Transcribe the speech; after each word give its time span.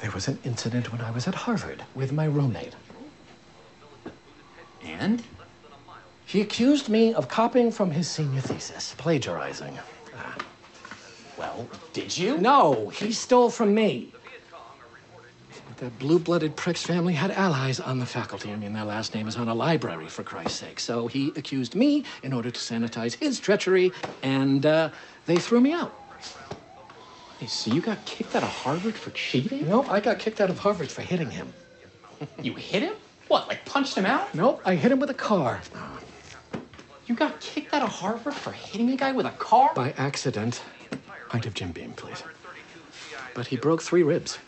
There 0.00 0.10
was 0.12 0.28
an 0.28 0.38
incident 0.44 0.92
when 0.92 1.00
I 1.00 1.10
was 1.10 1.26
at 1.26 1.34
Harvard 1.34 1.84
with 1.94 2.12
my 2.12 2.24
roommate. 2.24 2.74
And? 4.84 5.22
He 6.24 6.40
accused 6.40 6.88
me 6.88 7.14
of 7.14 7.28
copying 7.28 7.72
from 7.72 7.90
his 7.90 8.08
senior 8.08 8.40
thesis, 8.40 8.94
plagiarizing. 8.98 9.78
Well, 11.36 11.68
did 11.92 12.16
you? 12.16 12.38
No, 12.38 12.88
he 12.90 13.12
stole 13.12 13.50
from 13.50 13.74
me. 13.74 14.12
The 15.78 15.90
blue 15.90 16.18
blooded 16.18 16.56
prick's 16.56 16.82
family 16.82 17.14
had 17.14 17.30
allies 17.30 17.78
on 17.78 18.00
the 18.00 18.06
faculty. 18.06 18.52
I 18.52 18.56
mean, 18.56 18.72
their 18.72 18.84
last 18.84 19.14
name 19.14 19.28
is 19.28 19.36
on 19.36 19.48
a 19.48 19.54
library, 19.54 20.08
for 20.08 20.24
Christ's 20.24 20.58
sake. 20.58 20.80
So 20.80 21.06
he 21.06 21.28
accused 21.36 21.76
me 21.76 22.04
in 22.24 22.32
order 22.32 22.50
to 22.50 22.58
sanitize 22.58 23.14
his 23.14 23.38
treachery, 23.38 23.92
and 24.22 24.66
uh, 24.66 24.90
they 25.26 25.36
threw 25.38 25.60
me 25.60 25.72
out. 25.72 25.94
Hey, 27.38 27.46
so 27.46 27.72
you 27.72 27.80
got 27.80 28.04
kicked 28.04 28.34
out 28.34 28.42
of 28.42 28.48
Harvard 28.48 28.94
for 28.96 29.10
cheating? 29.10 29.68
No, 29.68 29.84
I 29.84 30.00
got 30.00 30.18
kicked 30.18 30.40
out 30.40 30.50
of 30.50 30.58
Harvard 30.58 30.90
for 30.90 31.02
hitting 31.02 31.30
him. 31.30 31.52
You 32.42 32.54
hit 32.54 32.82
him? 32.82 32.94
What, 33.28 33.46
like 33.46 33.64
punched 33.64 33.96
him 33.96 34.06
out? 34.06 34.34
Nope, 34.34 34.60
I 34.64 34.74
hit 34.74 34.90
him 34.90 34.98
with 34.98 35.10
a 35.10 35.14
car. 35.14 35.60
You 37.06 37.14
got 37.14 37.38
kicked 37.40 37.72
out 37.72 37.82
of 37.82 37.90
Harvard 37.90 38.34
for 38.34 38.50
hitting 38.50 38.90
a 38.90 38.96
guy 38.96 39.12
with 39.12 39.24
a 39.24 39.30
car? 39.30 39.70
By 39.74 39.92
accident. 39.96 40.62
Pint 41.28 41.46
of 41.46 41.54
Jim 41.54 41.70
Beam, 41.70 41.92
please. 41.92 42.24
But 43.34 43.46
he 43.46 43.56
broke 43.56 43.82
three 43.82 44.02
ribs, 44.02 44.38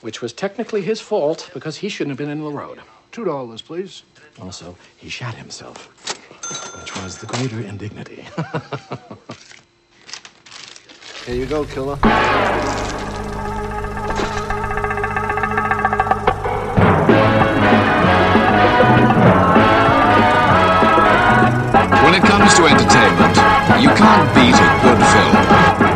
which 0.00 0.22
was 0.22 0.32
technically 0.32 0.80
his 0.80 1.00
fault 1.02 1.50
because 1.52 1.76
he 1.76 1.90
shouldn't 1.90 2.12
have 2.12 2.18
been 2.18 2.30
in 2.30 2.42
the 2.42 2.50
road. 2.50 2.80
Two 3.10 3.26
dollars, 3.26 3.60
please. 3.60 4.04
Also, 4.40 4.74
he 4.96 5.10
shot 5.10 5.34
himself, 5.34 5.88
which 6.80 6.96
was 6.96 7.18
the 7.18 7.26
greater 7.26 7.60
indignity. 7.60 8.24
Here 11.24 11.36
you 11.36 11.46
go, 11.46 11.64
killer. 11.64 11.94
When 22.02 22.14
it 22.14 22.22
comes 22.24 22.54
to 22.54 22.64
entertainment, 22.66 23.36
you 23.80 23.88
can't 23.90 24.34
beat 24.34 24.56
a 24.56 24.68
good 24.82 24.98
film. 25.12 25.91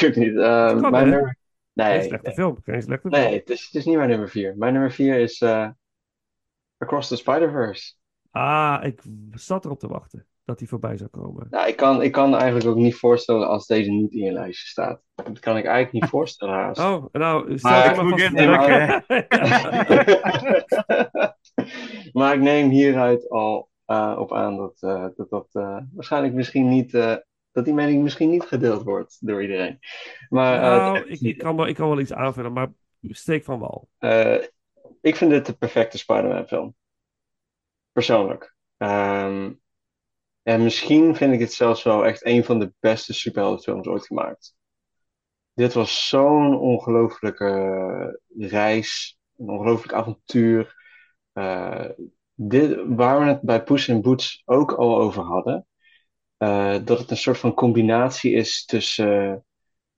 Natuurlijk. 0.00 0.16
Niet. 0.32 0.36
Eh, 0.44 0.80
kan, 0.80 0.90
mijn 0.90 1.08
nummer... 1.08 1.36
Nee, 1.72 1.98
Geen 1.98 2.02
slechte 2.08 2.32
film. 2.32 2.58
Geen 2.64 2.82
slechte 2.82 3.08
nee 3.08 3.22
film. 3.22 3.34
het, 3.34 3.50
is, 3.50 3.64
het 3.64 3.74
is 3.74 3.84
niet 3.84 3.96
mijn 3.96 4.08
nummer 4.08 4.28
4. 4.28 4.54
Mijn 4.56 4.72
nummer 4.72 4.92
4 4.92 5.18
is 5.18 5.40
eh, 5.40 5.68
Across 6.78 7.08
the 7.08 7.16
Spider-Verse. 7.16 7.94
Ah, 8.30 8.80
ik 8.84 9.02
zat 9.30 9.64
erop 9.64 9.78
te 9.78 9.88
wachten 9.88 10.26
dat 10.44 10.58
hij 10.58 10.68
voorbij 10.68 10.96
zou 10.96 11.10
komen. 11.10 11.46
Nou, 11.50 11.68
ik 11.68 11.76
kan, 11.76 12.02
ik 12.02 12.12
kan 12.12 12.34
eigenlijk 12.36 12.66
ook 12.66 12.76
niet 12.76 12.94
voorstellen 12.94 13.48
als 13.48 13.66
deze 13.66 13.90
niet 13.90 14.12
in 14.12 14.24
je 14.24 14.32
lijstje 14.32 14.68
staat. 14.68 15.02
Dat 15.14 15.38
kan 15.38 15.56
ik 15.56 15.64
eigenlijk 15.64 15.92
niet 15.92 16.06
voorstellen 16.10 16.54
haast. 16.54 16.80
Oh, 16.80 17.04
nou, 17.12 17.58
stel 17.58 17.70
Maar- 17.70 17.94
vast. 17.94 18.30
Nee, 18.32 18.48
maar- 18.48 19.04
maar 22.18 22.34
ik 22.34 22.40
neem 22.40 22.68
hieruit 22.68 23.28
al 23.28 23.68
eh, 23.84 24.16
op 24.18 24.32
aan 24.32 24.56
dat 24.56 24.76
eh, 24.80 25.06
dat, 25.16 25.30
dat 25.30 25.48
eh, 25.52 25.78
waarschijnlijk 25.92 26.34
misschien 26.34 26.68
niet, 26.68 26.94
eh, 26.94 27.14
dat 27.52 27.64
die 27.64 27.74
mening 27.74 28.02
misschien 28.02 28.30
niet 28.30 28.44
gedeeld 28.44 28.82
wordt 28.82 29.26
door 29.26 29.42
iedereen. 29.42 29.78
Maar 30.28 30.54
eh, 30.54 30.62
Nou, 30.62 31.08
ik, 31.08 31.20
ik, 31.20 31.38
kan 31.38 31.56
wel, 31.56 31.66
ik 31.66 31.74
kan 31.74 31.88
wel 31.88 32.00
iets 32.00 32.12
aanvullen, 32.12 32.52
maar 32.52 32.68
steek 33.00 33.44
van 33.44 33.58
wal. 33.58 33.88
eh, 33.98 34.42
ik 35.00 35.16
vind 35.16 35.30
dit 35.30 35.46
de 35.46 35.52
perfecte 35.52 35.98
Spider-Man 35.98 36.46
film. 36.46 36.74
Persoonlijk. 37.92 38.54
Ehm, 38.76 39.52
en 40.42 40.62
misschien 40.62 41.16
vind 41.16 41.32
ik 41.32 41.40
het 41.40 41.52
zelfs 41.52 41.82
wel 41.82 42.06
echt 42.06 42.24
een 42.26 42.44
van 42.44 42.58
de 42.58 42.72
beste 42.80 43.12
superheldenfilms 43.14 43.86
ooit 43.86 44.06
gemaakt. 44.06 44.56
Dit 45.54 45.72
was 45.72 46.08
zo'n 46.08 46.58
ongelofelijke 46.58 48.20
reis, 48.38 49.18
een 49.36 49.48
ongelooflijk 49.48 49.92
avontuur. 49.92 50.74
Eh, 51.32 51.84
dit, 52.34 52.78
waar 52.86 53.20
we 53.20 53.26
het 53.26 53.40
bij 53.40 53.62
Puss 53.62 53.88
in 53.88 54.02
Boots 54.02 54.42
ook 54.44 54.72
al 54.72 55.00
over 55.00 55.22
hadden, 55.22 55.66
eh, 56.38 56.76
dat 56.84 56.98
het 56.98 57.10
een 57.10 57.16
soort 57.16 57.38
van 57.38 57.54
combinatie 57.54 58.32
is 58.32 58.64
tussen 58.64 59.30
eh, 59.32 59.36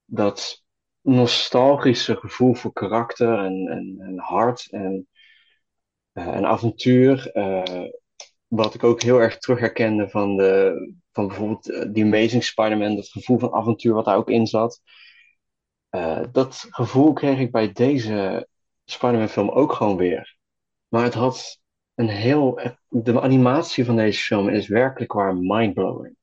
dat 0.04 0.62
nostalgische 1.00 2.16
gevoel 2.16 2.54
voor 2.54 2.72
karakter 2.72 3.38
en, 3.38 3.68
en, 3.68 3.96
en 4.00 4.18
hart 4.18 4.68
en, 4.70 5.08
eh, 6.12 6.26
en 6.36 6.46
avontuur. 6.46 7.30
eh, 7.32 7.84
wat 8.48 8.74
ik 8.74 8.84
ook 8.84 9.02
heel 9.02 9.18
erg 9.20 9.38
terug 9.38 9.60
herkende 9.60 10.08
van, 10.10 10.36
de, 10.36 10.74
van 11.12 11.26
bijvoorbeeld 11.28 11.70
eh, 11.70 11.80
The 11.92 12.02
Amazing 12.02 12.44
Spider-Man, 12.44 12.96
dat 12.96 13.08
gevoel 13.08 13.38
van 13.38 13.52
avontuur 13.54 13.94
wat 13.94 14.04
daar 14.04 14.16
ook 14.16 14.30
in 14.30 14.46
zat. 14.46 14.80
Eh, 15.90 16.22
dat 16.32 16.66
gevoel 16.70 17.12
kreeg 17.12 17.38
ik 17.38 17.52
bij 17.52 17.72
deze 17.72 18.48
Spider-Man 18.84 19.28
film 19.28 19.48
ook 19.50 19.72
gewoon 19.72 19.96
weer. 19.96 20.36
Maar 20.88 21.04
het 21.04 21.14
had 21.14 21.60
een 22.00 22.08
heel. 22.08 22.60
De 22.88 23.20
animatie 23.20 23.84
van 23.84 23.96
deze 23.96 24.20
film 24.22 24.48
is 24.48 24.68
werkelijk 24.68 25.12
waar 25.12 25.36
mindblowing. 25.36 26.16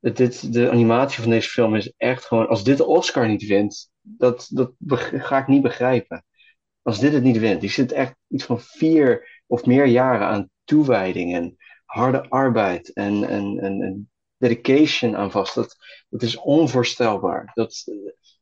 De 0.00 0.70
animatie 0.70 1.22
van 1.22 1.30
deze 1.30 1.48
film 1.48 1.74
is 1.74 1.92
echt 1.96 2.24
gewoon. 2.24 2.48
Als 2.48 2.64
dit 2.64 2.76
de 2.76 2.86
Oscar 2.86 3.28
niet 3.28 3.46
wint, 3.46 3.90
dat, 4.00 4.48
dat 4.52 4.72
ga 5.00 5.38
ik 5.38 5.46
niet 5.46 5.62
begrijpen. 5.62 6.24
Als 6.82 6.98
dit 6.98 7.12
het 7.12 7.22
niet 7.22 7.38
wint, 7.38 7.60
die 7.60 7.70
zit 7.70 7.92
echt 7.92 8.14
iets 8.28 8.44
van 8.44 8.60
vier 8.60 9.40
of 9.46 9.66
meer 9.66 9.86
jaren 9.86 10.26
aan 10.26 10.50
toewijding 10.64 11.34
en 11.34 11.56
harde 11.84 12.28
arbeid 12.28 12.92
en, 12.92 14.10
dedication 14.36 15.16
aan 15.16 15.30
vast. 15.30 15.54
Dat, 15.54 15.76
dat 16.08 16.22
is 16.22 16.36
onvoorstelbaar. 16.36 17.50
Dat, 17.54 17.84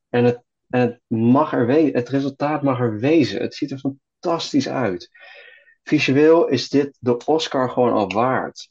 en 0.09 0.25
het, 0.25 0.43
en 0.69 0.81
het 0.81 1.01
mag 1.07 1.53
er 1.53 1.67
wezen. 1.67 1.95
Het 1.95 2.09
resultaat 2.09 2.63
mag 2.63 2.81
er 2.81 2.99
wezen. 2.99 3.41
Het 3.41 3.55
ziet 3.55 3.71
er 3.71 3.79
fantastisch 3.79 4.69
uit. 4.69 5.11
Visueel 5.91 6.49
is 6.49 6.69
dit 6.69 6.97
de 7.01 7.25
Oscar 7.25 7.71
gewoon 7.71 7.93
al 7.93 8.09
waard. 8.09 8.71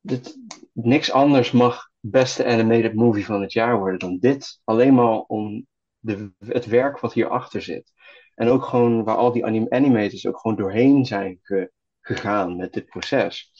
Dit, 0.00 0.36
niks 0.72 1.10
anders 1.10 1.50
mag 1.50 1.88
beste 2.00 2.44
animated 2.44 2.94
movie 2.94 3.24
van 3.24 3.40
het 3.40 3.52
jaar 3.52 3.78
worden 3.78 3.98
dan 3.98 4.18
dit. 4.18 4.60
Alleen 4.64 4.94
maar 4.94 5.18
om 5.18 5.66
de, 5.98 6.32
het 6.46 6.66
werk 6.66 6.98
wat 7.00 7.12
hierachter 7.12 7.62
zit. 7.62 7.92
En 8.34 8.48
ook 8.48 8.64
gewoon 8.64 9.04
waar 9.04 9.16
al 9.16 9.32
die 9.32 9.44
anim 9.44 9.66
animators 9.68 10.26
ook 10.26 10.38
gewoon 10.38 10.56
doorheen 10.56 11.04
zijn 11.06 11.38
ge- 11.42 11.72
gegaan 12.00 12.56
met 12.56 12.72
dit 12.72 12.86
proces. 12.86 13.52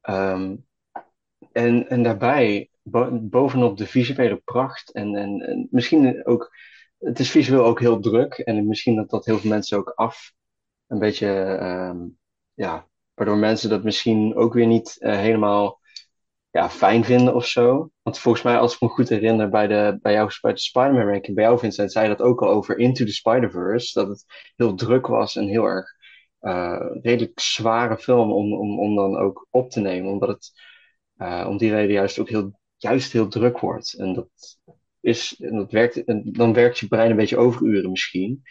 Ehm, 0.00 0.56
en, 1.52 1.88
en 1.88 2.02
daarbij, 2.02 2.70
bo- 2.82 3.18
bovenop 3.20 3.76
de 3.76 3.86
visuele 3.86 4.36
pracht 4.36 4.92
en, 4.92 5.16
en, 5.16 5.40
en 5.40 5.68
misschien 5.70 6.26
ook, 6.26 6.56
het 6.98 7.18
is 7.18 7.30
visueel 7.30 7.64
ook 7.64 7.80
heel 7.80 8.00
druk 8.00 8.32
en 8.32 8.66
misschien 8.66 8.96
dat 8.96 9.10
dat 9.10 9.24
heel 9.24 9.38
veel 9.38 9.50
mensen 9.50 9.78
ook 9.78 9.88
af, 9.88 10.32
een 10.92 10.98
beetje, 10.98 11.28
ehm, 11.60 11.98
ja, 12.54 12.88
waardoor 13.14 13.36
mensen 13.36 13.70
dat 13.70 13.84
misschien 13.84 14.34
ook 14.36 14.54
weer 14.54 14.66
niet 14.66 14.96
eh, 14.98 15.16
helemaal 15.16 15.80
ja, 16.50 16.70
fijn 16.70 17.04
vinden 17.04 17.34
of 17.34 17.46
zo. 17.46 17.90
Want 18.02 18.18
volgens 18.18 18.44
mij, 18.44 18.58
als 18.58 18.74
ik 18.74 18.80
me 18.80 18.88
goed 18.88 19.08
herinner, 19.08 19.48
bij, 19.48 19.66
de, 19.66 19.98
bij 20.02 20.12
jou 20.12 20.30
bij 20.40 20.52
de 20.52 20.60
Spider-Man 20.60 21.06
ranking, 21.06 21.36
bij 21.36 21.44
jou 21.44 21.58
Vincent, 21.58 21.92
zei 21.92 22.08
dat 22.08 22.20
ook 22.20 22.42
al 22.42 22.48
over 22.48 22.78
Into 22.78 23.04
the 23.04 23.12
Spider-Verse, 23.12 23.98
dat 24.00 24.08
het 24.08 24.24
heel 24.56 24.74
druk 24.74 25.06
was 25.06 25.36
en 25.36 25.46
heel 25.46 25.64
erg 25.64 25.86
eh, 26.38 26.80
redelijk 27.02 27.40
zware 27.40 27.98
film 27.98 28.32
om, 28.32 28.52
om, 28.54 28.78
om 28.80 28.94
dan 28.94 29.16
ook 29.16 29.46
op 29.50 29.70
te 29.70 29.80
nemen, 29.80 30.10
omdat 30.10 30.28
het 30.28 30.52
eh, 31.16 31.46
om 31.48 31.56
die 31.56 31.70
reden 31.70 31.92
juist 31.92 32.18
ook 32.18 32.28
heel, 32.28 32.58
juist 32.76 33.12
heel 33.12 33.28
druk 33.28 33.58
wordt. 33.58 33.92
En 33.98 34.14
dat 34.14 34.28
is, 35.00 35.36
en 35.40 35.56
dat 35.56 35.72
werkt, 35.72 36.04
en 36.04 36.32
dan 36.32 36.52
werkt 36.52 36.78
je 36.78 36.88
brein 36.88 37.10
een 37.10 37.16
beetje 37.16 37.36
overuren 37.36 37.90
misschien. 37.90 38.42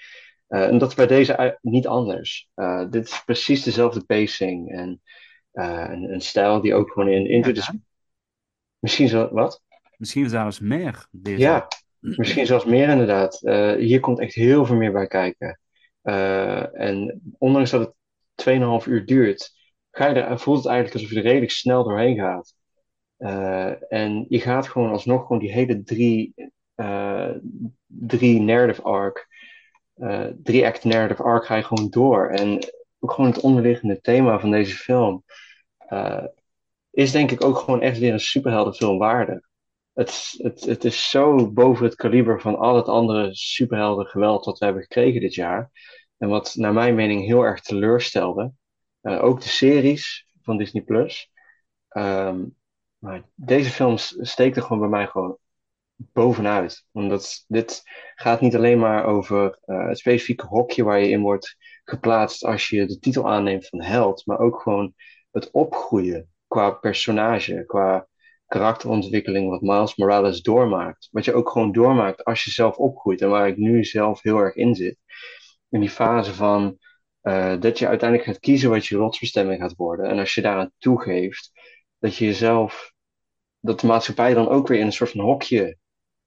Eh, 0.51 0.67
en 0.67 0.77
dat 0.77 0.89
is 0.89 0.95
bij 0.95 1.07
deze 1.07 1.57
niet 1.61 1.87
anders. 1.87 2.49
Eh, 2.53 2.89
dit 2.89 3.05
is 3.05 3.23
precies 3.23 3.63
dezelfde 3.63 4.03
pacing 4.03 4.71
en 4.71 5.01
eh, 5.51 5.87
een, 5.89 6.13
een 6.13 6.21
stijl 6.21 6.61
die 6.61 6.73
ook 6.73 6.91
gewoon 6.91 7.09
in 7.09 7.25
Into 7.25 7.51
the... 7.51 7.79
Misschien 8.79 9.07
zo, 9.07 9.29
wat? 9.31 9.61
Misschien 9.97 10.29
zelfs 10.29 10.59
meer. 10.59 11.07
Deze. 11.11 11.39
Ja, 11.39 11.67
misschien 11.99 12.45
zelfs 12.45 12.65
meer 12.65 12.89
inderdaad. 12.89 13.39
Hier 13.77 13.99
komt 13.99 14.19
echt 14.19 14.33
heel 14.33 14.65
veel 14.65 14.75
meer 14.75 14.91
bij 14.91 15.07
kijken. 15.07 15.59
En 16.73 17.21
ondanks 17.37 17.69
dat 17.69 17.93
het 18.35 18.83
2,5 18.83 18.87
uur 18.87 19.05
duurt, 19.05 19.51
ga 19.91 20.07
je 20.07 20.13
er, 20.13 20.39
voelt 20.39 20.57
het 20.57 20.67
eigenlijk 20.67 20.95
alsof 20.95 21.11
je 21.11 21.17
er 21.21 21.27
redelijk 21.27 21.51
snel 21.51 21.83
doorheen 21.83 22.17
gaat. 22.17 22.55
En 23.89 24.25
je 24.29 24.39
gaat 24.39 24.67
gewoon 24.67 24.91
alsnog 24.91 25.21
gewoon 25.21 25.39
die 25.39 25.51
hele 25.51 25.83
drie, 25.83 26.33
drie 27.85 28.41
narrative 28.41 28.81
arc, 28.81 29.27
eh, 30.01 30.27
drie 30.43 30.65
act 30.65 30.83
narrative 30.83 31.23
arc 31.23 31.45
ga 31.45 31.55
je 31.55 31.63
gewoon 31.63 31.89
door. 31.89 32.29
En 32.29 32.59
ook 32.99 33.11
gewoon 33.11 33.31
het 33.31 33.39
onderliggende 33.39 34.01
thema 34.01 34.39
van 34.39 34.51
deze 34.51 34.75
film 34.75 35.23
eh, 35.77 36.23
is 36.91 37.11
denk 37.11 37.31
ik 37.31 37.43
ook 37.43 37.57
gewoon 37.57 37.81
echt 37.81 37.99
weer 37.99 38.13
een 38.13 38.19
superheldenfilm 38.19 38.97
waardig. 38.97 39.39
Het, 39.93 40.33
het, 40.37 40.61
het 40.65 40.83
is 40.83 41.09
zo 41.09 41.51
boven 41.51 41.85
het 41.85 41.95
kaliber 41.95 42.41
van 42.41 42.57
al 42.57 42.75
het 42.75 42.87
andere 42.87 43.35
superhelden 43.35 44.05
geweld 44.05 44.45
wat 44.45 44.59
we 44.59 44.65
hebben 44.65 44.83
gekregen 44.83 45.21
dit 45.21 45.33
jaar. 45.35 45.71
En 46.17 46.29
wat 46.29 46.55
naar 46.55 46.73
mijn 46.73 46.95
mening 46.95 47.25
heel 47.25 47.41
erg 47.41 47.61
teleurstelde. 47.61 48.53
Eh, 49.01 49.23
ook 49.23 49.41
de 49.41 49.49
series 49.49 50.27
van 50.41 50.57
Disney 50.57 50.83
Plus. 50.83 51.31
Ehm, 51.87 52.45
maar 52.97 53.23
deze 53.35 53.69
film 53.69 53.97
steekt 53.97 54.55
er 54.55 54.61
gewoon 54.61 54.79
bij 54.79 54.89
mij 54.89 55.07
gewoon 55.07 55.37
bovenuit. 56.13 56.85
Omdat 56.91 57.45
dit 57.47 57.81
gaat 58.15 58.41
niet 58.41 58.55
alleen 58.55 58.79
maar 58.79 59.05
over 59.05 59.59
eh, 59.61 59.87
het 59.87 59.97
specifieke 59.97 60.45
hokje 60.45 60.83
waar 60.83 60.99
je 60.99 61.09
in 61.09 61.21
wordt 61.21 61.55
geplaatst 61.83 62.45
als 62.45 62.69
je 62.69 62.85
de 62.85 62.99
titel 62.99 63.29
aanneemt 63.29 63.67
van 63.67 63.81
held. 63.81 64.25
Maar 64.25 64.39
ook 64.39 64.61
gewoon 64.61 64.93
het 65.31 65.51
opgroeien 65.51 66.29
qua 66.47 66.71
personage, 66.71 67.63
qua 67.67 68.07
karakterontwikkeling 68.47 69.49
wat 69.49 69.61
Miles 69.61 69.95
Morales 69.95 70.41
doormaakt. 70.41 71.07
Wat 71.11 71.25
je 71.25 71.33
ook 71.33 71.49
gewoon 71.49 71.71
doormaakt 71.71 72.23
als 72.23 72.43
je 72.43 72.51
zelf 72.51 72.77
opgroeit 72.77 73.21
en 73.21 73.29
waar 73.29 73.47
ik 73.47 73.57
nu 73.57 73.83
zelf 73.83 74.21
heel 74.21 74.37
erg 74.37 74.55
in 74.55 74.75
zit. 74.75 74.97
In 75.69 75.79
die 75.79 75.89
fase 75.89 76.33
van 76.33 76.79
eh, 77.21 77.59
dat 77.59 77.79
je 77.79 77.87
uiteindelijk 77.87 78.29
gaat 78.29 78.39
kiezen 78.39 78.69
wat 78.69 78.85
je 78.85 78.97
rotsbestemming 78.97 79.61
gaat 79.61 79.75
worden. 79.75 80.05
En 80.05 80.19
als 80.19 80.33
je 80.33 80.41
daaraan 80.41 80.71
toegeeft, 80.77 81.51
dat 81.99 82.15
je 82.15 82.25
jezelf, 82.25 82.93
dat 83.59 83.79
de 83.79 83.87
maatschappij 83.87 84.33
dan 84.33 84.47
ook 84.47 84.67
weer 84.67 84.79
in 84.79 84.85
een 84.85 84.91
soort 84.91 85.11
van 85.11 85.21
hokje 85.21 85.77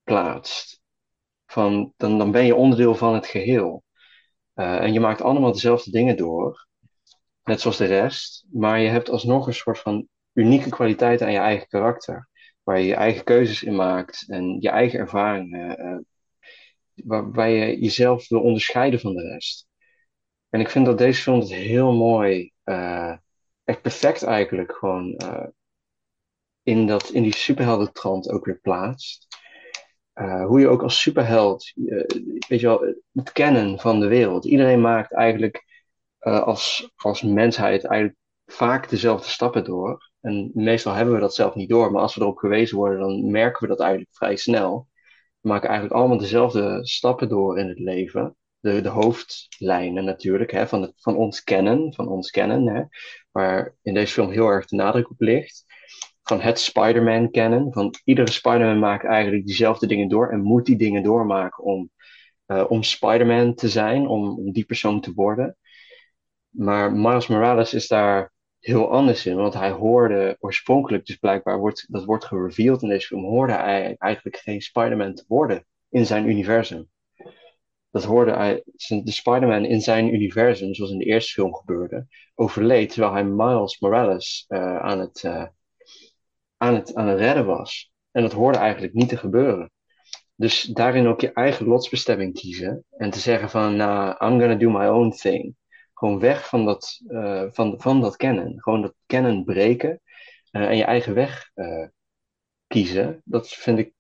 plaatst. 0.04 0.82
Van, 1.46 1.92
dan, 1.96 2.18
dan 2.18 2.30
ben 2.30 2.44
je 2.44 2.54
onderdeel 2.54 2.94
van 2.94 3.14
het 3.14 3.26
geheel. 3.26 3.84
Eh, 4.54 4.82
en 4.82 4.92
je 4.92 5.00
maakt 5.00 5.20
allemaal 5.20 5.52
dezelfde 5.52 5.90
dingen 5.90 6.16
door, 6.16 6.66
net 7.44 7.60
zoals 7.60 7.76
de 7.76 7.84
rest, 7.84 8.46
maar 8.52 8.80
je 8.80 8.88
hebt 8.88 9.10
alsnog 9.10 9.46
een 9.46 9.54
soort 9.54 9.78
van 9.78 10.08
unieke 10.32 10.68
kwaliteit 10.68 11.22
aan 11.22 11.32
je 11.32 11.38
eigen 11.38 11.68
karakter, 11.68 12.28
waar 12.62 12.78
je 12.78 12.86
je 12.86 12.94
eigen 12.94 13.24
keuzes 13.24 13.62
in 13.62 13.74
maakt 13.74 14.28
en 14.28 14.56
je 14.60 14.68
eigen 14.68 14.98
ervaringen, 14.98 15.78
eh, 15.78 15.98
waarbij 16.94 17.54
je 17.54 17.80
jezelf 17.80 18.28
wil 18.28 18.40
onderscheiden 18.40 19.00
van 19.00 19.14
de 19.14 19.22
rest. 19.22 19.66
En 20.48 20.60
ik 20.60 20.68
vind 20.68 20.86
dat 20.86 20.98
deze 20.98 21.22
film 21.22 21.40
het 21.40 21.52
heel 21.52 21.92
mooi, 21.92 22.52
eh, 22.62 23.16
echt 23.64 23.82
perfect 23.82 24.22
eigenlijk, 24.22 24.72
gewoon 24.72 25.16
in, 26.62 26.86
dat, 26.86 27.08
in 27.10 27.22
die 27.22 27.34
superheldentrant 27.36 28.30
ook 28.30 28.44
weer 28.44 28.58
plaatst. 28.60 29.33
Eh, 30.14 30.46
hoe 30.46 30.60
je 30.60 30.68
ook 30.68 30.82
als 30.82 31.00
superheld, 31.00 31.72
eh, 31.86 32.04
weet 32.48 32.60
je 32.60 32.66
wel, 32.66 32.94
het 33.12 33.32
kennen 33.32 33.78
van 33.78 34.00
de 34.00 34.06
wereld. 34.06 34.44
Iedereen 34.44 34.80
maakt 34.80 35.12
eigenlijk 35.12 35.64
eh, 36.18 36.42
als, 36.42 36.90
als 36.96 37.22
mensheid 37.22 37.84
eigenlijk 37.84 38.20
vaak 38.46 38.88
dezelfde 38.88 39.28
stappen 39.28 39.64
door. 39.64 40.10
En 40.20 40.50
meestal 40.54 40.92
hebben 40.92 41.14
we 41.14 41.20
dat 41.20 41.34
zelf 41.34 41.54
niet 41.54 41.68
door, 41.68 41.90
maar 41.92 42.02
als 42.02 42.14
we 42.14 42.20
erop 42.20 42.36
gewezen 42.38 42.76
worden, 42.76 43.00
dan 43.00 43.30
merken 43.30 43.62
we 43.62 43.68
dat 43.68 43.80
eigenlijk 43.80 44.14
vrij 44.14 44.36
snel. 44.36 44.88
We 45.40 45.48
maken 45.48 45.68
eigenlijk 45.68 45.98
allemaal 45.98 46.18
dezelfde 46.18 46.86
stappen 46.86 47.28
door 47.28 47.58
in 47.58 47.68
het 47.68 47.78
leven. 47.78 48.36
De, 48.60 48.80
de 48.80 48.88
hoofdlijnen 48.88 50.04
natuurlijk, 50.04 50.50
hè, 50.50 50.66
van, 50.66 50.82
het, 50.82 50.92
van 50.96 51.16
ons 51.16 51.42
kennen, 51.42 51.94
van 51.94 52.08
ons 52.08 52.30
kennen, 52.30 52.66
hè, 52.68 52.82
waar 53.30 53.76
in 53.82 53.94
deze 53.94 54.12
film 54.12 54.30
heel 54.30 54.48
erg 54.48 54.66
de 54.66 54.76
nadruk 54.76 55.10
op 55.10 55.20
ligt. 55.20 55.64
Van 56.24 56.40
het 56.40 56.60
Spider-Man 56.60 57.30
kennen, 57.30 57.72
van 57.72 57.94
iedere 58.04 58.30
Spider-Man 58.30 58.78
maakt 58.78 59.04
eigenlijk 59.04 59.46
diezelfde 59.46 59.86
dingen 59.86 60.08
door 60.08 60.30
en 60.30 60.40
moet 60.40 60.66
die 60.66 60.76
dingen 60.76 61.02
doormaken 61.02 61.64
om, 61.64 61.90
eh, 62.46 62.64
om 62.68 62.82
Spider-Man 62.82 63.54
te 63.54 63.68
zijn, 63.68 64.06
om, 64.06 64.52
die 64.52 64.64
persoon 64.64 65.00
te 65.00 65.12
worden. 65.14 65.56
Maar 66.48 66.92
Miles 66.92 67.26
Morales 67.26 67.74
is 67.74 67.88
daar 67.88 68.32
heel 68.60 68.90
anders 68.90 69.26
in, 69.26 69.36
want 69.36 69.54
hij 69.54 69.70
hoorde 69.70 70.36
oorspronkelijk, 70.40 71.06
dus 71.06 71.16
blijkbaar 71.16 71.58
wordt, 71.58 71.86
dat 71.88 72.04
wordt 72.04 72.24
gereveeld 72.24 72.82
in 72.82 72.88
deze 72.88 73.06
film, 73.06 73.24
hoorde 73.24 73.52
hij 73.52 73.94
eigenlijk 73.98 74.36
geen 74.36 74.60
Spider-Man 74.60 75.14
te 75.14 75.24
worden 75.28 75.66
in 75.88 76.06
zijn 76.06 76.28
universum. 76.28 76.88
Dat 77.90 78.04
hoorde 78.04 78.32
hij, 78.32 78.62
de 79.04 79.10
Spider-Man 79.10 79.64
in 79.64 79.80
zijn 79.80 80.14
universum, 80.14 80.74
zoals 80.74 80.90
in 80.90 80.98
de 80.98 81.04
eerste 81.04 81.32
film 81.32 81.54
gebeurde, 81.54 82.06
overleed 82.34 82.90
terwijl 82.90 83.12
hij 83.12 83.24
Miles 83.24 83.80
Morales 83.80 84.44
uh, 84.48 84.76
aan, 84.76 84.98
het, 84.98 85.22
uh, 85.22 85.46
aan, 86.64 86.74
het, 86.74 86.94
aan 86.94 87.06
het 87.06 87.18
redden 87.18 87.46
was. 87.46 87.92
En 88.10 88.22
dat 88.22 88.32
hoorde 88.32 88.58
eigenlijk 88.58 88.94
niet 88.94 89.08
te 89.08 89.16
gebeuren. 89.16 89.70
Dus 90.36 90.62
daarin 90.62 91.06
ook 91.06 91.20
je 91.20 91.32
eigen 91.32 91.66
lotsbestemming 91.66 92.34
kiezen 92.34 92.84
en 92.90 93.10
te 93.10 93.18
zeggen 93.18 93.50
van, 93.50 93.76
nou, 93.76 94.08
I'm 94.08 94.40
gonna 94.40 94.54
do 94.54 94.70
my 94.70 94.86
own 94.86 95.10
thing 95.10 95.54
gewoon 95.94 96.18
weg 96.18 96.48
van 96.48 96.64
dat, 96.64 97.00
uh, 97.08 97.44
van, 97.50 97.74
van 97.80 98.00
dat 98.00 98.16
kennen. 98.16 98.62
Gewoon 98.62 98.82
dat 98.82 98.94
kennen 99.06 99.44
breken 99.44 100.00
uh, 100.52 100.62
en 100.62 100.76
je 100.76 100.84
eigen 100.84 101.14
weg 101.14 101.50
uh, 101.54 101.86
kiezen. 102.66 103.22
Dat 103.24 103.48
vind 103.48 103.78
ik 103.78 103.92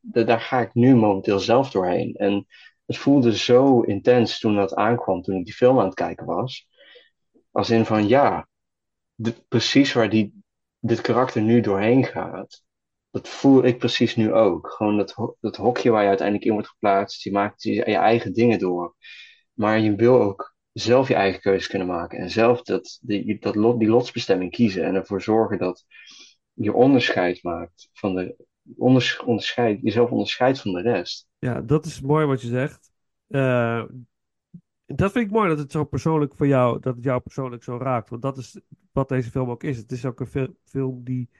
daar 0.00 0.40
ga 0.40 0.60
ik 0.60 0.74
nu 0.74 0.94
momenteel 0.94 1.38
zelf 1.38 1.70
doorheen. 1.70 2.14
En 2.14 2.46
het 2.86 2.96
voelde 2.96 3.36
zo 3.36 3.80
intens 3.80 4.38
toen 4.38 4.56
dat 4.56 4.74
aankwam, 4.74 5.22
toen 5.22 5.36
ik 5.36 5.44
die 5.44 5.54
film 5.54 5.78
aan 5.78 5.84
het 5.84 5.94
kijken 5.94 6.26
was. 6.26 6.68
Als 7.50 7.70
in 7.70 7.84
van 7.84 8.08
ja, 8.08 8.48
precies 9.48 9.92
waar 9.92 10.10
die, 10.10 10.42
dit 10.86 11.00
karakter 11.00 11.42
nu 11.42 11.60
doorheen 11.60 12.04
gaat, 12.04 12.64
dat 13.10 13.28
voel 13.28 13.64
ik 13.64 13.78
precies 13.78 14.16
nu 14.16 14.32
ook. 14.32 14.70
Gewoon 14.70 14.96
dat, 14.96 15.34
dat 15.40 15.56
hokje 15.56 15.90
waar 15.90 16.02
je 16.02 16.08
uiteindelijk 16.08 16.46
in 16.46 16.52
wordt 16.52 16.68
geplaatst, 16.68 17.22
je 17.22 17.32
maakt 17.32 17.62
je, 17.62 17.84
eigen 17.84 18.32
dingen 18.32 18.58
door. 18.58 18.94
Maar 19.52 19.80
je 19.80 19.94
wil 19.94 20.20
ook 20.22 20.54
zelf 20.72 21.08
je 21.08 21.14
eigen 21.14 21.40
keuzes 21.40 21.68
kunnen 21.68 21.88
maken 21.88 22.18
en 22.18 22.30
zelf 22.30 22.62
dat, 22.62 22.98
die, 23.02 23.38
dat 23.40 23.54
lot, 23.54 23.78
die 23.78 23.88
lotsbestemming 23.88 24.50
kiezen 24.50 24.84
en 24.84 24.94
ervoor 24.94 25.22
zorgen 25.22 25.58
dat 25.58 25.84
je 26.52 26.72
onderscheid 26.72 27.42
maakt 27.42 27.88
van 27.92 28.14
de, 28.14 28.46
onders, 28.76 29.20
onderscheid, 29.20 29.78
jezelf 29.82 30.10
onderscheidt 30.10 30.60
van 30.60 30.72
de 30.72 30.80
rest. 30.80 31.26
Ja, 31.38 31.60
dat 31.60 31.84
is 31.84 32.00
mooi 32.00 32.26
wat 32.26 32.40
je 32.40 32.48
zegt. 32.48 32.90
Eh, 33.26 33.84
dat 34.86 35.12
vind 35.12 35.26
ik 35.26 35.30
mooi 35.30 35.48
dat 35.48 35.58
het 35.58 35.72
zo 35.72 35.84
persoonlijk 35.84 36.34
voor 36.34 36.46
jou, 36.46 36.80
dat 36.80 36.94
het 36.94 37.04
jou 37.04 37.20
persoonlijk 37.20 37.62
zo 37.62 37.76
raakt. 37.76 38.08
Want 38.08 38.22
dat 38.22 38.38
is 38.38 38.60
wat 38.92 39.08
deze 39.08 39.30
film 39.30 39.50
ook 39.50 39.62
is. 39.62 39.76
Het 39.76 39.92
is 39.92 40.04
ook 40.04 40.20
een 40.20 40.26
fil- 40.26 40.56
film 40.64 41.04
die 41.04 41.30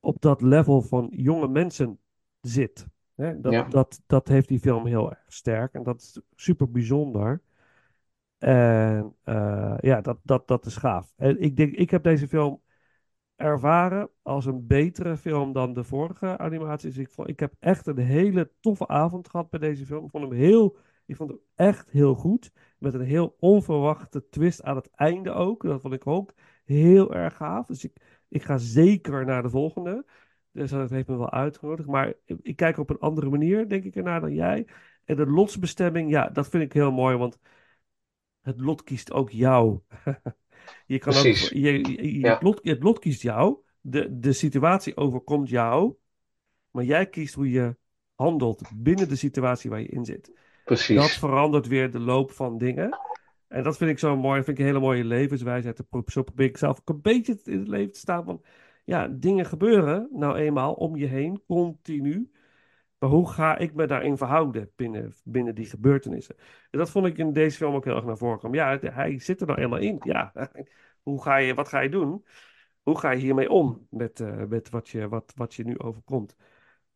op 0.00 0.20
dat 0.20 0.42
level 0.42 0.82
van 0.82 1.08
jonge 1.16 1.48
mensen 1.48 1.98
zit. 2.40 2.86
Hè? 3.14 3.40
Dat, 3.40 3.52
Ja. 3.52 3.64
dat, 3.64 4.02
dat 4.06 4.28
heeft 4.28 4.48
die 4.48 4.60
film 4.60 4.86
heel 4.86 5.10
erg 5.10 5.24
sterk 5.26 5.74
en 5.74 5.82
dat 5.82 6.00
is 6.00 6.20
super 6.34 6.70
bijzonder. 6.70 7.42
En 8.38 9.14
eh, 9.22 9.74
ja, 9.80 10.00
dat, 10.00 10.18
dat, 10.22 10.48
dat 10.48 10.66
is 10.66 10.76
gaaf. 10.76 11.12
En 11.16 11.40
ik 11.40 11.56
denk, 11.56 11.74
ik 11.74 11.90
heb 11.90 12.02
deze 12.02 12.28
film 12.28 12.60
ervaren 13.36 14.10
als 14.22 14.46
een 14.46 14.66
betere 14.66 15.16
film 15.16 15.52
dan 15.52 15.72
de 15.72 15.84
vorige 15.84 16.38
animaties. 16.38 16.96
Ik, 16.96 17.08
vond, 17.10 17.28
ik 17.28 17.40
heb 17.40 17.54
echt 17.58 17.86
een 17.86 17.98
hele 17.98 18.50
toffe 18.60 18.88
avond 18.88 19.28
gehad 19.28 19.50
bij 19.50 19.60
deze 19.60 19.86
film. 19.86 20.04
Ik 20.04 20.10
vond 20.10 20.24
hem 20.24 20.32
heel, 20.32 20.76
ik 21.10 21.16
vond 21.16 21.30
hem 21.30 21.40
echt 21.54 21.90
heel 21.90 22.14
goed. 22.14 22.52
Met 22.78 22.94
een 22.94 23.00
heel 23.00 23.36
onverwachte 23.38 24.28
twist 24.28 24.62
aan 24.62 24.76
het 24.76 24.90
einde 24.90 25.30
ook. 25.32 25.62
Dat 25.62 25.80
vond 25.80 25.94
ik 25.94 26.06
ook 26.06 26.32
heel 26.64 27.14
erg 27.14 27.36
gaaf. 27.36 27.66
Dus 27.66 27.84
ik, 27.84 27.96
ik 28.28 28.42
ga 28.42 28.58
zeker 28.58 29.24
naar 29.24 29.42
de 29.42 29.50
volgende. 29.50 30.04
Dus 30.52 30.70
dat 30.70 30.90
heeft 30.90 31.08
me 31.08 31.16
wel 31.16 31.30
uitgenodigd. 31.30 31.88
Maar 31.88 32.14
ik 32.42 32.56
kijk 32.56 32.78
op 32.78 32.90
een 32.90 32.98
andere 32.98 33.28
manier, 33.30 33.68
denk 33.68 33.84
ik, 33.84 33.96
ernaar 33.96 34.20
dan 34.20 34.34
jij. 34.34 34.66
En 35.04 35.16
de 35.16 35.26
lotsbestemming, 35.26 36.10
ja, 36.10 36.28
dat 36.28 36.48
vind 36.48 36.62
ik 36.62 36.72
heel 36.72 36.92
mooi. 36.92 37.16
Want 37.16 37.38
het 38.40 38.60
lot 38.60 38.82
kiest 38.84 39.12
ook 39.12 39.30
jou. 39.30 39.80
Je 40.86 40.98
kan 40.98 41.14
ook, 41.14 41.22
je, 41.24 41.60
je- 41.60 42.02
je- 42.12 42.18
Ja. 42.18 42.32
het, 42.32 42.42
lot, 42.42 42.60
het 42.62 42.82
lot 42.82 42.98
kiest 42.98 43.22
jou. 43.22 43.58
De, 43.80 44.18
de 44.18 44.32
situatie 44.32 44.96
overkomt 44.96 45.48
jou. 45.48 45.94
Maar 46.70 46.84
jij 46.84 47.08
kiest 47.08 47.34
hoe 47.34 47.50
je 47.50 47.76
handelt 48.14 48.62
binnen 48.74 49.08
de 49.08 49.16
situatie 49.16 49.70
waar 49.70 49.80
je 49.80 49.88
in 49.88 50.04
zit. 50.04 50.32
Dat 50.96 51.10
verandert 51.10 51.66
weer 51.66 51.90
de 51.90 52.00
loop 52.00 52.30
van 52.30 52.58
dingen. 52.58 52.98
En 53.48 53.62
dat 53.62 53.76
vind 53.76 53.90
ik 53.90 53.98
zo 53.98 54.16
mooi. 54.16 54.36
Dat 54.36 54.44
vind 54.44 54.58
ik 54.58 54.64
een 54.64 54.70
hele 54.70 54.84
mooie 54.84 55.04
levenswijsheid. 55.04 55.76
Zo 55.76 55.84
pro- 55.88 56.02
Zo 56.06 56.22
probeer 56.22 56.46
ik 56.46 56.56
zelf 56.56 56.78
ook 56.80 56.88
een 56.88 57.00
beetje 57.00 57.40
in 57.44 57.58
het 57.58 57.68
leven 57.68 57.92
te 57.92 57.98
staan 57.98 58.24
van... 58.24 58.42
Ja, 58.84 59.08
dingen 59.08 59.46
gebeuren 59.46 60.08
nou 60.12 60.36
eenmaal 60.36 60.72
om 60.74 60.96
je 60.96 61.06
heen, 61.06 61.42
continu. 61.46 62.30
Maar 62.98 63.10
hoe 63.10 63.30
ga 63.30 63.58
ik 63.58 63.74
me 63.74 63.86
daarin 63.86 64.16
verhouden 64.16 64.70
binnen, 64.76 65.14
binnen 65.24 65.54
die 65.54 65.66
gebeurtenissen? 65.66 66.36
En 66.70 66.78
dat 66.78 66.90
vond 66.90 67.06
ik 67.06 67.18
in 67.18 67.32
deze 67.32 67.56
film 67.56 67.74
ook 67.74 67.84
heel 67.84 67.94
erg 67.96 68.04
naar 68.04 68.16
voren 68.18 68.38
komen. 68.38 68.58
Ja, 68.58 68.78
hij 68.80 69.18
zit 69.18 69.40
er 69.40 69.46
nou 69.46 69.60
eenmaal 69.60 69.78
in. 69.78 70.00
Ja, 70.04 70.32
hoe 71.02 71.22
ga 71.22 71.36
je, 71.36 71.54
wat 71.54 71.68
ga 71.68 71.80
je 71.80 71.88
doen? 71.88 72.24
Hoe 72.82 72.98
ga 72.98 73.10
je 73.10 73.20
hiermee 73.20 73.50
om 73.50 73.86
met, 73.90 74.20
eh, 74.20 74.44
met 74.44 74.70
wat, 74.70 74.88
je, 74.88 75.08
wat, 75.08 75.32
wat 75.36 75.54
je 75.54 75.64
nu 75.64 75.78
overkomt? 75.78 76.36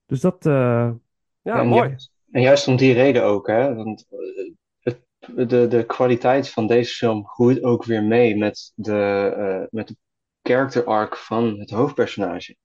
Dus 0.06 0.20
dat, 0.20 0.46
eh, 0.46 0.92
ja, 1.42 1.62
mooi. 1.62 1.88
En 2.34 2.42
juist 2.42 2.68
om 2.68 2.76
die 2.76 2.92
reden 2.92 3.22
ook, 3.24 3.46
hè? 3.46 3.74
Want 3.74 4.06
eh, 4.10 4.52
het, 4.80 5.00
de, 5.48 5.66
de 5.68 5.84
kwaliteit 5.86 6.50
van 6.50 6.66
deze 6.66 6.94
film 6.94 7.26
groeit 7.26 7.62
ook 7.62 7.84
weer 7.84 8.02
mee 8.02 8.36
met 8.36 8.72
de, 8.74 9.32
eh, 9.36 9.66
met 9.70 9.88
de 9.88 9.96
character 10.42 10.84
arc 10.84 11.16
van 11.16 11.58
het 11.58 11.70
hoofdpersonage. 11.70 12.56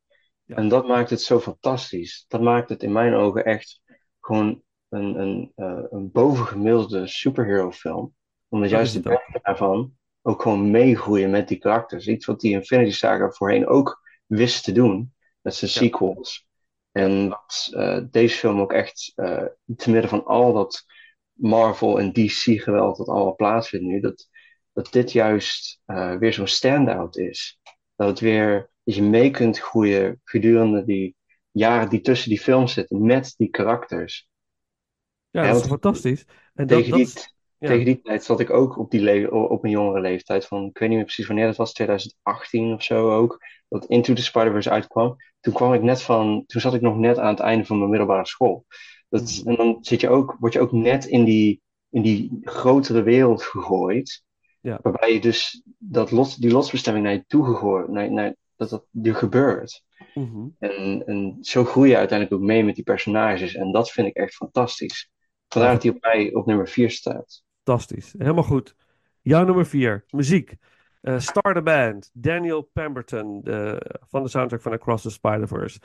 Ja. 0.43 0.55
En 0.55 0.67
dat 0.67 0.87
maakt 0.87 1.09
het 1.09 1.21
zo 1.21 1.39
fantastisch. 1.39 2.25
Dat 2.27 2.41
maakt 2.41 2.69
het 2.69 2.83
in 2.83 2.91
mijn 2.91 3.13
ogen 3.13 3.45
echt 3.45 3.81
gewoon 4.19 4.61
een, 4.89 5.19
een, 5.19 5.51
eh, 5.55 5.83
een 5.89 6.11
bovengemiddelde 6.11 7.07
superhero 7.07 7.71
film. 7.71 8.13
Omdat 8.47 8.69
Dat 8.69 8.77
juist 8.77 8.95
is 8.95 9.01
de 9.01 9.09
werken 9.09 9.39
daarvan 9.43 9.93
ook 10.21 10.41
gewoon 10.41 10.71
meegroeien 10.71 11.29
met 11.29 11.47
die 11.47 11.57
karakters. 11.57 12.07
Iets 12.07 12.25
wat 12.25 12.39
die 12.39 12.51
Infinity 12.51 12.91
Saga 12.91 13.29
voorheen 13.29 13.67
ook 13.67 14.01
wist 14.25 14.63
te 14.63 14.71
doen. 14.71 15.13
Met 15.41 15.55
zijn 15.55 15.71
Ja. 15.71 15.77
sequels. 15.77 16.47
En 16.91 17.29
wat 17.29 17.69
eh, 17.71 17.99
deze 18.11 18.37
film 18.37 18.59
ook 18.59 18.73
echt, 18.73 19.11
eh, 19.15 19.43
te 19.75 19.91
midden 19.91 20.09
van 20.09 20.25
al 20.25 20.53
dat 20.53 20.85
Marvel 21.33 21.99
en 21.99 22.13
DC 22.13 22.61
geweld 22.61 22.97
dat 22.97 23.07
allemaal 23.07 23.35
plaatsvindt 23.35 23.85
nu, 23.85 23.99
dat, 23.99 24.27
dat 24.73 24.91
dit 24.91 25.11
juist 25.11 25.81
eh, 25.85 26.15
weer 26.17 26.33
zo'n 26.33 26.47
standout 26.47 27.17
is. 27.17 27.59
Dat 27.95 28.07
het 28.07 28.19
weer, 28.19 28.71
dat 28.83 28.95
je 28.95 29.03
mee 29.03 29.31
kunt 29.31 29.59
groeien 29.59 30.21
gedurende 30.23 30.85
die 30.85 31.15
jaren 31.51 31.89
die 31.89 32.01
tussen 32.01 32.29
die 32.29 32.39
films 32.41 32.73
zitten 32.73 33.05
met 33.05 33.33
die 33.37 33.49
karakters. 33.49 34.27
Ja, 35.29 35.51
dat 35.53 35.61
is 35.61 35.67
fantastisch. 35.67 36.25
En 36.53 36.67
dat, 36.67 36.89
dat 36.89 37.05
is- 37.05 37.33
ja. 37.59 37.67
tegen 37.67 37.85
die 37.85 38.01
tijd 38.01 38.23
zat 38.23 38.39
ik 38.39 38.49
ook 38.49 38.77
op, 38.77 38.91
die 38.91 39.01
le- 39.01 39.27
op 39.27 39.63
een 39.63 39.69
jongere 39.69 40.01
leeftijd. 40.01 40.45
Van, 40.45 40.65
ik 40.65 40.77
weet 40.77 40.87
niet 40.89 40.97
meer 40.97 41.05
precies 41.05 41.27
wanneer 41.27 41.45
dat 41.45 41.55
was, 41.55 41.73
2018 41.73 42.73
of 42.73 42.83
zo 42.83 43.11
ook. 43.11 43.37
Dat 43.69 43.85
Into 43.85 44.13
the 44.13 44.23
Spider-Verse 44.23 44.69
uitkwam. 44.69 45.15
Toen 45.39 45.53
kwam 45.53 45.73
ik 45.73 45.81
net 45.81 46.01
van, 46.01 46.43
toen 46.47 46.61
zat 46.61 46.73
ik 46.73 46.81
nog 46.81 46.97
net 46.97 47.17
aan 47.17 47.27
het 47.29 47.39
einde 47.39 47.65
van 47.65 47.77
mijn 47.77 47.89
middelbare 47.89 48.25
school. 48.25 48.65
Dat, 49.09 49.21
Mhm. 49.43 49.49
En 49.49 49.55
dan 49.55 49.77
zit 49.81 50.01
je 50.01 50.09
ook, 50.09 50.35
word 50.39 50.53
je 50.53 50.59
ook 50.59 50.71
net 50.71 51.05
in 51.05 51.23
die, 51.23 51.61
in 51.89 52.01
die 52.01 52.39
grotere 52.43 53.01
wereld 53.01 53.43
gegooid. 53.43 54.23
Ja. 54.61 54.79
Waarbij 54.81 55.13
je 55.13 55.19
dus 55.19 55.63
dat 55.77 56.11
lot, 56.11 56.41
die 56.41 56.51
lotsbestemming 56.51 57.05
naar 57.05 57.13
je 57.13 57.23
toe 57.27 57.45
gegooid, 57.45 57.87
naar, 57.87 58.11
naar, 58.11 58.35
dat 58.55 58.69
dat 58.69 58.85
er 59.03 59.15
gebeurt. 59.15 59.83
Mhm. 60.13 60.47
En, 60.59 61.03
en 61.05 61.37
zo 61.41 61.65
groei 61.65 61.89
je 61.89 61.97
uiteindelijk 61.97 62.41
ook 62.41 62.47
mee 62.47 62.63
met 62.63 62.75
die 62.75 62.83
personages. 62.83 63.55
En 63.55 63.71
dat 63.71 63.91
vind 63.91 64.07
ik 64.07 64.15
echt 64.15 64.33
fantastisch. 64.35 65.09
Vandaar 65.47 65.73
dat 65.73 65.83
hij 65.83 65.91
op 65.91 66.01
mij 66.01 66.33
op 66.33 66.45
nummer 66.45 66.67
4 66.67 66.89
staat. 66.91 67.43
Fantastisch. 67.69 68.13
Helemaal 68.17 68.43
goed. 68.43 68.75
Jouw 69.21 69.43
nummer 69.43 69.65
vier, 69.65 70.05
muziek. 70.09 70.55
Start 71.17 71.57
a 71.57 71.61
Band, 71.61 72.09
Daniel 72.13 72.61
Pemberton 72.61 73.41
van 74.09 74.23
de 74.23 74.29
soundtrack 74.29 74.61
van 74.61 74.73
Across 74.73 75.03
the 75.03 75.09
Spider-Verse. 75.09 75.79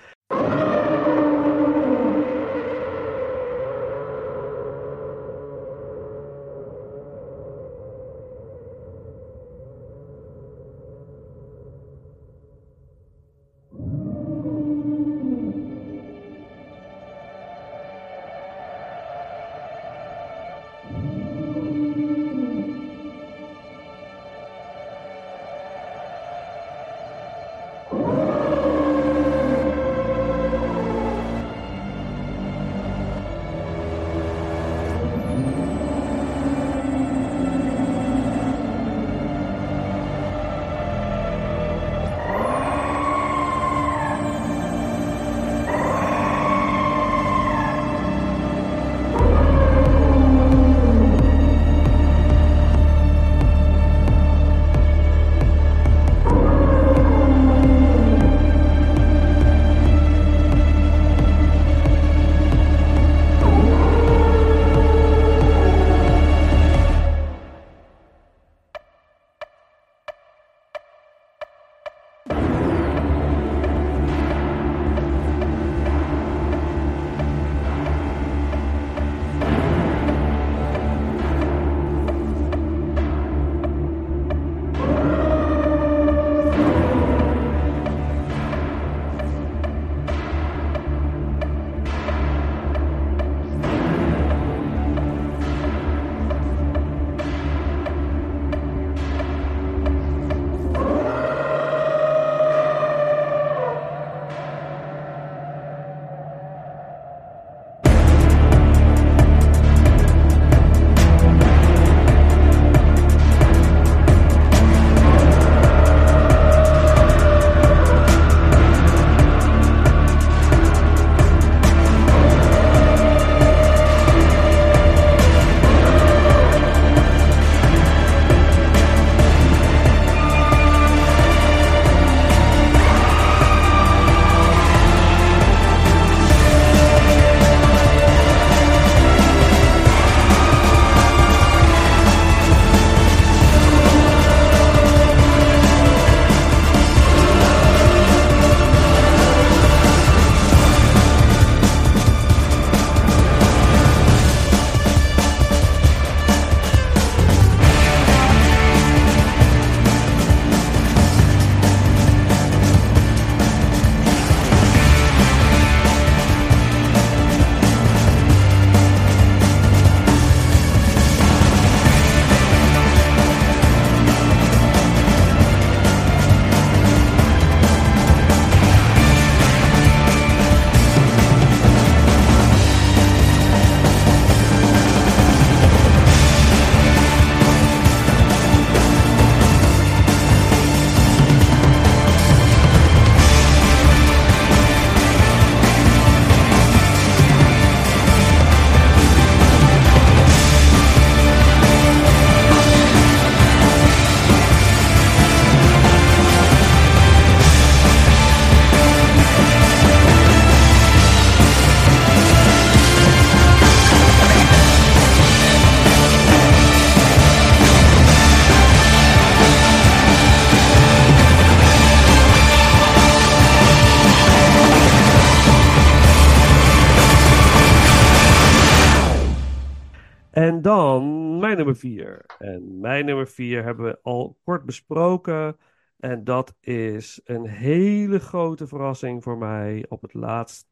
Nummer 231.64 231.76
vier. 231.76 232.24
En 232.38 232.80
mijn 232.80 233.04
nummer 233.04 233.28
vier 233.28 233.64
hebben 233.64 233.84
we 233.84 233.98
al 234.02 234.38
kort 234.44 234.64
besproken. 234.64 235.56
En 235.98 236.24
dat 236.24 236.54
is 236.60 237.20
een 237.24 237.46
hele 237.46 238.18
grote 238.18 238.66
verrassing 238.66 239.22
voor 239.22 239.38
mij 239.38 239.84
op 239.88 240.02
het 240.02 240.14
laatst. 240.14 240.68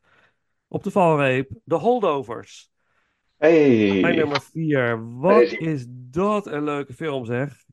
Op 0.69 0.83
de 0.83 0.91
valreep. 0.91 1.51
De 1.65 1.75
Holdovers. 1.75 2.71
Hey. 3.37 4.01
Mijn 4.01 4.17
nummer 4.17 4.41
vier. 4.41 5.17
Wat 5.19 5.43
is 5.43 5.87
dat 5.89 6.47
een 6.47 6.65
leuke 6.65 6.93
film 6.93 7.25
zeg. 7.25 7.65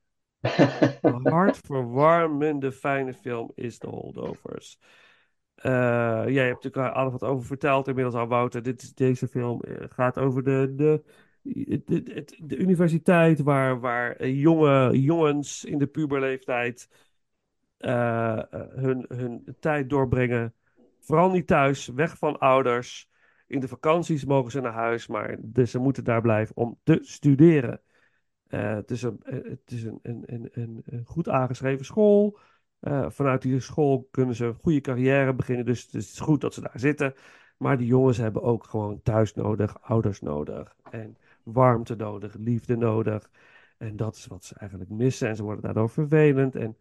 Een 1.02 1.28
hartverwarmende 1.36 2.72
fijne 2.72 3.14
film 3.14 3.52
is 3.56 3.78
The 3.78 3.88
Holdovers. 3.88 4.80
Eh 5.56 6.24
jij 6.28 6.46
hebt 6.46 6.64
natuurlijk 6.64 6.96
al 6.96 7.12
wat 7.12 7.24
over 7.24 7.46
verteld 7.46 7.88
inmiddels 7.88 8.16
al, 8.16 8.28
Wouter. 8.28 8.64
Dit 8.64 8.82
is, 8.82 8.94
deze 8.94 9.28
film 9.28 9.62
eh, 9.62 9.86
gaat 9.90 10.18
over 10.18 10.44
de, 10.44 10.74
de, 10.76 11.04
de, 12.40 12.58
universiteit 12.58 13.42
waar, 13.42 13.80
waar 13.80 14.28
jonge 14.28 15.02
jongens 15.02 15.66
in 15.66 15.78
de 15.78 15.88
puberleeftijd 15.88 16.90
eh, 17.78 18.42
hun, 18.52 19.06
hun 19.08 19.56
tijd 19.60 19.90
doorbrengen. 19.90 20.54
Vooral 21.00 21.30
niet 21.32 21.48
thuis, 21.48 21.88
weg 21.88 22.18
van 22.18 22.40
ouders. 22.40 23.10
In 23.48 23.60
de 23.60 23.68
vakanties 23.68 24.26
mogen 24.26 24.52
ze 24.52 24.62
naar 24.62 24.74
huis, 24.74 25.08
maar 25.08 25.38
ze 25.66 25.80
moeten 25.80 26.04
daar 26.04 26.22
blijven 26.22 26.56
om 26.56 26.80
te 26.84 27.00
studeren. 27.02 27.82
Eh, 28.48 28.74
het 28.74 28.92
is, 28.92 29.02
een, 29.02 29.20
het 29.24 29.72
is 29.72 29.84
een, 29.84 30.00
een, 30.02 30.50
een, 30.52 30.82
een 30.86 31.06
goed 31.06 31.30
aangeschreven 31.30 31.86
school. 31.86 32.40
Eh, 32.80 33.10
vanuit 33.10 33.42
die 33.42 33.60
school 33.60 34.08
kunnen 34.12 34.36
ze 34.36 34.46
een 34.46 34.60
goede 34.62 34.82
carrière 34.82 35.34
beginnen. 35.34 35.66
Dus 35.66 35.84
het 35.84 35.94
is 35.94 36.20
goed 36.20 36.42
dat 36.42 36.54
ze 36.54 36.62
daar 36.62 36.80
zitten. 36.80 37.14
Maar 37.58 37.78
die 37.78 37.88
jongens 37.88 38.18
hebben 38.18 38.42
ook 38.42 38.64
gewoon 38.64 39.02
thuis 39.02 39.34
nodig, 39.34 39.82
ouders 39.82 40.22
nodig. 40.22 40.76
En 40.92 41.18
warmte 41.54 41.96
nodig, 41.96 42.36
liefde 42.38 42.78
nodig. 42.78 43.30
En 43.78 43.96
dat 43.96 44.16
is 44.16 44.28
wat 44.28 44.46
ze 44.46 44.56
eigenlijk 44.56 44.90
missen. 44.92 45.28
En 45.28 45.36
ze 45.36 45.44
worden 45.44 45.64
daardoor 45.64 45.90
vervelend. 45.90 46.56
En 46.56 46.78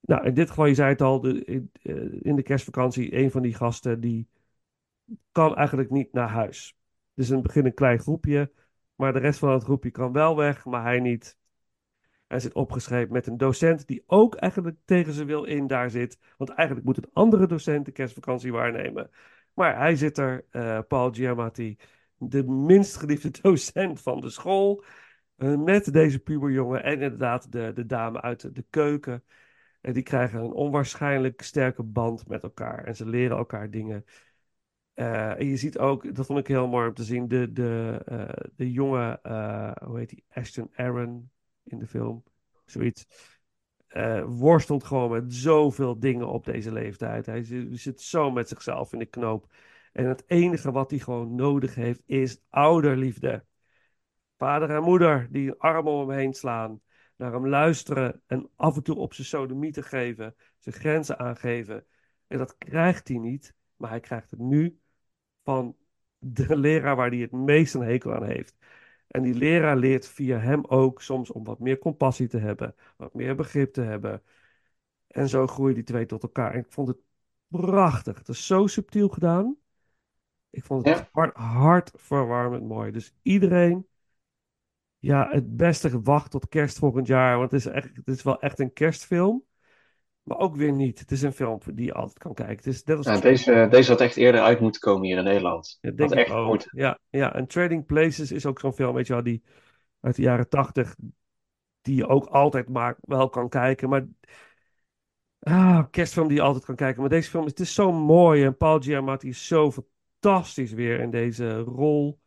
nou, 0.00 0.26
in 0.26 0.34
dit 0.34 0.48
geval, 0.48 0.66
je 0.66 0.74
zei 0.74 0.88
het 0.88 1.00
al, 1.02 1.20
de, 1.20 1.44
in, 1.44 1.70
eh, 1.82 2.24
in 2.24 2.36
de 2.36 2.42
kerstvakantie, 2.42 3.16
een 3.16 3.30
van 3.30 3.42
die 3.42 3.54
gasten 3.54 4.00
die 4.00 4.28
kan 5.32 5.56
eigenlijk 5.56 5.90
niet 5.90 6.12
naar 6.12 6.28
huis. 6.28 6.76
Dus 7.14 7.28
in 7.28 7.34
het 7.34 7.42
begin 7.42 7.66
een 7.66 7.74
klein 7.74 7.98
groepje. 7.98 8.52
Maar 8.94 9.12
de 9.12 9.18
rest 9.18 9.38
van 9.38 9.52
het 9.52 9.62
groepje 9.62 9.90
kan 9.90 10.12
wel 10.12 10.36
weg, 10.36 10.64
maar 10.64 10.82
hij 10.82 11.00
niet. 11.00 11.38
Hij 12.26 12.40
zit 12.40 12.52
opgeschreven 12.52 13.12
met 13.12 13.26
een 13.26 13.36
docent 13.36 13.86
die 13.86 14.02
ook 14.06 14.34
eigenlijk 14.34 14.76
tegen 14.84 15.12
zijn 15.12 15.26
wil 15.26 15.44
in 15.44 15.66
daar 15.66 15.90
zit. 15.90 16.18
Want 16.36 16.50
eigenlijk 16.50 16.86
moet 16.86 16.96
een 16.96 17.10
andere 17.12 17.46
docent 17.46 17.84
de 17.84 17.92
kerstvakantie 17.92 18.52
waarnemen. 18.52 19.10
Maar 19.54 19.76
hij 19.76 19.96
zit 19.96 20.18
er, 20.18 20.46
eh, 20.50 20.78
Paul 20.88 21.12
Giamatti, 21.12 21.76
de 22.28 22.44
minst 22.44 22.96
geliefde 22.96 23.30
docent 23.42 24.00
van 24.00 24.20
de 24.20 24.30
school. 24.30 24.84
eh, 25.36 25.56
met 25.56 25.92
deze 25.92 26.18
puberjongen 26.18 26.82
en 26.84 26.92
inderdaad 26.92 27.52
de, 27.52 27.72
de 27.74 27.86
dame 27.86 28.20
uit 28.20 28.54
de, 28.54 28.64
keuken. 28.70 29.24
En 29.80 29.92
die 29.92 30.02
krijgen 30.02 30.40
een 30.40 30.52
onwaarschijnlijk 30.52 31.42
sterke 31.42 31.82
band 31.82 32.28
met 32.28 32.42
elkaar. 32.42 32.84
En 32.84 32.96
ze 32.96 33.06
leren 33.08 33.36
elkaar 33.36 33.70
dingen. 33.70 34.04
Eh, 34.94 35.38
en 35.38 35.46
je 35.46 35.56
ziet 35.56 35.78
ook, 35.78 36.14
dat 36.14 36.26
vond 36.26 36.38
ik 36.38 36.46
heel 36.46 36.68
mooi 36.68 36.88
om 36.88 36.94
te 36.94 37.04
zien, 37.04 37.28
de, 37.28 37.52
de, 37.52 38.02
eh, 38.06 38.46
de 38.56 38.72
jonge, 38.72 39.20
hoe 39.84 39.98
heet 39.98 40.08
die, 40.08 40.24
Ashton 40.28 40.70
Aaron 40.74 41.30
in 41.64 41.78
de 41.78 41.86
film, 41.86 42.24
zoiets, 42.64 43.06
worstelt 44.26 44.84
gewoon 44.84 45.10
met 45.10 45.34
zoveel 45.34 45.98
dingen 45.98 46.28
op 46.28 46.44
deze 46.44 46.72
leeftijd. 46.72 47.26
Hij 47.26 47.44
zit 47.70 48.00
zo 48.00 48.30
met 48.30 48.48
zichzelf 48.48 48.92
in 48.92 48.98
de 48.98 49.06
knoop. 49.06 49.52
En 49.92 50.06
het 50.06 50.24
enige 50.26 50.72
wat 50.72 50.90
hij 50.90 50.98
gewoon 50.98 51.34
nodig 51.34 51.74
heeft, 51.74 52.02
is 52.06 52.40
ouderliefde. 52.48 53.44
Vader 54.36 54.70
en 54.70 54.82
moeder 54.82 55.28
die 55.30 55.48
een 55.48 55.58
arm 55.58 55.86
om 55.86 56.08
hem 56.08 56.18
heen 56.18 56.34
slaan, 56.34 56.80
naar 57.16 57.32
hem 57.32 57.48
luisteren 57.48 58.22
en 58.26 58.50
af 58.56 58.76
en 58.76 58.82
toe 58.82 58.96
op 58.96 59.14
zijn 59.14 59.26
sodomieten 59.26 59.84
geven, 59.84 60.34
zijn 60.58 60.74
grenzen 60.74 61.18
aangeven. 61.18 61.86
En 62.26 62.38
dat 62.38 62.58
krijgt 62.58 63.08
hij 63.08 63.18
niet, 63.18 63.54
maar 63.76 63.90
hij 63.90 64.00
krijgt 64.00 64.30
het 64.30 64.40
nu 64.40 64.80
van 65.42 65.76
de 66.18 66.56
leraar 66.56 66.96
waar 66.96 67.08
hij 67.10 67.18
het 67.18 67.32
meest 67.32 67.74
een 67.74 67.82
hekel 67.82 68.14
aan 68.14 68.24
heeft. 68.24 68.56
En 69.06 69.22
die 69.22 69.34
leraar 69.34 69.76
leert 69.76 70.08
via 70.08 70.38
hem 70.38 70.64
ook 70.64 71.02
soms 71.02 71.30
om 71.30 71.44
wat 71.44 71.58
meer 71.58 71.78
compassie 71.78 72.28
te 72.28 72.38
hebben, 72.38 72.74
wat 72.96 73.14
meer 73.14 73.36
begrip 73.36 73.72
te 73.72 73.80
hebben. 73.80 74.22
En 75.06 75.28
zo 75.28 75.46
groeien 75.46 75.74
die 75.74 75.84
twee 75.84 76.06
tot 76.06 76.22
elkaar. 76.22 76.52
En 76.52 76.58
ik 76.58 76.72
vond 76.72 76.88
het 76.88 76.98
prachtig. 77.48 78.18
Het 78.18 78.28
is 78.28 78.46
zo 78.46 78.66
subtiel 78.66 79.08
gedaan. 79.08 79.56
Ik 80.52 80.64
vond 80.64 80.88
het 80.88 80.98
Ja. 80.98 81.08
hart, 81.12 81.36
hartverwarmend 81.36 82.64
mooi. 82.64 82.92
Dus 82.92 83.14
iedereen, 83.22 83.88
ja, 84.98 85.28
het 85.30 85.56
beste 85.56 86.00
wacht 86.02 86.30
tot 86.30 86.48
kerst 86.48 86.78
volgend 86.78 87.06
jaar. 87.06 87.38
Want 87.38 87.50
het 87.50 87.60
is, 87.60 87.66
echt, 87.66 87.90
het 87.96 88.08
is 88.08 88.22
wel 88.22 88.40
echt 88.40 88.58
een 88.58 88.72
kerstfilm. 88.72 89.44
Maar 90.22 90.38
ook 90.38 90.56
weer 90.56 90.72
niet. 90.72 90.98
Het 90.98 91.10
is 91.12 91.22
een 91.22 91.32
film 91.32 91.60
die 91.74 91.86
je 91.86 91.94
altijd 91.94 92.18
kan 92.18 92.34
kijken. 92.34 92.56
Het 92.56 92.66
is 92.66 92.84
net 92.84 92.96
als 92.96 93.06
Ja, 93.06 93.18
deze, 93.18 93.66
deze 93.70 93.90
had 93.90 94.00
echt 94.00 94.16
eerder 94.16 94.40
uit 94.42 94.60
moeten 94.60 94.80
komen 94.80 95.06
hier 95.06 95.18
in 95.18 95.24
Nederland. 95.24 95.78
Ja, 95.80 95.90
Dat 95.90 96.08
denk 96.10 96.12
echt 96.12 96.30
ook. 96.30 96.46
moeten. 96.48 96.70
Ja, 96.74 96.98
ja, 97.10 97.34
en 97.34 97.46
Trading 97.46 97.86
Places 97.86 98.32
is 98.32 98.46
ook 98.46 98.60
zo'n 98.60 98.72
film, 98.74 98.94
weet 98.94 99.06
je 99.06 99.12
wel, 99.12 99.22
die 99.22 99.42
uit 100.00 100.16
de 100.16 100.22
jaren 100.22 100.50
tachtig, 100.50 100.96
die 101.82 101.96
je 101.96 102.08
ook 102.08 102.26
altijd 102.26 102.70
maar 102.70 102.96
wel 103.00 103.30
kan 103.30 103.50
kijken. 103.50 103.90
Maar, 103.90 104.06
ah, 105.40 105.84
kerstfilm 105.90 106.28
die 106.28 106.36
je 106.36 106.42
altijd 106.42 106.64
kan 106.64 106.76
kijken. 106.76 107.00
Maar 107.00 107.10
deze 107.10 107.30
film, 107.30 107.44
is- 107.44 107.50
het 107.50 107.60
is 107.60 107.74
zo 107.74 107.92
mooi. 107.92 108.44
En 108.44 108.56
Paul 108.56 108.80
Giamatti 108.80 109.28
is 109.28 109.46
zo 109.46 109.72
fantastisch 110.22 110.72
weer 110.72 111.00
in 111.00 111.10
deze 111.10 111.58
rol. 111.58 112.20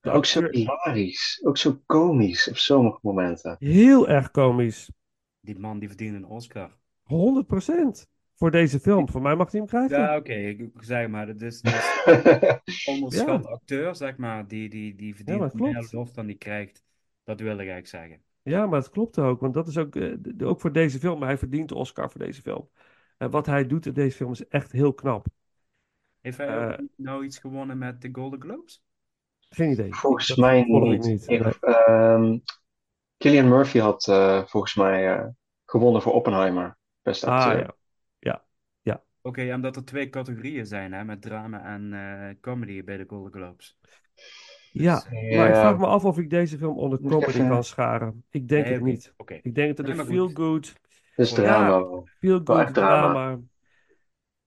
De 0.00 0.10
Ook 0.10 0.24
zo 0.24 0.40
acteur- 0.42 0.54
hilarisch. 0.60 1.40
Ook 1.44 1.56
zo 1.56 1.80
komisch 1.86 2.48
op 2.48 2.56
sommige 2.56 2.98
momenten. 3.02 3.56
heel 3.58 4.08
erg 4.08 4.30
komisch. 4.30 4.90
Die 5.40 5.58
man 5.58 5.78
die 5.78 5.88
verdient 5.88 6.14
een 6.14 6.26
Oscar. 6.26 6.76
100% 7.02 8.06
voor 8.34 8.50
deze 8.50 8.80
film. 8.80 9.08
Voor 9.08 9.22
mij 9.22 9.36
mag 9.36 9.50
hij 9.50 9.60
hem 9.60 9.68
krijgen. 9.68 9.98
Ja, 9.98 10.16
oké, 10.16 10.32
ik 10.32 10.60
ik 10.60 10.70
zeg 10.82 11.08
maar, 11.08 11.28
het 11.28 11.42
is, 11.42 11.58
het 11.62 11.74
is 12.64 12.86
een 12.86 12.94
onderschat 12.94 13.46
acteur, 13.46 13.94
zeg 13.96 14.16
maar, 14.16 14.46
die, 14.48 14.68
die, 14.68 14.94
die 14.94 15.14
verdient 15.14 15.38
maar 15.38 15.50
klopt. 15.50 15.72
meer 15.72 15.88
lof 15.90 16.10
dan 16.10 16.26
die 16.26 16.36
krijgt. 16.36 16.82
Dat 17.24 17.40
wil 17.40 17.52
ik 17.52 17.56
eigenlijk 17.58 17.86
zeggen. 17.88 18.22
Ja, 18.42 18.66
maar 18.66 18.78
het 18.80 18.90
klopt 18.90 19.18
ook. 19.18 19.40
Want 19.40 19.54
dat 19.54 19.68
is 19.68 19.78
ook, 19.78 19.96
eh, 19.96 20.12
ook 20.48 20.60
voor 20.60 20.72
deze 20.72 20.98
film. 20.98 21.22
Hij 21.22 21.38
verdient 21.38 21.68
de 21.68 21.74
Oscar 21.74 22.10
voor 22.10 22.20
deze 22.20 22.42
film. 22.42 22.68
En 23.16 23.30
wat 23.30 23.46
hij 23.46 23.66
doet 23.66 23.86
in 23.86 23.92
deze 23.92 24.16
film 24.16 24.30
is 24.32 24.48
echt 24.48 24.72
heel 24.72 24.94
knap. 24.94 25.26
Heeft 26.24 26.38
hij 26.38 26.46
Eh, 26.48 26.66
ook 26.66 26.80
nou 26.96 27.24
iets 27.24 27.38
gewonnen 27.38 27.78
met 27.78 28.02
de 28.02 28.08
Golden 28.12 28.40
Globes? 28.40 28.84
Geen 29.48 29.70
idee. 29.70 29.94
Volgens 29.94 30.26
Dat 30.26 30.36
mij 30.36 30.62
niet. 30.62 31.04
niet. 31.04 31.28
Ik- 31.28 31.40
Nee. 31.40 31.52
ehm, 31.60 32.38
Murphy 33.48 33.78
had 33.78 34.08
eh, 34.08 34.44
volgens 34.44 34.74
mij 34.74 35.14
eh, 35.16 35.26
gewonnen 35.66 36.02
voor 36.02 36.12
Oppenheimer. 36.12 36.76
Beste 37.02 37.26
Ah 37.26 37.44
acteur. 37.44 37.58
ja. 37.58 37.74
Ja. 38.18 38.44
Ja. 38.82 39.02
Oké, 39.22 39.54
omdat 39.54 39.76
er 39.76 39.84
twee 39.84 40.10
categorieën 40.10 40.66
zijn, 40.66 40.92
hè, 40.92 41.04
met 41.04 41.22
drama 41.22 41.64
en 41.64 41.92
eh, 41.92 42.34
comedy 42.40 42.84
bij 42.84 42.96
de 42.96 43.04
Golden 43.06 43.32
Globes. 43.32 43.78
Ja. 44.72 44.94
Dus, 44.94 45.20
Ja. 45.20 45.36
Maar 45.36 45.48
ik 45.48 45.54
vraag 45.54 45.78
me 45.78 45.86
af 45.86 46.04
of 46.04 46.18
ik 46.18 46.30
deze 46.30 46.58
film 46.58 46.78
onder 46.78 47.00
comedy 47.00 47.48
kan 47.48 47.64
scharen. 47.64 48.24
Ik 48.30 48.48
denk 48.48 48.64
Nee, 48.64 48.72
het 48.74 48.82
niet. 48.82 49.14
Oké. 49.16 49.40
Ik 49.42 49.54
denk 49.54 49.76
dat 49.76 49.86
het 49.88 50.06
feel-good, 50.06 50.74
Dus 51.16 51.30
Ja. 51.30 51.36
drama 51.36 52.02
Wel 52.20 52.60
echt 52.60 52.74
drama. 52.74 53.12
drama. 53.12 53.40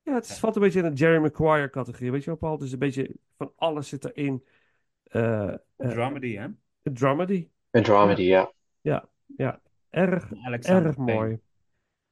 Ja, 0.07 0.13
het 0.13 0.39
valt 0.39 0.55
een 0.55 0.61
beetje 0.61 0.81
in 0.81 0.89
de 0.89 0.95
Jerry 0.95 1.21
Maguire 1.21 1.69
categorie. 1.69 2.11
Weet 2.11 2.23
je 2.23 2.29
wel, 2.29 2.39
Paul? 2.39 2.63
Is 2.63 2.71
een 2.71 2.79
beetje 2.79 3.15
van 3.37 3.51
alles 3.55 3.87
zit 3.87 4.05
erin. 4.05 4.43
Eh 5.03 5.47
eh, 5.47 5.57
Dramedy, 5.77 6.35
hè? 6.35 6.43
een 6.83 6.93
dramedy. 6.93 7.47
Een 7.71 7.83
dramedy, 7.83 8.21
ja. 8.21 8.51
Ja, 8.81 9.61
erg, 9.89 10.31
Alexander 10.43 10.85
erg 10.85 10.95
Payne. 10.95 11.13
mooi. 11.13 11.39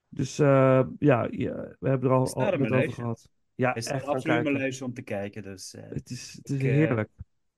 Dus 0.09 0.39
eh, 0.39 0.83
ja, 0.99 1.27
ja, 1.29 1.75
we 1.79 1.89
hebben 1.89 2.09
er 2.09 2.15
al, 2.15 2.33
al 2.33 2.57
met 2.57 2.59
mijn 2.59 2.73
over 2.73 2.93
gehad. 2.93 3.29
Ja, 3.55 3.75
Is 3.75 3.85
echt 3.87 4.07
absoluut 4.07 4.43
mijn 4.43 4.57
lijstje 4.57 4.85
om 4.85 4.93
te 4.93 5.01
kijken, 5.01 5.43
dus... 5.43 5.73
eh, 5.73 5.83
Het 5.89 6.09
is, 6.09 6.33
het 6.33 6.49
is 6.49 6.55
Ik, 6.55 6.61
heerlijk. 6.61 7.09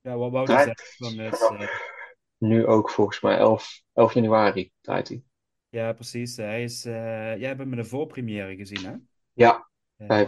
ja, 0.02 0.18
wat 0.18 0.32
Wouter 0.32 0.56
Draait 0.56 0.80
zegt, 0.80 0.96
van 0.98 1.20
is... 1.20 1.40
eh, 1.40 1.68
nu 2.38 2.66
ook 2.66 2.90
volgens 2.90 3.22
mij 3.22 3.38
11, 3.38 3.82
11 3.94 4.14
januari 4.14 4.72
draait 4.82 5.08
hij. 5.08 5.24
ja, 5.70 5.94
precies. 5.94 6.36
Hij 6.38 6.64
is... 6.64 6.86
eh 6.86 6.94
jij 7.38 7.48
hebt 7.48 7.60
hem 7.60 7.70
met 7.70 7.80
de 7.80 7.86
voorpremière 7.86 8.56
gezien, 8.56 8.86
hè? 8.86 8.94
Ja, 9.34 9.70
Hij 9.98 10.26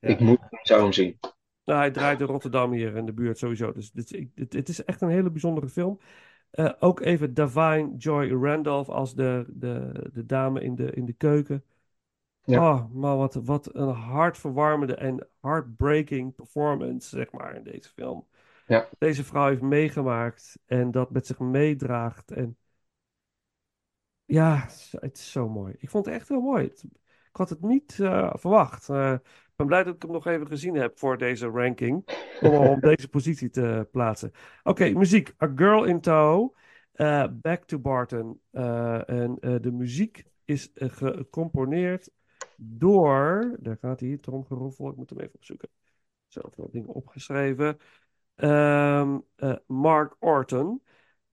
Ik 0.00 0.20
moet, 0.20 0.38
hem 0.62 0.92
zien. 0.92 1.18
Nou, 1.64 1.78
hij 1.80 1.90
draait 1.90 2.20
in 2.20 2.26
Rotterdam 2.26 2.72
hier 2.72 2.96
in 2.96 3.06
de 3.06 3.12
buurt 3.12 3.38
sowieso. 3.38 3.72
Dus 3.72 3.90
dit, 3.92 4.28
het 4.34 4.68
is 4.68 4.84
echt 4.84 5.00
een 5.00 5.08
hele 5.08 5.30
bijzondere 5.30 5.68
film. 5.68 6.00
Eh, 6.50 6.72
ook 6.78 7.00
even 7.00 7.34
Davine 7.34 7.96
Joy 7.96 8.32
Randolph 8.32 8.88
als 8.88 9.14
de, 9.14 9.44
de, 9.48 9.92
de 10.12 10.26
dame 10.26 10.60
in 10.62 10.74
de, 10.74 10.90
in 10.90 11.04
de 11.04 11.12
keuken. 11.12 11.64
Ja. 12.44 12.72
Oh, 12.72 12.94
maar 12.94 13.16
wat, 13.16 13.34
wat 13.34 13.74
een 13.74 13.88
hartverwarmende 13.94 14.94
en 14.94 15.28
heartbreaking 15.40 16.34
performance, 16.34 17.08
zeg 17.08 17.32
maar, 17.32 17.54
in 17.54 17.62
deze 17.62 17.88
film. 17.88 18.26
Ja. 18.66 18.88
Deze 18.98 19.24
vrouw 19.24 19.48
heeft 19.48 19.62
meegemaakt 19.62 20.58
en 20.66 20.90
dat 20.90 21.10
met 21.10 21.26
zich 21.26 21.38
meedraagt. 21.38 22.30
En 22.30 22.56
ja, 24.24 24.56
het 24.56 24.70
is- 24.72 24.94
het 25.00 25.18
is 25.18 25.30
zo 25.32 25.48
mooi. 25.48 25.74
Ik 25.78 25.90
vond 25.90 26.04
het 26.04 26.14
echt 26.14 26.28
heel 26.28 26.40
mooi. 26.40 26.64
Het- 26.64 26.84
Ik 27.30 27.36
had 27.36 27.48
het 27.48 27.62
niet 27.62 27.98
eh, 28.00 28.30
verwacht. 28.34 28.88
Eh, 28.88 29.12
ik 29.12 29.52
ben 29.56 29.66
blij 29.66 29.84
dat 29.84 29.94
ik 29.94 30.02
hem 30.02 30.10
nog 30.10 30.26
even 30.26 30.46
gezien 30.46 30.74
heb 30.74 30.98
voor 30.98 31.18
deze 31.18 31.46
ranking. 31.46 32.08
Om 32.40 32.52
hem 32.52 32.66
op 32.68 32.80
deze 32.80 33.08
positie 33.08 33.50
te 33.50 33.88
plaatsen. 33.92 34.32
Oké, 34.62 34.90
muziek. 34.90 35.34
A 35.42 35.52
Girl 35.54 35.84
in 35.84 36.00
Tow. 36.00 36.54
eh, 36.92 37.26
Back 37.32 37.64
to 37.64 37.78
Barton. 37.78 38.40
En 38.50 39.36
de 39.40 39.70
muziek 39.72 40.24
is 40.44 40.70
gecomponeerd 40.74 42.10
door. 42.56 43.56
Daar 43.60 43.76
gaat 43.80 44.00
hij, 44.00 44.18
tromgeroffel. 44.20 44.90
Ik 44.90 44.96
moet 44.96 45.10
hem 45.10 45.20
even 45.20 45.34
opzoeken. 45.34 45.68
Zelf 46.26 46.56
wel 46.56 46.70
dingen 46.70 46.88
opgeschreven. 46.88 47.76
Eh, 48.34 49.12
Mark 49.66 50.16
Orton. 50.18 50.82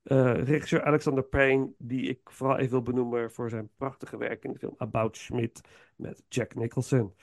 Eh, 0.06 0.34
regisseur 0.44 0.84
Alexander 0.84 1.24
Payne, 1.24 1.74
die 1.78 2.10
ik 2.10 2.20
vooral 2.24 2.58
even 2.58 2.72
wil 2.72 2.82
benoemen 2.82 3.32
voor 3.32 3.50
zijn 3.50 3.70
prachtige 3.78 4.18
werk 4.18 4.44
in 4.44 4.52
de 4.52 4.60
film 4.60 4.74
About 4.78 5.18
Schmidt 5.18 5.62
met 5.96 6.24
Jack 6.30 6.56
Nicholson. 6.56 7.14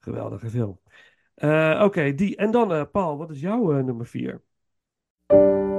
Geweldige 0.00 0.50
film. 0.50 0.80
Eh, 1.34 1.80
Oké, 1.84 2.14
die. 2.14 2.36
En 2.36 2.50
dan, 2.50 2.72
eh, 2.72 2.84
Paul, 2.92 3.16
wat 3.16 3.30
is 3.30 3.40
jouw 3.40 3.80
nummer 3.80 4.06
vier? 4.06 4.42
4 5.26 5.69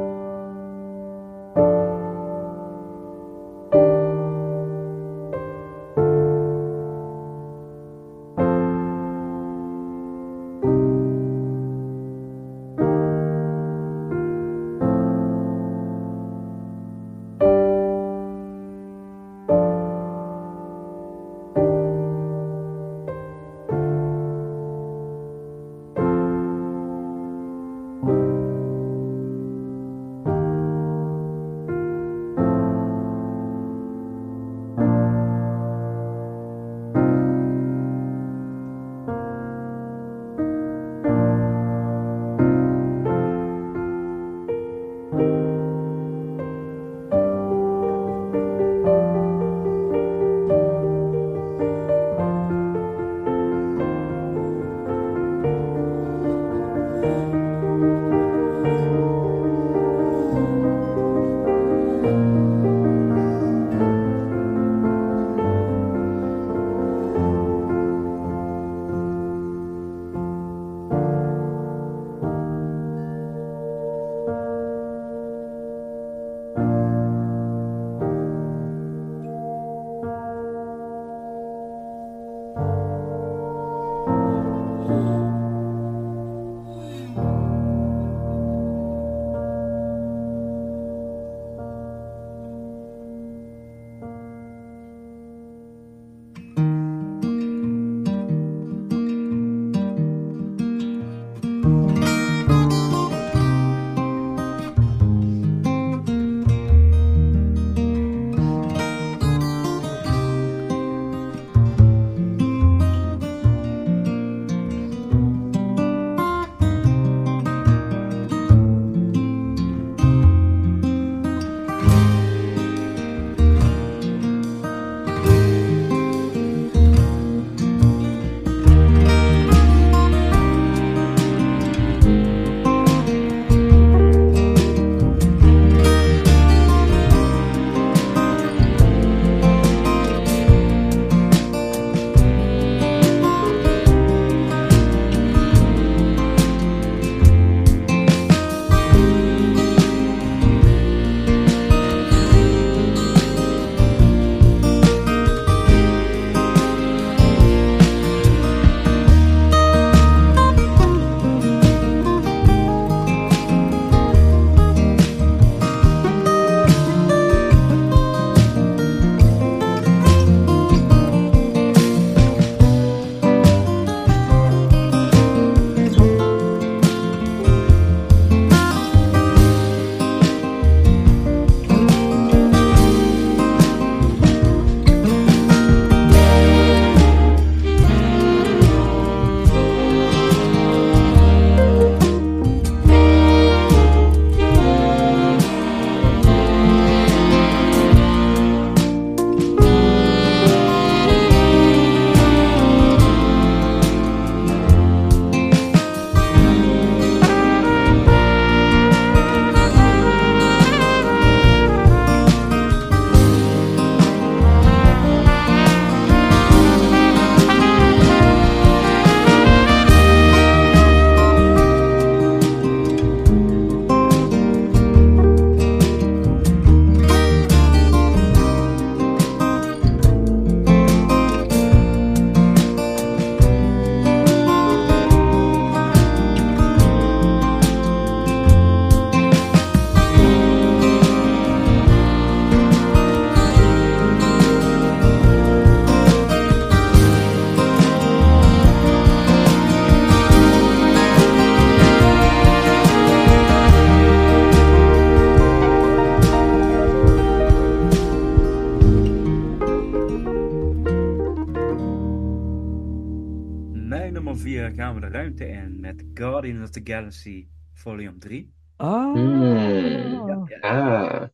ruimte 265.12 265.46
in 265.48 265.80
met 265.80 266.04
Guardians 266.14 266.64
of 266.64 266.70
the 266.70 266.82
Galaxy 266.84 267.48
Volume 267.74 268.18
3. 268.18 268.54
Ah. 268.78 269.14
Hmm. 269.14 270.48
Ja, 270.48 270.60
Ah. 270.62 271.30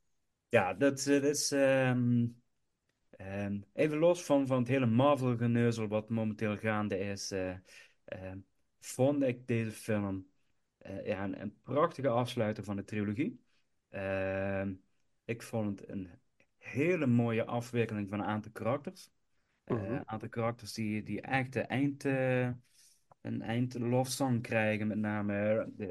ja 0.50 0.74
dat, 0.74 1.06
eh, 1.08 1.22
dat 1.22 1.24
is 1.24 1.52
ehm, 1.52 2.26
ehm, 3.10 3.60
even 3.74 3.98
los 3.98 4.24
van, 4.24 4.48
van 4.48 4.60
het 4.60 4.68
hele 4.68 4.86
Marvel-geneuzel 4.86 5.88
wat 5.88 6.10
momenteel 6.10 6.58
gaande 6.58 7.00
is, 7.00 7.32
eh, 7.32 7.54
ehm, 8.06 8.38
vond 8.80 9.24
ik 9.24 9.48
deze 9.48 9.72
film 9.72 10.28
eh, 10.78 11.06
ja, 11.06 11.24
een, 11.24 11.42
een 11.42 11.56
prachtige 11.63 12.10
afsluiter 12.10 12.63
van 12.63 12.76
de 12.76 12.84
trilogie. 12.84 13.42
Ehm, 13.90 14.74
ik 15.26 15.42
vond 15.42 15.80
het 15.80 15.90
een 15.90 16.10
hele 16.58 17.06
mooie 17.06 17.46
afwikkeling 17.46 18.10
van 18.10 18.20
een 18.20 18.26
aantal 18.26 18.52
karakters. 18.52 19.10
Eh, 19.63 19.76
Mhm. 19.78 19.94
Een 19.94 20.08
aantal 20.10 20.30
karakters 20.30 20.74
die, 20.74 21.04
die 21.04 21.22
echt 21.22 21.54
de 21.54 21.62
eind, 21.62 22.06
eh, 22.06 22.50
een 23.21 23.41
eind 23.41 23.73
love 23.80 24.12
song 24.12 24.41
krijgen, 24.41 24.88
met 24.88 24.97
name 24.97 25.34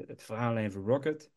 het 0.07 0.23
verhaallijn 0.23 0.71
van 0.71 0.81
Rocket. 0.85 1.31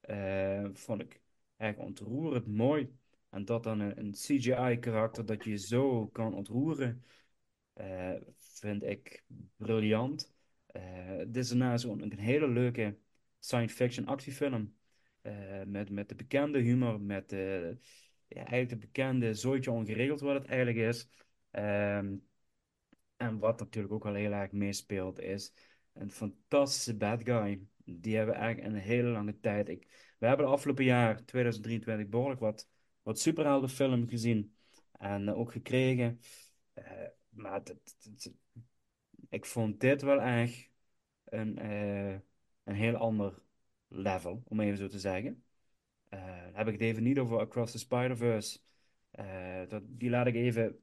Eh, 0.00 0.64
vond 0.72 1.00
ik 1.00 1.20
echt 1.56 1.78
ontroerend 1.78 2.46
mooi. 2.46 2.96
En 3.30 3.44
dat 3.44 3.62
dan 3.62 3.80
een, 3.80 4.12
CGI-karakter 4.12 5.26
dat 5.26 5.44
je 5.44 5.58
zo 5.58 6.06
kan 6.06 6.34
ontroeren, 6.34 7.04
eh, 7.72 8.14
vind 8.38 8.82
ik 8.82 9.24
briljant. 9.56 10.32
Eh, 10.66 11.18
dit 11.18 11.36
is 11.36 11.48
daarnaast 11.48 11.84
een 11.84 12.18
hele 12.18 12.48
leuke 12.48 12.98
science 13.38 13.74
fiction 13.74 14.06
actiefilm. 14.06 14.74
Met, 15.66 15.90
met 15.90 16.08
de 16.08 16.14
bekende 16.14 16.58
humor, 16.58 17.00
met 17.00 17.28
de, 17.28 17.76
ja, 18.28 18.36
eigenlijk 18.36 18.68
de 18.68 18.76
bekende 18.76 19.34
zooitje 19.34 19.70
ongeregeld 19.70 20.20
wat 20.20 20.34
het 20.34 20.46
eigenlijk 20.46 20.78
is. 20.78 21.08
Ehm, 21.50 22.16
en 23.22 23.38
wat 23.38 23.58
natuurlijk 23.58 23.94
ook 23.94 24.04
wel 24.04 24.14
heel 24.14 24.32
erg 24.32 24.52
meespeelt, 24.52 25.20
is 25.20 25.52
een 25.92 26.10
fantastische 26.10 26.96
bad 26.96 27.22
guy. 27.24 27.66
Die 27.84 28.16
hebben 28.16 28.34
we 28.34 28.40
eigenlijk 28.40 28.74
een 28.74 28.80
hele 28.80 29.08
lange 29.08 29.40
tijd. 29.40 29.68
Ik, 29.68 30.14
we 30.18 30.26
hebben 30.26 30.46
de 30.46 30.52
afgelopen 30.52 30.84
jaar, 30.84 31.24
2023, 31.24 32.08
behoorlijk 32.08 32.40
wat, 32.40 32.68
wat 33.02 33.18
superheldenfilm 33.18 34.08
gezien. 34.08 34.54
En 34.98 35.28
eh, 35.28 35.38
ook 35.38 35.52
gekregen. 35.52 36.20
Eh, 36.72 36.84
maar 37.28 37.62
ik 39.28 39.44
vond 39.44 39.80
dit 39.80 40.02
wel 40.02 40.20
echt 40.20 40.70
een, 41.24 41.58
eh, 41.58 42.14
een 42.64 42.74
heel 42.74 42.96
ander 42.96 43.42
level, 43.88 44.42
om 44.44 44.60
even 44.60 44.78
zo 44.78 44.86
te 44.86 44.98
zeggen. 44.98 45.44
Heb 46.52 46.66
ik 46.66 46.72
het 46.72 46.82
even 46.82 47.02
niet 47.02 47.18
over 47.18 47.38
Across 47.38 47.72
the 47.72 47.78
Spider-Verse. 47.78 48.58
Die 49.82 50.10
laat 50.10 50.26
ik 50.26 50.34
even 50.34 50.82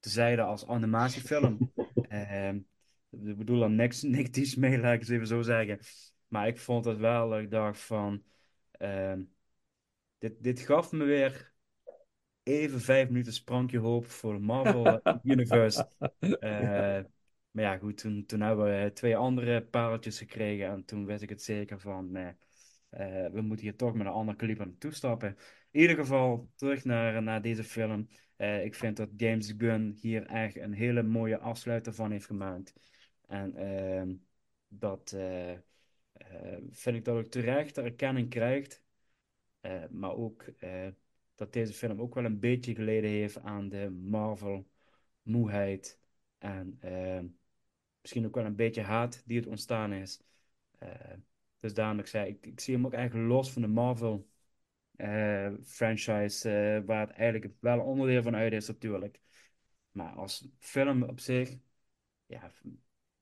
tezijde 0.00 0.42
als 0.42 0.66
animatiefilm. 0.66 1.72
Ehm, 2.08 2.56
ik 3.10 3.36
bedoel 3.36 3.62
er 3.62 3.70
niks 3.70 4.02
negatiefs 4.16 4.54
mee, 4.54 4.78
laat 4.78 4.94
ik 4.94 5.00
het 5.00 5.10
even 5.10 5.26
zo 5.26 5.42
zeggen. 5.42 5.78
Maar 6.28 6.46
ik 6.46 6.58
vond 6.58 6.84
het 6.84 6.98
wel, 6.98 7.38
ik 7.38 7.50
dacht 7.50 7.80
van... 7.80 8.22
ehm, 8.70 9.22
dit, 10.18 10.42
dit 10.42 10.60
gaf 10.60 10.92
me 10.92 11.04
weer 11.04 11.52
even 12.42 12.80
vijf 12.80 13.08
minuten 13.08 13.32
sprankje 13.32 13.78
hoop 13.78 14.06
voor 14.06 14.32
de 14.32 14.40
Marvel 14.40 15.00
Universe. 15.22 15.88
Eh, 16.18 17.00
maar 17.50 17.64
ja, 17.64 17.78
goed, 17.78 17.96
toen, 17.98 18.26
toen 18.26 18.40
hebben 18.40 18.64
we 18.64 18.92
twee 18.92 19.16
andere 19.16 19.62
pareltjes 19.62 20.18
gekregen. 20.18 20.66
En 20.66 20.84
toen 20.84 21.06
wist 21.06 21.22
ik 21.22 21.28
het 21.28 21.42
zeker 21.42 21.80
van... 21.80 22.10
nee, 22.10 22.32
eh, 22.90 23.26
we 23.26 23.40
moeten 23.40 23.66
hier 23.66 23.76
toch 23.76 23.94
met 23.94 24.06
een 24.06 24.12
ander 24.12 24.36
kaliber 24.36 24.66
naartoe 24.66 24.92
stappen. 24.92 25.36
In 25.70 25.80
ieder 25.80 25.96
geval, 25.96 26.50
terug 26.54 26.84
naar, 26.84 27.22
naar 27.22 27.42
deze 27.42 27.64
film. 27.64 28.08
Eh, 28.36 28.64
ik 28.64 28.74
vind 28.74 28.96
dat 28.96 29.08
James 29.16 29.54
Gunn 29.58 29.96
hier 30.00 30.26
echt 30.26 30.56
een 30.56 30.72
hele 30.72 31.02
mooie 31.02 31.38
afsluiter 31.38 31.94
van 31.94 32.10
heeft 32.10 32.26
gemaakt. 32.26 32.74
En 33.26 33.54
ehm, 33.56 34.14
dat 34.68 35.12
eh, 35.12 35.52
eh, 35.52 35.58
vind 36.70 36.96
ik 36.96 37.04
dat 37.04 37.16
ook 37.16 37.26
terecht 37.30 37.74
de 37.74 37.82
erkenning 37.82 38.28
krijgt. 38.30 38.82
Eh, 39.60 39.84
maar 39.90 40.12
ook 40.14 40.42
eh, 40.42 40.88
dat 41.34 41.52
deze 41.52 41.72
film 41.72 42.00
ook 42.00 42.14
wel 42.14 42.24
een 42.24 42.40
beetje 42.40 42.74
geleden 42.74 43.10
heeft 43.10 43.38
aan 43.42 43.68
de 43.68 43.90
Marvel-moeheid. 43.90 45.98
En 46.38 46.76
eh, 46.80 47.20
misschien 48.00 48.26
ook 48.26 48.34
wel 48.34 48.44
een 48.44 48.56
beetje 48.56 48.82
haat 48.82 49.22
die 49.26 49.36
het 49.38 49.46
ontstaan 49.46 49.92
is. 49.92 50.20
Eh, 50.78 51.12
dus 51.58 51.74
daarom 51.74 51.98
ik 51.98 52.06
zei, 52.06 52.28
ik, 52.30 52.46
ik 52.46 52.60
zie 52.60 52.74
hem 52.74 52.86
ook 52.86 52.92
eigenlijk 52.92 53.28
los 53.28 53.52
van 53.52 53.62
de 53.62 53.68
Marvel 53.68 54.14
eh, 54.14 54.20
franchise, 55.64 56.50
eh, 56.50 56.86
waar 56.86 57.06
het 57.06 57.16
eigenlijk 57.16 57.54
wel 57.60 57.80
onderdeel 57.80 58.22
van 58.22 58.36
uit 58.36 58.52
is 58.52 58.66
natuurlijk. 58.66 59.20
Maar 59.90 60.12
als 60.12 60.48
film 60.58 61.02
op 61.02 61.20
zich, 61.20 61.56
ja, 62.26 62.52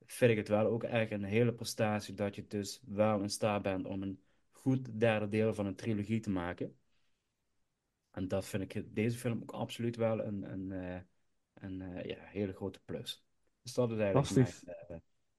vind 0.04 0.30
ik 0.30 0.36
het 0.36 0.48
wel 0.48 0.66
ook 0.66 0.84
echt 0.84 1.10
een 1.10 1.24
hele 1.24 1.54
prestatie 1.54 2.14
dat 2.14 2.34
je 2.34 2.46
dus 2.46 2.82
wel 2.86 3.20
in 3.20 3.30
staat 3.30 3.62
bent 3.62 3.86
om 3.86 4.02
een 4.02 4.22
goed 4.50 5.00
derde 5.00 5.28
deel 5.28 5.54
van 5.54 5.66
een 5.66 5.76
trilogie 5.76 6.20
te 6.20 6.30
maken. 6.30 6.78
En 8.10 8.28
dat 8.28 8.46
vind 8.46 8.74
ik 8.74 8.94
deze 8.94 9.18
film 9.18 9.42
ook 9.42 9.52
absoluut 9.52 9.96
wel 9.96 10.24
een, 10.24 10.52
een, 10.52 10.72
eh, 10.72 11.00
een 11.54 11.80
eh, 11.82 12.04
ja, 12.04 12.16
hele 12.20 12.52
grote 12.52 12.80
plus. 12.84 13.24
Dus 13.62 13.74
dat 13.74 13.90
is 13.90 13.98
eigenlijk 13.98 14.34
mijn 14.34 14.76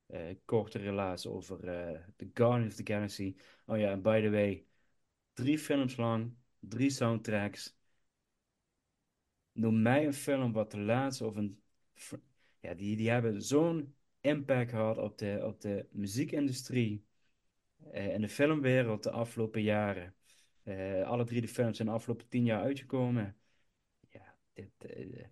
eh, 0.08 0.30
eh, 0.30 0.36
korte 0.46 0.78
relatie 0.78 1.30
over 1.30 1.68
eh 1.68 2.00
The 2.16 2.30
Guardians 2.34 2.80
of 2.80 2.84
the 2.84 2.94
Galaxy. 2.94 3.36
Oh 3.66 3.78
ja, 3.78 3.92
en 3.92 4.02
by 4.02 4.22
the 4.22 4.30
way, 4.30 4.66
drie 5.34 5.60
films 5.60 5.98
lang, 5.98 6.34
drie 6.60 6.90
soundtracks. 6.90 7.78
Noem 9.52 9.82
mij 9.82 10.06
een 10.06 10.14
film 10.14 10.52
wat 10.52 10.72
de 10.72 10.80
laatste 10.80 11.26
of 11.26 11.36
een. 11.36 11.62
Ja, 12.60 12.74
die, 12.74 12.96
die 12.96 13.10
hebben 13.10 13.42
zo'n 13.42 13.94
impact 14.22 14.70
gehad 14.70 14.98
op 14.98 15.18
de, 15.18 15.42
op 15.44 15.62
de 15.62 15.88
muziekindustrie 15.92 17.06
eh, 17.92 18.14
en 18.14 18.22
de 18.22 18.30
filmwereld 18.30 19.04
de 19.04 19.12
afgelopen 19.12 19.62
jaren. 19.62 20.14
Eh, 20.64 21.08
alle 21.08 21.24
drie 21.24 21.42
de 21.42 21.48
films 21.48 21.76
zijn 21.76 21.88
de 21.88 21.94
afgelopen 21.94 22.28
tien 22.28 22.46
jaar 22.46 22.62
uitgekomen. 22.62 23.36
Ja, 24.10 24.36
dit, 24.54 24.72
eh, 24.78 25.26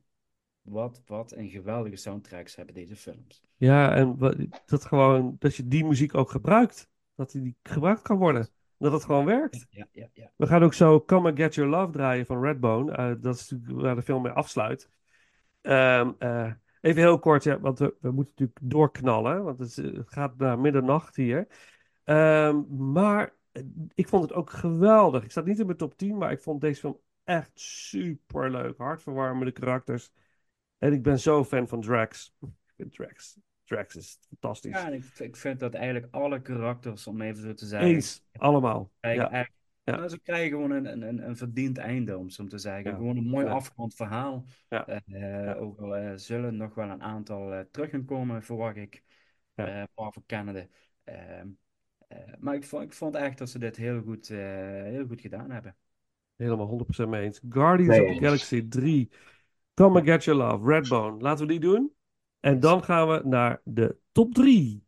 wat, 0.61 1.01
wat 1.05 1.31
een 1.31 1.49
geweldige 1.49 1.95
soundtracks 1.95 2.55
hebben 2.55 2.75
deze 2.75 2.95
films. 2.95 3.43
Ja, 3.57 3.95
en 3.95 4.17
dat 4.65 4.85
gewoon, 4.85 5.35
dat 5.39 5.55
je 5.55 5.67
die 5.67 5.85
muziek 5.85 6.15
ook 6.15 6.29
gebruikt. 6.29 6.89
Dat 7.15 7.31
die 7.31 7.55
gebruikt 7.63 8.01
kan 8.01 8.17
worden. 8.17 8.49
Dat 8.77 8.91
het 8.91 9.03
gewoon 9.03 9.25
werkt. 9.25 9.67
Ja, 9.69 9.87
ja, 9.91 10.07
ja. 10.13 10.31
We 10.35 10.47
gaan 10.47 10.63
ook 10.63 10.73
zo 10.73 11.01
Come 11.01 11.29
and 11.29 11.39
Get 11.39 11.55
Your 11.55 11.69
Love 11.69 11.91
draaien 11.91 12.25
van 12.25 12.43
Redbone. 12.43 12.91
Eh, 12.91 13.11
dat 13.19 13.35
is 13.35 13.49
natuurlijk 13.49 13.81
waar 13.81 13.95
de 13.95 14.01
film 14.01 14.21
mee 14.21 14.31
afsluit. 14.31 14.89
Ehm, 15.61 16.11
eh, 16.19 16.51
even 16.81 17.01
heel 17.01 17.19
kort, 17.19 17.43
ja, 17.43 17.59
want 17.59 17.79
we, 17.79 17.95
we 17.99 18.11
moeten 18.11 18.33
natuurlijk 18.35 18.59
doorknallen. 18.61 19.43
Want 19.43 19.59
het, 19.59 19.67
is, 19.67 19.77
eh, 19.77 19.93
het 19.93 20.11
gaat 20.11 20.37
naar 20.37 20.59
middernacht 20.59 21.15
hier. 21.15 21.47
Ehm, 22.03 22.61
maar 22.91 23.35
ik 23.93 24.07
vond 24.07 24.23
het 24.23 24.33
ook 24.33 24.49
geweldig. 24.49 25.23
Ik 25.23 25.31
sta 25.31 25.41
niet 25.41 25.59
in 25.59 25.65
mijn 25.65 25.77
top 25.77 25.97
10, 25.97 26.17
maar 26.17 26.31
ik 26.31 26.41
vond 26.41 26.61
deze 26.61 26.79
film 26.79 26.99
echt 27.23 27.51
super 27.59 28.51
leuk. 28.51 28.77
Hartverwarmende 28.77 29.51
karakters. 29.51 30.11
En 30.77 30.93
ik 30.93 31.03
ben 31.03 31.19
zo 31.19 31.43
fan 31.43 31.67
van 31.67 31.81
Drax. 31.81 32.33
Drax. 32.91 33.37
Drax 33.67 33.95
is 33.95 34.19
fantastisch. 34.27 34.71
Ja, 34.71 34.87
ik, 34.89 35.03
ik 35.17 35.35
vind 35.35 35.59
dat 35.59 35.73
eigenlijk 35.73 36.13
alle 36.13 36.41
karakters, 36.41 37.07
om 37.07 37.21
even 37.21 37.41
zo 37.43 37.53
te 37.53 37.65
zeggen, 37.65 37.89
Eens, 37.89 38.23
allemaal. 38.31 38.91
krijgen 38.99 39.29
Ja, 39.83 39.95
nou, 39.95 40.07
ze 40.07 40.19
krijgen 40.19 40.49
gewoon 40.49 40.71
een, 40.71 40.85
een, 40.85 41.01
een, 41.01 41.27
een 41.27 41.37
verdiend 41.37 41.77
einde, 41.77 42.17
om 42.17 42.29
zo 42.29 42.45
te 42.47 42.57
zeggen. 42.57 42.91
Ja. 42.91 42.95
Gewoon 42.97 43.17
een 43.17 43.27
mooi 43.29 43.45
Ja. 43.45 43.51
afgerond 43.51 43.95
verhaal. 43.95 44.45
Ja. 44.69 44.87
Eh, 44.87 45.61
Ook 45.61 45.79
al 45.79 45.95
eh, 45.95 46.11
zullen 46.15 46.57
nog 46.57 46.75
wel 46.75 46.89
een 46.89 47.01
aantal 47.03 47.53
eh, 47.53 47.59
terug 47.71 47.89
gaan 47.89 48.05
komen, 48.05 48.43
verwacht 48.43 48.75
ik, 48.75 49.03
Ja. 49.53 49.81
eh 49.81 49.83
Marvel 49.95 50.23
Canada. 50.25 50.65
Ehm, 51.03 51.47
eh, 52.07 52.17
maar 52.39 52.55
ik 52.55 52.63
vond, 52.63 52.83
ik 52.83 52.93
vond 52.93 53.15
echt 53.15 53.37
dat 53.37 53.49
ze 53.49 53.59
dit 53.59 53.75
heel 53.75 54.01
goed, 54.01 54.29
eh, 54.29 54.37
heel 54.83 55.05
goed 55.07 55.21
gedaan 55.21 55.51
hebben. 55.51 55.75
helemaal 56.35 56.67
100% 56.67 57.09
mee 57.09 57.23
eens. 57.23 57.41
Guardians 57.49 57.97
Nee 57.97 58.09
of 58.09 58.17
the. 58.17 58.23
Galaxy 58.23 58.67
3. 58.67 59.09
Come 59.73 59.99
and 59.99 60.07
Get 60.07 60.23
Your 60.23 60.39
Love. 60.39 60.71
Redbone. 60.71 61.21
Laten 61.21 61.45
we 61.47 61.51
die 61.51 61.59
doen. 61.59 61.91
En 62.47 62.59
dan 62.59 62.83
gaan 62.83 63.07
we 63.07 63.21
naar 63.23 63.61
de 63.63 63.97
top 64.11 64.33
3. 64.33 64.86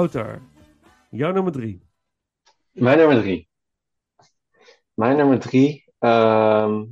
Wouter, 0.00 0.42
jouw 1.10 1.32
nummer 1.32 1.52
drie. 1.52 1.82
Mijn 2.70 2.98
nummer 2.98 3.20
drie. 3.20 3.48
Mijn 4.94 5.16
nummer 5.16 5.38
drie. 5.38 5.92
ehm, 5.98 6.84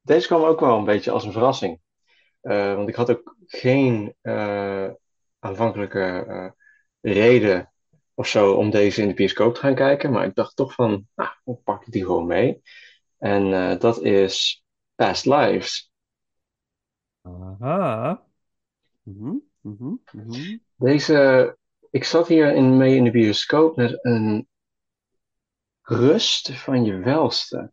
deze 0.00 0.26
kwam 0.26 0.42
ook 0.42 0.60
wel 0.60 0.78
een 0.78 0.84
beetje 0.84 1.10
als 1.10 1.24
een 1.24 1.32
verrassing. 1.32 1.80
Eh, 2.40 2.74
want 2.74 2.88
ik 2.88 2.94
had 2.94 3.10
ook 3.10 3.36
geen 3.46 4.14
eh, 4.20 4.90
aanvankelijke 5.38 6.24
eh, 6.28 6.50
reden 7.00 7.72
of 8.14 8.26
zo 8.26 8.52
om 8.52 8.70
deze 8.70 9.02
in 9.02 9.08
de 9.08 9.14
bioscoop 9.14 9.54
te 9.54 9.60
gaan 9.60 9.74
kijken. 9.74 10.10
Maar 10.10 10.26
ik 10.26 10.34
dacht 10.34 10.56
toch 10.56 10.72
van, 10.72 11.08
nou, 11.14 11.30
dan 11.44 11.62
pak 11.64 11.86
ik 11.86 11.92
die 11.92 12.04
gewoon 12.04 12.26
mee. 12.26 12.62
En 13.18 13.78
dat 13.78 14.02
is 14.02 14.64
Past 14.94 15.26
Lives. 15.26 15.90
Aha. 17.22 18.26
Mhm, 19.02 19.36
mhm, 19.60 19.94
mhm. 20.12 20.56
Deze, 20.76 21.56
ik 21.94 22.04
zat 22.04 22.28
hier 22.28 22.54
in, 22.54 22.76
mee 22.76 22.96
in 22.96 23.04
de 23.04 23.10
bioscoop 23.10 23.76
met 23.76 24.04
een 24.04 24.48
rust 25.82 26.58
van 26.58 26.84
je 26.84 26.98
welste. 26.98 27.72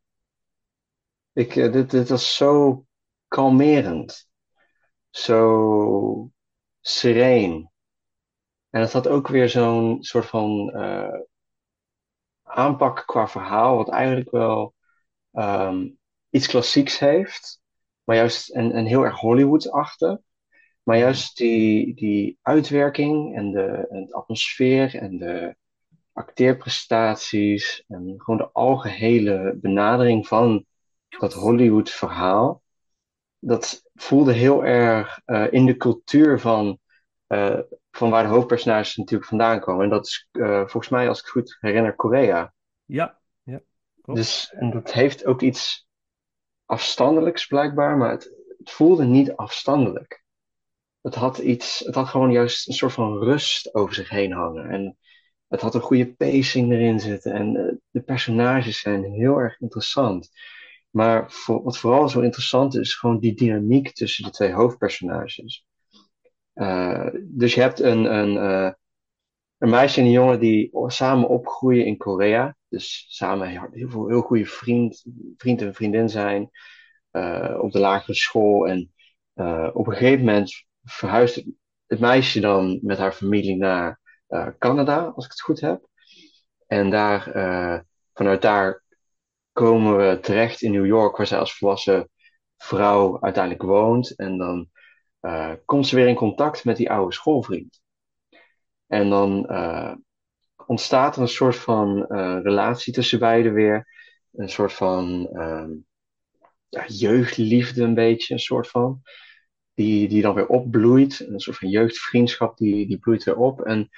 Ik, 1.34 1.55
eh, 1.55 1.72
dit, 1.72 1.91
dit 1.91 2.09
was 2.09 2.36
zo 2.36 2.86
kalmerend, 3.28 4.30
zo 5.09 6.32
sereen. 6.80 7.72
En 8.69 8.82
het 8.82 8.91
had 8.91 9.07
ook 9.07 9.28
weer 9.28 9.49
zo'n 9.49 10.03
soort 10.03 10.26
van 10.26 10.72
eh, 10.72 11.19
aanpak 12.43 13.03
qua 13.05 13.28
verhaal, 13.28 13.76
wat 13.76 13.89
eigenlijk 13.89 14.32
wel 14.32 14.76
ehm, 15.32 15.89
iets 16.30 16.47
klassieks 16.47 16.99
heeft, 16.99 17.61
maar 18.03 18.15
juist 18.15 18.49
en, 18.49 18.72
en 18.72 18.86
heel 18.86 19.03
erg 19.03 19.19
Hollywood-achtig. 19.19 20.17
Maar 20.84 20.97
juist 20.97 21.38
die, 21.38 21.95
die 21.95 22.38
uitwerking 22.41 23.36
en 23.36 23.51
de, 23.51 23.88
en 23.89 24.05
de 24.05 24.13
atmosfeer 24.13 24.95
en 24.95 25.17
de 25.17 25.55
acteerprestaties 26.13 27.84
en 27.88 28.13
gewoon 28.17 28.38
de 28.38 28.51
algehele 28.51 29.57
benadering 29.61 30.27
van 30.27 30.65
dat 31.19 31.34
Hollywood-verhaal, 31.34 32.61
dat 33.39 33.84
voelde 33.93 34.34
heel 34.34 34.65
erg 34.65 35.19
eh, 35.25 35.47
in 35.51 35.65
de 35.65 35.77
cultuur 35.77 36.39
van, 36.39 36.79
eh, 37.27 37.59
van 37.91 38.09
waar 38.09 38.23
de 38.23 38.29
hoofdpersonages 38.29 38.95
natuurlijk 38.95 39.29
vandaan 39.29 39.59
komen. 39.59 39.84
En 39.84 39.89
dat 39.89 40.05
is 40.05 40.27
eh, 40.32 40.59
volgens 40.59 40.89
mij, 40.89 41.07
als 41.07 41.19
ik 41.19 41.23
het 41.23 41.34
goed 41.34 41.57
herinner, 41.59 41.95
Korea. 41.95 42.53
Ja, 42.86 43.19
ja, 43.43 43.61
klopt. 44.01 44.19
Dus, 44.19 44.53
en 44.53 44.71
dat 44.71 44.93
heeft 44.93 45.25
ook 45.25 45.41
iets 45.41 45.88
afstandelijks 46.65 47.45
blijkbaar, 47.45 47.97
maar 47.97 48.11
het, 48.11 48.32
het 48.57 48.71
voelde 48.71 49.05
niet 49.05 49.36
afstandelijk. 49.36 50.20
Het 51.02 51.16
had 51.16 51.38
iets, 51.38 51.80
het 51.80 51.95
had 51.95 52.08
gewoon 52.08 52.32
juist 52.32 52.68
een 52.68 52.74
soort 52.74 52.93
van 52.93 53.18
rust 53.18 53.74
over 53.76 53.93
zich 53.93 54.10
heen 54.10 54.32
hangen. 54.32 54.70
En 54.70 54.97
het 55.47 55.62
had 55.62 55.76
een 55.76 55.82
goede 55.82 56.14
pacing 56.16 56.72
erin 56.72 56.99
zitten. 56.99 57.34
En 57.34 57.56
eh, 57.56 57.76
de 57.89 58.02
personages 58.02 58.80
zijn 58.80 59.04
heel 59.04 59.38
erg 59.38 59.60
interessant. 59.60 60.30
Maar 60.89 61.32
voor, 61.32 61.64
wat 61.64 61.78
vooral 61.78 62.10
zo 62.10 62.20
interessant 62.20 62.74
is, 62.74 62.80
is 62.82 62.95
gewoon 62.95 63.20
die 63.20 63.34
dynamiek 63.36 63.93
tussen 63.93 64.24
de 64.24 64.30
twee 64.30 64.52
hoofdpersonages. 64.54 65.66
Eh, 66.54 67.08
dus 67.22 67.54
je 67.54 67.62
hebt 67.62 67.80
een, 67.80 68.04
een, 68.18 68.38
eh, 68.38 68.72
een 69.58 69.70
meisje 69.70 69.99
en 69.99 70.06
een 70.06 70.12
jongen 70.12 70.39
die 70.39 70.70
samen 70.88 71.30
opgroeien 71.30 71.86
in 71.86 71.97
Korea. 71.97 72.56
Dus 72.70 73.06
samen 73.10 73.47
heel, 73.47 73.89
veel- 73.89 74.08
heel 74.08 74.22
goede 74.22 74.45
vriend, 74.45 75.06
vriend 75.38 75.62
en 75.62 75.74
vriendin 75.74 76.10
zijn. 76.10 76.49
op 77.60 77.72
de 77.72 77.80
lagere 77.80 78.14
school. 78.14 78.68
En 78.68 78.93
op 79.74 79.88
een 79.88 79.93
gegeven 79.93 80.26
moment 80.26 80.66
verhuist 80.84 81.43
het, 81.88 81.99
meisje 81.99 82.39
dan 82.39 82.79
met 82.82 82.97
haar 82.97 83.11
familie 83.11 83.57
naar 83.57 83.99
eh, 84.27 84.47
Canada, 84.59 85.11
als 85.15 85.25
ik 85.25 85.32
het 85.32 85.41
goed 85.41 85.59
heb. 85.59 85.88
En 86.67 86.89
daar, 86.89 87.32
eh, 87.32 87.79
vanuit 88.13 88.41
daar 88.41 88.84
komen 89.51 89.97
we 89.97 90.19
terecht 90.19 90.61
in 90.61 90.71
New 90.71 90.86
York, 90.86 91.17
waar 91.17 91.27
zij 91.27 91.39
als 91.39 91.57
volwassen 91.57 92.09
vrouw 92.57 93.21
uiteindelijk 93.21 93.63
woont. 93.63 94.15
En 94.15 94.38
dan 94.38 94.69
eh, 95.19 95.53
komt 95.65 95.88
ze 95.88 95.95
weer 95.95 96.07
in 96.07 96.15
contact 96.15 96.65
met 96.65 96.77
die 96.77 96.91
oude 96.91 97.13
schoolvriend. 97.13 97.82
En 98.88 99.09
dan 99.09 99.49
ontstaat 100.65 101.15
er 101.15 101.21
een 101.21 101.27
soort 101.27 101.55
van 101.55 102.05
relatie 102.43 102.93
tussen 102.93 103.19
beiden 103.19 103.53
weer. 103.53 103.88
Een 104.32 104.49
soort 104.49 104.73
van 104.73 105.29
ehm, 105.34 105.69
ja, 106.71 106.86
jeugdliefde, 106.88 107.84
een 107.84 107.93
beetje, 107.93 108.34
een 108.34 108.39
soort 108.39 108.67
van. 108.67 109.01
Die, 109.82 110.07
die 110.07 110.21
dan 110.21 110.36
weer 110.36 110.47
opbloeit. 110.47 111.25
Een 111.27 111.39
soort 111.39 111.57
van 111.57 111.69
jeugdvriendschap, 111.69 112.57
die, 112.57 112.88
die 112.88 112.99
bloeit 112.99 113.23
weer 113.23 113.38
op. 113.38 113.61
En, 113.61 113.89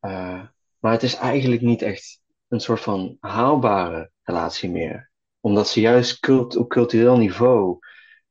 eh, 0.00 0.42
maar 0.78 0.92
het 0.92 1.02
is 1.02 1.14
eigenlijk 1.14 1.62
niet 1.62 1.82
echt 1.82 2.20
een 2.48 2.60
soort 2.60 2.80
van 2.80 3.16
haalbare 3.20 4.10
relatie 4.22 4.70
meer. 4.70 5.10
Omdat 5.40 5.68
ze 5.68 5.80
juist 5.80 6.28
op 6.28 6.68
cultureel 6.68 7.16
niveau 7.16 7.78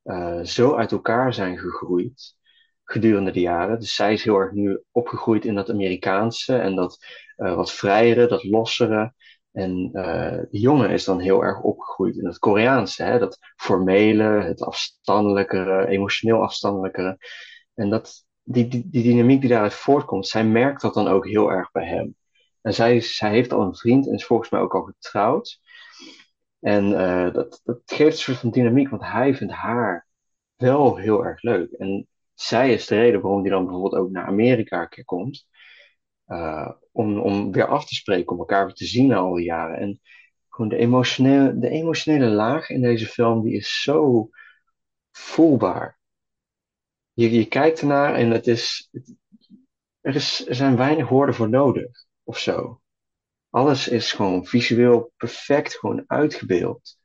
eh, 0.03 0.41
zo 0.43 0.75
uit 0.75 0.91
elkaar 0.91 1.33
zijn 1.33 1.57
gegroeid 1.57 2.35
gedurende 2.83 3.31
de 3.31 3.39
jaren. 3.39 3.79
Dus 3.79 3.95
zij 3.95 4.13
is 4.13 4.23
heel 4.23 4.37
erg 4.37 4.51
nu 4.51 4.83
opgegroeid 4.91 5.45
in 5.45 5.55
dat 5.55 5.69
Amerikaanse 5.69 6.55
en 6.57 6.75
dat 6.75 7.05
eh, 7.35 7.55
wat 7.55 7.71
vrijere, 7.71 8.27
dat 8.27 8.43
lossere. 8.43 9.13
En 9.53 9.89
eh, 9.93 10.37
de 10.51 10.59
jongen 10.59 10.89
is 10.89 11.03
dan 11.03 11.19
heel 11.19 11.43
erg 11.43 11.61
opgegroeid 11.61 12.17
in 12.17 12.25
het 12.25 12.39
Koreaanse, 12.39 13.03
hè? 13.03 13.19
dat 13.19 13.37
formele, 13.55 14.23
het 14.23 14.61
afstandelijkere, 14.61 15.87
emotioneel 15.87 16.41
afstandelijkere. 16.41 17.17
En 17.73 17.89
dat, 17.89 18.25
die, 18.43 18.67
die, 18.67 18.89
die 18.89 19.03
dynamiek 19.03 19.41
die 19.41 19.49
daaruit 19.49 19.73
voortkomt, 19.73 20.27
zij 20.27 20.45
merkt 20.45 20.81
dat 20.81 20.93
dan 20.93 21.07
ook 21.07 21.27
heel 21.27 21.51
erg 21.51 21.71
bij 21.71 21.87
hem. 21.87 22.15
En 22.61 22.73
zij, 22.73 22.99
zij 23.01 23.29
heeft 23.29 23.53
al 23.53 23.61
een 23.61 23.75
vriend 23.75 24.07
en 24.07 24.13
is 24.13 24.25
volgens 24.25 24.49
mij 24.49 24.59
ook 24.59 24.75
al 24.75 24.81
getrouwd. 24.81 25.59
En 26.59 26.99
eh, 26.99 27.33
dat, 27.33 27.61
dat 27.63 27.79
geeft 27.85 28.15
een 28.15 28.23
soort 28.23 28.37
van 28.37 28.51
dynamiek, 28.51 28.89
want 28.89 29.03
hij 29.03 29.35
vindt 29.35 29.53
haar 29.53 30.07
wel 30.55 30.97
heel 30.97 31.25
erg 31.25 31.41
leuk. 31.41 31.71
En 31.71 32.07
zij 32.33 32.73
is 32.73 32.87
de 32.87 32.95
reden 32.95 33.21
waarom 33.21 33.41
hij 33.41 33.49
dan 33.49 33.63
bijvoorbeeld 33.65 34.01
ook 34.01 34.11
naar 34.11 34.25
Amerika 34.25 34.81
een 34.81 34.89
keer 34.89 35.05
komt. 35.05 35.47
Eh, 36.34 36.71
om, 36.91 37.19
om 37.19 37.51
weer 37.51 37.67
af 37.67 37.86
te 37.86 37.95
spreken, 37.95 38.31
om 38.31 38.39
elkaar 38.39 38.65
weer 38.65 38.75
te 38.75 38.86
zien 38.86 39.07
na 39.07 39.15
al 39.15 39.34
die 39.34 39.45
jaren. 39.45 39.77
En 39.77 39.99
gewoon 40.49 40.69
de 40.69 40.77
emotionele, 40.77 41.57
de 41.59 41.69
emotionele 41.69 42.29
laag 42.29 42.69
in 42.69 42.81
deze 42.81 43.05
film, 43.05 43.43
die 43.43 43.53
is 43.53 43.81
zo 43.81 44.29
voelbaar. 45.11 45.99
Je, 47.13 47.31
je 47.31 47.47
kijkt 47.47 47.79
ernaar 47.79 48.15
en 48.15 48.31
het 48.31 48.47
is, 48.47 48.89
er, 50.01 50.15
is, 50.15 50.47
er 50.47 50.55
zijn 50.55 50.75
weinig 50.75 51.09
woorden 51.09 51.36
voor 51.36 51.49
nodig, 51.49 52.05
of 52.23 52.38
zo. 52.38 52.81
Alles 53.49 53.88
is 53.88 54.11
gewoon 54.11 54.45
visueel 54.45 55.11
perfect 55.17 55.75
gewoon 55.75 56.03
uitgebeeld. 56.07 56.97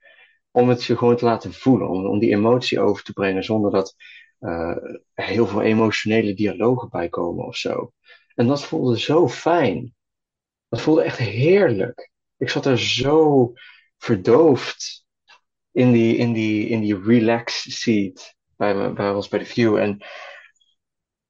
Om 0.51 0.69
het 0.69 0.85
je 0.85 0.97
gewoon 0.97 1.17
te 1.17 1.25
laten 1.25 1.53
voelen, 1.53 1.89
om, 1.89 2.07
om 2.07 2.19
die 2.19 2.35
emotie 2.35 2.81
over 2.81 3.03
te 3.03 3.13
brengen 3.13 3.45
zonder 3.45 3.71
dat 3.71 3.95
er 4.39 5.25
heel 5.25 5.47
veel 5.47 5.63
emotionele 5.63 6.35
dialogen 6.35 6.89
bij 6.89 7.09
komen 7.09 7.45
of 7.47 7.57
zo. 7.57 7.93
En 8.39 8.47
dat 8.47 8.65
voelde 8.65 8.99
zo 8.99 9.29
fijn. 9.29 9.95
Dat 10.69 10.81
voelde 10.81 11.03
echt 11.03 11.19
heerlijk. 11.19 12.11
Ik 12.37 12.49
zat 12.49 12.67
er 12.67 12.79
zo 12.79 13.53
verdoofd 13.97 15.07
in 15.71 15.93
die, 15.93 16.17
in 16.17 16.33
die, 16.33 16.69
in 16.69 16.81
die 16.81 17.03
relax 17.03 17.81
seat 17.81 18.35
bij, 18.57 18.93
bij 18.93 19.11
ons 19.11 19.29
bij 19.29 19.39
de 19.39 19.45
View. 19.45 19.77
En, 19.77 20.05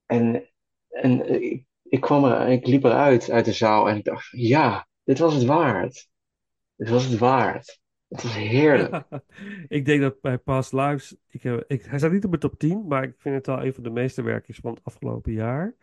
en, 0.06 0.50
en 0.88 1.42
ik, 1.42 1.64
ik 1.82 2.00
kwam 2.00 2.24
er, 2.24 2.48
ik 2.48 2.66
liep 2.66 2.84
eruit 2.84 3.30
uit 3.30 3.44
de 3.44 3.52
zaal 3.52 3.88
en 3.88 3.96
ik 3.96 4.04
dacht, 4.04 4.28
ja, 4.30 4.88
dit 5.04 5.18
was 5.18 5.34
het 5.34 5.44
waard. 5.44 6.08
Dit 6.76 6.88
was 6.88 7.04
het 7.04 7.18
waard. 7.18 7.80
Het 8.08 8.22
was 8.22 8.34
heerlijk. 8.34 9.04
Ik 9.68 9.84
denk 9.84 10.00
dat 10.00 10.20
bij 10.20 10.38
Past 10.38 10.72
Lives, 10.72 11.16
ik 11.28 11.44
ik, 11.44 11.82
hij 11.84 11.98
staat 11.98 12.12
niet 12.12 12.24
op 12.24 12.30
mijn 12.30 12.42
top 12.42 12.58
10, 12.58 12.86
maar 12.86 13.02
ik 13.02 13.14
vind 13.18 13.34
het 13.34 13.46
wel 13.46 13.64
een 13.64 13.74
van 13.74 13.82
de 13.82 13.90
meeste 13.90 14.22
werkjes 14.22 14.58
van 14.58 14.70
het 14.70 14.84
afgelopen 14.84 15.32
jaar. 15.32 15.76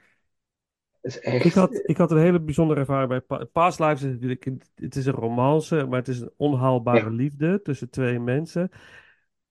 Is 1.05 1.19
echt, 1.19 1.45
Ik 1.45 1.53
had, 1.53 1.81
ik 1.89 1.97
had 1.97 2.11
een 2.11 2.17
hele 2.17 2.41
bijzondere 2.41 2.79
ervaring 2.79 3.09
bij 3.09 3.21
Pa- 3.21 3.45
Past 3.45 3.79
Lives. 3.79 4.01
Is 4.01 4.11
natuurlijk, 4.11 4.45
het 4.75 4.95
is 4.95 5.05
een 5.05 5.13
romance, 5.13 5.85
maar 5.85 5.99
het 5.99 6.07
is 6.07 6.19
een 6.19 6.31
onhaalbare 6.37 6.99
Ja. 6.99 7.09
liefde 7.09 7.61
tussen 7.61 7.89
twee 7.89 8.19
mensen. 8.19 8.69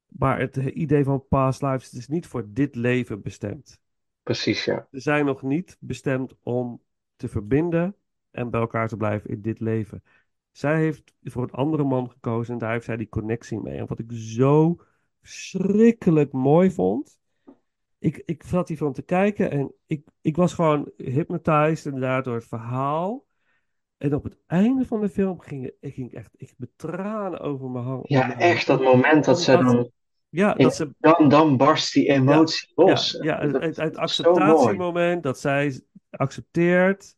Maar 0.07 0.39
het 0.41 0.57
idee 0.57 1.05
van 1.05 1.27
Past 1.29 1.63
Lives 1.63 1.93
is 1.93 2.09
niet 2.09 2.27
voor 2.27 2.45
dit 2.53 2.75
leven 2.75 3.23
bestemd. 3.23 3.81
precies, 4.23 4.65
ja. 4.65 4.89
Ze 4.91 5.01
zijn 5.01 5.25
nog 5.25 5.43
niet 5.43 5.77
bestemd 5.81 6.35
om 6.43 6.83
te 7.17 7.29
verbinden 7.29 7.97
en 8.31 8.51
bij 8.51 8.61
elkaar 8.61 8.89
te 8.89 8.97
blijven 8.97 9.31
in 9.31 9.41
dit 9.43 9.61
leven. 9.61 10.03
Zij 10.53 10.77
heeft 10.79 11.15
voor 11.23 11.43
een 11.43 11.51
andere 11.51 11.85
man 11.85 12.11
gekozen 12.11 12.53
en 12.53 12.59
daar 12.59 12.73
heeft 12.73 12.85
zij 12.85 12.97
die 12.97 13.09
connectie 13.09 13.61
mee. 13.61 13.79
En 13.79 13.87
wat 13.87 13.99
ik 13.99 14.13
zo 14.13 14.77
verschrikkelijk 15.23 16.33
mooi 16.33 16.71
vond. 16.71 17.19
Ik, 18.05 18.23
ik 18.25 18.43
zat 18.43 18.67
die 18.67 18.77
film 18.77 18.93
te 18.93 19.03
kijken 19.03 19.51
en 19.51 19.75
ik, 19.87 20.07
ik 20.21 20.37
was 20.37 20.55
gewoon 20.55 20.91
hypnotized 20.97 21.85
inderdaad 21.85 22.25
door 22.25 22.35
het 22.35 22.47
verhaal. 22.47 23.25
En 23.97 24.15
op 24.15 24.25
het 24.25 24.37
einde 24.47 24.87
van 24.87 25.01
de 25.01 25.09
film 25.09 25.41
ging 25.41 25.71
ik 25.81 25.95
ging 25.95 26.13
echt 26.13 26.31
ik 26.37 26.55
met 26.57 26.71
tranen 26.77 27.41
over 27.41 27.71
mijn 27.71 27.85
hang. 27.85 28.03
Ja, 28.09 28.39
echt 28.39 28.67
dat 28.67 28.83
moment 28.83 29.25
dat 29.25 29.41
ze 29.41 29.57
dan, 29.57 29.91
Ja, 30.29 30.55
dat 30.55 30.75
ze 30.75 30.95
dan, 30.99 31.29
dan 31.29 31.57
barst 31.57 31.93
die 31.93 32.09
emotie 32.09 32.73
los. 32.75 33.13
ja, 33.13 33.43
ja, 33.43 33.59
het, 33.59 33.75
Dat 33.75 33.97
acceptatiemoment 33.97 35.23
dat 35.23 35.39
zij 35.41 35.81
accepteert. 36.11 37.17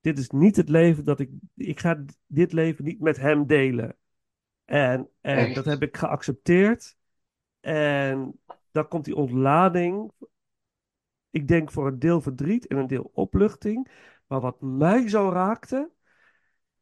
dit 0.00 0.18
is 0.18 0.30
niet 0.30 0.56
het 0.56 0.68
leven 0.68 1.04
dat 1.04 1.20
ik, 1.20 1.30
ik 1.54 1.80
ga 1.80 2.04
dit 2.26 2.52
leven 2.52 2.84
niet 2.84 3.00
met 3.00 3.16
hem 3.16 3.46
delen. 3.46 3.96
En, 4.64 5.08
en 5.20 5.36
Echt? 5.36 5.54
dat 5.54 5.64
heb 5.64 5.82
ik 5.82 5.96
geaccepteerd. 5.96 6.96
En 7.60 8.40
dan 8.76 8.88
komt 8.88 9.04
die 9.04 9.16
ontlading. 9.16 10.12
Ik 11.30 11.48
denk 11.48 11.70
voor 11.70 11.86
een 11.86 11.98
deel 11.98 12.20
verdriet 12.20 12.66
en 12.66 12.76
een 12.76 12.86
deel 12.86 13.10
opluchting. 13.14 13.90
Maar 14.26 14.40
wat 14.40 14.60
mij 14.60 15.08
zo 15.08 15.30
raakte. 15.30 15.90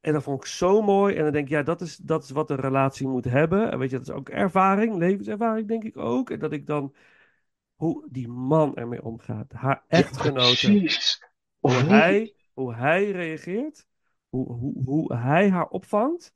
En 0.01 0.13
dat 0.13 0.23
vond 0.23 0.41
ik 0.41 0.47
zo 0.47 0.83
mooi. 0.83 1.17
En 1.17 1.23
dan 1.23 1.33
denk 1.33 1.45
ik, 1.45 1.51
ja, 1.51 1.63
dat 1.63 1.81
is, 1.81 1.97
dat 1.97 2.25
is 2.25 2.31
wat 2.31 2.51
een 2.51 2.57
relatie 2.57 3.09
moet 3.09 3.25
hebben. 3.25 3.71
En 3.71 3.79
weet 3.79 3.91
je, 3.91 3.97
dat 3.99 4.09
is 4.09 4.15
ook 4.15 4.29
ervaring, 4.29 4.97
levenservaring, 4.97 5.69
denk 5.69 5.85
ik 5.85 5.97
ook. 5.97 6.31
En 6.31 6.39
dat 6.39 6.53
ik 6.53 6.67
dan, 6.67 6.95
hoe 7.75 8.09
die 8.11 8.29
man 8.29 8.77
ermee 8.77 9.05
omgaat. 9.05 9.53
Haar 9.53 9.85
echtgenote. 9.89 10.91
Hoe, 11.59 11.73
hij, 11.73 12.35
hoe 12.53 12.75
hij 12.75 13.11
reageert. 13.11 13.87
Hoe, 14.29 14.53
hoe, 14.53 14.83
hoe 14.85 15.15
hij 15.15 15.51
haar 15.51 15.69
opvangt. 15.69 16.35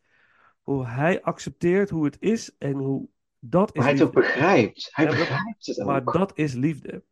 Hoe 0.63 0.87
hij 0.87 1.23
accepteert 1.23 1.91
hoe 1.91 2.05
het 2.05 2.17
is. 2.21 2.57
En 2.59 2.73
hoe 2.73 3.09
dat 3.39 3.69
is 3.69 3.75
Maar 3.75 3.85
hij 3.85 3.93
het 3.93 4.03
ook 4.03 4.13
begrijpt. 4.13 4.89
Hij 4.93 5.07
dat- 5.07 5.17
begrijpt 5.17 5.67
het 5.67 5.85
Maar 5.87 6.01
ook. 6.01 6.13
dat 6.13 6.39
is 6.39 6.55
liefde. 6.55 7.05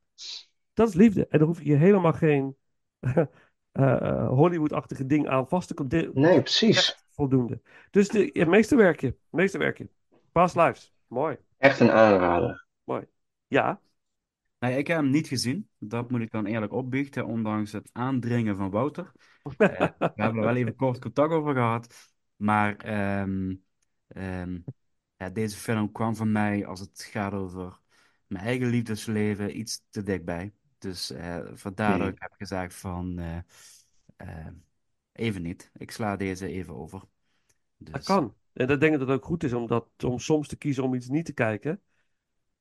Dat 0.74 0.88
is 0.88 0.94
liefde. 0.94 1.26
En 1.26 1.38
dan 1.38 1.48
hoef 1.48 1.62
je 1.62 1.74
helemaal 1.76 2.12
geen 2.12 2.56
eh, 3.00 3.26
eh, 3.72 4.28
Hollywood-achtige 4.28 5.06
ding 5.06 5.28
aan 5.28 5.48
vast 5.48 5.68
te 5.68 5.74
komen. 5.74 6.10
Nee, 6.14 6.42
precies. 6.42 7.04
Voldoende. 7.10 7.60
Dus 7.90 8.08
de 8.08 8.30
ja, 8.32 8.46
meesterwerkje. 8.46 9.16
Meesterwerkje. 9.30 9.88
Past 10.32 10.56
lives. 10.56 10.94
Mooi. 11.06 11.36
Echt 11.58 11.80
een 11.80 11.90
aanrader. 11.90 12.66
Ja. 13.48 13.80
Nee, 14.58 14.78
ik 14.78 14.86
heb 14.86 14.96
hem 14.96 15.10
niet 15.10 15.28
gezien. 15.28 15.68
Dat 15.78 16.10
moet 16.10 16.20
ik 16.20 16.30
dan 16.30 16.46
eerlijk 16.46 16.72
opbiechten, 16.72 17.26
ondanks 17.26 17.72
het 17.72 17.90
aandringen 17.92 18.56
van 18.56 18.70
Wouter. 18.70 19.12
Eh, 19.56 19.68
we 19.98 20.12
hebben 20.14 20.36
er 20.40 20.46
wel 20.46 20.56
even 20.56 20.76
kort 20.76 20.98
contact 20.98 21.32
over 21.32 21.54
gehad. 21.54 21.94
Maar 22.36 22.76
ehm, 22.76 23.54
ehm, 24.08 24.58
ja, 25.16 25.30
deze 25.30 25.56
film 25.56 25.92
kwam 25.92 26.16
van 26.16 26.32
mij, 26.32 26.66
als 26.66 26.80
het 26.80 27.02
gaat 27.10 27.32
over 27.32 27.78
mijn 28.26 28.44
eigen 28.44 28.66
liefdesleven, 28.68 29.58
iets 29.58 29.82
te 29.90 30.02
dichtbij. 30.02 30.52
Dus 30.78 31.10
eh 31.10 31.38
vandaar 31.54 31.98
dat 31.98 32.06
Hmm. 32.06 32.12
ik 32.12 32.20
heb 32.22 32.32
gezegd 32.38 32.74
van, 32.74 33.18
eh, 33.18 33.38
eh, 34.16 34.46
even 35.12 35.42
niet. 35.42 35.70
Ik 35.76 35.90
sla 35.90 36.16
deze 36.16 36.46
even 36.48 36.74
over. 36.74 37.00
Dat 37.00 37.08
Dus, 37.78 38.04
kan. 38.04 38.34
En 38.52 38.66
dat 38.66 38.80
denk 38.80 38.92
ik 38.92 38.98
dat 38.98 39.08
het 39.08 39.16
ook 39.18 39.24
goed 39.24 39.44
is 39.44 39.52
om, 39.52 39.66
dat, 39.66 39.88
om 40.04 40.18
soms 40.18 40.48
te 40.48 40.56
kiezen 40.56 40.84
om 40.84 40.94
iets 40.94 41.08
niet 41.08 41.24
te 41.26 41.32
kijken. 41.32 41.82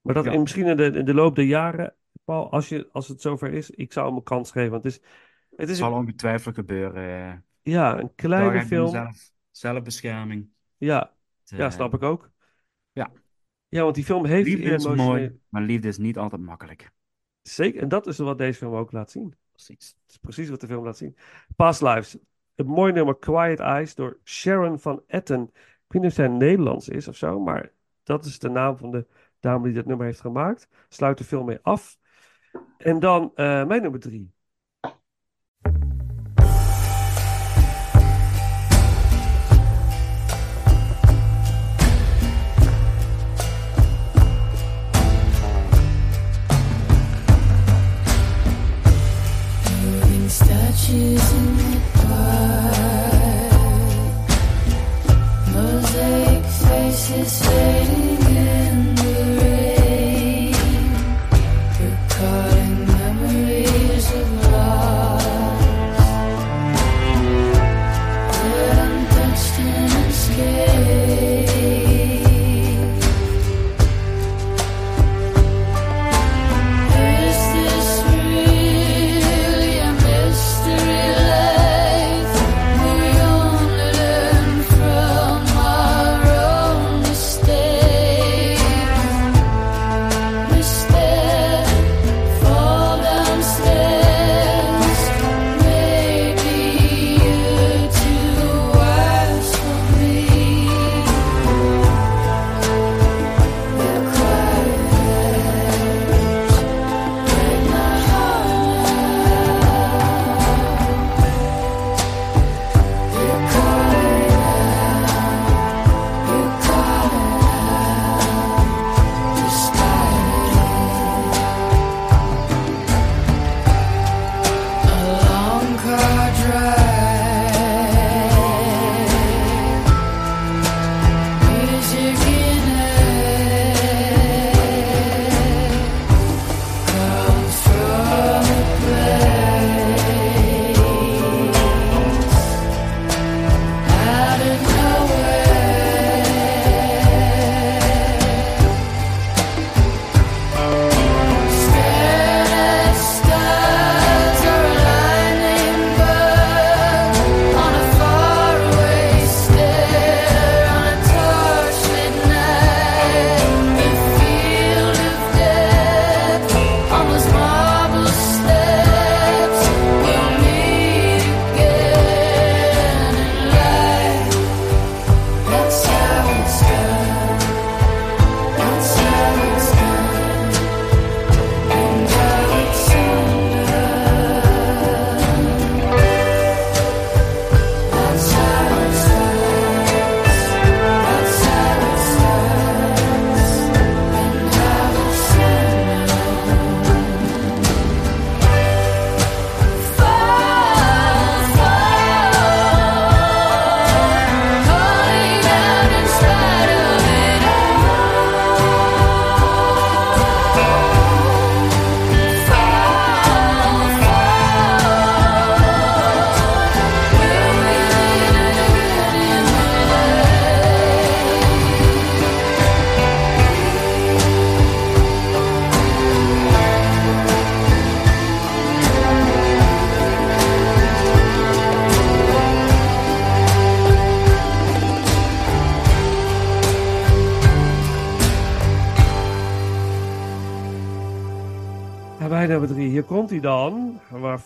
Maar 0.01 0.13
dat 0.15 0.25
Ja. 0.25 0.31
in, 0.31 0.41
misschien 0.41 0.65
in 0.67 0.77
de, 0.77 0.85
in 0.99 1.05
de 1.05 1.13
loop 1.13 1.35
der 1.35 1.45
jaren, 1.45 1.95
Paul, 2.23 2.51
als, 2.51 2.69
je, 2.69 2.89
als 2.91 3.07
het 3.07 3.21
zover 3.21 3.53
is, 3.53 3.69
ik 3.69 3.93
zou 3.93 4.07
hem 4.07 4.15
een 4.15 4.23
kans 4.23 4.51
geven. 4.51 4.71
Want 4.71 4.83
het 4.83 4.93
is, 4.93 5.01
het 5.55 5.69
is 5.69 5.77
zal 5.77 5.93
een, 5.93 5.93
ongetwijfeld 5.93 6.55
gebeuren. 6.55 7.45
ja, 7.61 7.99
een 7.99 8.15
kleine 8.15 8.61
film. 8.61 8.89
zelf, 8.89 9.31
zelfbescherming. 9.51 10.49
Ja, 10.77 11.13
ja, 11.45 11.69
snap 11.69 11.93
ik 11.93 12.01
ook. 12.03 12.31
Ja. 13.67 13.83
Want 13.83 13.95
die 13.95 14.03
film 14.03 14.25
heeft 14.25 14.47
Liefde 14.47 14.63
is 14.63 14.85
emotionele... 14.85 15.19
mooi, 15.19 15.39
maar 15.49 15.61
liefde 15.61 15.87
is 15.87 15.97
niet 15.97 16.17
altijd 16.17 16.41
makkelijk. 16.41 16.91
Zeker, 17.41 17.81
en 17.81 17.89
dat 17.89 18.07
is 18.07 18.17
wat 18.17 18.37
deze 18.37 18.57
film 18.57 18.73
ook 18.73 18.91
laat 18.91 19.11
zien. 19.11 19.35
Precies. 19.51 19.95
Dat 20.05 20.09
is 20.09 20.17
precies 20.17 20.49
wat 20.49 20.61
de 20.61 20.67
film 20.67 20.83
laat 20.83 20.97
zien. 20.97 21.17
Past 21.55 21.81
Lives. 21.81 22.17
Het 22.55 22.67
mooie 22.67 22.93
nummer 22.93 23.17
Quiet 23.17 23.59
Eyes 23.59 23.95
door 23.95 24.19
Sharon 24.23 24.79
van 24.79 25.03
Etten. 25.07 25.41
Ik 25.53 25.91
weet 25.91 26.01
niet 26.01 26.11
of 26.11 26.17
zij 26.17 26.27
Nederlands 26.27 26.89
is 26.89 27.07
of 27.07 27.15
zo, 27.15 27.39
maar 27.39 27.71
dat 28.03 28.25
is 28.25 28.39
de 28.39 28.49
naam 28.49 28.77
van 28.77 28.91
de 28.91 29.07
dame 29.39 29.63
die 29.63 29.73
dat 29.73 29.85
nummer 29.85 30.05
heeft 30.05 30.19
gemaakt. 30.19 30.67
Sluit 30.89 31.17
de 31.17 31.23
film 31.23 31.45
mee 31.45 31.59
af. 31.61 31.97
En 32.77 32.99
dan 32.99 33.31
eh, 33.35 33.65
mijn 33.65 33.81
nummer 33.81 33.99
drie. 33.99 34.34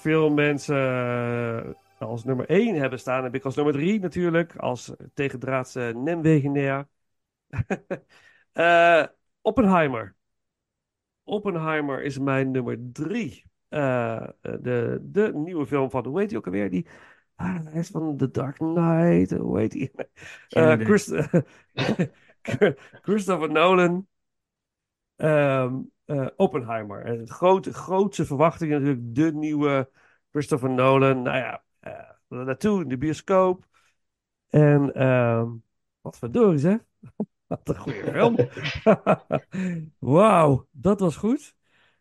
Veel 0.10 0.30
mensen 0.30 0.76
eh, 2.00 2.08
als 2.08 2.24
nummer 2.24 2.50
één 2.50 2.76
hebben 2.76 3.00
staan, 3.00 3.24
heb 3.24 3.36
ik 3.36 3.46
als 3.46 3.56
nummer 3.56 3.74
drie 3.74 4.00
natuurlijk. 4.00 4.56
Als 4.56 4.94
tegendraadse 5.14 5.92
Nijmwegenaar. 5.96 6.88
Eh, 8.52 9.06
Oppenheimer. 9.42 10.16
Oppenheimer 11.24 12.04
is 12.04 12.18
mijn 12.20 12.52
nummer 12.52 12.80
drie. 12.92 13.46
Eh, 13.68 14.28
de, 14.42 15.00
de 15.02 15.32
nieuwe 15.34 15.68
film 15.68 15.90
van, 15.90 16.06
hoe 16.06 16.20
heet 16.20 16.30
hij 16.30 16.38
ook 16.40 16.46
alweer? 16.46 16.70
Die, 16.70 16.88
ah, 17.36 17.66
hij 17.66 17.80
is 17.80 17.90
van 17.90 18.18
The 18.18 18.32
Dark 18.32 18.56
Knight. 18.56 19.32
Hoe 19.32 19.60
heet 19.60 19.74
hij? 19.74 20.78
Christ- 20.86 21.30
Christopher 23.06 23.52
Nolan. 23.52 24.08
Ehm, 25.16 25.76
eh, 26.10 26.28
Oppenheimer. 26.36 27.06
En 27.06 27.28
grote, 27.28 27.74
grootste 27.74 28.26
verwachting 28.26 28.72
natuurlijk 28.72 29.16
de 29.16 29.34
nieuwe 29.34 29.90
Christopher 30.32 30.70
Nolan. 30.70 31.22
Nou 31.22 31.38
ja, 31.38 31.64
eh, 31.80 32.10
naartoe 32.28 32.82
in 32.82 32.90
de 32.90 32.98
bioscoop. 32.98 33.68
En 34.50 34.94
ehm, 34.94 35.48
wat 36.02 36.18
verdorie 36.18 36.60
zeg. 36.60 36.78
Wat 37.48 37.70
een 37.70 37.78
goede 37.78 38.12
film. 38.12 38.36
Wauw, 40.16 40.68
dat 40.72 41.00
was 41.00 41.16
goed. 41.16 41.56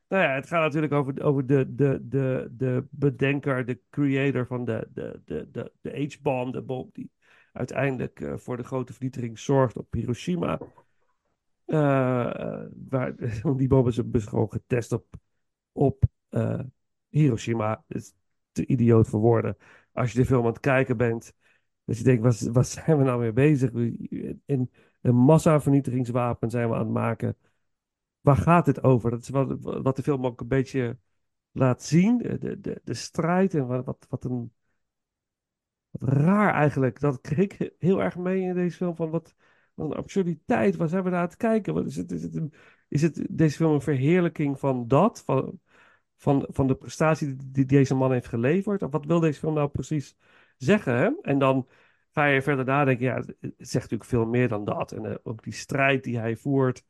Nou 0.09 0.23
ja, 0.23 0.35
het 0.35 0.47
gaat 0.47 0.63
natuurlijk 0.63 0.93
over, 0.93 1.23
over 1.23 1.47
de, 1.47 1.75
de, 1.75 1.99
de, 2.03 2.49
de 2.51 2.87
bedenker, 2.91 3.65
de 3.65 3.81
creator 3.91 4.47
van 4.47 4.65
de, 4.65 4.89
de, 4.93 5.21
de, 5.25 5.49
de, 5.51 5.73
de 5.81 6.07
H-bomb, 6.09 6.53
de 6.53 6.63
bom 6.63 6.91
die 6.93 7.11
uiteindelijk 7.53 8.21
eh, 8.21 8.37
voor 8.37 8.57
de 8.57 8.63
grote 8.63 8.93
vernietiging 8.93 9.39
zorgt 9.39 9.77
op 9.77 9.93
Hiroshima. 9.93 10.59
Eh, 11.69 12.64
waar, 12.89 13.14
die 13.57 13.69
bom 13.69 13.89
is 13.89 14.01
dus 14.05 14.25
gewoon 14.25 14.51
getest 14.51 14.93
op, 14.93 15.07
op 15.73 16.05
eh, 16.29 16.61
Hiroshima. 17.09 17.85
Het 17.87 17.97
is 17.97 18.14
te 18.53 18.66
idioot 18.66 19.09
voor 19.09 19.21
woorden. 19.21 19.57
Als 19.93 20.12
je 20.12 20.19
de 20.19 20.27
film 20.27 20.41
aan 20.41 20.53
het 20.53 20.61
kijken 20.61 20.97
bent, 20.97 21.35
dat 21.85 21.99
je 21.99 22.05
denkt, 22.05 22.23
wat, 22.23 22.41
wat 22.41 22.69
zijn 22.69 22.99
we 22.99 23.05
nou 23.05 23.21
mee 23.21 23.33
bezig? 23.33 23.73
In 24.45 24.71
een 25.01 25.14
massavernietigingswapen 25.14 26.51
zijn 26.51 26.69
we 26.69 26.75
aan 26.75 26.81
het 26.81 26.91
maken. 26.91 27.37
Waar 28.21 28.37
gaat 28.37 28.64
dit 28.64 28.83
over? 28.83 29.11
Dat 29.11 29.21
is 29.21 29.29
wat, 29.29 29.97
de 29.97 30.03
film 30.03 30.27
ook 30.27 30.41
een 30.41 30.49
beetje 30.49 30.99
laat 31.53 31.83
zien. 31.83 32.19
De, 32.19 32.61
de, 32.61 32.81
de 32.85 32.95
strijd 32.95 33.55
en 33.55 33.66
wat, 33.66 33.85
wat, 33.85 34.07
wat 34.09 34.25
een 34.25 34.53
wat 35.91 36.09
raar 36.09 36.55
eigenlijk. 36.55 37.01
Dat 37.01 37.21
kreeg 37.21 37.59
ik 37.59 37.73
heel 37.79 38.03
erg 38.03 38.16
mee 38.16 38.43
in 38.43 38.55
deze 38.55 38.77
film. 38.77 38.97
Van 38.97 39.11
wat, 39.11 39.35
wat 39.79 39.91
een 39.91 39.97
absurditeit. 39.97 40.76
Waar 40.76 40.89
zijn 40.89 41.03
we 41.03 41.11
naar 41.11 41.18
aan 41.20 41.26
het 41.26 41.37
kijken? 41.37 41.74
Wat 41.74 41.87
is, 41.87 41.97
het, 41.97 42.12
is, 42.12 42.22
het 42.22 42.55
is 42.89 43.03
het 43.03 43.26
deze 43.31 43.57
film 43.57 43.72
een 43.72 43.81
verheerlijking 43.81 44.59
van 44.59 44.89
dat? 44.89 45.22
Van, 45.24 45.61
van, 46.16 46.47
van 46.51 46.66
de 46.66 46.74
prestatie 46.74 47.37
die, 47.37 47.64
deze 47.64 47.95
man 47.95 48.12
heeft 48.12 48.26
geleverd? 48.26 48.83
Of 48.83 48.91
wat 48.91 49.07
wil 49.07 49.20
deze 49.20 49.39
film 49.39 49.55
nou 49.55 49.68
precies 49.68 50.16
zeggen? 50.57 50.95
Hè? 50.95 51.11
En 51.22 51.39
dan 51.39 51.68
ga 52.12 52.24
je 52.24 52.43
verder 52.43 52.64
nadenken. 52.64 53.05
Ja, 53.07 53.14
het 53.16 53.26
het 53.41 53.55
zegt 53.57 53.91
natuurlijk 53.91 54.11
veel 54.11 54.26
meer 54.26 54.49
dan 54.49 54.64
dat. 54.64 54.93
En 54.93 55.05
eh, 55.07 55.14
ook 55.22 55.43
die 55.43 55.53
strijd 55.53 56.05
die 56.05 56.18
hij 56.18 56.37
voert. 56.37 56.85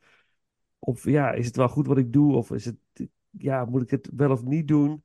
Of 0.79 1.03
ja, 1.03 1.31
is 1.31 1.45
het 1.45 1.55
wel 1.55 1.69
goed 1.69 1.87
wat 1.87 1.97
ik 1.97 2.13
doe? 2.13 2.35
Of 2.35 2.51
is 2.51 2.65
het, 2.65 2.77
ja, 3.29 3.65
moet 3.65 3.81
ik 3.81 3.89
het 3.89 4.09
wel 4.15 4.31
of 4.31 4.43
niet 4.43 4.67
doen? 4.67 5.03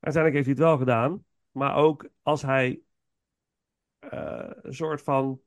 Uiteindelijk 0.00 0.34
heeft 0.34 0.58
hij 0.58 0.66
het 0.66 0.76
wel 0.76 0.78
gedaan. 0.78 1.24
Maar 1.50 1.76
ook 1.76 2.08
als 2.22 2.42
hij 2.42 2.82
eh, 3.98 4.50
een 4.62 4.74
soort 4.74 5.02
van 5.02 5.40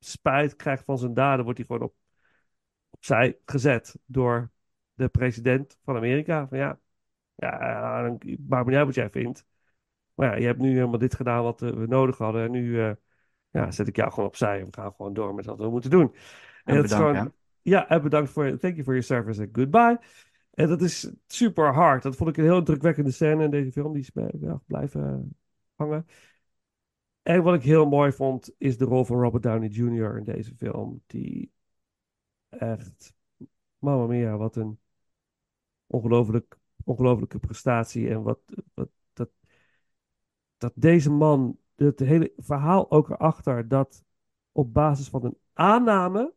spijt 0.00 0.56
krijgt 0.56 0.84
van 0.84 0.98
zijn 0.98 1.14
daden, 1.14 1.44
wordt 1.44 1.58
hij 1.58 1.66
gewoon 1.66 1.82
op, 1.82 1.94
opzij 2.90 3.38
gezet 3.44 3.98
door 4.06 4.50
de 4.94 5.08
president 5.08 5.78
van 5.84 5.96
Amerika. 5.96 6.48
Van 6.48 6.58
ja, 6.58 6.78
ja, 7.34 8.18
maakt 8.48 8.64
me 8.64 8.70
niet 8.70 8.78
uit 8.78 8.86
wat 8.86 8.94
jij 8.94 9.10
vindt. 9.10 9.46
Maar 10.14 10.30
ja, 10.30 10.36
je 10.36 10.46
hebt 10.46 10.58
nu 10.58 10.74
helemaal 10.74 10.98
dit 10.98 11.14
gedaan 11.14 11.42
wat 11.42 11.62
eh, 11.62 11.70
we 11.70 11.86
nodig 11.86 12.18
hadden. 12.18 12.44
En 12.44 12.50
nu 12.50 12.80
eh, 12.80 12.92
ja, 13.50 13.70
zet 13.70 13.88
ik 13.88 13.96
jou 13.96 14.10
gewoon 14.10 14.28
opzij. 14.28 14.58
En 14.58 14.64
we 14.64 14.72
gaan 14.72 14.92
gewoon 14.92 15.14
door 15.14 15.34
met 15.34 15.46
wat 15.46 15.58
we 15.58 15.70
moeten 15.70 15.90
doen. 15.90 16.14
En 16.64 16.74
dat 16.74 16.84
is 16.84 16.90
bedankt, 16.90 17.16
gewoon, 17.18 17.32
ja, 17.62 17.88
en 17.88 18.02
bedankt 18.02 18.30
voor, 18.30 18.44
thank 18.44 18.74
you 18.74 18.82
for 18.82 18.92
your 18.92 19.02
service 19.02 19.40
and 19.40 19.48
goodbye. 19.52 19.98
En 20.50 20.68
dat 20.68 20.82
is 20.82 21.12
super 21.26 21.74
hard. 21.74 22.02
Dat 22.02 22.16
vond 22.16 22.30
ik 22.30 22.36
een 22.36 22.44
heel 22.44 22.58
indrukwekkende 22.58 23.10
scène 23.10 23.44
in 23.44 23.50
deze 23.50 23.72
film. 23.72 23.92
Die 23.92 24.02
is 24.02 24.12
bij 24.12 24.32
ja, 24.40 24.60
blijven 24.66 25.36
hangen. 25.74 26.06
En 27.22 27.42
wat 27.42 27.54
ik 27.54 27.62
heel 27.62 27.86
mooi 27.86 28.12
vond, 28.12 28.50
is 28.58 28.78
de 28.78 28.84
rol 28.84 29.04
van 29.04 29.20
Robert 29.20 29.42
Downey 29.42 29.68
Jr. 29.68 30.16
in 30.16 30.24
deze 30.24 30.54
film. 30.54 31.02
Die 31.06 31.52
echt, 32.48 33.14
mamma 33.78 34.06
mia, 34.06 34.36
wat 34.36 34.56
een 34.56 34.78
ongelooflijk, 35.86 36.58
ongelofelijke 36.84 37.38
prestatie. 37.38 38.08
En 38.10 38.22
wat, 38.22 38.40
wat 38.74 38.88
dat, 39.12 39.30
dat 40.56 40.72
deze 40.74 41.10
man, 41.10 41.58
het 41.76 41.98
hele 41.98 42.32
verhaal 42.36 42.90
ook 42.90 43.10
erachter, 43.10 43.68
dat 43.68 44.04
op 44.52 44.72
basis 44.72 45.08
van 45.08 45.24
een 45.24 45.38
aanname 45.52 46.34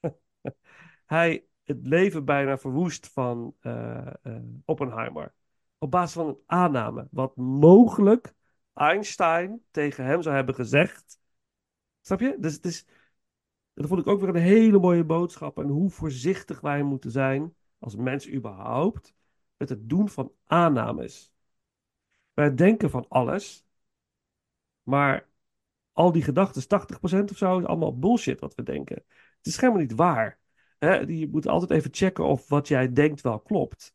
hij 1.06 1.46
het 1.62 1.86
leven 1.86 2.24
bijna 2.24 2.58
verwoest 2.58 3.08
van 3.12 3.54
eh, 3.60 4.06
eh, 4.22 4.42
Oppenheimer. 4.64 5.34
Op 5.78 5.90
basis 5.90 6.12
van 6.12 6.28
een 6.28 6.38
aanname. 6.46 7.08
Wat 7.10 7.36
mogelijk 7.36 8.34
Einstein 8.76 9.62
tegen 9.70 10.04
hem 10.04 10.22
zou 10.22 10.34
hebben 10.34 10.54
gezegd. 10.54 11.18
Snap 12.00 12.20
je? 12.20 12.36
Dus 12.38 12.54
het 12.54 12.64
is. 12.64 12.86
Dat 13.74 13.88
vond 13.88 14.00
ik 14.00 14.06
ook 14.06 14.20
weer 14.20 14.28
een 14.28 14.34
hele 14.36 14.78
mooie 14.78 15.04
boodschap. 15.04 15.58
En 15.58 15.68
hoe 15.68 15.90
voorzichtig 15.90 16.60
wij 16.60 16.82
moeten 16.82 17.10
zijn, 17.10 17.54
als 17.78 17.96
mens 17.96 18.30
überhaupt, 18.32 19.14
met 19.56 19.68
het 19.68 19.88
doen 19.88 20.08
van 20.08 20.32
aannames. 20.44 21.32
Wij 22.32 22.54
denken 22.54 22.90
van 22.90 23.08
alles, 23.08 23.66
maar 24.82 25.28
al 25.92 26.12
die 26.12 26.22
gedachten, 26.22 26.62
80% 26.62 27.30
of 27.30 27.36
zo, 27.36 27.58
is 27.58 27.64
allemaal 27.64 27.98
bullshit 27.98 28.40
wat 28.40 28.54
we 28.54 28.62
denken. 28.62 29.04
Het 29.36 29.46
is 29.46 29.60
helemaal 29.60 29.80
niet 29.80 29.94
waar. 29.94 30.38
Hè? 30.78 30.94
Je 30.94 31.28
moet 31.28 31.46
altijd 31.46 31.70
even 31.70 31.94
checken 31.94 32.24
of 32.24 32.48
wat 32.48 32.68
jij 32.68 32.92
denkt 32.92 33.20
wel 33.20 33.40
klopt. 33.40 33.94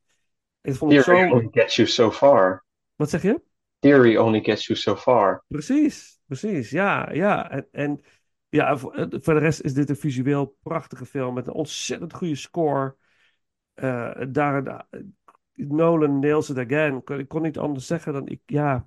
Ik 0.62 0.76
vond 0.76 0.92
het 0.92 1.04
zo... 1.04 1.12
only 1.12 1.48
gets 1.52 1.76
you 1.76 1.88
so 1.88 2.12
far. 2.12 2.66
Wat 2.96 3.10
zeg 3.10 3.22
je? 3.22 3.42
Theory 3.82 4.18
only 4.18 4.42
gets 4.44 4.68
you 4.68 4.80
so 4.80 4.96
far. 4.96 5.44
Precies, 5.48 6.20
precies. 6.26 6.70
Ja, 6.70 7.12
ja. 7.12 7.50
En, 7.50 7.68
en 7.72 8.02
ja, 8.50 8.78
voor, 8.78 9.10
de 9.10 9.38
rest 9.38 9.62
is 9.62 9.74
dit 9.74 9.90
een 9.90 9.96
visueel 9.96 10.58
prachtige 10.64 11.06
film 11.06 11.34
met 11.34 11.48
een 11.48 11.54
ontzettend 11.54 12.14
goede 12.14 12.36
score. 12.36 12.96
Eh, 13.74 14.22
daar, 14.30 14.86
Nolan 15.54 16.20
nails 16.20 16.50
it 16.50 16.58
again. 16.58 17.02
Ik 17.20 17.28
kon- 17.28 17.42
niet 17.42 17.58
anders 17.58 17.86
zeggen 17.86 18.14
dan 18.14 18.28
ik, 18.28 18.42
ja. 18.46 18.84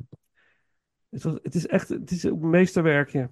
Het, 1.08 1.22
het 1.22 1.54
is 1.54 1.66
echt, 1.66 1.88
het 1.88 2.10
is 2.10 2.22
een 2.22 2.50
meesterwerkje. 2.50 3.30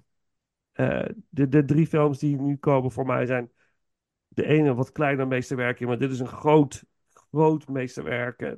Eh, 0.71 1.05
de, 1.29 1.47
de 1.47 1.65
drie 1.65 1.87
films 1.87 2.19
die 2.19 2.41
nu 2.41 2.57
komen 2.57 2.91
voor 2.91 3.05
mij 3.05 3.25
zijn 3.25 3.51
de 4.27 4.45
ene 4.45 4.73
wat 4.73 4.91
kleiner 4.91 5.27
meesterwerkje, 5.27 5.85
maar 5.85 5.97
dit 5.97 6.11
is 6.11 6.19
een 6.19 6.27
groot, 6.27 6.83
groot 7.13 7.67
meesterwerk. 7.67 8.55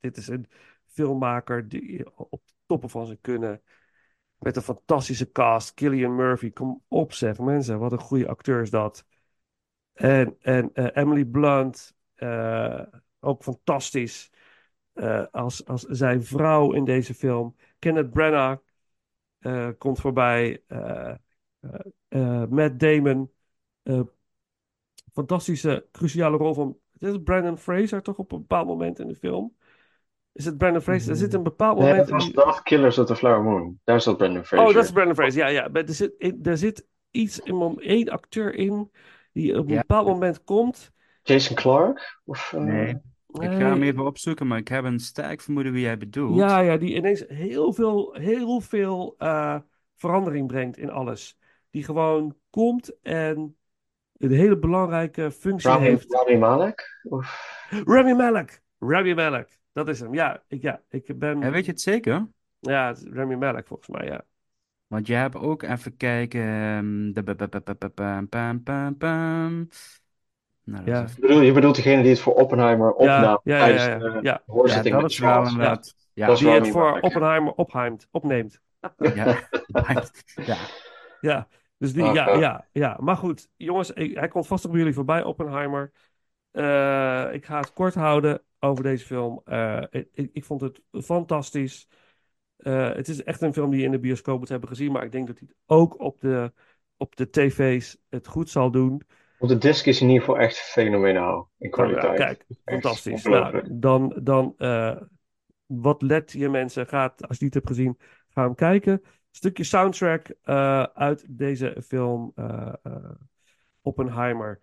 Dit 0.00 0.16
is 0.16 0.28
een 0.28 0.46
filmmaker 0.92 1.68
die 1.68 2.16
op 2.16 2.46
de 2.46 2.52
toppen 2.66 2.90
van 2.90 3.06
zijn 3.06 3.20
kunnen. 3.20 3.62
Met 4.38 4.56
een 4.56 4.62
fantastische 4.62 5.32
cast. 5.32 5.74
Killian 5.74 6.14
Murphy, 6.14 6.50
kom 6.50 6.82
op 6.88 7.12
zeg 7.12 7.38
mensen. 7.38 7.78
Wat 7.78 7.92
een 7.92 7.98
goede 7.98 8.28
acteur 8.28 8.62
is 8.62 8.70
dat. 8.70 9.04
En, 9.92 10.36
en 10.40 10.70
eh, 10.74 11.02
Emily 11.02 11.24
Blunt, 11.24 11.96
eh, 12.14 12.82
ook 13.20 13.42
fantastisch. 13.42 14.30
eh, 14.92 15.26
als, 15.30 15.66
als 15.66 15.82
zijn 15.82 16.24
vrouw 16.24 16.72
in 16.72 16.84
deze 16.84 17.14
film. 17.14 17.56
Kenneth 17.78 18.10
Branagh 18.10 18.62
komt 19.78 20.00
voorbij. 20.00 20.64
Matt 22.48 22.78
Damon. 22.78 23.32
fantastische, 25.12 25.88
cruciale 25.92 26.36
rol 26.36 26.54
van... 26.54 26.78
Het 26.92 27.02
is 27.02 27.22
Brandon 27.22 27.58
Fraser 27.58 28.02
toch 28.02 28.18
op 28.18 28.32
een 28.32 28.38
bepaald 28.38 28.66
moment 28.66 28.98
in 28.98 29.08
de 29.08 29.14
film? 29.14 29.56
Is 30.32 30.44
het 30.44 30.58
Brandon 30.58 30.82
Fraser? 30.82 31.10
Er 31.10 31.16
zit 31.16 31.34
een 31.34 31.42
bepaald 31.42 31.78
Nee, 31.78 31.88
moment... 31.88 32.08
dat 32.08 32.16
was, 32.16 32.32
dat 32.32 32.44
was 32.44 32.62
Killers 32.62 32.98
of 32.98 33.06
the 33.06 33.16
Flower 33.16 33.42
Moon. 33.42 33.80
Daar 33.84 34.00
zat 34.00 34.16
Brendan 34.16 34.44
Fraser. 34.44 34.66
Oh, 34.68 34.74
dat 34.74 34.84
is 34.84 34.90
Brandon 34.90 35.14
Fraser. 35.14 35.38
Ja, 35.38 35.46
ja. 35.46 35.68
Maar 35.72 35.82
er 35.84 35.94
zit, 35.94 36.36
er 36.42 36.56
zit 36.58 36.86
iets 37.10 37.38
in 37.40 37.78
één 37.78 38.08
acteur 38.08 38.54
in 38.54 38.90
die 39.32 39.58
op 39.58 39.66
een 39.66 39.72
Ja. 39.72 39.80
bepaald 39.80 40.06
moment 40.06 40.44
komt. 40.44 40.92
Jason 41.22 41.56
Clark? 41.56 42.20
Of, 42.24 42.52
eh, 42.52 42.60
Nee. 42.60 42.88
Ik 43.32 43.50
ga 43.50 43.56
hem 43.58 43.82
even 43.82 44.06
opzoeken, 44.06 44.46
maar 44.46 44.58
ik 44.58 44.68
heb 44.68 44.84
een 44.84 44.98
sterk 44.98 45.40
vermoeden 45.40 45.72
wie 45.72 45.82
jij 45.82 45.96
bedoelt. 45.96 46.36
Ja, 46.36 46.58
ja, 46.60 46.76
die 46.76 46.94
ineens 46.94 47.24
heel 47.28 47.72
veel, 47.72 48.14
heel 48.18 48.60
veel 48.60 49.14
eh, 49.18 49.56
verandering 49.96 50.46
brengt 50.46 50.78
in 50.78 50.90
alles. 50.90 51.38
Die 51.70 51.84
gewoon 51.84 52.36
komt 52.50 53.00
en 53.02 53.56
een 54.18 54.30
hele 54.30 54.58
belangrijke 54.58 55.30
functie 55.30 55.70
Rami, 55.70 55.84
heeft. 55.86 56.14
Rami 56.14 56.38
Malek? 56.38 57.00
Of, 57.02 57.40
Rami 57.86 58.14
Malek. 58.14 58.62
Rami 58.78 59.14
Malek. 59.14 59.60
Dat 59.72 59.88
is 59.88 60.00
hem. 60.00 60.14
Ja, 60.14 60.42
ik, 60.48 60.62
ja, 60.62 60.82
ik 60.88 61.18
ben... 61.18 61.40
Ja, 61.40 61.50
weet 61.50 61.64
je 61.64 61.70
het 61.70 61.80
zeker? 61.80 62.28
Ja, 62.58 62.86
het 62.86 62.96
is 62.98 63.04
Rami 63.12 63.36
Malek 63.36 63.66
volgens 63.66 63.88
mij, 63.88 64.06
ja. 64.06 64.24
Want 64.86 65.06
je 65.06 65.14
hebt 65.14 65.36
ook 65.36 65.62
even 65.62 65.96
kijken. 65.96 66.40
de 67.14 67.22
ba- 67.22 67.34
ba- 67.34 67.48
ba- 67.48 67.60
ba- 67.60 67.74
ba- 67.78 67.90
bam, 67.94 68.28
bam, 68.28 68.62
bam, 68.62 68.98
bam. 68.98 69.68
Nou, 70.64 70.84
dat 70.84 70.94
Ja. 70.94 71.02
is 71.04 71.14
Je 71.14 71.20
bedoelt, 71.20 71.44
je 71.44 71.52
bedoelt 71.52 71.76
degene 71.76 72.02
die 72.02 72.10
het 72.10 72.20
voor 72.20 72.34
Oppenheimer 72.34 72.92
opnam 72.92 73.22
ja, 73.22 73.40
ja, 73.44 73.58
tijdens 73.58 73.84
ja, 73.84 73.98
de 73.98 74.18
ja. 74.22 74.42
hoorzitting 74.46 74.94
Ja, 74.94 75.00
met 75.00 75.02
dat 75.02 75.10
is 75.10 75.18
wel 75.18 75.46
inderdaad. 75.46 75.94
Ja, 76.14 76.26
Dat 76.26 76.38
Die 76.38 76.48
het 76.48 76.68
voor. 76.68 77.00
Oppenheimer 77.00 77.52
opheimt, 77.52 78.08
opneemt. 78.10 78.60
ja. 79.14 79.48
ja. 80.44 80.56
Ja, 81.20 81.48
dus 81.78 81.92
die, 81.92 82.02
Oké. 82.02 82.12
ja, 82.12 82.34
ja, 82.38 82.66
ja. 82.72 82.96
Maar 83.00 83.16
goed, 83.16 83.48
jongens, 83.56 83.90
ik- 83.90 84.14
hij 84.18 84.28
komt 84.28 84.46
vast 84.46 84.62
nog 84.62 84.72
bij 84.72 84.80
jullie 84.80 84.94
voorbij, 84.96 85.22
Oppenheimer. 85.22 85.92
Eh, 86.52 87.28
ik 87.32 87.44
ga 87.44 87.58
het 87.58 87.72
kort 87.72 87.94
houden 87.94 88.42
over 88.58 88.84
deze 88.84 89.06
film. 89.06 89.40
Eh, 89.44 89.82
ik, 89.90 90.30
ik, 90.32 90.44
vond 90.44 90.60
het 90.60 90.80
fantastisch. 90.92 91.88
Eh, 92.56 92.94
het 92.94 93.08
is 93.08 93.22
echt 93.22 93.40
een 93.40 93.52
film 93.52 93.70
die 93.70 93.78
je 93.78 93.84
in 93.84 93.90
de 93.90 93.98
bioscoop 93.98 94.38
moet 94.38 94.48
hebben 94.48 94.68
gezien, 94.68 94.92
maar 94.92 95.04
ik 95.04 95.12
denk 95.12 95.26
dat 95.26 95.38
hij 95.38 95.48
het 95.48 95.56
ook 95.66 96.00
op 96.00 96.20
de, 96.20 96.52
op 96.96 97.16
de 97.16 97.30
tv's 97.30 97.98
het 98.08 98.26
goed 98.26 98.50
zal 98.50 98.70
doen. 98.70 99.02
Op 99.38 99.48
de 99.48 99.58
disc 99.58 99.86
is 99.86 100.00
in 100.00 100.06
ieder 100.06 100.24
geval 100.24 100.40
echt 100.40 100.56
fenomenaal 100.56 101.50
in 101.58 101.70
Nou, 101.70 101.88
ja, 101.88 101.98
kwaliteit. 101.98 102.16
kijk, 102.16 102.44
Echt 102.48 102.60
fantastisch. 102.64 103.24
Nou, 103.24 103.78
dan, 103.78 104.18
dan 104.22 104.54
wat 105.66 106.02
let 106.02 106.32
je 106.32 106.48
mensen? 106.48 106.86
Gaat, 106.86 107.12
als 107.12 107.20
je 107.20 107.26
het 107.28 107.40
niet 107.40 107.54
hebt 107.54 107.66
gezien, 107.66 107.98
ga 108.28 108.42
hem 108.42 108.54
kijken. 108.54 109.02
Stukje 109.30 109.64
soundtrack 109.64 110.34
uit 110.94 111.24
deze 111.28 111.82
film 111.86 112.34
Oppenheimer. 113.80 114.60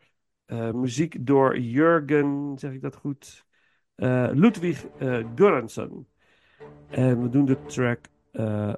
Eh, 0.49 0.71
muziek 0.71 1.25
door 1.25 1.59
Jurgen, 1.59 2.55
zeg 2.57 2.71
ik 2.71 2.81
dat 2.81 2.95
goed? 2.95 3.45
Eh, 3.95 4.29
Ludwig 4.31 4.85
eh 4.97 5.25
Göransson. 5.35 6.07
En 6.89 7.21
we 7.21 7.29
doen 7.29 7.45
de 7.45 7.65
track 7.65 7.99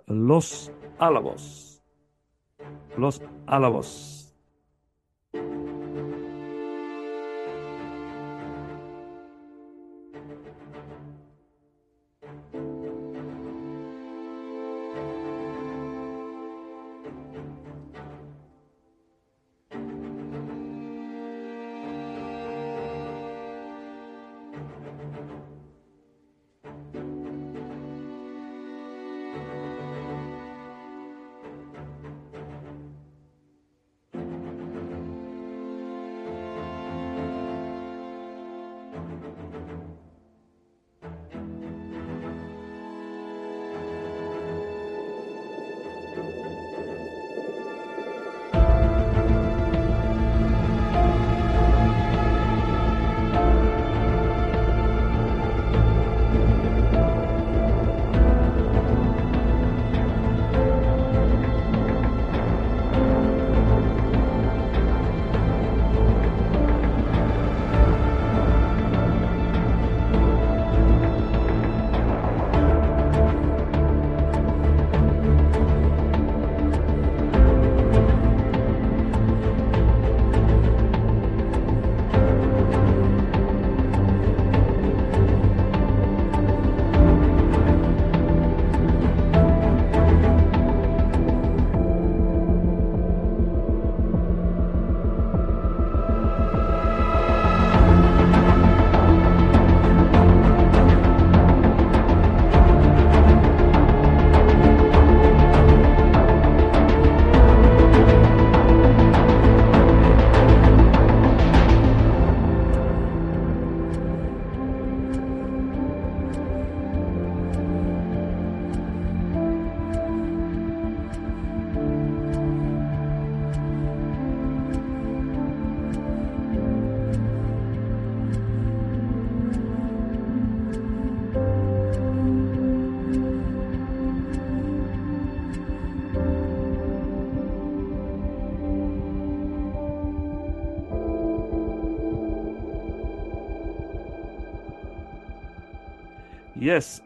Los 0.05 0.69
Alamos. 0.97 1.79
Los 2.95 3.19
Alamos. 3.45 4.20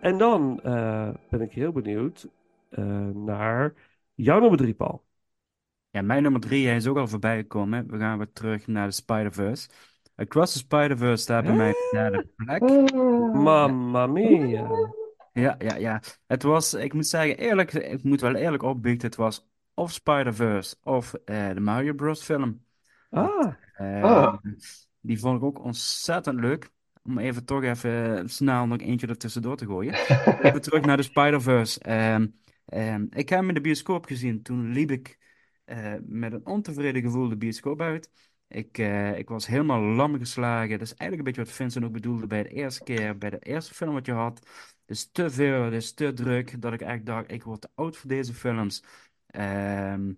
En 0.05 0.17
dan 0.17 0.59
eh, 0.63 1.09
ben 1.29 1.41
ik 1.41 1.51
heel 1.51 1.71
benieuwd 1.71 2.27
eh, 2.69 2.85
naar 3.07 3.73
jouw 4.13 4.39
nummer 4.39 4.57
drie, 4.57 4.73
Paul. 4.73 5.03
Ja, 5.89 6.01
mijn 6.01 6.23
nummer 6.23 6.41
drie, 6.41 6.67
hij 6.67 6.75
is 6.75 6.87
ook 6.87 6.97
al 6.97 7.07
voorbij 7.07 7.37
gekomen. 7.37 7.91
We 7.91 7.97
gaan 7.97 8.17
weer 8.17 8.31
terug 8.33 8.67
naar 8.67 8.87
de 8.87 8.93
Spider-Verse. 8.93 9.69
Across 10.15 10.51
the 10.53 10.57
Spider-Verse 10.57 11.23
staat 11.23 11.43
bij 11.43 11.55
mij 11.55 11.69
op 11.69 11.75
de 11.75 11.89
derde 11.91 12.27
plek. 12.35 12.61
Mamma 13.33 14.07
mia. 14.07 14.67
Ja, 15.33 15.55
ja, 15.57 15.75
ja. 15.75 16.01
Het 16.27 16.43
was, 16.43 16.73
ik 16.73 16.93
moet 16.93 17.07
zeggen, 17.07 17.37
eerlijk, 17.37 17.73
ik 17.73 18.03
moet 18.03 18.21
wel 18.21 18.35
eerlijk 18.35 18.63
opbiechten, 18.63 19.07
het 19.07 19.17
was 19.17 19.47
of 19.73 19.91
Spider-Verse 19.91 20.75
of 20.83 21.13
eh, 21.13 21.49
de 21.53 21.59
Mario 21.59 21.93
Bros. 21.93 22.23
film. 22.23 22.63
Ah, 23.09 23.53
Ah. 23.77 24.33
Die 25.01 25.19
vond 25.19 25.37
ik 25.37 25.43
ook 25.43 25.63
ontzettend 25.63 26.39
leuk. 26.39 26.69
Om 27.05 27.17
even 27.17 27.45
toch 27.45 27.63
even 27.63 28.29
snel 28.29 28.67
nog 28.67 28.79
eentje 28.79 29.07
er 29.07 29.17
tussendoor 29.17 29.57
te 29.57 29.65
gooien. 29.65 29.93
Even 30.45 30.61
terug 30.61 30.85
naar 30.85 30.97
de 30.97 31.03
Spider-Verse. 31.03 31.79
Ehm, 31.79 32.27
ehm, 32.65 33.05
ik 33.09 33.29
heb 33.29 33.39
hem 33.39 33.47
in 33.47 33.53
de 33.53 33.61
bioscoop 33.61 34.05
gezien. 34.05 34.41
Toen 34.41 34.71
liep 34.71 34.91
ik 34.91 35.17
eh, 35.65 35.93
met 36.01 36.33
een 36.33 36.45
ontevreden 36.45 37.01
gevoel 37.01 37.29
de 37.29 37.37
bioscoop 37.37 37.81
uit. 37.81 38.09
Ik, 38.47 38.77
eh, 38.77 39.17
ik 39.17 39.29
was 39.29 39.47
helemaal 39.47 39.81
lam 39.81 40.17
geslagen. 40.17 40.69
Dat 40.69 40.81
is 40.81 40.95
eigenlijk 40.95 41.19
een 41.19 41.23
beetje 41.23 41.49
wat 41.49 41.59
Vincent 41.59 41.85
ook 41.85 41.91
bedoelde 41.91 42.27
bij 42.27 42.43
de 42.43 42.49
eerste 42.49 42.83
keer, 42.83 43.17
bij 43.17 43.29
de 43.29 43.39
eerste 43.39 43.73
film 43.73 43.93
wat 43.93 44.05
je 44.05 44.11
had. 44.11 44.39
Het 44.85 44.97
is 44.97 45.11
te 45.11 45.29
veel, 45.29 45.63
het 45.63 45.73
is 45.73 45.93
te 45.93 46.13
druk, 46.13 46.61
dat 46.61 46.73
ik 46.73 46.81
echt 46.81 47.05
dacht, 47.05 47.31
ik 47.31 47.43
word 47.43 47.61
te 47.61 47.69
oud 47.75 47.97
voor 47.97 48.09
deze 48.09 48.33
films. 48.33 48.83
Ehm, 49.27 50.13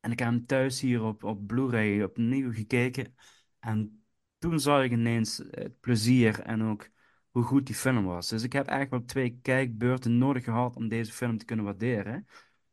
en 0.00 0.10
ik 0.12 0.18
heb 0.18 0.28
hem 0.28 0.46
thuis 0.46 0.80
hier 0.80 1.02
op, 1.02 1.24
op 1.24 1.46
Blu-ray 1.46 2.02
opnieuw 2.02 2.52
gekeken. 2.52 3.14
En 3.58 4.03
toen 4.44 4.60
zag 4.60 4.82
ik 4.82 4.92
ineens 4.92 5.42
het 5.50 5.80
plezier 5.80 6.40
en 6.40 6.62
ook 6.62 6.88
hoe 7.30 7.42
goed 7.42 7.66
die 7.66 7.74
film 7.74 8.04
was. 8.04 8.28
Dus 8.28 8.42
ik 8.42 8.52
heb 8.52 8.66
eigenlijk 8.66 8.90
wel 8.90 9.12
twee 9.14 9.38
kijkbeurten 9.42 10.18
nodig 10.18 10.44
gehad 10.44 10.76
om 10.76 10.88
deze 10.88 11.12
film 11.12 11.38
te 11.38 11.44
kunnen 11.44 11.64
waarderen. 11.64 12.26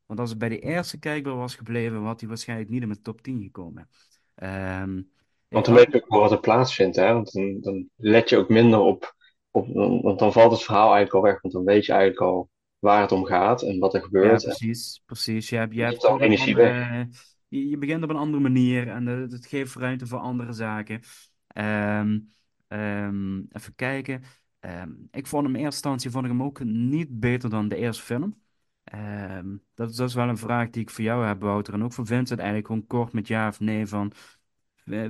Want 0.05 0.19
als 0.19 0.29
het 0.29 0.39
bij 0.39 0.49
de 0.49 0.59
eerste 0.59 0.99
kijkbeurt 0.99 1.35
was 1.37 1.55
gebleven, 1.55 2.03
had 2.03 2.19
hij 2.19 2.29
waarschijnlijk 2.29 2.69
niet 2.69 2.81
in 2.81 2.87
mijn 2.87 3.01
top 3.01 3.21
10 3.21 3.41
gekomen. 3.41 3.89
Ehm, 4.35 5.01
Want 5.47 5.65
dan 5.65 5.73
weet 5.73 5.91
je 5.91 6.03
ook 6.03 6.09
wel 6.09 6.19
wat 6.19 6.31
er 6.31 6.39
plaatsvindt, 6.39 6.95
hè? 6.95 7.13
Want 7.13 7.31
dan, 7.31 7.57
dan 7.61 7.89
let 7.95 8.29
je 8.29 8.37
ook 8.37 8.49
minder 8.49 8.79
op, 8.79 9.15
op 9.51 9.67
want 10.03 10.19
dan 10.19 10.31
valt 10.31 10.51
het 10.51 10.63
verhaal 10.63 10.93
eigenlijk 10.93 11.13
al 11.13 11.31
weg, 11.31 11.41
want 11.41 11.53
dan 11.53 11.65
weet 11.65 11.85
je 11.85 11.91
eigenlijk 11.91 12.21
al 12.21 12.49
waar 12.79 13.01
het 13.01 13.11
om 13.11 13.25
gaat 13.25 13.61
en 13.61 13.79
wat 13.79 13.93
er 13.93 14.01
gebeurt. 14.01 14.43
Precies, 14.43 15.01
precies. 15.05 15.49
Je 15.49 15.55
hebt, 15.55 15.75
je 15.75 15.81
hebt 15.81 16.03
energie 16.03 16.55
andere, 16.55 17.07
je, 17.47 17.69
je 17.69 17.77
begint 17.77 18.03
op 18.03 18.09
een 18.09 18.15
andere 18.15 18.43
manier 18.43 18.87
en 18.87 19.07
eh, 19.07 19.31
het 19.31 19.45
geeft 19.45 19.75
ruimte 19.75 20.07
voor 20.07 20.19
andere 20.19 20.53
zaken. 20.53 21.01
Ehm, 21.53 22.19
ehm, 22.67 23.39
even 23.49 23.75
kijken. 23.75 24.23
Ehm, 24.59 24.91
ik 25.11 25.27
vond 25.27 25.43
hem 25.45 25.55
in 25.55 25.61
eerste 25.61 25.75
instantie 25.75 26.11
vond 26.11 26.25
ik 26.25 26.31
hem 26.31 26.43
ook 26.43 26.63
niet 26.63 27.19
beter 27.19 27.49
dan 27.49 27.67
de 27.67 27.75
eerste 27.75 28.03
film. 28.03 28.41
Ehm, 28.83 29.57
dat, 29.73 29.89
is- 29.89 29.95
dat 29.95 30.09
is 30.09 30.15
wel 30.15 30.29
een 30.29 30.37
vraag 30.37 30.69
die 30.69 30.81
ik 30.81 30.89
voor 30.89 31.03
jou 31.03 31.25
heb, 31.25 31.41
Wouter. 31.41 31.73
En 31.73 31.83
ook 31.83 31.93
voor 31.93 32.05
Vincent 32.05 32.39
eigenlijk 32.39 32.67
gewoon 32.67 32.87
kort 32.87 33.13
met 33.13 33.27
ja 33.27 33.47
of 33.47 33.59
nee 33.59 33.85
van... 33.87 34.11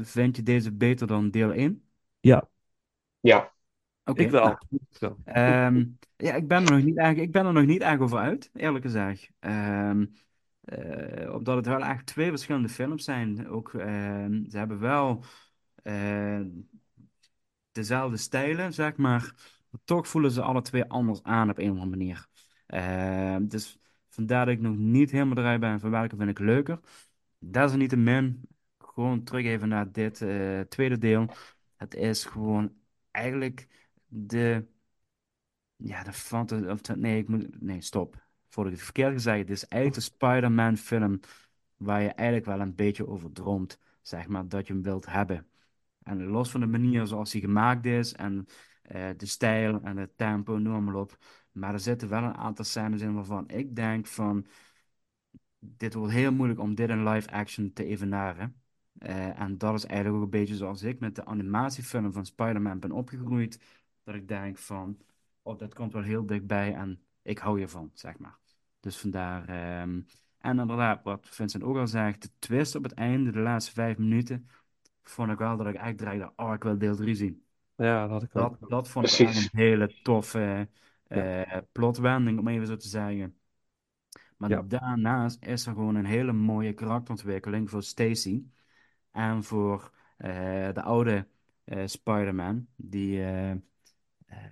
vind 0.01 0.35
je 0.35 0.43
deze 0.43 0.71
beter 0.73 1.07
dan 1.07 1.29
deel 1.31 1.53
1? 1.53 1.83
Ja, 2.21 2.49
Ja, 3.21 3.53
Oké, 4.05 4.21
ik 4.21 4.29
wel. 4.31 4.57
nou. 4.99 5.15
Ehm, 5.23 5.85
ja, 6.17 6.33
ik 6.35 6.47
ben 6.47 6.63
er 6.65 6.71
nog 6.71 6.83
niet 6.83 6.97
erg, 6.97 7.17
ik 7.17 7.31
ben 7.31 7.45
er 7.45 7.53
nog 7.53 7.65
niet 7.65 7.81
erg 7.81 7.99
over 7.99 8.17
uit, 8.17 8.49
eerlijk 8.53 8.85
gezegd. 8.85 9.31
Ehm, 9.39 10.05
eh, 10.61 11.33
omdat 11.33 11.55
het 11.55 11.65
wel 11.65 11.79
echt 11.83 12.05
twee 12.05 12.29
verschillende 12.29 12.69
films 12.69 13.03
zijn. 13.03 13.47
Ook, 13.49 13.73
ehm, 13.73 14.49
ze 14.49 14.57
hebben 14.57 14.79
wel 14.79 15.23
dezelfde 17.71 18.17
stijlen, 18.17 18.73
zeg 18.73 18.97
maar. 18.97 19.33
Maar 19.69 19.81
toch 19.83 20.07
voelen 20.07 20.31
ze 20.31 20.41
alle 20.41 20.61
twee 20.61 20.85
anders 20.85 21.23
aan 21.23 21.49
op 21.49 21.57
een 21.57 21.71
of 21.71 21.79
andere 21.79 21.97
manier. 21.97 22.27
Ehm, 22.67 23.47
dus 23.47 23.77
vandaar 24.09 24.45
dat 24.45 24.53
ik 24.55 24.61
nog 24.61 24.75
niet 24.75 25.11
helemaal 25.11 25.37
eruit 25.37 25.59
ben 25.59 25.79
van 25.79 25.89
welke 25.91 26.15
vind 26.15 26.29
ik 26.29 26.39
leuker. 26.39 26.79
Desalniettemin, 27.39 28.41
gewoon 28.77 29.23
terug 29.23 29.45
even 29.45 29.67
naar 29.67 29.91
dit 29.91 30.21
eh, 30.21 30.59
tweede 30.59 30.97
deel. 30.97 31.29
Het 31.75 31.95
is 31.95 32.25
gewoon 32.25 32.73
eigenlijk 33.11 33.67
de 34.07 34.65
ja, 35.75 36.03
de 36.03 36.11
de- 36.81 36.95
nee, 36.95 37.17
ik 37.17 37.27
moet... 37.27 37.61
Nee, 37.61 37.81
stop. 37.81 38.25
Voordat 38.49 38.73
ik 38.73 38.77
het 38.79 38.87
verkeerd 38.87 39.13
gezegd. 39.13 39.39
Het 39.39 39.49
is 39.49 39.67
eigenlijk 39.67 40.03
de 40.03 40.15
Spider-Man 40.15 40.77
film 40.77 41.19
waar 41.77 42.01
je 42.01 42.09
eigenlijk 42.09 42.47
wel 42.47 42.59
een 42.59 42.75
beetje 42.75 43.07
over 43.07 43.31
droomt. 43.31 43.79
Zeg 44.01 44.27
maar, 44.27 44.47
dat 44.47 44.67
je 44.67 44.73
hem 44.73 44.81
wilt 44.81 45.05
hebben. 45.05 45.50
En 46.03 46.23
los 46.23 46.51
van 46.51 46.59
de 46.59 46.67
manier 46.67 47.07
zoals 47.07 47.31
hij 47.31 47.41
gemaakt 47.41 47.85
is 47.85 48.13
en 48.13 48.45
eh, 48.81 49.09
de 49.17 49.25
stijl 49.25 49.81
en 49.81 49.97
het 49.97 50.17
tempo, 50.17 50.57
noem 50.57 50.83
maar 50.83 50.95
op. 50.95 51.17
Maar 51.51 51.73
er 51.73 51.79
zitten 51.79 52.09
wel 52.09 52.23
een 52.23 52.35
aantal 52.35 52.65
scènes 52.65 53.01
in 53.01 53.13
waarvan 53.13 53.49
ik 53.49 53.75
denk 53.75 54.07
van... 54.07 54.45
Dit 55.59 55.93
wordt 55.93 56.13
heel 56.13 56.31
moeilijk 56.31 56.59
om 56.59 56.75
dit 56.75 56.89
in 56.89 57.07
live 57.09 57.31
action 57.31 57.73
te 57.73 57.85
evenaren. 57.85 58.61
Eh, 58.97 59.39
en 59.39 59.57
dat 59.57 59.73
is 59.73 59.85
eigenlijk 59.85 60.17
ook 60.17 60.23
een 60.23 60.39
beetje 60.39 60.55
zoals 60.55 60.83
ik 60.83 60.99
met 60.99 61.15
de 61.15 61.25
animatiefilm 61.25 62.13
van 62.13 62.25
Spider-Man 62.25 62.79
ben 62.79 62.91
opgegroeid. 62.91 63.59
Dat 64.03 64.15
ik 64.15 64.27
denk 64.27 64.57
van, 64.57 64.97
oh, 65.41 65.57
dat 65.57 65.73
komt 65.73 65.93
wel 65.93 66.01
heel 66.01 66.25
dichtbij 66.25 66.73
en 66.73 67.03
ik 67.21 67.37
hou 67.37 67.57
hiervan, 67.57 67.91
zeg 67.93 68.17
maar. 68.17 68.39
Dus 68.79 68.97
vandaar. 68.97 69.47
ehm, 69.47 70.01
en 70.37 70.59
inderdaad, 70.59 71.03
wat 71.03 71.27
Vincent 71.29 71.63
ook 71.63 71.77
al 71.77 71.87
zegt, 71.87 72.21
de 72.21 72.29
twist 72.39 72.75
op 72.75 72.83
het 72.83 72.93
einde, 72.93 73.31
de 73.31 73.39
laatste 73.39 73.71
vijf 73.71 73.97
minuten, 73.97 74.47
vond 75.03 75.31
ik 75.31 75.37
wel 75.37 75.57
dat 75.57 75.67
ik 75.67 75.75
echt 75.75 75.97
dreigde, 75.97 76.33
oh, 76.35 76.53
ik 76.53 76.63
wil 76.63 76.77
deel 76.77 76.95
3 76.95 77.15
zien. 77.15 77.45
Ja, 77.75 78.01
dat 78.01 78.09
had 78.11 78.23
ik 78.23 78.35
ook. 78.35 78.57
Dat, 78.59 78.69
dat 78.69 78.89
vond 78.89 79.05
ik 79.07 79.13
Precies. 79.13 79.19
echt 79.19 79.35
een 79.37 79.49
hele 79.51 79.93
toffe 80.01 80.69
eh 81.07 81.57
plotwending, 81.71 82.39
om 82.39 82.47
even 82.47 82.67
zo 82.67 82.75
te 82.75 82.87
zeggen. 82.87 83.37
Maar 84.37 84.51
Ja. 84.51 84.65
daarnaast 84.67 85.43
is 85.45 85.65
er 85.65 85.73
gewoon 85.73 85.95
een 85.95 86.05
hele 86.05 86.31
mooie 86.33 86.73
karakterontwikkeling 86.73 87.69
voor 87.69 87.83
Stacy. 87.83 88.43
En 89.11 89.43
voor 89.43 89.91
eh, 90.17 90.73
de 90.73 90.81
oude 90.81 91.27
eh, 91.63 91.87
Spider-Man, 91.87 92.67
die 92.75 93.23
eh, 93.23 93.51
eh, 93.51 93.57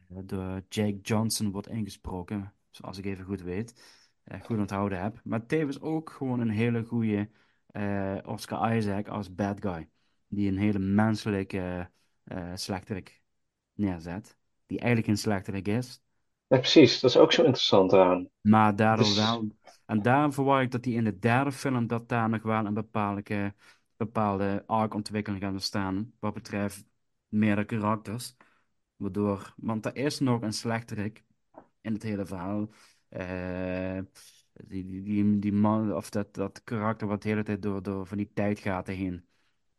door 0.07 0.61
Jake 0.69 0.99
Johnson 1.01 1.51
wordt 1.51 1.67
ingesproken, 1.67 2.53
zoals 2.69 2.97
ik 2.97 3.05
even 3.05 3.25
goed 3.25 3.41
weet, 3.41 3.83
eh, 4.23 4.41
goed 4.41 4.57
onthouden 4.57 5.01
heb. 5.01 5.21
Maar 5.23 5.45
tevens 5.45 5.81
ook 5.81 6.09
gewoon 6.09 6.39
een 6.39 6.49
hele 6.49 6.83
goede 6.83 7.29
eh, 7.67 8.17
Oscar 8.25 8.75
Isaac 8.77 9.07
als 9.07 9.35
bad 9.35 9.57
guy, 9.61 9.89
die 10.29 10.49
een 10.49 10.57
hele 10.57 10.79
menselijke 10.79 11.91
eh 12.23 12.51
slechterik 12.55 13.23
neerzet, 13.73 14.37
die 14.65 14.79
eigenlijk 14.79 15.09
een 15.09 15.17
slechterik 15.17 15.67
is. 15.67 16.01
ja, 16.47 16.57
precies. 16.57 16.99
Dat 16.99 17.09
is 17.09 17.17
ook 17.17 17.31
zo 17.33 17.41
interessant 17.43 17.91
eraan. 17.93 18.29
Maar 18.41 18.75
daardoor 18.75 19.05
Dus- 19.05 19.15
wel. 19.15 19.47
En 19.85 20.01
daarom 20.01 20.33
verwacht 20.33 20.63
ik 20.63 20.71
dat 20.71 20.85
hij 20.85 20.93
in 20.93 21.03
de 21.03 21.19
derde 21.19 21.51
film 21.51 21.87
dat 21.87 22.09
daar 22.09 22.29
nog 22.29 22.41
wel 22.41 22.65
een 22.65 22.73
bepaalde, 22.73 23.53
bepaalde 23.97 24.63
arc-ontwikkeling 24.67 25.43
gaat 25.43 25.53
bestaan. 25.53 26.13
Wat 26.19 26.33
betreft 26.33 26.85
meerdere 27.27 27.65
karakters. 27.65 28.35
Waardoor, 28.95 29.53
want 29.57 29.85
er 29.85 29.95
is 29.95 30.19
nog 30.19 30.41
een 30.41 30.53
slechterik 30.53 31.23
in 31.81 31.93
het 31.93 32.03
hele 32.03 32.25
verhaal. 32.25 32.69
Eh, 33.09 33.99
die, 34.53 34.85
die, 34.85 35.03
die, 35.03 35.39
die 35.39 35.53
man, 35.53 35.93
of 35.93 36.09
dat, 36.09 36.33
dat 36.33 36.63
karakter 36.63 37.07
wat 37.07 37.21
de 37.21 37.29
hele 37.29 37.43
tijd 37.43 37.61
door, 37.61 37.83
door 37.83 38.07
van 38.07 38.17
die 38.17 38.31
tijdgaten 38.33 38.95
heen. 38.95 39.28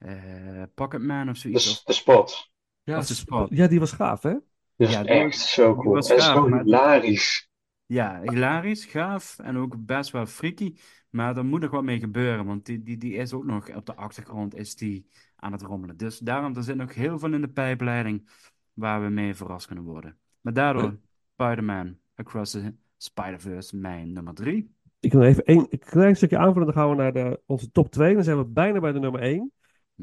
Eh 0.05 0.63
Pocketman 0.75 1.29
of 1.29 1.37
zoiets. 1.37 1.85
De 1.85 1.93
spot. 1.93 2.51
Ja, 2.83 2.99
of 2.99 3.07
de 3.07 3.15
spot. 3.15 3.49
ja, 3.51 3.67
die 3.67 3.79
was 3.79 3.93
gaaf, 3.93 4.23
hè? 4.23 4.33
Dat 4.77 4.89
is 4.89 4.93
Ja, 4.95 5.03
die 5.03 5.11
echt 5.11 5.37
was- 5.37 5.53
zo 5.53 5.75
cool. 5.75 6.03
gaaf, 6.03 6.21
zo 6.23 6.49
maar- 6.49 6.63
hilarisch. 6.63 7.49
Ja, 7.87 8.21
hilarisch, 8.23 8.85
gaaf 8.85 9.39
en 9.39 9.57
ook 9.57 9.87
best 9.87 10.11
wel 10.11 10.27
freaky. 10.27 10.75
Maar 11.11 11.37
er 11.37 11.45
moet 11.45 11.61
nog 11.61 11.71
wat 11.71 11.83
mee 11.83 11.99
gebeuren, 11.99 12.45
want 12.47 12.67
die, 12.67 12.83
die, 12.83 12.97
die 12.97 13.15
is 13.15 13.33
ook 13.33 13.45
nog 13.45 13.75
op 13.77 13.87
de 13.87 13.95
achtergrond 13.95 14.55
is 14.55 14.77
die 14.77 15.07
aan 15.37 15.53
het 15.53 15.63
rommelen. 15.63 15.97
Dus 15.97 16.19
daarom, 16.19 16.57
er 16.57 16.63
zit 16.63 16.77
nog 16.77 16.95
heel 16.95 17.19
veel 17.19 17.33
in 17.33 17.41
de 17.41 17.49
pijpleiding 17.49 18.29
waar 18.73 19.03
we 19.03 19.09
mee 19.09 19.35
verrast 19.35 19.67
kunnen 19.67 19.85
worden. 19.85 20.17
Maar 20.41 20.53
daardoor, 20.53 20.99
Spider-Man 21.33 21.97
Across 22.15 22.53
the 22.53 22.75
Spider-Verse, 22.97 23.77
mijn 23.77 24.13
nummer 24.13 24.35
drie. 24.35 24.75
Ik 25.01 25.13
wil 25.13 25.23
even 25.23 25.45
één 25.45 25.67
een 25.71 25.79
klein 25.79 26.17
stukje 26.17 26.39
aanvullen. 26.39 26.67
Dan 26.67 26.75
gaan 26.77 26.91
we 26.91 26.97
naar 26.97 27.13
de, 27.13 27.41
onze 27.47 27.71
top 27.71 27.91
2. 27.91 28.15
Dan 28.15 28.25
zijn 28.25 28.37
we 28.39 28.45
bijna 28.45 28.81
bij 28.81 28.93
de 28.93 28.99
nummer 28.99 29.21
1. 29.21 29.53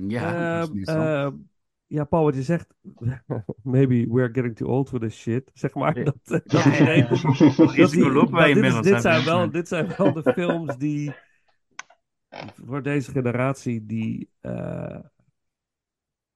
Ja, 0.07 0.57
dat 0.59 0.67
is 0.69 0.73
niet 0.75 0.87
zo. 0.87 0.99
Ehm, 0.99 1.35
ja, 1.87 2.03
Paul, 2.03 2.23
wat 2.23 2.35
je 2.35 2.41
zegt. 2.43 2.73
Maybe 3.63 4.05
we're 4.09 4.29
getting 4.33 4.55
too 4.55 4.67
old 4.69 4.89
for 4.89 4.99
this 4.99 5.15
shit. 5.21 5.51
Zeg 5.53 5.73
maar. 5.73 5.97
Ja. 5.97 6.03
Dat, 6.03 6.43
eh, 6.43 6.65
Ja, 6.79 7.07
dat 7.07 7.19
ja, 7.19 7.81
Dat 7.81 7.91
die- 7.91 8.31
wij 8.31 8.53
dit, 8.53 8.85
is- 8.85 9.01
zijn 9.01 9.25
wel, 9.25 9.51
dit 9.51 9.67
zijn 9.67 9.93
wel 9.97 10.13
de 10.13 10.33
films 10.33 10.77
die. 10.77 11.13
Voor 12.65 12.83
deze 12.83 13.11
generatie, 13.11 13.85
die. 13.85 14.29
eh, 14.41 14.99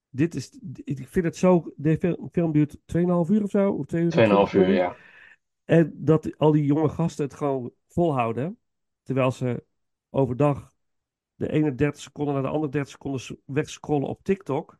dit 0.09 0.35
is. 0.35 0.59
Ik 0.83 1.07
vind 1.07 1.25
het 1.25 1.35
zo. 1.37 1.73
De 1.75 1.97
fil- 1.97 2.29
film 2.31 2.51
duurt 2.51 2.77
2,5 2.85 3.29
uur 3.29 3.43
of 3.43 3.49
zo. 3.49 3.71
Of 3.71 3.85
2 3.85 4.03
uur. 4.03 4.11
2,5 4.11 4.53
uur, 4.53 4.69
ja. 4.69 4.95
En 5.65 5.93
dat 5.95 6.37
al 6.37 6.51
die 6.51 6.65
jonge 6.65 6.89
gasten 6.89 7.25
het 7.25 7.33
gewoon 7.33 7.71
volhouden. 7.87 8.57
Terwijl 9.03 9.31
ze 9.31 9.63
overdag 10.09 10.71
de 11.41 11.51
ene 11.51 11.75
30 11.75 12.01
seconden 12.01 12.33
naar 12.33 12.43
de 12.43 12.49
andere 12.49 12.71
30 12.71 12.91
seconden 12.91 13.39
wegscrollen 13.45 14.07
op 14.07 14.23
TikTok. 14.23 14.79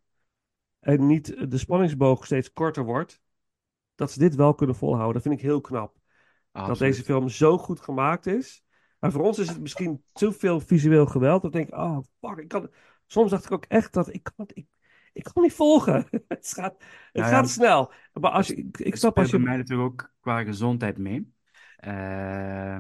En 0.80 1.08
niet 1.08 1.52
de 1.52 1.58
spanningsboog 1.58 2.26
steeds 2.26 2.54
korter 2.54 2.84
wordt. 2.84 3.22
Dat 3.96 4.12
ze 4.12 4.20
dit 4.20 4.36
wel 4.36 4.56
kunnen 4.56 4.76
volhouden. 4.76 5.14
Dat 5.14 5.22
vind 5.22 5.36
ik 5.36 5.42
heel 5.42 5.62
knap. 5.62 5.98
Dat 6.52 6.78
deze 6.78 7.04
film 7.04 7.30
zo 7.30 7.58
goed 7.58 7.80
gemaakt 7.80 8.26
is. 8.26 8.64
Maar 9.00 9.12
voor 9.12 9.24
ons 9.24 9.40
is 9.40 9.50
het 9.50 9.60
misschien 9.60 10.04
te 10.14 10.32
veel 10.32 10.60
visueel 10.60 11.06
geweld. 11.06 11.42
Dat 11.42 11.56
ik 11.56 11.68
denk, 11.68 11.82
oh 11.82 11.98
fuck, 12.20 12.38
ik 12.38 12.48
kan... 12.48 12.72
Soms 13.06 13.32
dacht 13.32 13.46
ik 13.46 13.52
ook 13.52 13.66
echt 13.66 13.94
dat 13.94 14.14
ik 14.14 14.30
kan 14.36 14.46
ik, 14.54 14.68
ik 15.14 15.24
kan 15.34 15.44
niet 15.44 15.54
volgen. 15.54 16.08
het 16.28 16.54
gaat, 16.54 16.74
het 16.74 17.14
Nou 17.14 17.28
ja, 17.28 17.34
gaat 17.34 17.50
snel. 17.50 17.92
Maar 18.14 18.32
als 18.32 18.48
je, 18.48 18.56
ik, 18.56 18.78
ik 18.78 18.96
snap 18.96 19.18
als 19.18 19.30
je... 19.30 19.40
mij 19.40 19.58
natuurlijk 19.58 19.92
ook 19.92 20.14
qua 20.20 20.44
gezondheid 20.44 20.98
mee. 20.98 21.34
Eh, 21.78 22.78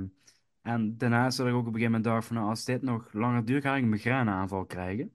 en 0.61 0.97
daarnaast 0.97 1.37
dat 1.37 1.47
ik 1.47 1.53
ook 1.53 1.59
op 1.59 1.65
een 1.65 1.73
gegeven 1.73 1.91
moment 1.91 2.13
dacht 2.13 2.27
van, 2.27 2.35
nou, 2.35 2.49
als 2.49 2.65
dit 2.65 2.81
nog 2.81 3.13
langer 3.13 3.45
duurt, 3.45 3.63
ga 3.63 3.75
ik 3.75 3.83
een 3.83 3.89
migraineaanval 3.89 4.65
krijgen. 4.65 5.11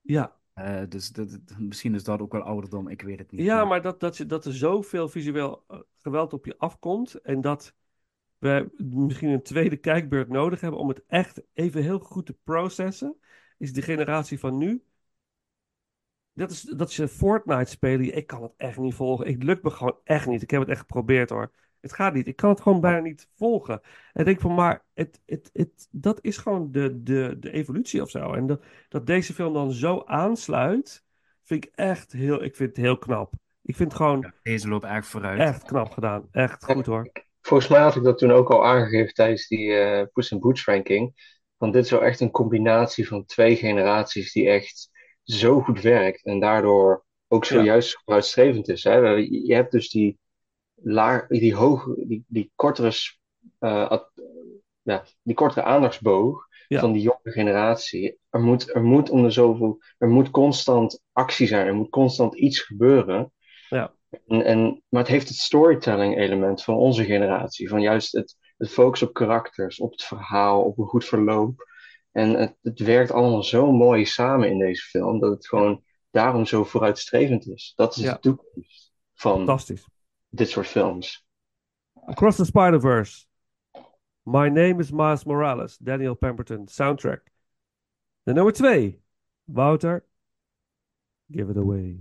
Ja, 0.00 0.36
Eh, 0.54 0.82
dus 0.88 1.08
dat, 1.08 1.38
misschien 1.58 1.94
is 1.94 2.04
dat 2.04 2.20
ook 2.20 2.32
wel 2.32 2.42
ouderdom, 2.42 2.88
ik 2.88 3.02
weet 3.02 3.18
het 3.18 3.30
niet. 3.30 3.40
Ja, 3.40 3.64
maar 3.64 3.82
dat, 3.82 4.00
dat, 4.00 4.24
dat 4.26 4.44
er 4.44 4.54
zoveel 4.54 5.08
visueel 5.08 5.64
eh, 5.68 5.78
geweld 5.96 6.32
op 6.32 6.46
je 6.46 6.58
afkomt. 6.58 7.14
En 7.14 7.40
dat 7.40 7.74
we 8.38 8.70
misschien 8.76 9.28
een 9.28 9.42
tweede 9.42 9.76
kijkbeurt 9.76 10.28
nodig 10.28 10.60
hebben 10.60 10.80
om 10.80 10.88
het 10.88 11.04
echt 11.06 11.42
even 11.52 11.82
heel 11.82 11.98
goed 11.98 12.26
te 12.26 12.36
processen. 12.44 13.16
Is 13.58 13.72
de 13.72 13.82
generatie 13.82 14.38
van 14.38 14.58
nu. 14.58 14.82
Dat 16.32 16.50
is 16.50 16.62
dat 16.62 16.92
ze 16.92 17.08
Fortnite 17.08 17.70
spelen. 17.70 18.16
Ik 18.16 18.26
kan 18.26 18.42
het 18.42 18.52
echt 18.56 18.78
niet 18.78 18.94
volgen. 18.94 19.26
Het 19.26 19.42
lukt 19.42 19.62
me 19.62 19.70
gewoon 19.70 19.98
echt 20.04 20.26
niet. 20.26 20.42
Ik 20.42 20.50
heb 20.50 20.60
het 20.60 20.68
echt 20.70 20.80
geprobeerd 20.80 21.30
hoor. 21.30 21.50
Het 21.80 21.92
gaat 21.92 22.14
niet. 22.14 22.26
Ik 22.26 22.36
kan 22.36 22.50
het 22.50 22.60
gewoon 22.60 22.80
bijna 22.80 22.98
niet 23.00 23.28
volgen. 23.36 23.80
En 24.12 24.20
ik 24.20 24.24
denk 24.24 24.40
van, 24.40 24.54
maar 24.54 24.84
het, 24.94 25.20
het, 25.26 25.50
het, 25.52 25.88
dat 25.90 26.18
is 26.22 26.36
gewoon 26.36 26.72
de, 26.72 27.02
de, 27.02 27.36
de 27.40 27.50
evolutie 27.52 28.02
of 28.02 28.10
zo. 28.10 28.32
En 28.32 28.46
dat, 28.46 28.64
dat 28.88 29.06
deze 29.06 29.34
film 29.34 29.52
dan 29.52 29.72
zo 29.72 30.02
aansluit, 30.06 31.04
vind 31.44 31.64
ik 31.64 31.70
echt 31.74 32.12
heel, 32.12 32.42
ik 32.42 32.56
vind 32.56 32.68
het 32.68 32.84
heel 32.84 32.98
knap. 32.98 33.32
Ik 33.62 33.76
vind 33.76 33.88
het 33.92 34.00
gewoon 34.00 34.20
Ja, 34.20 34.34
deze 34.42 34.68
loopt 34.68 34.84
erg 34.84 35.06
vooruit. 35.06 35.38
echt 35.40 35.62
knap 35.64 35.90
gedaan. 35.90 36.28
Echt 36.30 36.64
goed 36.64 36.86
hoor. 36.86 37.10
Volgens 37.40 37.68
mij 37.68 37.80
had 37.80 37.96
ik 37.96 38.02
dat 38.02 38.18
toen 38.18 38.30
ook 38.32 38.50
al 38.50 38.66
aangegeven 38.66 39.14
tijdens 39.14 39.48
die 39.48 39.72
eh 39.74 40.06
Puss 40.12 40.30
in 40.30 40.38
Boots 40.38 40.64
ranking. 40.64 41.36
Want 41.56 41.72
dit 41.72 41.84
is 41.84 41.90
wel 41.90 42.02
echt 42.04 42.20
een 42.20 42.30
combinatie 42.30 43.08
van 43.08 43.24
twee 43.24 43.56
generaties 43.56 44.32
die 44.32 44.48
echt 44.48 44.90
zo 45.22 45.60
goed 45.60 45.80
werkt. 45.80 46.24
En 46.24 46.40
daardoor 46.40 47.04
ook 47.28 47.44
Ja. 47.44 47.56
zojuist 47.58 48.00
vooruitstrevend 48.04 48.68
is. 48.68 48.84
Hè? 48.84 48.94
Je 48.96 49.54
hebt 49.54 49.72
dus 49.72 49.90
die, 49.90 50.18
laag, 50.82 51.26
die, 51.26 51.54
hoge, 51.54 51.94
die, 52.06 52.24
die, 52.28 52.52
kortere, 52.54 52.92
eh, 53.58 53.98
ja, 54.82 55.04
die 55.22 55.34
kortere 55.34 55.62
aandachtsboog 55.62 56.46
Ja. 56.68 56.80
van 56.80 56.92
die 56.92 57.02
jonge 57.02 57.18
generatie. 57.32 58.18
Er 58.30 58.40
moet, 58.40 58.74
er 58.74 58.82
moet 58.82 59.10
om 59.10 59.22
de 59.22 59.30
zoveel, 59.30 59.82
er 59.98 60.08
moet 60.08 60.30
constant 60.30 61.02
actie 61.12 61.46
zijn. 61.46 61.66
Er 61.66 61.74
moet 61.74 61.90
constant 61.90 62.34
iets 62.34 62.60
gebeuren. 62.60 63.32
Ja. 63.68 63.94
En, 64.26 64.44
en, 64.44 64.82
maar 64.88 65.00
het 65.02 65.10
heeft 65.10 65.28
het 65.28 65.36
storytelling 65.36 66.16
element 66.18 66.62
van 66.62 66.74
onze 66.76 67.04
generatie. 67.04 67.68
Van 67.68 67.80
juist 67.80 68.12
het, 68.12 68.36
het 68.56 68.70
focus 68.70 69.02
op 69.02 69.12
karakters, 69.12 69.78
op 69.80 69.90
het 69.90 70.02
verhaal, 70.02 70.62
op 70.62 70.78
een 70.78 70.86
goed 70.86 71.04
verloop. 71.04 71.66
En 72.12 72.34
het, 72.34 72.56
het 72.62 72.78
werkt 72.78 73.10
allemaal 73.10 73.42
zo 73.42 73.72
mooi 73.72 74.04
samen 74.06 74.50
in 74.50 74.58
deze 74.58 74.82
film, 74.82 75.20
dat 75.20 75.30
het 75.30 75.48
gewoon 75.48 75.82
daarom 76.10 76.46
zo 76.46 76.64
vooruitstrevend 76.64 77.46
is. 77.48 77.72
Dat 77.76 77.96
is 77.96 78.02
Ja. 78.02 78.12
de 78.12 78.18
toekomst 78.20 78.92
van 79.14 79.36
Fantastisch. 79.36 79.84
Dit 80.34 80.48
soort 80.48 80.66
films. 80.66 81.22
Across 82.08 82.36
the 82.36 82.44
Spider-Verse. 82.44 83.26
My 84.24 84.48
Name 84.48 84.80
is 84.80 84.92
Miles 84.92 85.24
Morales. 85.24 85.78
Daniel 85.78 86.14
Pemberton. 86.14 86.66
Soundtrack. 86.66 87.20
De 88.26 88.34
nummer 88.34 88.52
twee. 88.52 89.00
Wouter. 89.46 90.04
Give 91.30 91.50
it 91.50 91.56
away. 91.56 91.98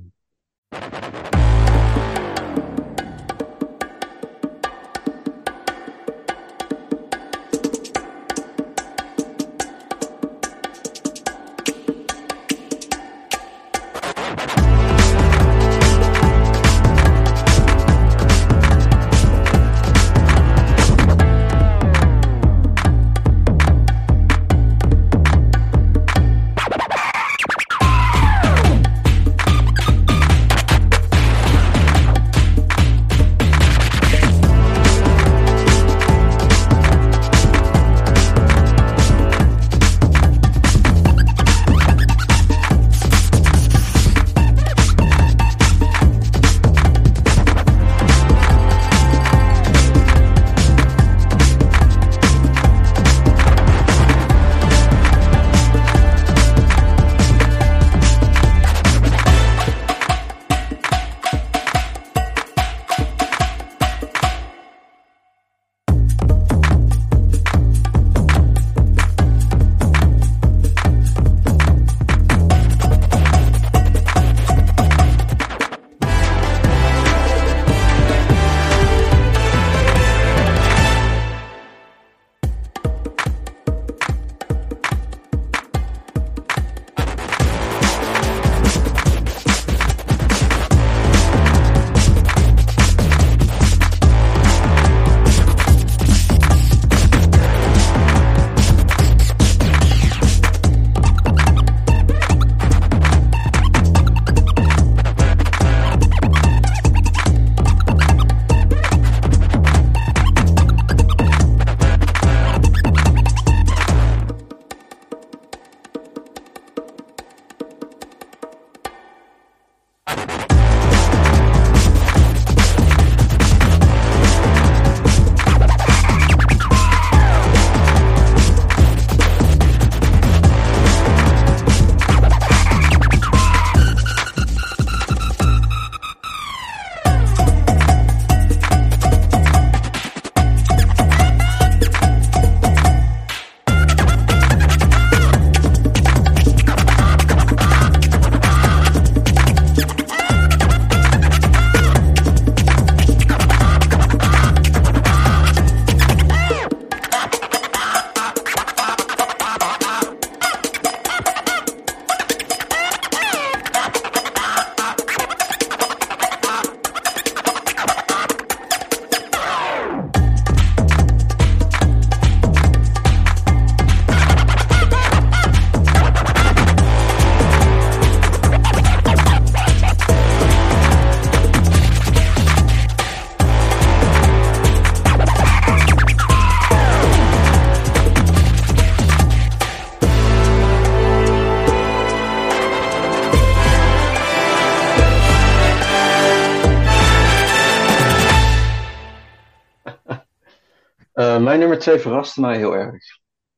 Twee 201.88 201.99
verraste 201.99 202.41
mij 202.41 202.57
heel 202.57 202.75
erg. 202.75 203.03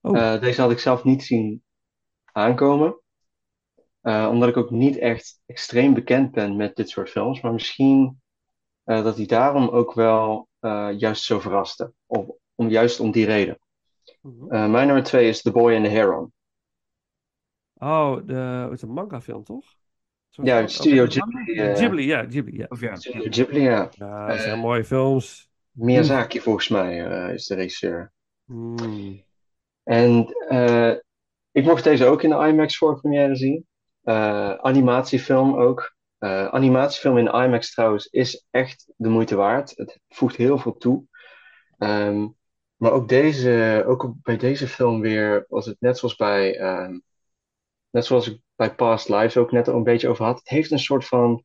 Oh. 0.02 0.18
Eh, 0.18 0.42
deze 0.42 0.62
had 0.62 0.72
ik 0.72 0.80
zelf 0.80 1.04
niet 1.04 1.24
zien 1.24 1.64
aankomen. 2.26 3.00
Eh, 4.02 4.28
omdat 4.32 4.50
ik 4.50 4.58
ook 4.58 4.70
niet 4.70 4.98
echt 4.98 5.42
extreem 5.46 5.94
bekend 5.94 6.32
ben 6.32 6.56
met 6.56 6.76
dit 6.76 6.90
soort 6.90 7.10
films. 7.10 7.42
Maar 7.42 7.54
misschien 7.54 8.22
eh, 8.84 9.04
dat 9.04 9.18
hij 9.18 9.26
daarom 9.26 9.68
ook 9.68 9.94
wel 9.94 10.48
eh, 10.60 10.90
juist 10.98 11.24
zo 11.24 11.40
verraste. 11.40 11.94
Of 12.06 12.26
om, 12.56 12.70
juist 12.70 13.00
om 13.00 13.12
die 13.12 13.26
reden. 13.26 13.60
Mhm. 14.22 14.52
Eh, 14.52 14.70
mijn 14.70 14.86
nummer 14.86 15.04
twee 15.04 15.28
is 15.28 15.42
The 15.42 15.52
Boy 15.52 15.76
and 15.76 15.84
the 15.84 15.92
Heron. 15.92 16.34
Oh, 17.74 18.18
de, 18.26 18.34
het 18.34 18.72
is 18.72 18.82
een 18.82 18.94
manga 18.94 19.22
film, 19.22 19.44
toch? 19.44 19.66
Zo'n 20.30 20.46
Ja? 20.46 20.68
Studio 20.68 21.06
Ghibli. 21.06 21.76
Ghibli, 21.76 22.06
ja, 22.06 22.26
Ghibli, 22.30 22.58
ja. 22.58 22.66
Of 22.70 22.82
ja, 22.82 22.96
Studio 22.96 23.28
Ghibli, 23.30 23.62
ja. 23.62 23.90
Ja, 23.92 24.28
dat 24.28 24.40
zijn 24.40 24.60
mooie 24.60 24.84
films. 24.84 25.50
Miyazaki 25.80 26.40
volgens 26.40 26.68
mij 26.68 27.06
eh, 27.06 27.34
is 27.34 27.48
de 27.48 27.56
regisseur. 27.56 28.12
Hmm. 28.50 29.24
En 29.84 30.26
eh, 30.48 30.96
ik 31.52 31.64
mocht 31.64 31.84
deze 31.84 32.06
ook 32.06 32.24
in 32.24 32.30
de 32.30 32.48
IMAX 32.48 32.78
voorpremière 32.78 33.36
zien. 33.36 33.68
Eh, 34.04 34.54
animatiefilm 34.54 35.56
ook. 35.56 35.96
Eh, 36.18 36.48
animatiefilm 36.48 37.18
in 37.18 37.28
IMAX 37.28 37.74
trouwens 37.74 38.08
is 38.08 38.46
echt 38.52 38.94
de 38.96 39.10
moeite 39.10 39.36
waard. 39.36 39.74
Het 39.76 40.00
voegt 40.08 40.36
heel 40.36 40.58
veel 40.58 40.78
toe. 40.78 41.06
Ehm, 41.78 42.28
maar 42.76 42.92
ook, 42.92 43.10
deze, 43.10 43.84
ook 43.88 44.14
bij 44.22 44.38
deze 44.38 44.68
film 44.68 45.02
weer 45.02 45.46
was 45.48 45.66
het 45.66 45.78
net 45.80 45.98
zoals 45.98 46.16
bij, 46.16 46.58
ehm, 46.58 47.00
net 47.90 48.06
zoals 48.06 48.28
ik 48.28 48.42
bij 48.56 48.76
Past 48.76 49.10
Lives 49.10 49.38
ook 49.38 49.52
net 49.52 49.68
al 49.68 49.76
een 49.76 49.84
beetje 49.84 50.10
over 50.10 50.26
had. 50.26 50.40
Het 50.40 50.50
heeft 50.50 50.72
een 50.72 50.80
soort 50.80 51.06
van 51.06 51.44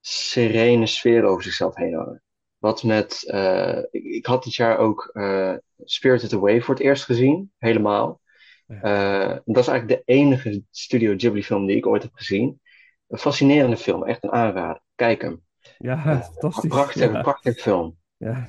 serene 0.00 0.86
sfeer 0.86 1.24
over 1.24 1.42
zichzelf 1.42 1.74
heen 1.76 1.94
hangen. 1.94 2.22
Wat 2.58 2.82
met, 2.82 3.24
eh, 3.26 3.78
ik, 3.90 4.04
ik 4.04 4.26
had 4.26 4.44
dit 4.44 4.54
jaar 4.54 4.78
ook 4.78 5.10
eh, 5.12 5.54
Spirited 5.84 6.32
Away 6.32 6.60
voor 6.60 6.74
het 6.74 6.82
eerst 6.82 7.04
gezien, 7.04 7.52
helemaal. 7.58 8.20
Ja. 8.66 8.80
Eh, 8.80 9.38
dat 9.44 9.56
is 9.56 9.68
eigenlijk 9.68 9.88
de 10.06 10.12
enige 10.12 10.62
Studio 10.70 11.14
Ghibli 11.16 11.44
film 11.44 11.66
die 11.66 11.76
ik 11.76 11.86
ooit 11.86 12.02
heb 12.02 12.12
gezien. 12.14 12.60
Een 13.08 13.18
fascinerende 13.18 13.76
film, 13.76 14.04
echt 14.04 14.22
een 14.22 14.32
aanrader. 14.32 14.82
Kijk 14.94 15.22
hem. 15.22 15.42
Ja, 15.78 16.22
fantastisch. 16.22 16.70
Prachtig, 16.70 17.12
Ja. 17.12 17.20
prachtig 17.22 17.60
film. 17.60 17.96
Ja. 18.16 18.48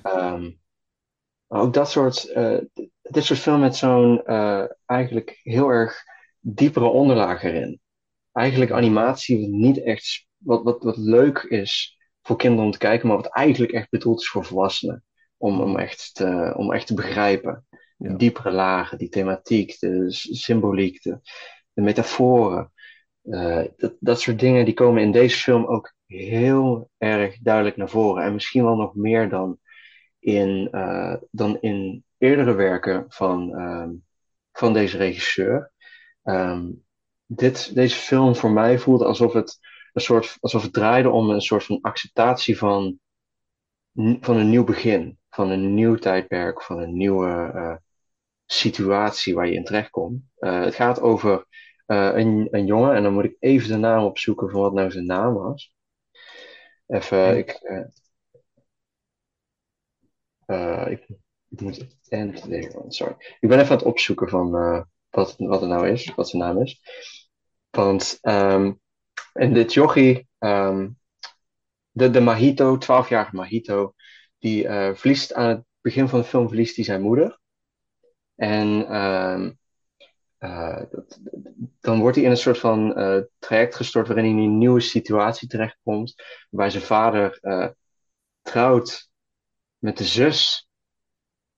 Maar 1.48 1.62
ook 1.62 1.74
dat 1.74 1.90
soort, 1.90 2.34
dit 3.02 3.24
soort 3.24 3.40
film 3.40 3.60
met 3.60 3.76
zo'n 3.76 4.24
eigenlijk 4.86 5.40
heel 5.44 5.70
erg 5.70 6.04
diepere 6.40 6.86
onderlaag 6.86 7.44
erin. 7.44 7.80
Eigenlijk 8.32 8.72
animatie 8.72 9.40
wat 9.40 9.50
niet 9.50 9.84
echt, 9.84 10.28
wat, 10.38 10.64
wat, 10.64 10.84
wat 10.84 10.98
leuk 10.98 11.44
is 11.44 11.99
voor 12.30 12.38
kinderen 12.38 12.66
om 12.66 12.72
te 12.72 12.78
kijken, 12.78 13.08
maar 13.08 13.18
wat 13.18 13.34
eigenlijk 13.34 13.72
echt 13.72 13.90
bedoeld 13.90 14.20
is 14.22 14.30
voor 14.30 14.46
volwassenen. 14.46 15.04
Om, 15.38 15.62
om, 15.62 15.78
echt, 15.78 16.10
te, 16.14 16.54
om 16.58 16.74
echt 16.74 16.88
te 16.88 16.94
begrijpen. 16.94 17.66
Die 17.98 18.10
Ja. 18.10 18.16
diepere 18.18 18.52
lagen, 18.52 18.98
die 18.98 19.10
thematiek, 19.10 19.80
de 19.80 20.06
symboliek, 20.32 21.02
de, 21.02 21.20
de 21.74 21.82
metaforen. 21.82 22.72
Eh, 23.22 23.64
dat, 23.78 23.94
dat 24.00 24.22
soort 24.22 24.40
dingen 24.40 24.66
die 24.66 24.74
komen 24.74 25.02
in 25.02 25.12
deze 25.12 25.38
film 25.38 25.66
ook 25.66 25.94
heel 26.06 26.90
erg 26.98 27.38
duidelijk 27.40 27.78
naar 27.78 27.90
voren. 27.90 28.24
En 28.24 28.34
misschien 28.34 28.64
wel 28.64 28.76
nog 28.76 28.96
meer 28.96 29.30
dan 29.30 29.60
in, 30.20 30.68
eh, 30.72 31.16
dan 31.32 31.58
in 31.62 32.04
eerdere 32.18 32.54
werken 32.54 33.06
van, 33.08 33.56
ehm, 33.56 33.90
van 34.52 34.74
deze 34.74 34.98
regisseur. 34.98 35.72
Ehm, 36.24 36.72
dit, 37.26 37.76
deze 37.76 37.96
film 37.96 38.36
voor 38.36 38.52
mij 38.52 38.80
voelde 38.80 39.06
alsof 39.06 39.34
het, 39.34 39.60
een 39.94 40.02
soort, 40.02 40.38
alsof 40.40 40.62
het 40.62 40.74
draaide 40.74 41.10
om 41.10 41.30
een 41.30 41.42
soort 41.42 41.64
van 41.64 41.82
acceptatie 41.82 42.58
van, 42.58 43.00
van 44.22 44.38
een 44.38 44.50
nieuw 44.50 44.64
begin. 44.64 45.18
Van 45.30 45.50
een 45.50 45.74
nieuw 45.74 45.96
tijdperk, 45.96 46.62
van 46.62 46.80
een 46.80 46.98
nieuwe 46.98 47.52
eh, 47.54 47.76
situatie 48.46 49.36
waar 49.36 49.48
je 49.48 49.54
in 49.54 49.64
terechtkomt. 49.64 50.24
Eh, 50.36 50.64
het 50.64 50.76
gaat 50.76 51.02
over 51.02 51.46
eh, 51.86 52.12
een, 52.14 52.48
een 52.52 52.66
jongen, 52.66 52.96
en 52.96 53.04
dan 53.04 53.14
moet 53.14 53.24
ik 53.24 53.36
even 53.40 53.70
de 53.70 53.78
naam 53.78 54.04
opzoeken 54.04 54.50
van 54.50 54.62
wat 54.62 54.74
nou 54.74 54.92
zijn 54.92 55.06
naam 55.06 55.34
was. 55.34 55.74
Even, 56.88 57.38
ik, 57.38 57.50
eh, 57.50 57.86
eh, 60.46 60.92
ik, 60.92 61.08
ik 61.50 61.62
moet 61.62 61.98
one, 62.10 62.86
sorry. 62.88 63.16
Ik 63.40 63.50
ben 63.50 63.60
even 63.60 63.72
aan 63.72 63.78
het 63.78 63.86
opzoeken 63.86 64.30
van 64.30 64.52
wat, 65.10 65.36
wat 65.38 65.62
het 65.62 65.70
nou 65.70 65.90
is, 65.90 66.14
wat 66.16 66.30
zijn 66.30 66.42
naam 66.42 66.62
is. 66.62 66.82
Want 67.70 68.18
ehm 68.22 68.72
en 69.34 69.54
dit 69.54 69.74
jochie, 69.74 70.28
ehm, 70.38 70.90
de, 71.92 72.10
de 72.10 72.22
Mahito, 72.22 72.78
12-jarige 72.78 73.36
Mahito, 73.36 73.94
die 74.40 74.68
eh, 74.68 74.96
verliest 74.96 75.34
aan 75.34 75.50
het 75.50 75.64
begin 75.82 76.10
van 76.10 76.20
de 76.20 76.26
film 76.26 76.48
verliest 76.48 76.76
hij 76.76 76.86
zijn 76.86 77.02
moeder. 77.02 77.40
En 78.36 78.88
ehm, 78.88 79.52
eh, 80.38 80.82
dat, 80.92 81.20
dan 81.80 82.00
wordt 82.00 82.16
hij 82.16 82.26
in 82.26 82.32
een 82.32 82.38
soort 82.38 82.58
van 82.58 82.96
eh, 82.96 83.22
traject 83.40 83.76
gestort 83.76 84.08
waarin 84.08 84.26
hij 84.26 84.34
in 84.34 84.50
een 84.50 84.58
nieuwe 84.58 84.80
situatie 84.80 85.48
terechtkomt. 85.48 86.16
Waarbij 86.50 86.70
zijn 86.70 86.84
vader 86.84 87.40
trouwt 88.42 89.10
met 89.78 89.98
de 89.98 90.04
zus 90.04 90.70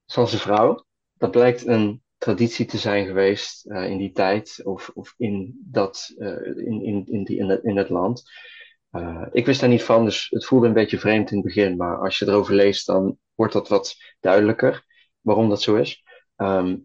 van 0.06 0.28
zijn 0.28 0.42
vrouw. 0.42 0.86
Dat 1.14 1.32
blijkt 1.32 1.66
een 1.66 2.01
traditie 2.22 2.66
te 2.66 2.78
zijn 2.78 3.06
geweest 3.06 3.66
eh, 3.66 3.90
in 3.90 3.98
die 3.98 4.12
tijd 4.12 4.62
of, 4.64 4.92
of 4.94 5.14
in, 5.18 5.60
dat, 5.66 6.14
eh, 6.18 6.46
in, 6.46 6.82
in, 6.84 7.06
in, 7.08 7.24
die, 7.24 7.38
in, 7.38 7.50
het, 7.50 7.64
in 7.64 7.78
het 7.78 7.90
land. 7.90 8.24
Eh, 8.92 9.26
ik 9.32 9.46
wist 9.46 9.60
daar 9.60 9.70
niet 9.70 9.84
van, 9.84 10.06
dus 10.06 10.28
het 10.30 10.46
voelde 10.46 10.68
een 10.68 10.74
beetje 10.74 11.00
vreemd 11.00 11.32
in 11.32 11.38
het 11.38 11.46
begin. 11.46 11.78
Maar 11.78 11.98
als 11.98 12.20
je 12.20 12.28
erover 12.28 12.56
leest, 12.56 12.86
dan 12.86 13.18
wordt 13.36 13.54
dat 13.54 13.68
wat 13.68 13.96
duidelijker 14.20 14.86
waarom 15.22 15.50
dat 15.50 15.62
zo 15.62 15.76
is. 15.76 16.04
Ehm, 16.36 16.78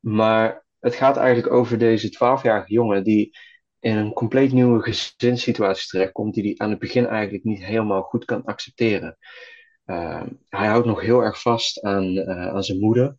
maar 0.00 0.64
het 0.80 0.94
gaat 0.94 1.16
eigenlijk 1.16 1.54
over 1.54 1.78
deze 1.78 2.10
12-jarige 2.10 2.72
jongen 2.72 3.04
die 3.04 3.38
in 3.80 3.96
een 3.96 4.12
compleet 4.12 4.52
nieuwe 4.52 4.82
gezinssituatie 4.82 5.88
terechtkomt, 5.88 6.34
die 6.34 6.44
hij 6.44 6.54
aan 6.56 6.70
het 6.70 6.78
begin 6.78 7.06
eigenlijk 7.06 7.44
niet 7.44 7.64
helemaal 7.64 8.02
goed 8.02 8.24
kan 8.24 8.44
accepteren. 8.44 9.16
Uh, 9.86 10.22
hij 10.48 10.66
houdt 10.66 10.86
nog 10.86 11.00
heel 11.00 11.20
erg 11.20 11.40
vast 11.40 11.82
aan, 11.82 12.28
aan 12.28 12.62
zijn 12.62 12.78
moeder. 12.78 13.16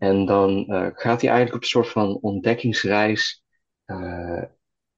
En 0.00 0.26
dan 0.26 0.64
uh, 0.68 0.86
gaat 0.92 1.20
hij 1.20 1.30
eigenlijk 1.30 1.54
op 1.54 1.62
een 1.62 1.68
soort 1.68 1.88
van 1.88 2.18
ontdekkingsreis 2.20 3.44
uh, 3.86 4.42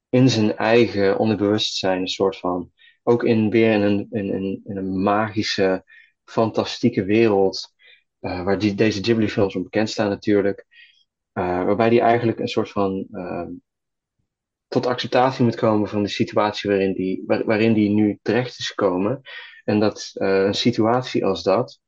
in 0.09 0.29
zijn 0.29 0.57
eigen 0.57 1.19
onderbewustzijn. 1.19 2.01
Een 2.01 2.09
soort 2.09 2.39
van, 2.39 2.73
ook 3.03 3.25
in, 3.25 3.51
weer 3.51 3.73
in 3.73 3.83
een, 3.83 4.07
in, 4.11 4.33
in, 4.65 4.77
een 4.77 5.03
magische, 5.03 5.85
fantastieke 6.25 7.05
wereld. 7.05 7.75
Uh, 8.21 8.45
waar 8.45 8.59
die, 8.59 8.75
deze 8.75 9.03
Ghibli-films 9.03 9.57
om 9.57 9.63
bekend 9.63 9.91
staan 9.91 10.09
natuurlijk. 10.09 10.67
Waarbij 11.33 11.89
hij 11.89 12.01
eigenlijk 12.01 12.39
een 12.39 12.49
soort 12.49 12.71
van 12.71 13.09
tot 14.69 14.87
acceptatie 14.87 15.45
moet 15.45 15.57
komen 15.57 15.89
van 15.89 16.03
de 16.03 16.09
situatie 16.09 16.71
waarin 16.71 16.93
die, 16.93 17.23
waar, 17.27 17.45
waarin 17.45 17.73
die 17.73 17.91
nu 17.91 18.19
terecht 18.23 18.59
is 18.59 18.69
gekomen. 18.69 19.21
En 19.65 19.81
dat 19.81 20.11
een 20.15 20.55
situatie 20.55 21.25
als 21.25 21.43
dat 21.43 21.81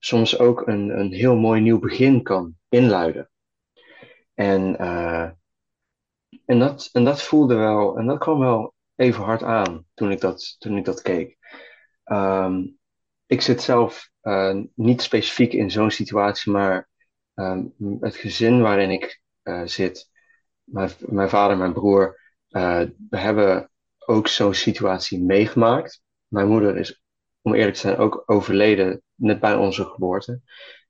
soms 0.00 0.38
ook 0.38 0.66
een, 0.66 0.98
een 0.98 1.12
heel 1.12 1.36
mooi 1.36 1.60
nieuw 1.60 1.78
begin 1.78 2.22
kan 2.22 2.54
inluiden. 2.68 3.30
En, 4.34 4.82
uh, 4.82 5.30
en, 6.44 6.58
dat, 6.58 6.88
en 6.92 7.04
dat 7.04 7.22
voelde 7.22 7.54
wel, 7.54 7.98
en 7.98 8.06
dat 8.06 8.18
kwam 8.18 8.38
wel 8.38 8.74
even 8.96 9.24
hard 9.24 9.42
aan 9.42 9.86
toen 9.94 10.10
ik 10.10 10.20
dat, 10.20 10.56
toen 10.58 10.76
ik 10.76 10.84
dat 10.84 11.02
keek. 11.02 11.36
Um, 12.04 12.78
ik 13.26 13.40
zit 13.40 13.62
zelf 13.62 14.10
uh, 14.22 14.60
niet 14.74 15.02
specifiek 15.02 15.52
in 15.52 15.70
zo'n 15.70 15.90
situatie, 15.90 16.52
maar 16.52 16.88
um, 17.34 17.74
het 18.00 18.16
gezin 18.16 18.60
waarin 18.60 18.90
ik 18.90 19.22
uh, 19.42 19.62
zit, 19.64 20.10
mijn, 20.64 20.90
mijn 20.98 21.28
vader, 21.28 21.56
mijn 21.56 21.72
broer, 21.72 22.20
we 22.48 22.90
hebben 23.10 23.70
ook 23.98 24.28
zo'n 24.28 24.54
situatie 24.54 25.22
meegemaakt. 25.22 26.02
Mijn 26.26 26.48
moeder 26.48 26.76
is, 26.76 27.02
om 27.42 27.54
eerlijk 27.54 27.74
te 27.74 27.80
zijn, 27.80 27.96
ook 27.96 28.22
overleden 28.26 29.02
net 29.14 29.40
bij 29.40 29.54
onze 29.54 29.84
geboorte. 29.84 30.40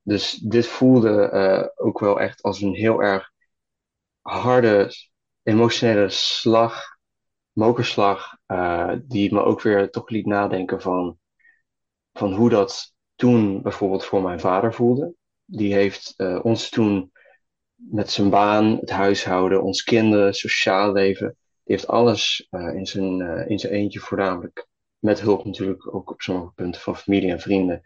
Dus 0.03 0.31
dit 0.31 0.67
voelde 0.67 1.29
uh, 1.33 1.85
ook 1.87 1.99
wel 1.99 2.19
echt 2.19 2.41
als 2.41 2.61
een 2.61 2.73
heel 2.73 3.01
erg 3.01 3.31
harde, 4.21 4.91
emotionele 5.43 6.09
slag, 6.09 6.83
mokerslag, 7.51 8.37
uh, 8.47 8.93
die 9.03 9.33
me 9.33 9.43
ook 9.43 9.61
weer 9.61 9.89
toch 9.89 10.09
liet 10.09 10.25
nadenken 10.25 10.81
van, 10.81 11.17
van 12.13 12.33
hoe 12.33 12.49
dat 12.49 12.93
toen 13.15 13.61
bijvoorbeeld 13.61 14.05
voor 14.05 14.21
mijn 14.21 14.39
vader 14.39 14.73
voelde. 14.73 15.13
Die 15.45 15.73
heeft 15.73 16.13
uh, 16.17 16.45
ons 16.45 16.69
toen 16.69 17.11
met 17.75 18.11
zijn 18.11 18.29
baan, 18.29 18.77
het 18.79 18.89
huishouden, 18.89 19.63
ons 19.63 19.83
kinderen, 19.83 20.33
sociaal 20.33 20.91
leven, 20.91 21.37
die 21.63 21.75
heeft 21.75 21.87
alles 21.87 22.47
in, 22.49 22.85
zijn, 22.85 23.47
in 23.47 23.59
zijn 23.59 23.73
eentje 23.73 23.99
voornamelijk, 23.99 24.67
met 25.01 25.21
hulp 25.21 25.45
natuurlijk 25.45 25.95
ook 25.95 26.09
op 26.09 26.21
sommige 26.21 26.53
punten 26.53 26.81
van 26.81 26.97
familie 26.97 27.31
en 27.31 27.39
vrienden, 27.39 27.81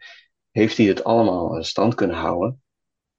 heeft 0.50 0.76
hij 0.76 0.86
het 0.86 1.04
allemaal 1.04 1.62
stand 1.64 1.94
kunnen 1.94 2.16
houden. 2.16 2.62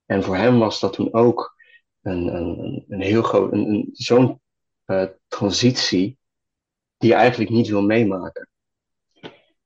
En 0.05 0.23
voor 0.23 0.35
hem 0.35 0.59
was 0.59 0.79
dat 0.79 0.93
toen 0.93 1.13
ook 1.13 1.55
een, 2.01 2.35
een, 2.35 2.85
een 2.87 3.01
heel 3.01 3.21
groot, 3.21 3.51
een, 3.51 3.89
zo'n 3.91 4.41
uh, 4.85 5.05
transitie 5.27 6.17
die 6.97 7.09
je 7.09 7.15
eigenlijk 7.15 7.49
niet 7.49 7.67
wil 7.67 7.81
meemaken. 7.81 8.49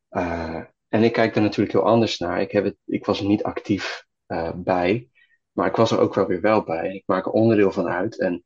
Uh, 0.10 0.64
en 0.88 1.04
ik 1.04 1.14
kijk 1.14 1.34
daar 1.34 1.44
natuurlijk 1.44 1.72
heel 1.72 1.86
anders 1.86 2.18
naar. 2.18 2.42
Ik, 2.42 2.52
heb 2.52 2.64
het, 2.64 2.78
ik 2.86 3.06
was 3.06 3.20
er 3.20 3.26
niet 3.26 3.44
actief 3.44 4.06
uh, 4.28 4.52
bij, 4.56 5.10
maar 5.52 5.68
ik 5.68 5.76
was 5.76 5.92
er 5.92 6.00
ook 6.00 6.16
wel 6.16 6.28
weer 6.28 6.42
wel 6.42 6.64
bij. 6.64 6.94
Ik 6.94 7.04
maak 7.06 7.26
er 7.26 7.32
onderdeel 7.32 7.72
van 7.72 7.88
uit. 7.88 8.20
En, 8.20 8.44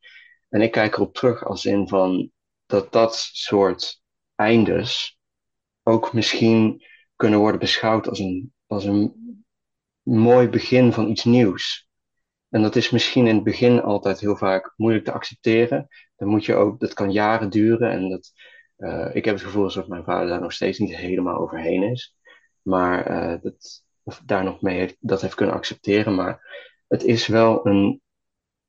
en 0.50 0.62
ik 0.62 0.72
kijk 0.72 0.96
erop 0.96 1.14
terug 1.14 1.46
als 1.46 1.66
in 1.66 1.88
van 1.88 2.32
dat 2.66 2.92
dat 2.92 3.16
soort 3.32 4.02
eindes 4.36 5.15
ook 5.88 6.14
misschien 6.14 6.84
kunnen 7.16 7.40
worden 7.40 7.60
beschouwd 7.60 8.08
als 8.08 8.20
een, 8.20 8.54
als 8.68 8.86
een 8.86 9.14
mooi 10.02 10.50
begin 10.50 10.94
van 10.94 11.10
iets 11.10 11.24
nieuws. 11.24 11.90
En 12.50 12.62
dat 12.62 12.76
is 12.76 12.90
misschien 12.90 13.28
in 13.28 13.36
het 13.36 13.44
begin 13.44 13.82
altijd 13.82 14.20
heel 14.20 14.36
vaak 14.36 14.74
moeilijk 14.76 15.06
te 15.06 15.12
accepteren. 15.12 15.88
Dan 16.16 16.28
moet 16.28 16.46
je 16.46 16.56
ook, 16.56 16.80
dat 16.80 16.94
kan 16.94 17.12
jaren 17.12 17.50
duren. 17.50 17.92
En 17.92 18.10
dat, 18.10 18.32
uh, 18.78 19.16
ik 19.16 19.26
heb 19.26 19.36
het 19.36 19.44
gevoel 19.44 19.64
alsof 19.64 19.88
mijn 19.88 20.04
vader 20.04 20.28
daar 20.28 20.42
nog 20.42 20.54
steeds 20.54 20.80
niet 20.80 20.96
helemaal 20.96 21.38
overheen 21.38 21.84
is. 21.84 22.16
Maar 22.62 23.12
uh, 23.12 23.42
dat, 23.42 23.84
of 24.04 24.22
daar 24.26 24.44
nog 24.44 24.62
mee 24.62 24.98
dat 25.00 25.22
heeft 25.22 25.36
kunnen 25.36 25.56
accepteren. 25.56 26.16
Maar 26.16 26.42
het 26.88 27.04
is 27.04 27.28
wel 27.28 27.68
een 27.68 28.02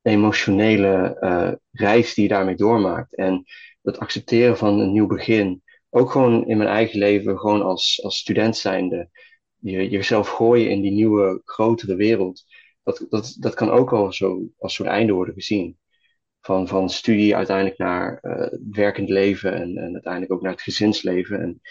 emotionele 0.01 1.17
uh, 1.19 1.51
reis 1.71 2.13
die 2.13 2.23
je 2.23 2.29
daarmee 2.29 2.55
doormaakt. 2.55 3.15
En 3.15 3.43
dat 3.81 3.99
accepteren 3.99 4.57
van 4.57 4.79
een 4.79 4.91
nieuw 4.91 5.07
begin. 5.07 5.63
Ook 5.89 6.11
gewoon 6.11 6.47
in 6.47 6.57
mijn 6.57 6.69
eigen 6.69 6.99
leven, 6.99 7.39
gewoon 7.39 7.61
als, 7.61 8.03
als 8.03 8.17
student 8.17 8.57
zijnde. 8.57 9.09
Je, 9.55 9.89
jezelf 9.89 10.27
gooien 10.27 10.69
in 10.69 10.81
die 10.81 10.91
nieuwe, 10.91 11.41
grotere 11.45 11.95
wereld. 11.95 12.45
Dat, 12.83 13.05
dat, 13.09 13.35
dat 13.39 13.53
kan 13.53 13.69
ook 13.69 13.93
al 13.93 14.13
zo 14.13 14.41
als 14.57 14.75
zo'n 14.75 14.87
einde 14.87 15.13
worden 15.13 15.33
gezien. 15.33 15.77
Van, 16.41 16.67
van 16.67 16.89
studie 16.89 17.35
uiteindelijk 17.35 17.77
naar 17.77 18.19
uh, 18.21 18.59
werkend 18.71 19.09
leven 19.09 19.53
en, 19.53 19.77
en 19.77 19.93
uiteindelijk 19.93 20.33
ook 20.33 20.41
naar 20.41 20.51
het 20.51 20.61
gezinsleven. 20.61 21.41
En 21.41 21.61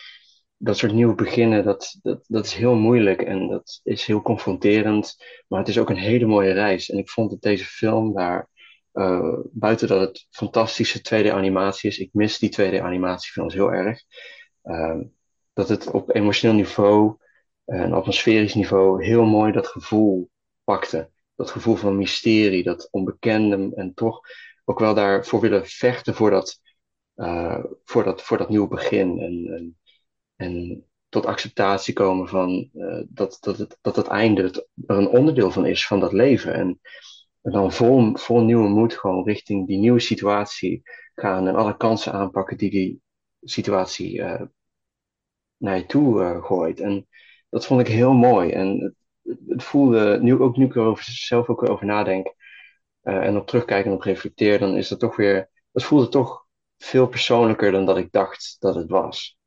dat 0.57 0.77
soort 0.77 0.93
nieuwe 0.93 1.15
beginnen, 1.15 1.65
dat, 1.65 1.99
dat, 2.03 2.25
dat 2.29 2.45
is 2.45 2.55
heel 2.55 2.75
moeilijk 2.75 3.23
en 3.23 3.49
dat 3.49 3.81
is 3.83 4.05
heel 4.05 4.23
confronterend. 4.23 5.17
Maar 5.49 5.59
het 5.59 5.69
is 5.69 5.79
ook 5.79 5.91
een 5.91 5.97
hele 5.97 6.27
mooie 6.27 6.53
reis. 6.53 6.91
En 6.91 6.99
ik 6.99 7.11
vond 7.11 7.31
dat 7.31 7.43
deze 7.43 7.65
film 7.65 8.15
daar, 8.15 8.49
uh, 8.97 9.39
buiten 9.53 9.89
dat 9.89 10.01
het 10.01 10.27
fantastische 10.31 10.99
2D-animatie 10.99 11.91
is, 11.91 11.99
ik 11.99 12.11
mis 12.13 12.39
die 12.39 12.57
2D-animatiefilms 12.61 13.55
heel 13.55 13.73
erg. 13.73 14.03
Uh, 14.65 15.01
dat 15.53 15.69
het 15.69 15.91
op 15.91 16.15
emotioneel 16.15 16.57
niveau 16.57 17.17
en 17.65 17.93
atmosferisch 17.93 18.55
niveau 18.55 19.05
heel 19.05 19.25
mooi 19.25 19.53
dat 19.53 19.67
gevoel 19.67 20.31
pakte. 20.65 21.11
dat 21.35 21.51
gevoel 21.51 21.75
van 21.75 21.97
mysterie, 21.97 22.63
dat 22.63 22.89
onbekende 22.91 23.73
en 23.75 23.95
toch 23.95 24.21
ook 24.65 24.79
wel 24.79 24.95
daarvoor 24.95 25.41
willen 25.41 25.67
vechten 25.67 26.15
voor 26.15 26.31
dat, 26.31 26.61
eh, 27.15 27.65
voor 27.85 28.05
dat, 28.05 28.23
voor 28.23 28.39
dat 28.39 28.49
nieuwe 28.49 28.69
begin. 28.69 29.19
En, 29.19 29.47
en, 29.55 29.79
en 30.37 30.85
tot 31.09 31.27
acceptatie 31.27 31.95
komen 31.95 32.29
van 32.29 32.71
eh, 32.73 33.03
dat, 33.09 33.39
dat, 33.41 33.59
het, 33.59 33.79
dat 33.81 33.97
het 33.97 34.07
einde 34.07 34.67
er 34.87 34.97
een 34.97 35.09
onderdeel 35.09 35.51
van 35.51 35.67
is 35.67 35.87
van 35.87 36.01
dat 36.01 36.13
leven. 36.13 36.55
En, 36.55 36.81
en 37.47 37.53
dan 37.53 37.73
vol, 37.73 38.41
nieuwe 38.41 38.69
moed 38.69 38.95
gewoon 38.95 39.25
richting 39.25 39.67
die 39.67 39.79
nieuwe 39.79 40.01
situatie 40.01 40.83
gaan 41.15 41.49
en 41.49 41.55
alle 41.55 41.77
kansen 41.77 42.13
aanpakken 42.13 42.57
die 42.57 42.71
die 42.71 43.01
situatie 43.41 44.23
eh, 44.23 44.43
naar 45.57 45.77
je 45.77 45.87
toe 45.87 46.23
eh, 46.23 46.45
gooit. 46.45 46.81
En 46.81 47.07
dat 47.49 47.67
vond 47.67 47.81
ik 47.81 47.87
heel 47.87 48.13
mooi. 48.13 48.51
En 48.51 48.95
het, 49.23 49.39
het 49.49 49.63
voelde, 49.63 50.19
nu, 50.21 50.35
ook 50.35 50.57
nu 50.57 50.65
ik 50.65 50.77
er 50.77 50.99
zelf 51.01 51.49
ook 51.49 51.69
over 51.69 51.87
nadenk 51.87 52.35
eh, 53.01 53.27
en 53.27 53.37
op 53.37 53.47
terugkijk 53.47 53.85
en 53.85 53.93
op 53.93 54.03
reflecteer, 54.03 54.59
dan 54.59 54.77
is 54.77 54.89
dat 54.89 55.01
toch 55.01 55.17
weer, 55.17 55.51
het 55.73 55.85
voelde 55.85 56.09
toch 56.09 56.47
veel 56.77 57.09
persoonlijker 57.09 57.73
dan 57.73 57.87
dat 57.87 57.97
ik 57.97 58.13
dacht 58.13 58.57
dat 58.59 58.75
het 58.75 58.89
was. 58.89 59.39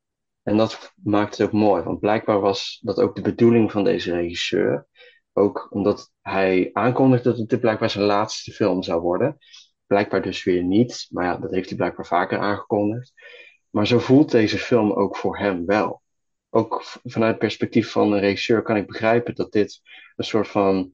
En 0.44 0.58
dat 0.58 0.94
maakt 1.04 1.38
het 1.38 1.48
ook 1.48 1.54
mooi, 1.54 1.84
want 1.84 2.00
blijkbaar 2.00 2.40
was 2.40 2.80
dat 2.82 3.00
ook 3.00 3.16
de 3.16 3.22
bedoeling 3.22 3.72
van 3.72 3.84
deze 3.84 4.12
regisseur. 4.12 4.88
Ook 5.40 5.68
omdat 5.70 6.12
hij 6.22 6.70
aankondigde 6.74 7.30
dat 7.30 7.50
het 7.50 7.60
blijkbaar 7.60 7.90
zijn 7.90 8.06
laatste 8.06 8.52
film 8.52 8.84
zou 8.84 9.02
worden. 9.02 9.38
Blijkbaar 9.88 10.22
dus 10.22 10.44
weer 10.44 10.64
niet, 10.64 11.08
maar 11.10 11.26
ja, 11.26 11.38
dat 11.38 11.52
heeft 11.52 11.68
hij 11.68 11.78
blijkbaar 11.78 12.06
vaker 12.06 12.40
aangekondigd. 12.40 13.14
Maar 13.70 13.88
zo 13.88 14.00
voelt 14.00 14.32
deze 14.32 14.58
film 14.58 14.92
ook 14.92 15.18
voor 15.18 15.38
hem 15.38 15.66
wel. 15.66 16.02
Ook 16.50 16.84
vanuit 17.04 17.32
het 17.32 17.40
perspectief 17.40 17.92
van 17.92 18.12
een 18.12 18.20
regisseur 18.20 18.62
kan 18.62 18.76
ik 18.76 18.88
begrijpen 18.88 19.36
dat 19.36 19.52
dit 19.52 19.82
een 20.16 20.26
soort 20.26 20.48
van 20.48 20.94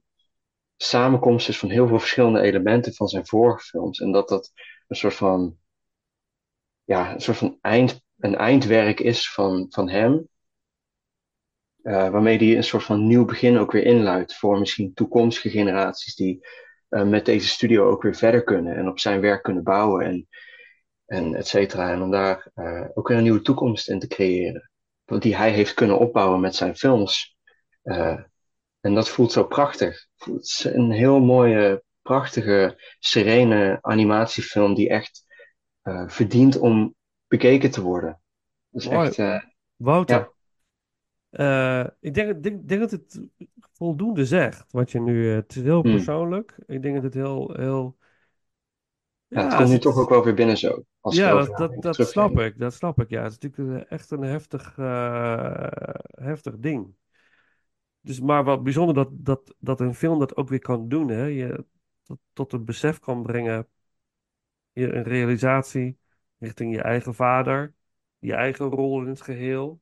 samenkomst 0.78 1.50
is 1.50 1.60
van 1.60 1.70
heel 1.70 1.88
veel 1.88 2.00
verschillende 2.00 2.42
elementen 2.42 2.94
van 2.94 3.08
zijn 3.08 3.28
vorige 3.28 3.66
films. 3.66 4.00
En 4.00 4.12
dat 4.12 4.30
dat 4.30 4.52
een 4.88 4.96
soort 4.96 5.16
van, 5.16 5.58
ja, 6.84 7.14
een 7.14 7.22
soort 7.22 7.38
van 7.38 7.58
eind, 7.62 8.02
een 8.18 8.36
eindwerk 8.36 9.00
is 9.00 9.32
van, 9.32 9.66
van 9.70 9.90
hem. 9.90 10.28
Eh, 11.86 12.10
waarmee 12.10 12.38
hij 12.38 12.56
een 12.56 12.64
soort 12.64 12.84
van 12.84 13.08
nieuw 13.08 13.26
begin 13.26 13.58
ook 13.58 13.72
weer 13.72 13.86
inluidt 13.86 14.36
voor 14.36 14.60
misschien 14.60 14.94
toekomstige 14.94 15.50
generaties 15.50 16.16
die 16.16 16.48
eh, 16.90 17.04
met 17.04 17.26
deze 17.26 17.48
studio 17.48 17.90
ook 17.90 18.02
weer 18.02 18.16
verder 18.16 18.44
kunnen 18.44 18.76
en 18.76 18.88
op 18.88 19.00
zijn 19.00 19.22
werk 19.22 19.44
kunnen 19.44 19.64
bouwen 19.64 20.06
en, 20.06 20.28
en 21.06 21.36
et 21.36 21.48
cetera. 21.48 21.92
En 21.92 22.02
om 22.02 22.12
daar 22.12 22.52
eh, 22.54 22.86
ook 22.94 23.08
weer 23.08 23.18
een 23.18 23.24
nieuwe 23.24 23.42
toekomst 23.42 23.90
in 23.90 24.00
te 24.00 24.08
creëren. 24.08 24.72
Want 25.04 25.22
die 25.22 25.36
hij 25.36 25.52
heeft 25.52 25.74
kunnen 25.74 26.00
opbouwen 26.00 26.40
met 26.40 26.56
zijn 26.56 26.76
films. 26.76 27.38
En 28.80 28.94
dat 28.94 29.10
voelt 29.10 29.32
zo 29.32 29.44
prachtig. 29.44 30.08
Het 30.16 30.44
is 30.44 30.64
een 30.64 30.92
heel 30.92 31.20
mooie, 31.20 31.84
prachtige, 32.02 32.82
serene 33.00 33.78
animatiefilm 33.82 34.74
die 34.74 34.90
echt 34.90 35.26
verdient 36.08 36.58
om 36.58 36.96
bekeken 37.28 37.72
te 37.72 37.82
worden. 37.82 38.22
Dat 38.70 38.82
is 38.82 38.90
Mooi. 38.90 39.08
echt, 39.08 39.46
Wouter, 39.76 40.18
ja. 40.18 40.35
Eh, 41.36 41.86
ik 42.00 42.14
denk, 42.14 42.44
denk, 42.44 42.68
denk 42.68 42.82
dat 42.82 42.92
het 42.92 43.22
voldoende 43.74 44.26
zegt, 44.26 44.72
wat 44.72 44.92
je 44.92 45.00
nu... 45.00 45.30
eh, 45.30 45.36
Het 45.36 45.56
is 45.56 45.62
heel 45.64 45.84
Hmm. 45.84 45.92
persoonlijk. 45.92 46.56
Ik 46.66 46.82
denk 46.82 46.96
dat 46.96 47.04
het 47.04 47.14
heel... 47.14 47.54
heel 47.56 47.98
ja, 49.28 49.42
het 49.42 49.54
komt 49.54 49.70
nu 49.70 49.74
het- 49.74 49.82
toch 49.82 49.98
ook 49.98 50.10
wel 50.10 50.24
weer 50.24 50.34
binnen 50.34 50.58
zo. 50.58 50.84
Als 51.02 51.16
Ja, 51.16 51.34
dat, 51.56 51.82
dat, 51.82 52.06
snap 52.06 52.38
ik. 52.40 52.60
Dat 52.60 52.74
snap 52.74 53.00
ik, 53.02 53.10
ja. 53.10 53.24
Het 53.24 53.32
is 53.32 53.38
natuurlijk 53.40 53.82
een- 53.84 53.88
echt 53.98 54.12
een 54.12 54.22
heftig, 54.22 54.78
eh, 54.78 55.68
heftig 56.12 56.58
ding. 56.58 56.96
Dus, 58.02 58.20
maar 58.20 58.44
wat 58.44 58.64
bijzonder 58.64 58.96
dat, 58.96 59.10
dat, 59.12 59.56
dat 59.60 59.80
een 59.80 59.96
film 59.96 60.20
dat 60.20 60.36
ook 60.36 60.50
weer 60.50 60.60
kan 60.60 60.88
doen, 60.90 61.08
hè. 61.10 61.24
Je 61.26 61.66
tot, 62.04 62.20
tot 62.34 62.52
het 62.52 62.66
besef 62.66 63.00
kan 63.00 63.24
brengen, 63.24 63.68
je, 64.72 64.94
een 64.94 65.04
realisatie 65.04 65.98
richting 66.38 66.74
je 66.76 66.82
eigen 66.82 67.16
vader, 67.16 67.74
je 68.20 68.34
eigen 68.34 68.66
rol 68.66 69.02
in 69.02 69.08
het 69.08 69.22
geheel. 69.22 69.82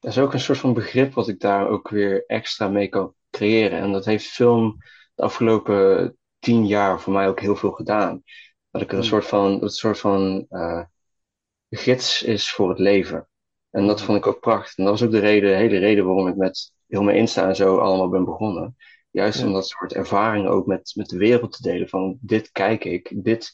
Dat 0.00 0.10
is 0.12 0.18
ook 0.18 0.32
een 0.32 0.40
soort 0.40 0.58
van 0.58 0.74
begrip 0.74 1.14
wat 1.14 1.28
ik 1.28 1.40
daar 1.40 1.68
ook 1.68 1.88
weer 1.88 2.24
extra 2.26 2.68
mee 2.68 2.88
kan 2.88 3.14
creëren. 3.30 3.78
En 3.80 3.92
dat 3.92 4.04
heeft 4.04 4.26
film 4.26 4.76
de 5.14 5.22
afgelopen 5.22 6.16
tien 6.38 6.66
jaar 6.66 7.00
voor 7.00 7.12
mij 7.12 7.28
ook 7.28 7.40
heel 7.40 7.56
veel 7.56 7.70
gedaan. 7.72 8.22
Dat 8.70 8.82
ik 8.82 8.88
er 8.88 8.94
een 8.94 9.00
Hmm. 9.00 9.08
soort 9.10 9.26
van, 9.26 9.62
een 9.62 9.68
soort 9.68 9.98
van 9.98 10.46
eh, 10.48 10.82
gids 11.70 12.22
is 12.22 12.50
voor 12.50 12.68
het 12.68 12.78
leven. 12.78 13.28
En 13.70 13.86
dat 13.86 13.96
Hmm. 13.96 14.06
vond 14.06 14.18
ik 14.18 14.26
ook 14.26 14.40
prachtig. 14.40 14.76
En 14.76 14.84
dat 14.84 14.92
was 14.92 15.02
ook 15.08 15.14
de 15.14 15.18
reden, 15.18 15.50
de 15.50 15.56
hele 15.56 15.78
reden 15.78 16.04
waarom 16.04 16.28
ik 16.28 16.36
met 16.36 16.72
heel 16.86 17.02
mijn 17.02 17.16
Insta 17.16 17.48
en 17.48 17.56
zo 17.56 17.78
allemaal 17.78 18.08
ben 18.08 18.24
begonnen. 18.24 18.76
Juist 19.10 19.40
Ja. 19.40 19.46
om 19.46 19.52
dat 19.52 19.68
soort 19.68 19.92
ervaringen 19.92 20.50
ook 20.50 20.66
met, 20.66 20.92
met 20.94 21.08
de 21.08 21.16
wereld 21.18 21.52
te 21.52 21.62
delen. 21.62 21.88
Van 21.88 22.18
dit 22.20 22.50
kijk 22.50 22.84
ik, 22.84 23.12
dit, 23.24 23.52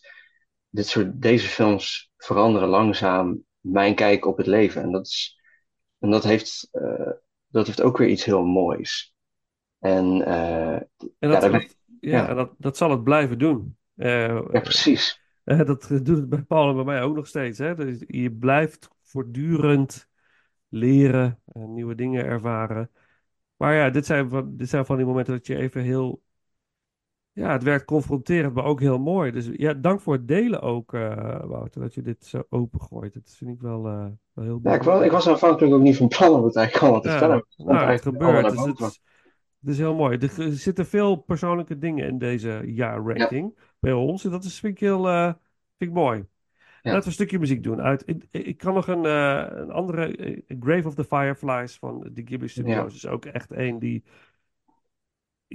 dit 0.69 0.87
soort, 0.87 1.23
deze 1.23 1.49
films 1.49 2.11
veranderen 2.17 2.69
langzaam 2.69 3.45
mijn 3.61 3.95
kijk 3.95 4.27
op 4.27 4.37
het 4.37 4.47
leven. 4.47 4.83
En 4.83 4.93
dat 4.93 5.07
is, 5.07 5.41
en 6.03 6.11
dat 6.11 6.25
heeft, 6.25 6.69
eh, 6.73 7.11
dat 7.49 7.67
heeft 7.67 7.83
ook 7.83 7.97
weer 7.99 8.09
iets 8.09 8.25
heel 8.25 8.45
moois. 8.45 9.15
En 9.79 10.25
eh, 10.27 10.75
En 10.75 10.87
ja, 11.19 11.41
dat, 11.41 11.53
dat, 11.53 11.77
ja, 12.01 12.35
dat, 12.35 12.55
dat 12.59 12.77
zal 12.77 12.91
het 12.91 13.05
blijven 13.05 13.39
doen. 13.39 13.77
Eh, 13.97 14.41
ja, 14.53 14.61
precies. 14.61 15.21
Eh, 15.45 15.65
dat 15.65 15.89
doet 15.89 16.09
het 16.09 16.29
bij 16.29 16.43
Paul 16.43 16.69
en 16.69 16.75
bij 16.75 16.85
mij 16.85 17.03
ook 17.03 17.15
nog 17.15 17.27
steeds. 17.27 17.59
Hè? 17.59 17.75
Dus 17.75 18.05
je 18.07 18.33
blijft 18.33 18.89
voortdurend 19.03 20.09
leren 20.69 21.41
en 21.53 21.75
nieuwe 21.75 21.95
dingen 21.95 22.25
ervaren. 22.25 22.91
Maar 23.57 23.75
ja, 23.75 23.91
dit 23.91 24.07
zijn 24.07 24.29
van, 24.29 24.57
dit 24.57 24.69
zijn 24.69 24.87
van 24.87 24.97
die 24.97 25.07
momenten 25.07 25.35
dat 25.35 25.47
je 25.47 25.57
even 25.57 25.83
heel... 25.83 26.23
Ja, 27.35 27.53
het 27.53 27.63
werkt 27.63 27.85
confronterend, 27.85 28.55
maar 28.55 28.65
ook 28.65 28.81
heel 28.81 28.99
mooi. 28.99 29.31
Dus 29.31 29.49
ja, 29.53 29.75
dank 29.75 30.01
voor 30.01 30.13
het 30.13 30.29
delen 30.29 30.61
ook, 30.61 30.95
eh, 30.95 31.41
Wouter, 31.45 31.81
dat 31.81 31.95
je 31.95 32.03
dit 32.03 32.25
zo 32.25 32.43
opengooit. 32.49 33.15
Dat 33.15 33.35
vind 33.37 33.51
ik 33.51 33.61
wel, 33.61 33.87
eh, 33.87 34.07
wel 34.33 34.45
heel 34.45 34.61
Ja, 34.63 34.75
ik, 34.75 34.83
was, 34.83 35.05
ik 35.05 35.11
was 35.11 35.29
aanvankelijk 35.29 35.75
ook 35.75 35.81
niet 35.83 35.97
van 35.97 36.09
plan 36.09 36.35
om 36.35 36.45
het 36.45 36.57
eigenlijk 36.57 36.85
allemaal 36.85 37.01
te 37.03 37.09
vertellen. 37.11 37.37
Het 37.37 37.67
nou, 37.67 37.91
het 37.91 38.03
gebeurt. 38.03 38.51
Dus 38.51 38.65
het, 38.65 38.81
is- 38.81 39.01
het 39.61 39.71
is 39.71 39.79
heel 39.79 39.95
mooi. 39.95 40.19
Er, 40.19 40.53
zitten 40.53 40.87
veel 40.87 41.17
persoonlijke 41.17 41.79
dingen 41.79 42.07
in 42.07 42.19
deze 42.19 42.63
jaarranking 42.67 43.59
bij 43.79 43.93
ons. 43.93 44.25
En 44.25 44.31
dat 44.31 44.45
is, 44.45 44.61
vind 44.61 44.73
ik 44.73 44.81
heel 44.81 45.09
eh, 45.09 45.25
vind 45.79 45.91
ik 45.91 45.93
mooi. 45.93 46.19
Ja. 46.83 46.91
Laten 46.91 47.01
we 47.01 47.07
een 47.07 47.13
stukje 47.13 47.39
muziek 47.39 47.63
doen. 47.63 47.81
Uit, 47.81 48.03
ik, 48.07 48.25
ik 48.31 48.57
kan 48.57 48.75
nog 48.75 48.87
een, 48.89 49.05
een 49.05 49.71
andere, 49.71 50.43
Grave 50.61 50.89
of 50.89 50.95
the 50.95 51.05
Fireflies 51.05 51.79
van 51.79 52.11
de 52.13 52.23
Ghibli 52.25 52.49
Studios. 52.49 52.95
Is 52.95 53.07
ook 53.07 53.25
echt 53.25 53.51
een 53.51 53.79
die 53.79 54.05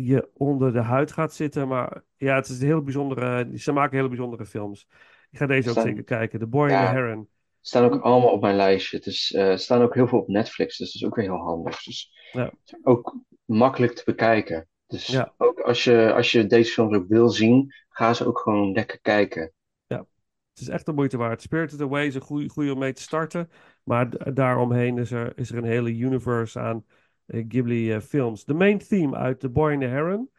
je 0.06 0.30
onder 0.34 0.74
de 0.74 0.82
huid 0.82 1.11
gaat 1.11 1.34
zitten. 1.34 1.68
Maar 1.68 2.03
ja, 2.15 2.36
het 2.36 2.48
is 2.48 2.60
een 2.60 2.68
heel 2.68 2.82
bijzondere, 2.82 3.49
ze 3.57 3.72
maken 3.72 3.95
hele 3.95 4.07
bijzondere 4.10 4.45
films. 4.45 4.88
Ik 5.32 5.38
ga 5.38 5.45
deze 5.45 5.69
ook 5.69 5.80
zeker 5.80 6.03
kijken. 6.03 6.40
The 6.40 6.48
Boy 6.48 6.69
Ja. 6.69 6.80
and 6.80 6.88
the 6.90 6.94
Heron. 7.02 7.28
staan 7.61 7.84
ook 7.84 8.02
allemaal 8.02 8.32
op 8.32 8.41
mijn 8.41 8.56
lijstje. 8.56 8.98
Het 8.98 9.06
is, 9.06 9.34
eh, 9.34 9.56
staan 9.56 9.82
ook 9.82 9.94
heel 9.94 10.07
veel 10.07 10.19
op 10.19 10.28
Netflix, 10.28 10.78
dus 10.78 10.91
dat 10.91 11.02
is 11.02 11.07
ook 11.07 11.15
weer 11.15 11.26
heel 11.26 11.44
handig. 11.44 11.84
Dus 11.84 12.11
Ja. 12.32 12.52
ook 12.82 13.15
makkelijk 13.45 13.94
te 13.94 14.02
bekijken. 14.06 14.68
Dus 14.88 15.07
Ja. 15.07 15.34
ook 15.38 15.60
als 15.60 15.84
je, 15.84 16.14
als 16.14 16.32
je 16.32 16.45
deze 16.48 16.72
films 16.72 16.95
ook 16.95 17.07
wil 17.07 17.30
zien, 17.30 17.74
ga 17.90 18.14
ze 18.14 18.26
ook 18.26 18.40
gewoon 18.40 18.72
lekker 18.72 18.99
kijken. 19.02 19.52
Het 20.57 20.68
is 20.68 20.74
echt 20.74 20.86
de 20.86 20.94
moeite 20.94 21.18
waard. 21.18 21.41
Spirited 21.41 21.82
Away 21.82 22.06
is 22.06 22.15
een 22.15 22.49
goede 22.49 22.74
om 22.74 22.80
mee 22.80 22.94
te 22.94 23.02
starten. 23.02 23.49
Maar 23.84 24.34
daaromheen 24.34 24.98
is 24.98 25.11
er, 25.11 25.38
is 25.38 25.52
er 25.52 25.57
een 25.57 25.64
hele 25.64 25.90
universe 25.98 26.60
aan 26.60 26.86
Ghibli 27.28 27.91
eh, 27.91 28.02
films. 28.02 28.45
De 28.45 28.54
main 28.54 28.80
theme 28.80 29.16
uit 29.16 29.40
The 29.40 29.49
Boy 29.49 29.74
and 29.74 29.82
the 29.82 29.88
Heron. 29.88 30.30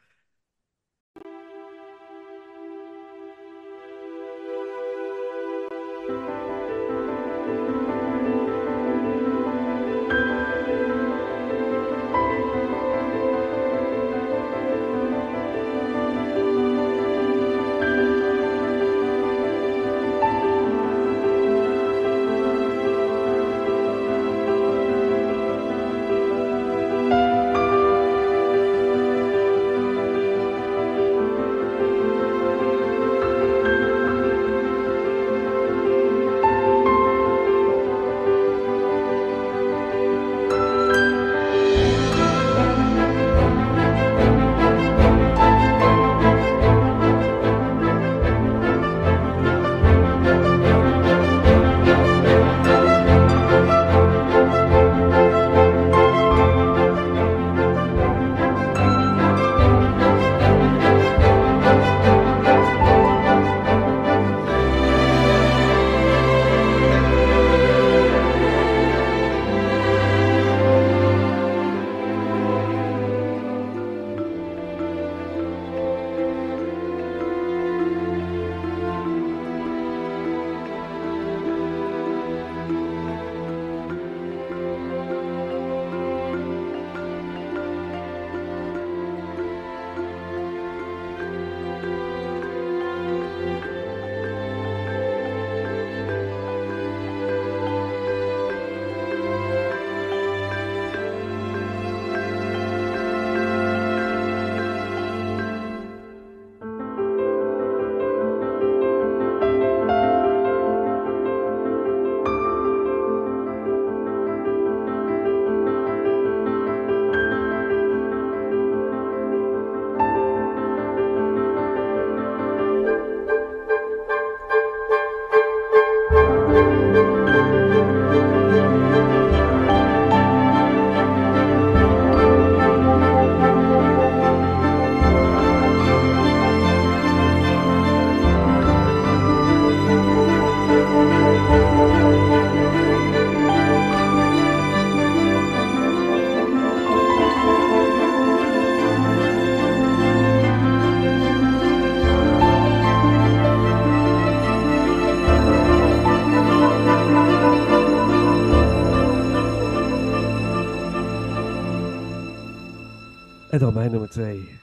Mijn 163.79 163.91
nummer 163.91 164.11
twee. 164.11 164.59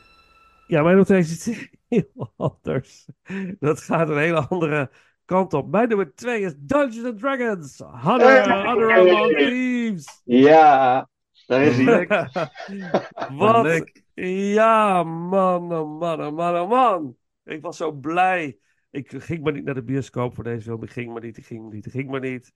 Ja, 0.68 0.82
mijn 0.82 0.86
nummer 0.86 1.06
twee 1.06 1.20
is 1.20 1.32
iets 1.32 1.70
heel 1.88 2.34
anders. 2.38 3.08
Dat 3.60 3.82
gaat 3.82 4.10
een 4.10 4.18
hele 4.18 4.48
andere 4.48 4.92
kant 5.26 5.54
op. 5.54 5.72
Mijn 5.72 5.88
nummer 5.88 6.16
twee 6.16 6.42
is 6.42 6.54
Dungeons 6.58 7.06
and 7.06 7.20
Dragons. 7.20 7.80
Honor, 7.80 8.66
Honor 8.66 8.94
Among 8.94 9.38
Thieves. 9.38 10.22
Ja, 10.24 11.10
daar 11.48 11.62
is 11.62 11.78
hij. 11.78 12.08
Wat? 13.38 13.92
Ja, 14.54 15.04
man, 15.04 15.74
oh 15.74 16.00
man, 16.00 16.26
oh 16.26 16.34
man, 16.34 16.56
oh 16.56 16.70
man. 16.70 17.18
Ik 17.44 17.62
was 17.62 17.78
zo 17.78 17.92
blij. 17.92 18.58
Ik 18.90 19.12
ging 19.18 19.44
maar 19.44 19.54
niet 19.54 19.64
naar 19.64 19.74
de 19.74 19.84
bioscoop 19.84 20.36
voor 20.36 20.44
deze 20.44 20.62
film. 20.62 20.84
Ik 20.84 20.92
ging 20.92 21.12
maar 21.12 21.22
niet, 21.22 21.38
ik 21.38 21.46
ging 21.46 21.62
maar 21.62 21.74
niet, 21.74 21.86
ik 21.86 21.92
ging 21.92 22.10
maar 22.10 22.20
niet. 22.20 22.54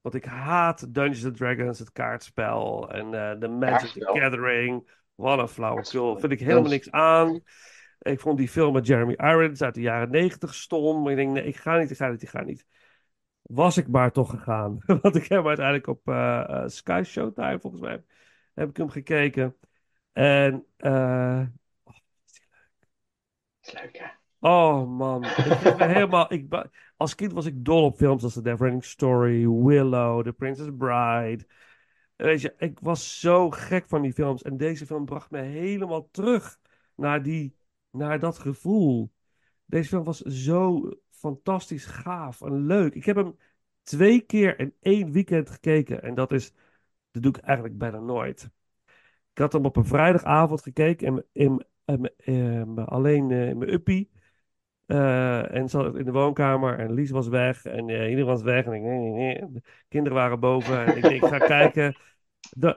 Want 0.00 0.14
ik 0.14 0.24
haat 0.24 0.94
Dungeons 0.94 1.24
and 1.24 1.36
Dragons, 1.36 1.78
het 1.78 1.92
kaartspel 1.92 2.90
en 2.90 3.14
eh, 3.14 3.40
de 3.40 3.48
Magic 3.48 3.92
the. 3.92 4.18
Gathering. 4.20 4.88
Wat 5.16 5.38
een 5.38 5.48
flauwekul. 5.48 6.18
Vind 6.18 6.32
ik 6.32 6.40
helemaal 6.40 6.64
is- 6.64 6.70
niks 6.70 6.90
aan. 6.90 7.40
Ik 7.98 8.20
vond 8.20 8.38
die 8.38 8.48
film 8.48 8.72
met 8.72 8.86
Jeremy 8.86 9.12
Irons 9.12 9.62
uit 9.62 9.74
de 9.74 9.80
jaren 9.80 10.10
negentig 10.10 10.54
stom. 10.54 11.02
Maar 11.02 11.10
ik 11.10 11.16
denk, 11.16 11.30
nee, 11.32 11.44
ik 11.44 11.56
ga 11.56 11.78
niet, 11.78 11.90
ik 11.90 11.96
ga 11.96 12.08
niet, 12.08 12.22
ik 12.22 12.28
ga 12.28 12.42
niet. 12.42 12.66
Was 13.42 13.76
ik 13.76 13.88
maar 13.88 14.12
toch 14.12 14.30
gegaan. 14.30 14.78
Want 15.02 15.16
ik 15.16 15.22
heb 15.22 15.38
hem 15.38 15.46
uiteindelijk 15.46 15.86
op 15.86 16.08
eh, 16.08 16.40
eh, 16.48 16.68
Sky 16.68 17.02
Showtime, 17.04 17.60
volgens 17.60 17.82
mij, 17.82 18.04
heb 18.54 18.68
ik 18.68 18.76
hem 18.76 18.88
gekeken. 18.88 19.56
En, 20.12 20.66
eh, 20.76 21.42
is 23.62 23.72
leuk, 23.72 23.98
hè? 23.98 24.06
oh 24.48 24.88
man, 24.88 25.24
ik 25.24 25.32
helemaal, 25.78 26.32
ik, 26.32 26.68
als 26.96 27.14
kind 27.14 27.32
was 27.32 27.46
ik 27.46 27.64
dol 27.64 27.84
op 27.84 27.96
films 27.96 28.22
als 28.22 28.34
The 28.34 28.40
Neverending 28.42 28.84
Story, 28.84 29.48
Willow, 29.48 30.24
The 30.24 30.32
Princess 30.32 30.68
Bride. 30.76 31.46
Weet 32.16 32.40
je, 32.40 32.54
ik 32.58 32.80
was 32.80 33.20
zo 33.20 33.50
gek 33.50 33.88
van 33.88 34.02
die 34.02 34.12
films. 34.12 34.42
En 34.42 34.56
deze 34.56 34.86
film 34.86 35.04
bracht 35.04 35.30
me 35.30 35.38
helemaal 35.40 36.08
terug 36.10 36.60
naar, 36.94 37.22
die, 37.22 37.56
naar 37.90 38.18
dat 38.18 38.38
gevoel. 38.38 39.12
Deze 39.64 39.88
film 39.88 40.04
was 40.04 40.20
zo 40.20 40.90
fantastisch 41.10 41.84
gaaf 41.84 42.40
en 42.42 42.66
leuk. 42.66 42.94
Ik 42.94 43.04
heb 43.04 43.16
hem 43.16 43.36
twee 43.82 44.20
keer 44.20 44.58
in 44.58 44.74
één 44.80 45.12
weekend 45.12 45.50
gekeken. 45.50 46.02
En 46.02 46.14
dat 46.14 46.32
is, 46.32 46.52
dat 47.10 47.22
doe 47.22 47.32
ik 47.36 47.42
eigenlijk 47.42 47.78
bijna 47.78 47.98
nooit. 48.00 48.50
Ik 49.32 49.38
had 49.38 49.52
hem 49.52 49.64
op 49.64 49.76
een 49.76 49.84
vrijdagavond 49.84 50.62
gekeken 50.62 51.06
in, 51.32 51.64
in, 51.84 52.10
in- 52.16 52.78
alleen 52.78 53.30
eh, 53.30 53.48
in 53.48 53.58
mijn 53.58 53.72
uppie. 53.72 54.10
Eh, 54.86 55.54
en 55.54 55.68
zat 55.68 55.96
in 55.96 56.04
de 56.04 56.12
woonkamer 56.12 56.78
en 56.78 56.92
Lies 56.92 57.10
was 57.10 57.28
weg 57.28 57.64
en 57.64 57.88
eh, 57.88 58.02
iedereen 58.04 58.24
was 58.24 58.42
weg. 58.42 58.64
En 58.64 58.72
ik, 58.72 58.82
nee, 58.82 58.98
nee, 58.98 59.10
nee. 59.10 59.52
De 59.52 59.62
kinderen 59.88 60.18
waren 60.18 60.40
boven 60.40 60.86
en 60.86 60.96
ik, 60.96 61.04
ik 61.06 61.24
ga 61.24 61.38
kijken. 61.56 61.96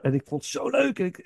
En 0.02 0.14
ik 0.14 0.28
vond 0.28 0.42
het 0.42 0.52
zo 0.52 0.70
leuk. 0.70 1.00
En, 1.00 1.06
ik, 1.06 1.18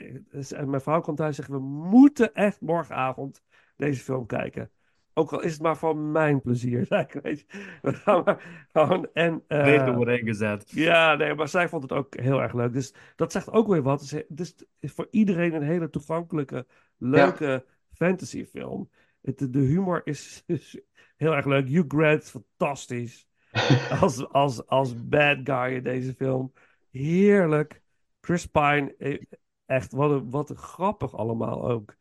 en 0.51 0.69
mijn 0.69 0.81
vrouw 0.81 1.01
kwam 1.01 1.15
thuis 1.15 1.29
en 1.29 1.35
zegt, 1.35 1.49
we 1.49 1.65
moeten 1.65 2.33
echt 2.33 2.61
morgenavond 2.61 3.43
deze 3.75 4.03
film 4.03 4.25
kijken. 4.25 4.71
Ook 5.13 5.33
al 5.33 5.41
is 5.41 5.53
het 5.53 5.61
maar 5.61 5.77
voor 5.77 5.97
mijn 5.97 6.41
plezier. 6.41 6.85
zei 6.89 7.01
ik, 7.01 7.19
weet 7.23 7.39
je. 7.39 7.45
We 7.81 7.93
gaan 7.93 8.23
maar 8.25 8.65
gewoon 8.71 9.07
en... 9.13 9.43
eh, 9.47 9.95
wordt 9.95 10.11
ingezet. 10.11 10.71
ja, 10.71 11.15
nee, 11.15 11.33
maar 11.35 11.47
zij 11.47 11.69
vond 11.69 11.83
het 11.83 11.91
ook 11.91 12.15
heel 12.19 12.41
erg 12.41 12.53
leuk. 12.53 12.73
Dus 12.73 12.93
dat 13.15 13.31
zegt 13.31 13.51
ook 13.51 13.67
weer 13.67 13.81
wat. 13.81 14.01
Is, 14.01 14.11
het 14.11 14.65
is 14.79 14.91
voor 14.91 15.07
iedereen 15.11 15.53
een 15.53 15.63
hele 15.63 15.89
toegankelijke, 15.89 16.65
leuke 16.97 17.65
fantasyfilm. 17.91 18.89
Het, 19.23 19.53
de 19.53 19.59
humor 19.59 20.01
is, 20.03 20.43
is 20.45 20.81
heel 21.17 21.33
erg 21.35 21.45
leuk. 21.45 21.67
Hugh 21.69 21.85
Grant 21.87 22.23
is 22.23 22.29
fantastisch. 22.29 23.27
Als, 24.01 24.27
als, 24.29 24.65
als 24.67 25.07
bad 25.07 25.37
guy 25.43 25.75
in 25.75 25.83
deze 25.83 26.13
film. 26.13 26.53
Heerlijk. 26.91 27.81
Chris 28.21 28.45
Pine, 28.45 28.95
eh, 28.97 29.21
echt, 29.65 29.91
wat 29.91 30.11
een, 30.11 30.29
wat 30.29 30.49
een 30.49 30.55
grappig 30.57 31.15
allemaal 31.15 31.69
ook. 31.69 31.95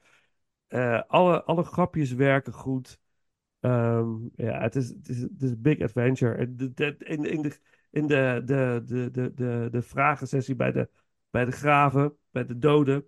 Eh, 0.66 1.03
alle, 1.07 1.43
alle 1.44 1.62
grapjes 1.62 2.12
werken 2.12 2.53
goed. 2.53 3.01
Ehm, 3.61 4.09
ja, 4.36 4.61
het 4.61 4.77
is, 4.77 4.89
het 4.89 5.09
is, 5.09 5.20
het 5.20 5.43
is 5.43 5.51
een 5.51 5.62
big 5.62 5.81
adventure. 5.81 6.35
En 6.35 6.57
de- 6.57 6.97
In, 6.99 7.24
in, 7.24 7.43
de, 7.43 7.59
in 7.90 8.07
de, 8.07 8.43
de, 8.44 8.82
de, 8.86 9.11
de, 9.11 9.35
de, 9.35 9.69
de 9.70 9.82
vragensessie 9.82 10.55
bij 10.55 10.73
de, 10.73 10.89
bij 11.31 11.44
de 11.44 11.53
graven, 11.53 12.16
bij 12.31 12.47
de 12.47 12.59
doden. 12.59 13.07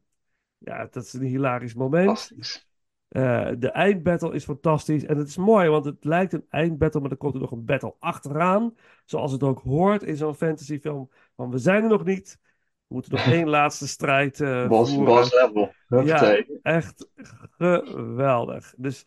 Ja, 0.58 0.86
dat 0.90 1.04
is 1.04 1.12
een 1.12 1.22
hilarisch 1.22 1.74
moment. 1.74 2.06
Fantastisch. 2.06 2.66
Eh, 3.14 3.48
de 3.58 3.70
eindbattle 3.70 4.34
is 4.34 4.44
fantastisch. 4.44 5.04
En 5.04 5.16
het 5.18 5.28
is 5.28 5.36
mooi, 5.36 5.68
want 5.68 5.84
het 5.84 6.04
lijkt 6.04 6.32
een 6.32 6.46
eindbattle, 6.48 7.00
maar 7.00 7.10
er 7.10 7.16
komt 7.16 7.34
er 7.34 7.40
nog 7.40 7.50
een 7.50 7.64
battle 7.64 7.94
achteraan. 7.98 8.74
Zoals 9.04 9.32
het 9.32 9.42
ook 9.42 9.60
hoort 9.60 10.02
in 10.02 10.16
zo'n 10.16 10.34
fantasyfilm. 10.34 11.10
Want 11.34 11.52
we 11.52 11.58
zijn 11.58 11.82
er 11.82 11.88
nog 11.88 12.04
niet. 12.04 12.38
We 12.86 12.94
moeten 12.94 13.12
nog 13.12 13.26
één 13.38 13.48
laatste 13.48 13.88
strijd 13.88 14.40
eh 14.40 14.68
Boss, 14.68 14.94
voeren. 14.94 15.14
boss 15.14 15.32
level. 15.32 15.72
Huppatee. 15.86 16.58
Echt 16.62 17.08
geweldig. 17.58 18.74
Dus, 18.76 19.06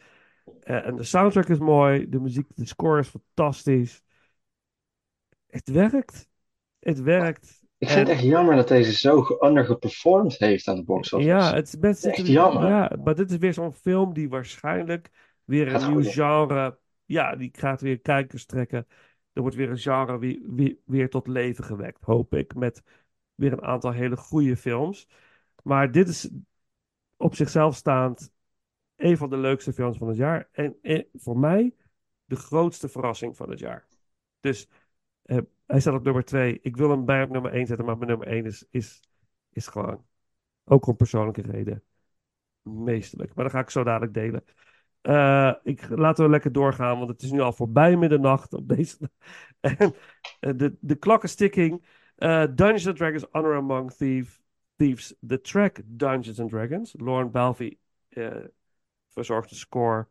eh, 0.60 0.86
en 0.86 0.96
de 0.96 1.04
soundtrack 1.04 1.48
is 1.48 1.60
mooi. 1.60 2.10
De 2.10 2.20
muziek, 2.20 2.48
de 2.56 2.66
score 2.66 3.00
is 3.00 3.08
fantastisch. 3.08 4.02
Het 5.48 5.70
werkt. 5.70 6.28
Het 6.80 7.02
werkt. 7.02 7.57
Ik 7.78 7.88
vind 7.88 7.99
En- 7.99 8.06
het 8.06 8.10
echt 8.10 8.28
jammer 8.28 8.56
dat 8.56 8.68
deze 8.68 8.94
zo 8.94 9.22
ge- 9.22 9.45
undergeperformed 9.45 10.38
heeft 10.38 10.68
aan 10.68 10.76
de 10.76 10.84
box 10.84 11.14
office. 11.14 11.30
Ja, 11.30 11.54
het 11.54 11.68
is 11.68 11.80
best 11.80 12.06
Echt 12.06 12.28
jammer. 12.28 12.68
Ja, 12.68 12.91
maar 13.04 13.16
dit 13.16 13.32
is 13.32 13.38
weer 13.38 13.54
zo'n 13.54 13.74
film 13.74 14.14
die 14.14 14.30
waarschijnlijk 14.30 15.10
weer 15.44 15.74
een 15.74 15.91
nieuw 15.91 16.04
genre. 16.12 16.80
Ja, 17.06 17.36
die 17.36 17.49
gaat 17.54 17.82
weer 17.82 17.99
kijkers 17.99 18.45
trekken. 18.45 18.88
Er 19.34 19.41
wordt 19.41 19.56
weer 19.58 19.70
een 19.70 19.78
genre 19.78 20.18
weer, 20.18 20.40
weer, 20.45 20.78
weer 20.86 21.10
tot 21.10 21.28
leven 21.28 21.64
gewekt, 21.64 22.04
hoop 22.04 22.34
ik. 22.34 22.56
Met 22.56 22.84
weer 23.36 23.52
een 23.52 23.64
aantal 23.64 23.91
hele 23.91 24.18
goede 24.18 24.58
films. 24.58 25.08
Maar 25.64 25.91
dit 25.91 26.08
is 26.08 26.30
op 27.18 27.36
zichzelf 27.36 27.76
staand 27.76 28.32
een 28.95 29.18
van 29.18 29.30
de 29.30 29.38
leukste 29.38 29.74
films 29.74 29.98
van 29.98 30.08
het 30.08 30.18
jaar. 30.18 30.49
En, 30.52 30.78
en 30.82 31.06
voor 31.14 31.38
mij 31.38 31.76
de 32.26 32.36
grootste 32.36 32.90
verrassing 32.90 33.36
van 33.38 33.49
het 33.49 33.60
jaar. 33.60 33.88
Dus 34.40 34.68
eh, 35.24 35.38
hij 35.68 35.80
staat 35.80 35.94
op 35.94 36.03
nummer 36.03 36.26
2. 36.26 36.60
Ik 36.61 36.77
wil 36.77 36.89
hem 36.89 37.06
bij 37.06 37.23
op 37.23 37.30
nummer 37.30 37.52
1 37.52 37.68
zetten, 37.68 37.85
maar 37.85 37.98
mijn 37.98 38.10
nummer 38.10 38.27
1 38.27 38.45
is, 38.45 38.65
is, 38.69 39.02
is 39.49 39.68
gewoon 39.68 40.06
ook 40.64 40.88
om 40.88 40.95
persoonlijke 40.95 41.41
reden. 41.41 41.84
Meestelijk. 42.61 43.34
Maar 43.34 43.44
dat 43.44 43.53
ga 43.53 43.60
ik 43.60 43.69
zo 43.69 43.84
dadelijk 43.84 44.14
delen. 44.14 44.44
Eh, 45.02 45.53
ik, 45.64 45.89
laten 45.89 46.23
we 46.23 46.30
lekker 46.30 46.52
doorgaan, 46.52 46.98
want 46.98 47.10
het 47.10 47.22
is 47.22 47.31
nu 47.31 47.39
al 47.39 47.53
voorbij 47.53 47.98
middernacht 47.98 48.53
op 48.53 48.68
deze. 48.68 48.98
en 49.60 49.95
eh, 50.39 50.53
de, 50.56 50.77
de 50.80 51.19
is 51.22 51.35
ticking. 51.35 51.85
Eh, 52.15 52.45
Dungeons 52.56 52.88
and 52.88 52.98
Dragons 52.98 53.26
Honor 53.31 53.56
Among 53.56 53.91
Thieves. 53.91 54.39
Thieves. 54.76 55.15
The 55.27 55.41
track 55.41 55.81
Dungeons 55.85 56.39
and 56.39 56.49
Dragons. 56.49 56.94
Lauren 56.98 57.31
Balfe 57.31 57.77
eh, 58.10 58.45
verzorgt 59.10 59.49
de 59.49 59.56
score. 59.56 60.07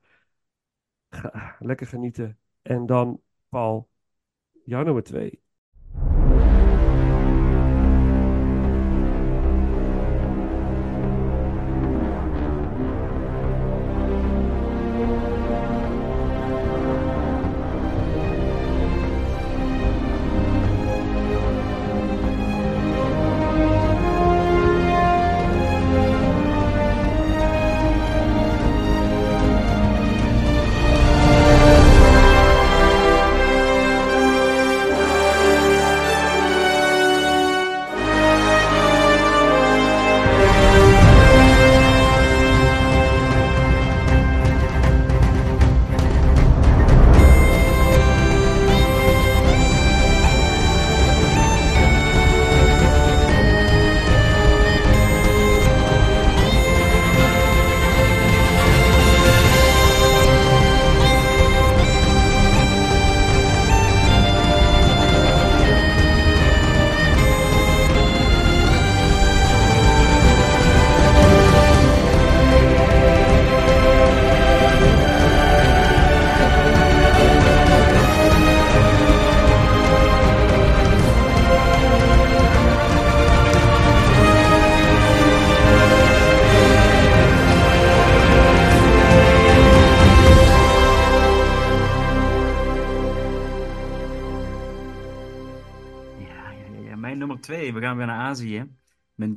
Lekker 1.58 1.86
genieten. 1.86 2.38
En 2.62 2.86
dan, 2.86 3.22
Paul, 3.48 3.88
jouw 4.64 4.82
nummer 4.82 5.02
twee. 5.02 5.42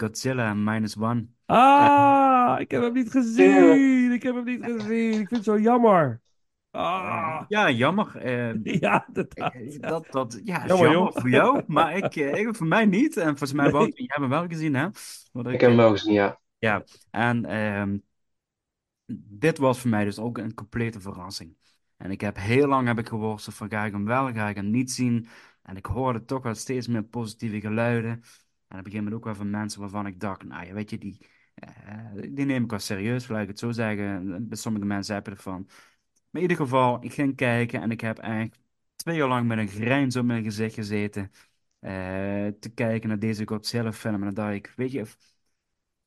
Godzilla 0.09 0.53
Minus 0.53 0.97
One. 0.97 1.27
Ah, 1.45 2.59
ik 2.59 2.71
heb 2.71 2.81
hem 2.81 2.93
niet 2.93 3.11
gezien. 3.11 4.11
Ik 4.11 4.23
heb 4.23 4.35
hem 4.35 4.43
niet 4.43 4.63
gezien. 4.63 5.11
Ik 5.11 5.17
vind 5.27 5.29
het 5.29 5.43
zo 5.43 5.59
jammer. 5.59 6.21
Ah, 6.71 7.41
Ja, 7.47 7.69
jammer. 7.69 8.15
eh, 8.15 8.53
ja, 8.79 9.05
inderdaad. 9.07 9.53
eh, 9.53 9.71
ja. 9.71 9.87
dat, 9.89 10.11
dat, 10.11 10.39
ja, 10.43 10.65
Jammer, 10.67 11.11
voor 11.13 11.29
jou, 11.29 11.63
maar 11.67 11.97
ik, 11.97 12.15
eh, 12.15 12.33
ik- 12.33 12.55
voor 12.55 12.67
mij 12.67 12.85
niet. 12.85 13.17
En 13.17 13.27
volgens 13.27 13.53
mij, 13.53 13.63
Nee. 13.63 13.73
Wouter, 13.73 13.97
jij 13.97 14.05
hebt 14.07 14.19
hem 14.21 14.29
wel 14.29 14.47
gezien, 14.47 14.75
hè? 14.75 14.87
Want 15.31 15.47
Ik 15.47 15.61
heb 15.61 15.69
hem 15.69 15.77
wel 15.77 15.91
gezien, 15.91 16.13
ja. 16.13 16.39
Ja, 16.59 16.83
en 17.11 17.45
ehm, 17.45 17.97
dit 19.15 19.57
was 19.57 19.79
voor 19.79 19.89
mij 19.89 20.03
dus 20.03 20.19
ook 20.19 20.37
een 20.37 20.53
complete 20.53 20.99
verrassing. 20.99 21.57
En 21.97 22.11
ik 22.11 22.21
heb 22.21 22.35
heel 22.37 22.67
lang 22.67 22.87
heb 22.87 22.99
ik 22.99 23.07
geworsteld 23.07 23.55
van 23.55 23.69
ga 23.69 23.85
ik 23.85 23.91
hem 23.91 24.05
wel, 24.05 24.33
ga 24.33 24.49
ik 24.49 24.55
hem 24.55 24.69
niet 24.69 24.91
zien. 24.91 25.27
En 25.63 25.75
ik 25.77 25.85
hoorde 25.85 26.25
toch 26.25 26.43
wel 26.43 26.55
steeds 26.55 26.87
meer 26.87 27.03
positieve 27.03 27.59
geluiden. 27.59 28.21
En 28.69 28.79
op 28.79 28.85
een 28.85 28.91
gegeven 28.91 28.97
moment 28.97 29.15
ook 29.15 29.23
wel 29.25 29.35
van 29.35 29.49
mensen 29.49 29.79
waarvan 29.81 30.05
ik 30.07 30.19
dacht, 30.19 30.43
nou 30.43 30.65
ja, 30.65 30.73
weet 30.73 30.89
je, 30.89 30.97
die, 30.97 31.27
eh, 31.55 32.11
die 32.29 32.45
neem 32.45 32.63
ik 32.63 32.69
wel 32.69 32.79
serieus, 32.79 33.27
laat 33.27 33.41
ik 33.41 33.47
het 33.47 33.59
zo 33.59 33.71
zeggen. 33.71 34.47
Bij 34.49 34.57
sommige 34.57 34.85
mensen 34.85 35.15
heb 35.15 35.25
je 35.25 35.31
ervan. 35.31 35.65
Maar 36.29 36.41
in 36.41 36.49
ieder 36.49 36.57
geval, 36.57 37.03
ik 37.03 37.13
ging 37.13 37.35
kijken 37.35 37.81
en 37.81 37.91
ik 37.91 38.01
heb 38.01 38.17
eigenlijk 38.19 38.55
twee 38.95 39.17
jaar 39.17 39.27
lang 39.27 39.47
met 39.47 39.57
een 39.57 39.67
grijns 39.67 40.15
op 40.15 40.25
mijn 40.25 40.43
gezicht 40.43 40.73
gezeten. 40.75 41.31
eh, 41.79 41.91
te 42.59 42.69
kijken 42.73 43.09
naar 43.09 43.19
deze 43.19 43.47
Godzilla-film. 43.47 44.13
En 44.15 44.21
dan 44.21 44.33
dacht 44.33 44.53
ik, 44.53 44.73
weet 44.75 44.91
je, 44.91 45.05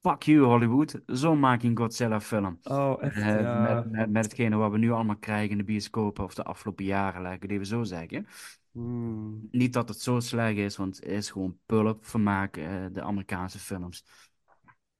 fuck 0.02 0.22
you 0.22 0.40
Hollywood, 0.44 1.01
zo 1.06 1.36
maak 1.36 1.62
je 1.62 1.68
een 1.68 1.76
Godzilla-film. 1.76 2.60
Oh, 2.62 3.02
echt, 3.02 3.16
Eh, 3.16 3.40
ja. 3.40 3.60
met, 3.60 3.90
met, 3.90 4.10
met 4.10 4.24
hetgene 4.24 4.56
wat 4.56 4.70
we 4.70 4.78
nu 4.78 4.90
allemaal 4.90 5.16
krijgen 5.18 5.51
in 5.51 5.59
de 5.59 5.64
bioscopen 5.64 6.24
of 6.24 6.34
de 6.34 6.43
afgelopen 6.44 6.84
jaren, 6.84 7.22
laat 7.22 7.34
ik 7.34 7.43
het 7.43 7.51
even 7.51 7.66
zo 7.66 7.82
zeggen. 7.84 8.26
Hmm. 8.73 9.49
Niet 9.51 9.73
dat 9.73 9.89
het 9.89 10.01
zo 10.01 10.20
slecht 10.20 10.57
is, 10.57 10.77
want 10.77 10.97
het 10.97 11.05
is 11.05 11.31
gewoon 11.31 11.59
pulp 11.66 12.07
vermaak, 12.07 12.57
eh, 12.57 12.86
de 12.93 13.03
Amerikaanse 13.03 13.59
films. 13.59 14.05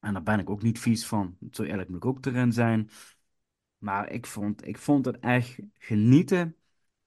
En 0.01 0.13
daar 0.13 0.23
ben 0.23 0.39
ik 0.39 0.51
ook 0.51 0.63
niet 0.63 0.79
vies 0.79 1.07
van. 1.07 1.37
Zo 1.51 1.63
eerlijk 1.63 1.89
moet 1.89 1.97
ik 1.97 2.05
ook 2.05 2.27
erin 2.27 2.53
zijn. 2.53 2.91
Maar 3.79 4.11
ik 4.11 4.27
vond, 4.27 4.67
ik 4.67 4.79
vond 4.79 5.05
het 5.05 5.19
echt 5.19 5.59
genieten, 5.79 6.57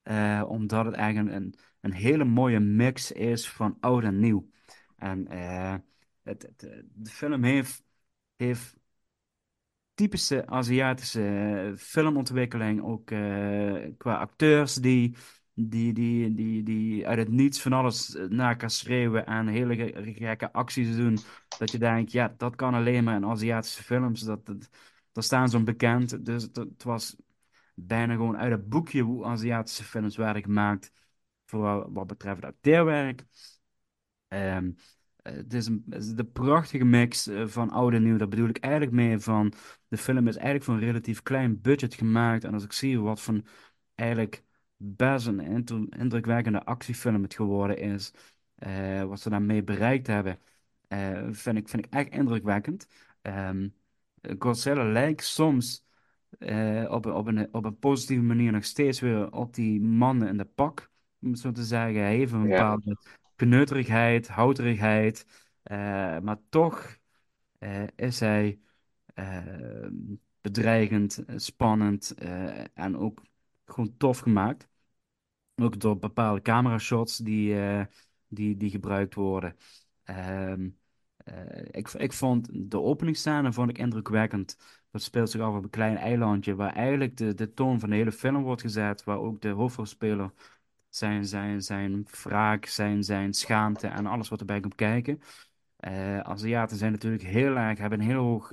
eh, 0.02 0.44
omdat 0.48 0.84
het 0.84 0.94
eigenlijk 0.94 1.36
een, 1.36 1.54
een, 1.80 1.92
hele 1.92 2.24
mooie 2.24 2.60
mix 2.60 3.12
is 3.12 3.50
van 3.50 3.76
oud 3.80 4.02
en 4.02 4.18
nieuw. 4.18 4.50
En 4.96 5.26
eh, 5.28 5.74
het, 6.22 6.42
het, 6.42 6.58
de 6.94 7.10
film 7.10 7.42
heeft, 7.42 7.84
heeft 8.36 8.76
typische 9.94 10.46
Aziatische 10.46 11.74
filmontwikkeling, 11.76 12.82
ook 12.82 13.06
qua 13.96 14.16
acteurs 14.16 14.74
die, 14.74 15.16
die, 15.58 15.92
die, 15.92 16.34
die, 16.34 16.62
die 16.62 17.06
uit 17.06 17.18
het 17.18 17.28
niets 17.28 17.62
van 17.62 17.72
alles 17.72 18.14
eh, 18.14 18.24
na 18.24 18.54
kan 18.54 18.70
schreeuwen 18.70 19.26
en 19.26 19.46
hele 19.46 19.74
ge- 19.76 20.14
gekke 20.14 20.52
acties 20.52 20.96
doen. 20.96 21.18
Dat 21.58 21.70
je 21.70 21.78
denkt, 21.78 22.12
ja, 22.12 22.34
dat 22.36 22.54
kan 22.56 22.74
alleen 22.74 23.04
maar 23.04 23.16
in 23.16 23.24
Aziatische 23.24 23.82
films. 23.82 24.20
Dat, 24.20 24.46
dat, 24.46 25.24
staan 25.24 25.48
ze 25.48 25.62
bekend. 25.62 26.24
Dus 26.26 26.42
het, 26.42 26.82
was 26.82 27.16
bijna 27.74 28.14
gewoon 28.14 28.36
uit 28.36 28.52
het 28.52 28.68
boekje 28.68 29.02
hoe 29.02 29.24
Aziatische 29.24 29.84
films 29.84 30.16
werden 30.16 30.42
gemaakt. 30.42 30.92
Vooral 31.44 31.92
wat 31.92 32.06
betreft 32.06 32.44
acteerwerk. 32.44 33.24
Ehm, 34.28 34.70
eh, 35.22 35.34
het 35.34 35.54
is 35.54 35.66
een, 35.66 36.30
prachtige 36.32 36.84
mix 36.84 37.26
eh, 37.26 37.46
van 37.46 37.70
oud 37.70 37.92
en 37.92 38.02
nieuw. 38.02 38.16
Daar 38.16 38.28
bedoel 38.28 38.48
ik 38.48 38.58
eigenlijk 38.58 38.94
mee 38.94 39.18
van... 39.18 39.52
De 39.88 39.96
film 39.96 40.28
is 40.28 40.36
eigenlijk 40.36 40.64
voor 40.64 40.74
een 40.74 40.80
relatief 40.80 41.22
klein 41.22 41.60
budget 41.60 41.94
gemaakt. 41.94 42.44
En 42.44 42.54
als 42.54 42.64
ik 42.64 42.72
zie 42.72 43.00
wat 43.00 43.22
van 43.22 43.46
eigenlijk 43.94 44.44
best 44.76 45.26
een 45.26 45.88
indrukwekkende 45.88 46.64
actiefilm 46.64 47.22
het 47.22 47.34
geworden 47.34 47.78
is... 47.78 48.12
eh, 48.54 49.02
wat 49.04 49.20
ze 49.20 49.30
daarmee 49.30 49.62
bereikt 49.62 50.06
hebben... 50.06 50.38
eh, 50.88 51.26
vind 51.30 51.58
ik, 51.58 51.68
vind 51.68 51.86
ik 51.86 51.92
echt 51.94 52.08
indrukwekkend. 52.10 52.86
Godzilla 54.38 54.84
lijkt 54.84 55.24
soms 55.24 55.84
eh, 56.38 56.84
op, 56.90 57.04
een- 57.04 57.12
op, 57.12 57.26
een, 57.26 57.54
op 57.54 57.64
een 57.64 57.78
positieve 57.78 58.22
manier 58.22 58.52
nog 58.52 58.64
steeds 58.64 59.00
weer 59.00 59.32
op 59.32 59.54
die 59.54 59.80
mannen 59.80 60.28
in 60.28 60.36
de 60.36 60.44
pak. 60.44 60.90
Om 61.20 61.30
het 61.30 61.38
zo 61.38 61.52
te 61.52 61.64
zeggen. 61.64 62.00
Hij 62.00 62.16
heeft 62.16 62.32
een 62.32 62.42
bepaalde 62.42 62.96
kneuterigheid, 63.36 64.28
houterigheid. 64.28 65.26
maar 66.22 66.36
toch 66.48 66.98
is 67.96 68.20
hij 68.20 68.58
bedreigend, 70.40 71.24
spannend 71.36 72.14
en 72.74 72.96
ook 72.96 73.22
gewoon 73.66 73.96
tof 73.96 74.18
gemaakt. 74.18 74.68
Ook 75.62 75.80
door 75.80 75.98
bepaalde 75.98 76.42
camera-shots 76.42 77.16
die, 77.16 77.60
eh, 77.60 77.84
die, 78.28 78.56
die 78.56 78.70
gebruikt 78.70 79.14
worden. 79.14 79.56
Ehm, 80.04 80.68
eh, 81.16 81.60
ik, 81.70 81.88
ik 81.92 82.12
vond 82.12 82.48
de 82.70 82.80
openingsscène 82.80 83.52
vond 83.52 83.70
ik 83.70 83.78
indrukwekkend. 83.78 84.56
Dat 84.90 85.02
speelt 85.02 85.30
zich 85.30 85.40
af 85.40 85.54
op 85.56 85.62
een 85.62 85.70
klein 85.70 85.96
eilandje 85.96 86.54
waar 86.54 86.72
eigenlijk 86.72 87.16
de, 87.16 87.34
de 87.34 87.52
toon 87.52 87.80
van 87.80 87.90
de 87.90 87.96
hele 87.96 88.12
film 88.12 88.42
wordt 88.42 88.60
gezet. 88.60 89.04
Waar 89.04 89.18
ook 89.18 89.40
de 89.40 89.48
hoofdrolspeler 89.48 90.32
zijn, 90.88 91.24
zijn, 91.24 91.62
zijn 91.62 92.06
wraak, 92.22 92.66
zijn, 92.66 93.04
zijn 93.04 93.32
schaamte 93.34 93.86
en 93.86 94.06
alles 94.06 94.28
wat 94.28 94.40
erbij 94.40 94.60
komt 94.60 94.74
kijken. 94.74 95.20
Eh 95.76 96.18
Aziaten 96.20 96.76
zijn 96.76 96.92
natuurlijk 96.92 97.22
heel 97.22 97.56
erg, 97.56 97.78
hebben 97.78 98.00
een 98.00 98.06
heel 98.06 98.22
hoog 98.22 98.52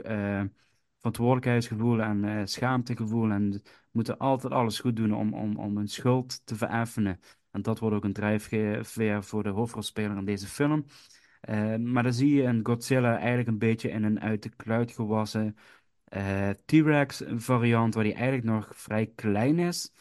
verantwoordelijkheidsgevoel 0.98 2.02
en 2.02 2.48
schaamtegevoel 2.48 3.32
en 3.32 3.64
moeten 3.94 4.18
altijd 4.18 4.54
alles 4.54 4.80
goed 4.80 4.96
doen 4.96 5.14
om, 5.16 5.34
om, 5.34 5.58
om 5.58 5.78
hun 5.78 5.88
schuld 5.88 6.46
te 6.46 6.56
vereffenen. 6.56 7.20
En 7.52 7.62
dat 7.62 7.80
wordt 7.80 7.96
ook 7.96 8.04
een 8.04 8.14
drijfveer 8.14 9.24
voor 9.24 9.44
de 9.44 9.50
hoofdrolspeler 9.50 10.18
in 10.18 10.26
deze 10.26 10.48
film. 10.48 10.86
Eh, 11.42 11.76
maar 11.76 12.04
dan 12.04 12.14
zie 12.14 12.36
je 12.36 12.44
een 12.44 12.66
Godzilla 12.66 13.18
eigenlijk 13.18 13.48
een 13.48 13.58
beetje 13.58 13.90
in 13.90 14.04
een 14.04 14.20
uit 14.22 14.44
de 14.44 14.50
kluit 14.50 14.92
gewassen 14.92 15.58
eh, 16.04 16.50
T-Rex 16.50 17.24
variant, 17.36 17.94
waar 17.94 18.04
die 18.04 18.14
eigenlijk 18.14 18.46
nog 18.46 18.72
vrij 18.76 19.12
klein 19.16 19.60
is. 19.60 19.94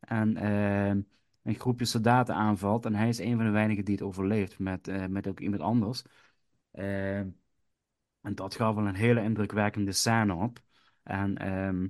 En 0.00 0.36
eh, 0.36 0.88
een 1.42 1.54
groepje 1.54 1.84
soldaten 1.84 2.34
aanvalt. 2.34 2.84
En 2.84 2.94
hij 2.94 3.08
is 3.08 3.18
een 3.18 3.36
van 3.36 3.44
de 3.44 3.50
weinigen 3.50 3.84
die 3.84 3.94
het 3.94 4.04
overleeft 4.04 4.58
met, 4.58 5.08
met 5.10 5.28
ook 5.28 5.40
iemand 5.40 5.62
anders. 5.62 6.02
En 8.20 8.34
dat 8.34 8.54
gaf 8.54 8.74
wel 8.74 8.86
een 8.86 8.94
hele 8.94 9.22
indrukwekkende 9.22 9.92
scène 9.92 10.34
op. 10.34 10.58
En 11.02 11.36
ehm, 11.38 11.86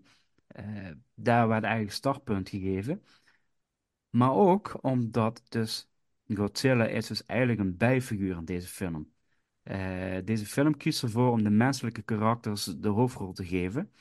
eh, 0.51 0.91
daar 1.15 1.49
werd 1.49 1.63
eigenlijk 1.63 1.95
startpunt 1.95 2.49
gegeven. 2.49 3.03
Maar 4.11 4.33
ook 4.33 4.79
omdat 4.85 5.43
dus 5.49 5.91
Godzilla 6.35 6.87
is 6.87 7.07
dus 7.07 7.27
eigenlijk 7.27 7.61
een 7.61 7.77
bijfiguur 7.77 8.37
in 8.37 8.45
deze 8.45 8.69
film. 8.69 9.13
Eh, 9.63 10.17
deze 10.25 10.47
film 10.47 10.77
kiest 10.77 11.03
ervoor 11.03 11.31
om 11.31 11.43
de 11.43 11.51
menselijke 11.51 12.03
karakters 12.03 12.65
de 12.65 12.89
hoofdrol 12.89 13.33
te 13.33 13.45
geven. 13.47 13.93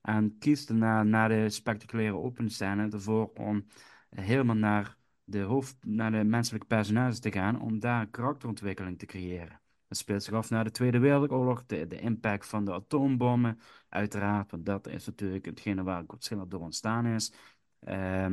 En 0.00 0.38
kiest 0.38 0.68
daarna, 0.68 1.02
na 1.02 1.28
de 1.28 1.50
spectaculaire 1.50 2.16
openscène, 2.16 2.88
ervoor 2.90 3.30
om 3.34 3.66
helemaal 4.10 4.56
naar 4.56 4.96
de, 5.24 5.40
hoofd, 5.40 5.76
naar 5.86 6.10
de 6.10 6.24
menselijke 6.24 6.66
personages 6.66 7.20
te 7.20 7.32
gaan, 7.32 7.60
om 7.60 7.78
daar 7.78 8.06
karakterontwikkeling 8.06 8.98
te 8.98 9.06
creëren. 9.06 9.60
Dat 9.88 9.98
speelt 9.98 10.22
zich 10.22 10.34
af 10.34 10.50
na 10.50 10.62
de 10.62 10.70
Tweede 10.70 10.98
Wereldoorlog, 10.98 11.66
de 11.66 12.00
impact 12.00 12.46
van 12.46 12.64
de 12.64 12.72
atoombommen, 12.72 13.58
uiteraard, 13.88 14.50
want 14.50 14.66
dat 14.66 14.86
is 14.86 15.06
natuurlijk 15.06 15.44
hetgene 15.44 15.82
waar 15.82 16.04
Godzilla 16.06 16.44
door 16.44 16.60
ontstaan 16.60 17.06
is. 17.06 17.32
Ehm, 17.80 18.32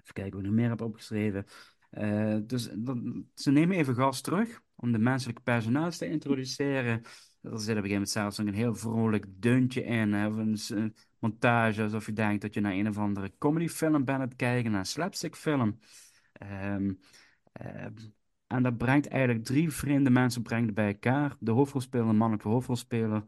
even 0.00 0.14
kijken 0.14 0.32
wat 0.32 0.40
ik 0.40 0.46
nog 0.46 0.54
meer 0.54 0.68
heb 0.68 0.80
opgeschreven. 0.80 1.46
Eh, 1.90 2.36
dus 2.46 2.68
dat- 2.74 2.98
ze 3.34 3.50
nemen 3.50 3.76
even 3.76 3.94
gas 3.94 4.20
terug 4.20 4.62
om 4.74 4.92
de 4.92 4.98
menselijke 4.98 5.42
personages 5.42 5.98
te 5.98 6.08
introduceren. 6.08 7.02
Er 7.02 7.02
zit 7.40 7.52
op 7.52 7.52
een 7.52 7.60
gegeven 7.60 7.90
moment 7.90 8.10
zelfs 8.10 8.38
nog 8.38 8.46
een 8.46 8.54
heel 8.54 8.74
vrolijk 8.74 9.26
deuntje 9.28 9.84
in, 9.84 10.12
hè, 10.12 10.26
of 10.26 10.36
een, 10.36 10.94
montage 11.18 11.82
alsof 11.82 12.06
je 12.06 12.12
denkt 12.12 12.42
dat 12.42 12.54
je 12.54 12.60
naar 12.60 12.72
een 12.72 12.88
of 12.88 12.98
andere 12.98 13.32
comedyfilm 13.38 13.92
bent 13.92 14.08
aan 14.08 14.20
het 14.20 14.36
kijken, 14.36 14.70
naar 14.70 14.80
een 14.80 14.86
slapstickfilm. 14.86 15.78
Ehm 16.32 16.92
ehm, 17.52 17.92
en 18.46 18.62
dat 18.62 18.76
brengt 18.76 19.08
eigenlijk 19.08 19.44
drie 19.44 19.70
vreemde 19.70 20.10
mensen 20.10 20.42
brengt 20.42 20.74
bij 20.74 20.86
elkaar. 20.86 21.36
De 21.40 21.50
hoofdrolspeler, 21.50 22.06
de 22.06 22.12
mannelijke 22.12 22.48
hoofdrolspeler, 22.48 23.24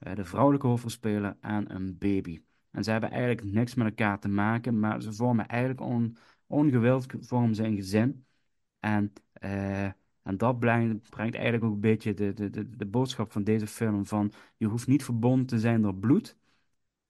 de 0.00 0.24
vrouwelijke 0.24 0.66
hoofdrolspeler 0.66 1.36
en 1.40 1.74
een 1.74 1.98
baby. 1.98 2.42
En 2.70 2.84
ze 2.84 2.90
hebben 2.90 3.10
eigenlijk 3.10 3.44
niks 3.44 3.74
met 3.74 3.86
elkaar 3.86 4.18
te 4.20 4.28
maken, 4.28 4.78
maar 4.78 5.02
ze 5.02 5.12
vormen 5.12 5.46
eigenlijk 5.46 5.80
on, 5.80 6.16
ongewild 6.46 7.06
vormen 7.20 7.54
ze 7.54 7.64
een 7.64 7.76
gezin. 7.76 8.26
En, 8.78 9.12
eh, 9.32 9.84
en 10.22 10.36
dat 10.36 10.58
brengt, 10.58 11.10
brengt 11.10 11.34
eigenlijk 11.34 11.64
ook 11.64 11.74
een 11.74 11.80
beetje 11.80 12.14
de, 12.14 12.32
de, 12.32 12.50
de, 12.50 12.76
de 12.76 12.86
boodschap 12.86 13.32
van 13.32 13.44
deze 13.44 13.66
film 13.66 14.06
van 14.06 14.32
je 14.56 14.66
hoeft 14.66 14.86
niet 14.86 15.04
verbonden 15.04 15.46
te 15.46 15.58
zijn 15.58 15.82
door 15.82 15.94
bloed, 15.94 16.36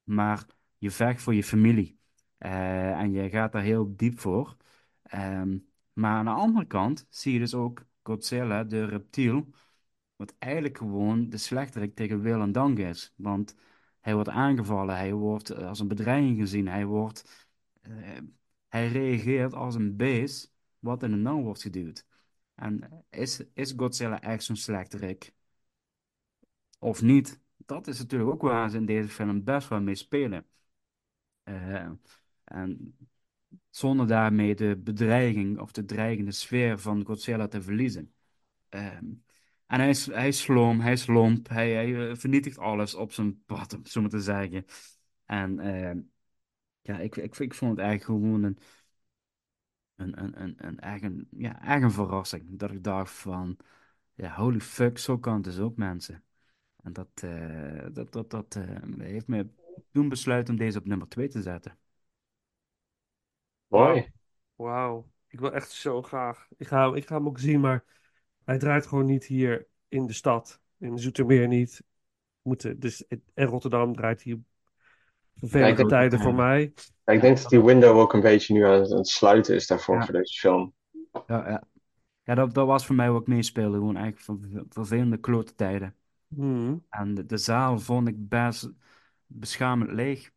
maar 0.03 0.47
je 0.79 0.91
vecht 0.91 1.23
voor 1.23 1.35
je 1.35 1.45
familie. 1.45 1.99
Eh, 2.39 3.01
en 3.01 3.13
je 3.13 3.29
gaat 3.31 3.53
daar 3.53 3.63
heel 3.63 3.97
diep 3.97 4.19
voor. 4.21 4.57
Ehm, 5.03 5.59
maar 5.93 6.17
aan 6.17 6.25
de 6.25 6.31
andere 6.31 6.67
kant 6.67 7.07
zie 7.11 7.33
je 7.33 7.39
dus 7.39 7.55
ook 7.55 7.87
Godzilla, 8.03 8.65
de 8.65 8.85
reptiel, 8.85 9.47
wat 10.21 10.35
eigenlijk 10.39 10.79
gewoon 10.79 11.29
de 11.29 11.37
slechterik 11.37 11.95
tegen 11.95 12.21
wil 12.21 12.41
en 12.41 12.53
dank 12.53 12.79
is. 12.79 13.13
Want 13.17 13.55
hij 14.01 14.15
wordt 14.15 14.29
aangevallen, 14.29 14.97
hij 14.97 15.13
wordt 15.13 15.51
eh, 15.51 15.69
als 15.69 15.81
een 15.81 15.89
bedreiging 15.89 16.39
gezien, 16.39 16.69
hij 16.69 16.87
wordt, 16.87 17.49
eh, 17.81 17.93
hij 18.69 18.89
reageert 18.89 19.55
als 19.55 19.75
een 19.75 19.97
beest 19.97 20.53
wat 20.79 21.03
in 21.03 21.11
de 21.11 21.17
nauw 21.17 21.43
wordt 21.43 21.63
geduwd. 21.63 22.07
En 22.55 23.05
is, 23.11 23.43
is 23.55 23.73
Godzilla 23.77 24.21
echt 24.21 24.43
zo'n 24.45 24.57
slechterik? 24.57 25.33
Of 26.79 27.03
niet? 27.03 27.41
Dat 27.57 27.87
is 27.87 27.99
natuurlijk 27.99 28.31
ook 28.31 28.43
waar 28.43 28.71
ze 28.71 28.77
in 28.77 28.87
deze 28.87 29.09
film 29.09 29.45
best 29.45 29.69
wel 29.69 29.81
mee 29.81 29.95
spelen. 29.95 30.47
Eh, 31.43 31.91
en 32.45 32.97
zonder 33.71 34.07
daarmee 34.07 34.55
de 34.55 34.77
bedreiging 34.77 35.59
of 35.59 35.73
de 35.73 35.85
dreigende 35.85 36.33
sfeer 36.33 36.79
van 36.79 37.05
Godzilla 37.05 37.49
te 37.49 37.63
verliezen. 37.63 38.15
Ehm, 38.69 39.05
en 39.71 39.81
hij 39.81 39.89
is, 39.89 40.07
hij 40.07 40.29
is 40.29 40.41
sloom, 40.41 40.81
hij 40.81 40.93
is 40.93 41.07
lomp, 41.07 41.49
hij, 41.49 41.73
hij 41.73 42.11
eh, 42.11 42.17
vernietigt 42.17 42.59
alles 42.59 42.95
op 42.95 43.13
zijn 43.13 43.45
pad, 43.45 43.75
om 43.75 43.87
zo 43.87 44.01
maar 44.01 44.11
te 44.11 44.21
zeggen. 44.21 44.65
En 45.25 45.59
ehm, 45.59 46.01
ja, 46.81 46.99
ik, 46.99 47.17
ik, 47.17 47.39
ik 47.39 47.55
vond 47.55 47.71
het 47.71 47.81
eigenlijk 47.87 48.21
gewoon 48.21 48.43
een, 48.43 48.59
een, 49.97 50.23
een, 50.23 50.43
een, 50.43 50.55
een, 50.67 51.05
een, 51.05 51.29
ja, 51.31 51.83
een 51.83 51.91
verrassing. 51.91 52.59
Dat 52.59 52.71
ik 52.71 52.85
dacht 52.85 53.13
van, 53.13 53.57
ja, 54.15 54.35
holy 54.35 54.61
fuck, 54.61 54.99
zo 54.99 55.19
kan 55.19 55.35
het 55.35 55.45
dus 55.45 55.59
ook, 55.59 55.77
mensen. 55.77 56.25
En 56.83 56.93
dat, 56.93 57.09
eh, 57.15 57.87
dat, 57.93 58.13
dat, 58.13 58.31
dat 58.31 58.55
eh, 58.55 58.99
heeft 58.99 59.27
me 59.27 59.49
doen 59.91 60.09
besluiten 60.09 60.55
om 60.55 60.61
deze 60.61 60.79
op 60.79 60.87
nummer 60.87 61.09
2 61.09 61.29
te 61.29 61.43
zetten. 61.43 61.79
Mooi. 63.67 64.13
Wauw. 64.55 65.11
Ik 65.27 65.41
wil 65.41 65.53
echt 65.53 65.71
zo 65.71 66.03
graag. 66.03 66.49
Ik 66.57 66.67
ga, 66.67 66.95
ik 66.95 67.07
ga 67.07 67.15
hem 67.15 67.27
ook 67.27 67.39
zien, 67.39 67.61
maar 67.61 67.85
hij 68.51 68.59
draait 68.59 68.87
gewoon 68.87 69.05
niet 69.05 69.25
hier 69.25 69.67
in 69.89 70.07
de 70.07 70.13
stad. 70.13 70.61
In 70.79 70.99
Zoetermeer 70.99 71.49
niet. 71.49 71.83
Moeten, 72.43 72.81
dus, 72.81 73.07
en 73.35 73.47
Rotterdam 73.47 73.95
draait 73.95 74.23
hier 74.23 74.39
vervelende 75.35 75.87
tijden 75.87 76.21
voor 76.21 76.35
mij. 76.35 76.73
Ja, 77.05 77.13
ik 77.13 77.21
denk 77.21 77.41
dat 77.41 77.51
die 77.51 77.65
window 77.65 77.97
ook 77.99 78.13
een 78.13 78.21
beetje 78.21 78.55
nu 78.55 78.65
aan 78.65 78.81
het, 78.81 79.09
sluiten 79.09 79.55
is 79.55 79.67
daarvoor, 79.67 79.95
Ja. 79.95 80.05
voor 80.05 80.15
deze 80.15 80.39
film. 80.39 80.75
Ja, 81.27 81.49
ja. 81.49 81.63
ja 82.23 82.35
dat, 82.35 82.55
dat 82.55 82.67
was 82.67 82.87
voor 82.87 82.95
mij 82.95 83.11
wat 83.11 83.21
ik 83.21 83.27
meespeelde. 83.27 83.77
Gewoon 83.77 83.97
eigenlijk 83.97 84.25
ver- 84.53 84.65
vervelende 84.69 85.17
klote 85.17 85.55
tijden. 85.55 85.95
Hmm. 86.29 86.85
En 86.89 87.15
de, 87.15 87.27
de 87.27 87.37
zaal 87.37 87.79
vond 87.79 88.09
ik 88.09 88.29
best 88.29 88.71
beschamend 89.27 89.91
leeg. 89.91 90.31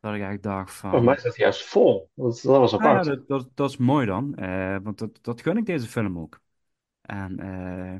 Dat 0.00 0.14
ik 0.14 0.20
eigenlijk 0.22 0.42
dacht 0.42 0.72
van... 0.74 0.90
Voor 0.90 1.04
mij 1.04 1.14
is 1.14 1.22
dat 1.22 1.36
juist 1.36 1.62
vol. 1.64 2.10
Dat, 2.14 2.40
dat 2.42 2.58
was 2.58 2.72
Ah, 2.72 2.80
ja, 2.82 2.88
apart. 2.88 3.04
dat, 3.06 3.28
dat, 3.28 3.48
dat 3.54 3.70
is 3.70 3.76
mooi 3.76 4.06
dan. 4.06 4.34
eh, 4.34 4.76
want 4.82 4.98
dat, 4.98 5.18
dat 5.22 5.40
gun 5.40 5.56
ik 5.56 5.66
deze 5.66 5.86
film 5.86 6.18
ook. 6.18 6.40
En 7.06 7.38
eh, 7.40 7.96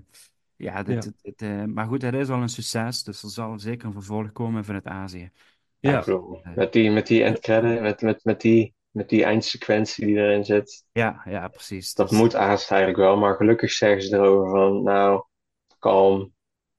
ja, 0.56 0.82
dit, 0.82 0.94
Ja. 1.04 1.10
dit- 1.10 1.22
dit, 1.22 1.42
eh, 1.42 1.64
maar 1.64 1.86
goed, 1.86 2.02
het 2.02 2.14
is 2.14 2.28
al 2.28 2.42
een 2.42 2.48
succes. 2.48 3.02
Dus 3.02 3.22
er 3.22 3.28
zal 3.30 3.58
zeker 3.58 3.86
een 3.86 3.92
vervolg 3.92 4.32
komen 4.32 4.64
vanuit 4.64 4.86
Azië. 4.86 5.30
Ja, 5.78 5.98
bedoel, 5.98 6.40
met 6.54 6.72
die, 6.72 6.90
met 6.90 7.06
die 7.06 7.22
endcredit, 7.24 7.80
met, 7.80 8.00
met, 8.00 8.24
met, 8.24 8.40
die, 8.40 8.74
met 8.90 9.08
die 9.08 9.24
eindsequentie 9.24 10.06
die 10.06 10.16
erin 10.16 10.44
zit. 10.44 10.84
Ja, 10.92 11.22
ja, 11.24 11.48
precies. 11.48 11.94
Dat 11.94 12.08
Dus- 12.08 12.18
moet 12.18 12.32
haast 12.32 12.70
eigenlijk 12.70 13.00
wel, 13.00 13.16
maar 13.16 13.34
gelukkig 13.36 13.70
zeggen 13.72 14.02
ze 14.02 14.16
erover 14.16 14.50
van, 14.50 14.82
nou, 14.82 15.24
kalm. 15.78 16.34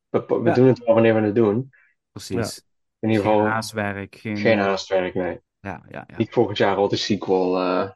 We, 0.10 0.26
we 0.28 0.42
Ja. 0.44 0.54
doen 0.54 0.68
het 0.68 0.80
wel 0.80 0.94
wanneer 0.94 1.14
we 1.16 1.22
het 1.22 1.36
doen. 1.36 1.70
Precies. 2.12 2.66
In 3.00 3.10
ieder 3.10 3.26
Geen 3.26 3.40
haastwerk, 3.46 4.16
geen... 4.16 4.38
geen 4.38 4.60
haastwerk, 4.60 5.14
nee. 5.14 5.40
Ja, 5.60 5.84
ja, 5.90 6.04
ja. 6.08 6.18
Niet 6.18 6.32
volgend 6.32 6.58
jaar 6.58 6.76
al 6.76 6.88
de 6.88 6.96
sequel. 6.96 7.58
eh, 7.60 7.90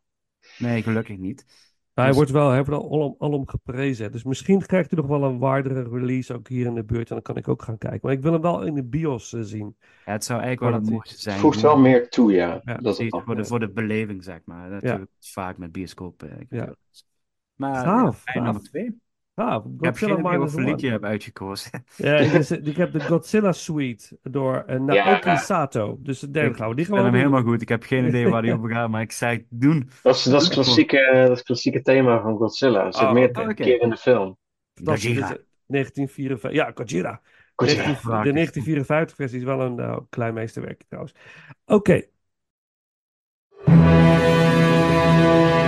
Nee, 0.58 0.84
gelukkig 0.84 1.18
niet. 1.18 1.45
Hij 1.94 2.08
Dus- 2.08 2.16
wordt 2.16 2.32
wel 2.32 2.50
hij 2.50 2.64
wordt 2.64 2.84
al 2.84 2.92
alom, 2.92 3.16
alom 3.20 3.48
geprezen. 3.48 4.12
Dus 4.12 4.24
misschien 4.24 4.66
krijgt 4.66 4.92
hij 4.92 5.00
nog 5.00 5.10
wel 5.10 5.24
een 5.24 5.40
waardere 5.40 5.90
release 5.90 6.34
ook 6.34 6.48
hier 6.48 6.66
in 6.66 6.74
de 6.74 6.84
buurt. 6.84 7.08
En 7.10 7.14
dan 7.16 7.24
kan 7.24 7.38
ik 7.38 7.48
ook 7.48 7.62
gaan 7.62 7.78
kijken. 7.78 8.00
Maar 8.02 8.12
ik 8.12 8.22
wil 8.22 8.32
hem 8.34 8.42
wel 8.42 8.64
in 8.64 8.74
de 8.74 8.84
bios 8.84 9.34
eh, 9.34 9.42
zien. 9.42 9.76
Ja, 10.06 10.12
het 10.12 10.24
zou 10.24 10.42
eigenlijk 10.42 10.72
wel 10.72 10.82
het 10.82 10.92
mooiste 10.92 11.20
zijn. 11.20 11.40
voegt 11.40 11.62
wel 11.62 11.78
meer 11.78 12.10
toe, 12.10 12.32
ja. 12.32 12.62
Ja, 12.64 12.78
dat 12.78 13.00
is 13.00 13.12
het 13.12 13.24
voor 13.26 13.36
de, 13.36 13.46
voor 13.46 13.60
de 13.60 13.70
beleving, 13.72 14.24
zeg 14.24 14.40
maar. 14.46 14.70
Natuurlijk 14.70 15.10
vaak 15.20 15.58
met 15.58 15.72
bioscoop. 15.72 16.24
eh, 16.24 16.30
gebeuren. 16.38 16.78
Maar 17.56 17.86
Gaaf, 17.86 18.22
ja, 18.34 18.42
nummer 18.42 18.62
twee. 18.62 19.00
Ja, 19.42 19.56
Ik 19.56 19.64
heb 19.86 19.98
Godzilla 19.98 20.22
wat 20.22 20.32
Minus 20.32 20.56
One. 20.56 20.66
liedje 20.66 20.86
je 20.86 20.92
hebt 20.92 21.04
uitgekozen. 21.06 21.84
Ja, 21.96 22.16
ik, 22.16 22.32
is- 22.42 22.52
ik 22.52 22.76
heb 22.78 22.92
de 22.92 23.02
Godzilla 23.02 23.52
Suite 23.52 24.18
door 24.24 24.64
eh, 24.68 24.80
Naoki 24.80 25.30
Ja. 25.30 25.36
Sato. 25.36 25.98
Dus 26.00 26.20
daar 26.20 26.56
gaan 26.56 26.70
we 26.70 26.76
die 26.76 26.86
Ik 26.86 26.86
vind 26.86 26.88
gewoon 26.88 27.04
hem 27.04 27.12
doen. 27.12 27.22
helemaal 27.22 27.44
goed. 27.44 27.62
Ik 27.62 27.70
heb 27.70 27.84
geen 27.84 28.06
idee 28.08 28.28
waar 28.30 28.42
die 28.42 28.54
over 28.54 28.70
gaat, 28.76 28.90
maar 28.90 29.02
ik 29.02 29.12
zei 29.12 29.46
doen. 29.50 29.90
Dat 30.04 30.16
is, 30.16 30.24
dat, 30.24 30.42
is 30.42 30.50
klassieke, 30.50 31.10
dat 31.14 31.30
is 31.30 31.38
het 31.38 31.44
klassieke 31.44 31.82
thema 31.82 32.22
van 32.22 32.38
Godzilla. 32.38 32.86
Het 32.86 32.96
zit 32.96 33.04
Oh, 33.08 33.12
meerdere 33.14 33.46
oké. 33.46 33.54
keer 33.64 33.82
in 33.82 33.90
de 33.90 33.98
film. 33.98 34.38
Is 34.74 34.84
1954. 34.84 36.52
Ja, 36.52 36.72
Godzilla. 36.76 37.22
Godzilla. 37.56 37.84
19 37.86 38.10
Raak 38.12 38.24
de 38.24 38.30
is 38.30 38.34
1954 38.34 39.16
versie 39.16 39.38
is 39.40 39.44
wel 39.44 39.62
een 39.62 39.76
nou, 39.76 40.04
klein 40.10 40.34
meesterwerk 40.34 40.84
trouwens. 40.88 41.16
Oké. 41.66 42.02
De 43.66 45.61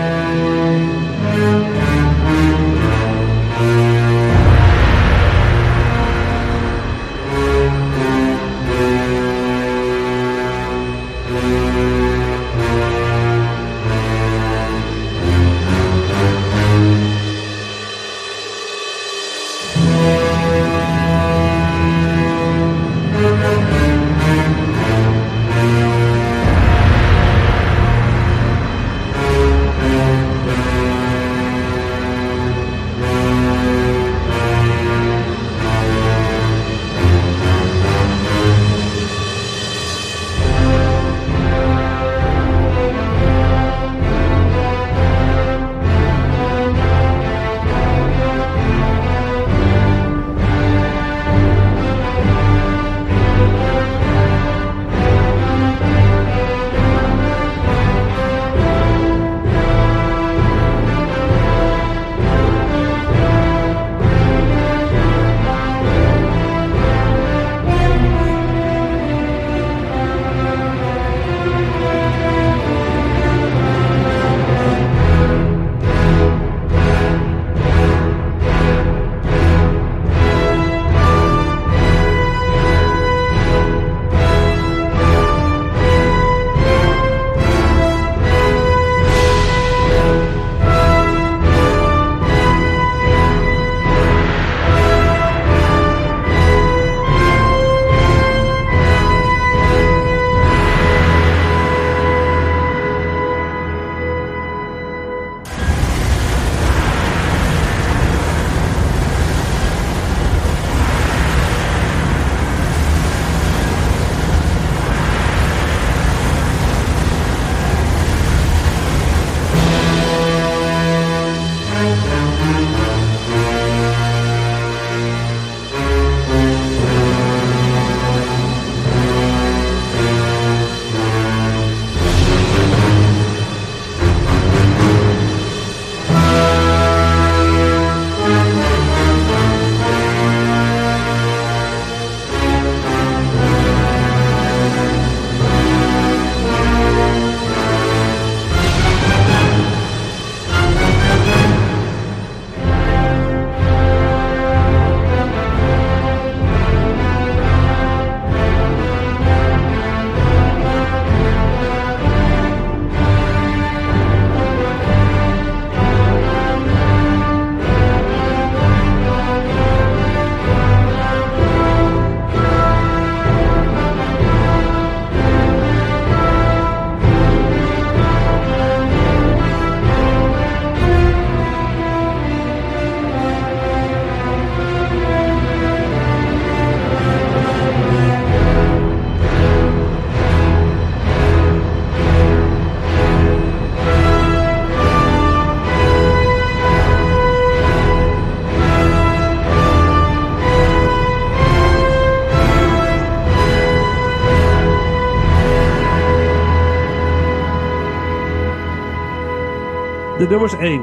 nummers 210.34 210.54
1. 210.54 210.82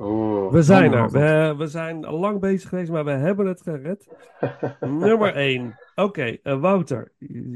Oeh. 0.00 0.52
We 0.52 0.62
zijn 0.62 0.92
er. 0.92 1.10
We, 1.10 1.54
we 1.56 1.66
zijn 1.66 2.00
lang 2.00 2.40
bezig 2.40 2.68
geweest, 2.68 2.90
maar 2.90 3.04
we 3.04 3.10
hebben 3.10 3.46
het 3.46 3.62
gered. 3.62 4.08
Nummer 4.80 5.34
1. 5.34 5.78
Oké, 5.94 6.24
eh, 6.42 6.60
Wouter. 6.60 7.12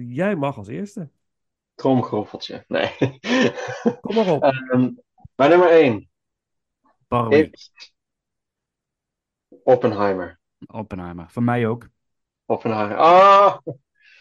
Jij 0.09 0.37
mag 0.37 0.57
als 0.57 0.69
eerste. 0.69 1.11
Tromgeroffeltje. 1.75 2.65
Nee. 2.69 2.97
Kom 4.01 4.15
maar 4.15 4.31
op. 4.33 4.43
Ehm, 4.43 4.91
maar 5.37 5.49
nummer 5.49 5.71
1 5.71 6.11
Barbie. 7.09 7.51
is 7.51 7.73
Oppenheimer. 9.63 10.41
Oppenheimer. 10.67 11.31
Voor 11.31 11.43
mij 11.43 11.67
ook. 11.67 11.89
Oppenheimer. 12.45 12.97
Ah! 12.97 13.57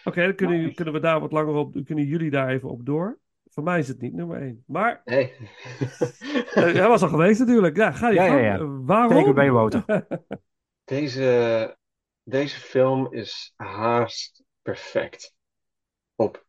Oké, 0.03 0.23
dan 0.23 0.35
kunnen, 0.35 0.73
kunnen 0.73 0.93
we 0.93 0.99
daar 0.99 1.19
wat 1.19 1.31
langer 1.31 1.53
op. 1.53 1.75
Kunnen 1.85 2.05
jullie 2.05 2.29
daar 2.29 2.49
even 2.49 2.69
op 2.69 2.85
door? 2.85 3.19
Voor 3.49 3.63
mij 3.63 3.79
is 3.79 3.87
het 3.87 4.01
niet 4.01 4.13
nummer 4.13 4.41
1. 4.41 4.63
Maar 4.67 5.01
Nee. 5.05 5.33
eh, 6.53 6.53
hij 6.53 6.87
was 6.87 7.01
al 7.01 7.07
geweest 7.09 7.39
natuurlijk. 7.39 7.75
Ja, 7.77 7.91
ga 7.91 8.07
je 8.09 8.13
Ja, 8.15 8.27
gang. 8.27 8.41
ja. 8.41 8.53
Eh, 8.57 8.65
Waarom? 8.81 9.17
Zeker 9.17 9.33
bij 9.33 9.51
Wouter. 9.51 10.05
Deze, 10.83 11.77
deze 12.23 12.59
film 12.59 13.13
is 13.13 13.53
haast 13.55 14.43
perfect. 14.61 15.33
Op 16.15 16.45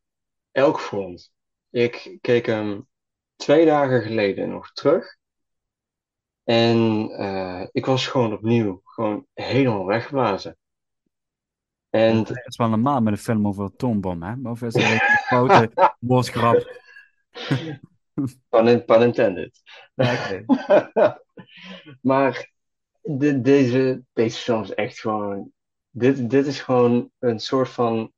elk 0.50 0.80
front. 0.80 1.32
Ik 1.70 2.18
keek 2.20 2.46
hem 2.46 2.88
twee 3.36 3.66
dagen 3.66 4.02
geleden 4.02 4.48
nog 4.48 4.72
terug. 4.72 5.16
En 6.44 7.08
eh, 7.10 7.66
ik 7.72 7.86
was 7.86 8.06
gewoon 8.06 8.32
opnieuw 8.32 8.80
gewoon 8.84 9.26
helemaal 9.34 9.86
weggeblazen. 9.86 10.58
En 11.90 12.16
Het 12.16 12.46
is 12.46 12.56
wel 12.56 12.68
normaal 12.68 13.00
met 13.00 13.12
een 13.12 13.18
film 13.18 13.46
over 13.46 13.64
een 13.64 13.70
atoombom, 13.72 14.22
hè? 14.22 14.34
Of 14.50 14.62
is 14.62 14.74
het 14.74 14.82
een 14.82 14.98
foute 14.98 15.94
woordgrap? 16.00 16.78
pun, 18.50 18.84
pun 18.84 19.02
intended. 19.02 19.52
Maar 22.02 22.50
de- 23.02 23.40
deze, 23.40 24.02
deze 24.12 24.38
film 24.38 24.62
is 24.62 24.74
echt 24.74 25.00
gewoon. 25.00 25.52
Dit, 25.90 26.30
dit 26.30 26.46
is 26.46 26.60
gewoon 26.60 27.10
een 27.18 27.38
soort 27.40 27.68
van 27.68 28.12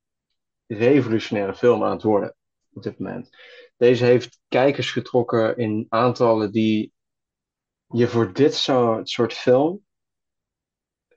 revolutionaire 0.66 1.55
film 1.55 1.84
aan 1.84 1.90
het 1.90 2.02
worden 2.02 2.36
op 2.72 2.82
dit 2.82 2.98
moment. 2.98 3.30
Deze 3.76 4.05
heeft 4.05 4.40
kijkers 4.48 4.90
getrokken 4.90 5.56
in 5.56 5.86
aantallen 5.89 6.52
die 6.52 6.93
je 7.86 8.09
voor 8.09 8.32
dit 8.32 8.55
zo- 8.55 9.01
soort 9.02 9.32
film. 9.32 9.84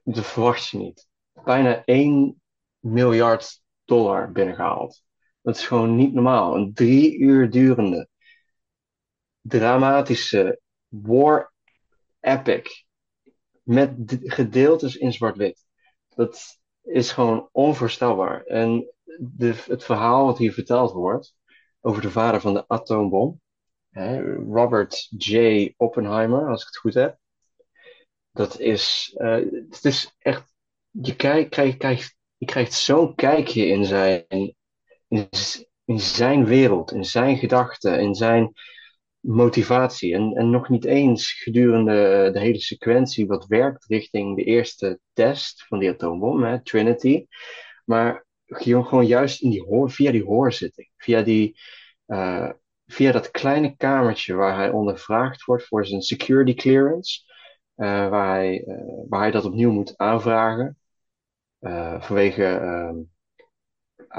Dat 0.04 0.26
verwacht 0.26 0.68
je 0.70 0.78
niet. 0.78 1.08
Bijna 1.44 1.84
1 1.86 2.42
miljard 2.80 3.62
dollar 3.86 4.32
binnengehaald. 4.32 5.04
Dat 5.46 5.56
is 5.56 5.68
gewoon 5.68 5.96
niet 5.96 6.14
normaal. 6.14 6.56
Een 6.56 6.74
drie 6.74 7.18
uur 7.18 7.50
durende, 7.50 8.08
dramatische 9.42 10.60
war 10.88 11.54
epic 12.20 12.86
met 13.64 13.94
gedeeltes 14.24 14.96
in 14.96 15.14
zwart-wit. 15.14 15.66
Dat 16.10 16.60
is 16.82 17.12
gewoon 17.12 17.50
onvoorstelbaar. 17.52 18.44
En 18.44 18.92
de, 19.20 19.64
het 19.66 19.84
verhaal 19.84 20.26
wat 20.26 20.38
hier 20.38 20.54
verteld 20.54 20.92
wordt 20.92 21.36
over 21.82 22.02
de 22.02 22.12
vader 22.12 22.42
van 22.42 22.54
de 22.54 22.68
atoombom, 22.68 23.42
hè, 23.90 24.36
Robert 24.36 25.08
J. 25.18 25.74
Oppenheimer, 25.78 26.50
als 26.50 26.62
ik 26.62 26.68
het 26.68 26.78
goed 26.78 26.94
heb, 26.94 27.18
dat 28.32 28.60
is, 28.60 29.14
eh, 29.18 29.36
het 29.70 29.86
is 29.86 30.16
echt, 30.20 30.54
je, 30.90 31.16
krijgt, 31.16 31.50
krijgt, 31.78 32.16
je 32.38 32.46
krijgt 32.46 32.74
zo'n 32.74 33.16
kijkje 33.16 33.66
in 33.66 33.86
zijn, 33.86 34.56
in, 35.08 36.00
zijn 36.00 36.46
wereld, 36.46 36.92
in 36.92 37.06
zijn 37.06 37.38
gedachten, 37.38 38.00
in 38.00 38.16
zijn 38.16 38.54
motivatie. 39.20 40.14
En, 40.14 40.34
en 40.36 40.50
nog 40.50 40.70
niet 40.70 40.86
eens 40.86 41.32
gedurende 41.32 42.30
de 42.34 42.40
hele 42.40 42.60
sequentie 42.60 43.28
wat 43.28 43.46
werkt 43.46 43.86
richting 43.86 44.36
de 44.36 44.44
eerste 44.44 45.00
test 45.14 45.66
van 45.68 45.80
die 45.80 45.90
atoombom, 45.90 46.64
Trinity. 46.64 47.26
Maar 47.86 48.26
gewoon 48.46 49.06
juist 49.06 49.42
in 49.42 49.50
die 49.50 49.64
hoor, 49.64 49.92
via 49.92 50.12
die 50.12 50.24
hoorzitting, 50.24 50.90
via, 50.98 51.22
die, 51.22 51.60
eh, 52.06 52.50
via 52.86 53.12
dat 53.12 53.32
kleine 53.32 53.76
kamertje 53.78 54.34
waar 54.34 54.56
hij 54.56 54.70
ondervraagd 54.70 55.44
wordt 55.44 55.66
voor 55.66 55.86
zijn 55.86 56.02
security 56.02 56.54
clearance, 56.54 57.20
eh, 57.76 58.10
waar, 58.10 58.36
hij, 58.36 58.64
eh, 58.64 58.76
waar 59.10 59.20
hij 59.22 59.32
dat 59.32 59.46
opnieuw 59.46 59.72
moet 59.72 59.98
aanvragen 59.98 60.78
eh, 61.60 62.02
vanwege 62.02 62.46
ehm, 62.46 62.96
eh, 62.98 63.02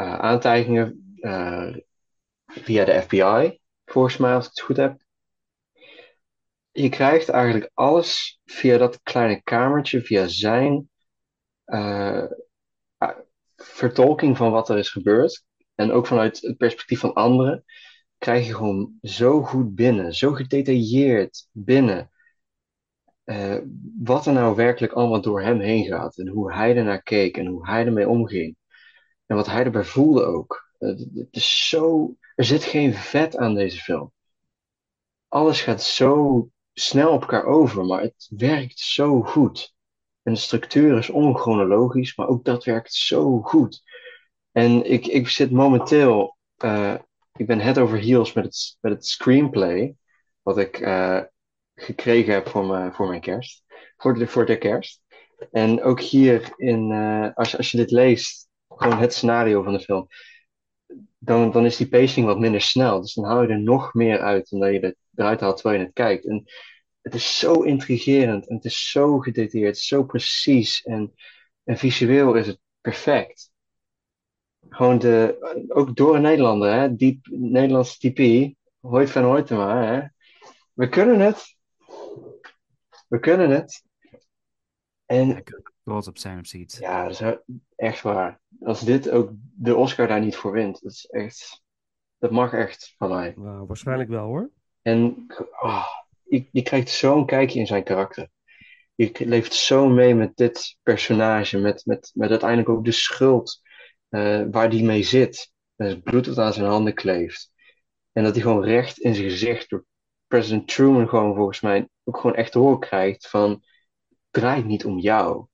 aantijgingen 0.02 1.14
eh, 1.20 1.76
via 2.46 2.84
de 2.84 3.00
FBI, 3.02 3.58
volgens 3.84 4.16
mij 4.16 4.34
als 4.34 4.44
ik 4.44 4.50
het 4.50 4.60
goed 4.60 4.76
heb. 4.76 5.00
Je 6.72 6.88
krijgt 6.88 7.28
eigenlijk 7.28 7.70
alles 7.74 8.40
via 8.44 8.78
dat 8.78 9.02
kleine 9.02 9.42
kamertje, 9.42 10.00
via 10.02 10.26
zijn 10.26 10.88
eh, 11.64 12.24
vertolking 13.56 14.36
van 14.36 14.50
wat 14.50 14.68
er 14.68 14.78
is 14.78 14.90
gebeurd. 14.90 15.44
En 15.74 15.92
ook 15.92 16.06
vanuit 16.06 16.40
het 16.40 16.56
perspectief 16.56 17.00
van 17.00 17.12
anderen, 17.14 17.64
krijg 18.18 18.46
je 18.46 18.54
gewoon 18.54 18.98
zo 19.02 19.42
goed 19.42 19.74
binnen, 19.74 20.14
zo 20.14 20.32
gedetailleerd 20.32 21.48
binnen. 21.52 22.10
eh, 23.24 23.58
wat 23.98 24.26
er 24.26 24.32
nou 24.32 24.56
werkelijk 24.56 24.92
allemaal 24.92 25.20
door 25.20 25.42
hem 25.42 25.60
heen 25.60 25.84
gaat. 25.84 26.18
En 26.18 26.28
hoe 26.28 26.52
hij 26.52 26.76
ernaar 26.76 27.02
keek 27.02 27.36
en 27.36 27.46
hoe 27.46 27.66
hij 27.66 27.86
ermee 27.86 28.08
omging. 28.08 28.56
En 29.26 29.36
wat 29.36 29.46
hij 29.46 29.64
erbij 29.64 29.84
voelde 29.84 30.24
ook. 30.24 30.70
Eh, 30.78 30.88
Het 30.88 31.28
is 31.30 31.68
zo. 31.68 32.14
Er 32.34 32.44
zit 32.44 32.64
geen 32.64 32.94
vet 32.94 33.36
aan 33.36 33.54
deze 33.54 33.78
film. 33.80 34.12
Alles 35.28 35.60
gaat 35.62 35.82
zo 35.82 36.48
snel 36.72 37.12
op 37.12 37.20
elkaar 37.20 37.44
over, 37.44 37.84
maar 37.84 38.00
het 38.02 38.30
werkt 38.36 38.78
zo 38.78 39.22
goed. 39.22 39.74
En 40.22 40.32
de 40.32 40.38
structuur 40.38 40.98
is 40.98 41.10
onchronologisch, 41.10 42.16
maar 42.16 42.28
ook 42.28 42.44
dat 42.44 42.64
werkt 42.64 42.92
zo 42.94 43.40
goed. 43.40 43.82
En 44.52 44.90
ik, 44.90 45.06
ik 45.06 45.28
zit 45.28 45.50
momenteel. 45.50 46.36
eh, 46.56 46.94
ik 47.36 47.46
ben 47.46 47.60
head 47.60 47.78
over 47.78 47.98
heels 47.98 48.32
met 48.32 48.44
het, 48.44 48.76
met 48.80 48.92
het 48.92 49.06
screenplay. 49.06 49.96
Wat 50.42 50.58
ik 50.58 50.80
eh, 50.80 51.20
gekregen 51.74 52.32
heb 52.32 52.48
voor, 52.48 52.64
mijn 52.66 52.92
voor 52.94 53.08
mijn 53.08 53.20
kerst. 53.20 53.64
Voor 53.96 54.14
de, 54.14 54.26
voor 54.26 54.46
de 54.46 54.58
kerst. 54.58 55.00
En 55.50 55.82
ook 55.82 56.00
hier 56.00 56.52
in. 56.56 56.92
als, 57.34 57.56
als 57.56 57.70
je 57.70 57.76
dit 57.76 57.90
leest, 57.90 58.45
gewoon 58.76 58.98
het 58.98 59.14
scenario 59.14 59.62
van 59.62 59.72
de 59.72 59.80
film 59.80 60.08
dan, 61.18 61.50
dan 61.50 61.64
is 61.64 61.76
die 61.76 61.88
pacing 61.88 62.26
wat 62.26 62.38
minder 62.38 62.60
snel. 62.60 63.00
Dus 63.00 63.14
dan 63.14 63.24
haal 63.24 63.42
je 63.42 63.48
er 63.48 63.60
nog 63.60 63.94
meer 63.94 64.20
uit 64.20 64.50
dan 64.50 64.60
dat 64.60 64.72
je 64.72 64.80
er, 64.80 64.94
eruit 65.14 65.40
haalt 65.40 65.56
terwijl 65.56 65.78
je 65.80 65.86
het 65.86 65.94
kijkt. 65.94 66.26
En 66.26 66.44
het 67.00 67.14
is 67.14 67.38
zo 67.38 67.62
intrigerend 67.62 68.48
en 68.48 68.54
het 68.54 68.64
is 68.64 68.90
zo 68.90 69.18
gedetailleerd, 69.18 69.78
zo 69.78 70.04
precies 70.04 70.82
en, 70.82 71.14
en 71.64 71.76
visueel 71.76 72.34
is 72.34 72.46
het 72.46 72.60
perfect. 72.80 73.50
Gewoon 74.68 74.98
de, 74.98 75.36
ook 75.68 75.96
door 75.96 76.14
een 76.14 76.22
Nederlander, 76.22 76.72
hè, 76.72 76.96
diep, 76.96 77.26
Nederlandse 77.30 77.98
typie, 77.98 78.56
Hoyt 78.80 79.10
van 79.10 79.24
Hoytema, 79.24 79.84
hè. 79.84 80.08
We 80.72 80.88
kunnen 80.88 81.20
het. 81.20 81.56
We 83.08 83.18
kunnen 83.18 83.50
het. 83.50 83.84
En 85.06 85.42
Trots 85.86 86.08
op 86.08 86.18
zijn 86.18 86.38
op 86.38 86.46
zoiets. 86.46 86.78
ja, 86.78 87.08
dat 87.08 87.20
is 87.20 87.36
echt 87.76 88.02
waar. 88.02 88.40
Als 88.60 88.80
dit 88.80 89.10
ook 89.10 89.30
de 89.54 89.76
Oscar 89.76 90.08
daar 90.08 90.20
niet 90.20 90.36
voor 90.36 90.52
wint, 90.52 90.82
dat 90.82 90.92
is 90.92 91.06
echt, 91.06 91.62
dat 92.18 92.30
mag 92.30 92.52
echt 92.52 92.94
van 92.98 93.08
mij. 93.08 93.34
Nou, 93.36 93.66
waarschijnlijk 93.66 94.08
wel 94.08 94.24
hoor. 94.24 94.50
En 94.82 95.26
oh, 95.60 95.86
je, 96.22 96.48
je 96.52 96.62
krijgt 96.62 96.88
zo'n 96.88 97.26
kijkje 97.26 97.58
in 97.58 97.66
zijn 97.66 97.84
karakter. 97.84 98.28
Je 98.94 99.12
leeft 99.18 99.54
zo 99.54 99.88
mee 99.88 100.14
met 100.14 100.36
dit 100.36 100.76
personage, 100.82 101.58
met, 101.58 101.84
met, 101.84 102.10
met 102.14 102.30
uiteindelijk 102.30 102.68
ook 102.68 102.84
de 102.84 102.92
schuld 102.92 103.60
eh, 104.08 104.42
waar 104.50 104.70
die 104.70 104.84
mee 104.84 105.02
zit. 105.02 105.52
En 105.76 105.86
het 105.86 106.02
bloed 106.02 106.24
dat 106.24 106.38
aan 106.38 106.52
zijn 106.52 106.66
handen 106.66 106.94
kleeft. 106.94 107.52
En 108.12 108.24
dat 108.24 108.34
hij 108.34 108.42
gewoon 108.42 108.64
recht 108.64 108.98
in 108.98 109.14
zijn 109.14 109.30
gezicht 109.30 109.70
door 109.70 109.84
president 110.26 110.68
Truman 110.68 111.08
gewoon 111.08 111.34
volgens 111.34 111.60
mij 111.60 111.88
ook 112.04 112.16
gewoon 112.16 112.36
echt 112.36 112.52
te 112.52 112.58
horen 112.58 112.80
krijgt 112.80 113.28
van 113.28 113.50
het 113.50 113.60
draait 114.30 114.64
niet 114.64 114.84
om 114.84 114.98
jou. 114.98 115.46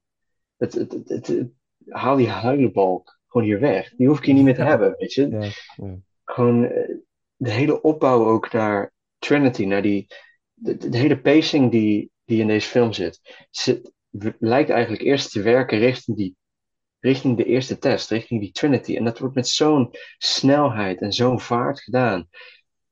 Het, 0.63 0.73
het, 0.73 0.93
het, 0.93 1.09
het- 1.09 1.27
het- 1.27 1.51
haal 1.89 2.17
die 2.17 2.29
huilenbalk 2.29 3.19
gewoon 3.29 3.47
hier 3.47 3.61
weg. 3.61 3.93
Die 3.97 4.09
hoef 4.09 4.19
ik 4.19 4.25
hier 4.25 4.35
niet 4.35 4.45
meer 4.45 4.55
te 4.55 4.63
hebben, 4.63 4.95
weet 4.99 5.13
je. 5.13 5.29
Ja, 5.29 5.41
ja. 5.77 5.97
Gewoon 6.25 6.65
eh, 6.65 6.95
de 7.37 7.51
hele 7.51 7.83
opbouw 7.83 8.27
ook 8.27 8.53
naar 8.53 8.93
Trinity, 9.19 9.65
naar 9.65 9.83
die, 9.83 10.07
de, 10.55 10.77
de 10.89 10.97
hele 10.99 11.21
pacing 11.21 11.71
die, 11.71 12.11
die 12.25 12.41
in 12.41 12.47
deze 12.47 12.69
film 12.69 12.93
zit, 12.93 13.21
lijkt 14.39 14.71
eigenlijk 14.71 15.03
eerst 15.03 15.31
te 15.33 15.43
werken 15.43 15.79
richting, 15.79 16.17
die, 16.17 16.37
richting 17.01 17.37
de 17.37 17.45
eerste 17.45 17.79
test, 17.79 18.11
richting 18.11 18.41
die 18.41 18.53
Trinity. 18.53 18.97
En 18.97 19.05
dat 19.05 19.19
wordt 19.19 19.35
met 19.35 19.49
zo'n 19.49 19.91
snelheid 20.19 21.01
en 21.01 21.13
zo'n 21.13 21.41
vaart 21.41 21.81
gedaan, 21.81 22.29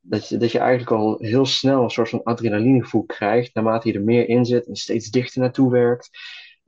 dat 0.00 0.28
je, 0.28 0.36
dat 0.36 0.52
je 0.52 0.58
eigenlijk 0.58 0.90
al 0.90 1.18
heel 1.18 1.46
snel 1.46 1.82
een 1.82 1.90
soort 1.90 2.08
van 2.08 2.22
adrenalinegevoel 2.22 3.04
krijgt, 3.04 3.54
naarmate 3.54 3.88
je 3.88 3.94
er 3.94 4.04
meer 4.04 4.28
in 4.28 4.44
zit 4.44 4.66
en 4.66 4.76
steeds 4.76 5.10
dichter 5.10 5.40
naartoe 5.40 5.70
werkt. 5.70 6.10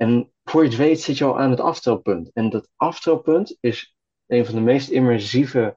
En 0.03 0.33
voor 0.45 0.63
je 0.63 0.69
het 0.69 0.79
weet 0.79 1.01
zit 1.01 1.19
je 1.19 1.25
al 1.25 1.39
aan 1.39 1.51
het 1.51 1.61
aftelpunt. 1.61 2.31
En 2.33 2.51
dat 2.51 2.69
aftelpunt 2.77 3.57
is 3.61 3.97
een 4.27 4.47
van 4.47 4.55
de 4.55 4.61
meest 4.61 4.89
immersieve 4.89 5.77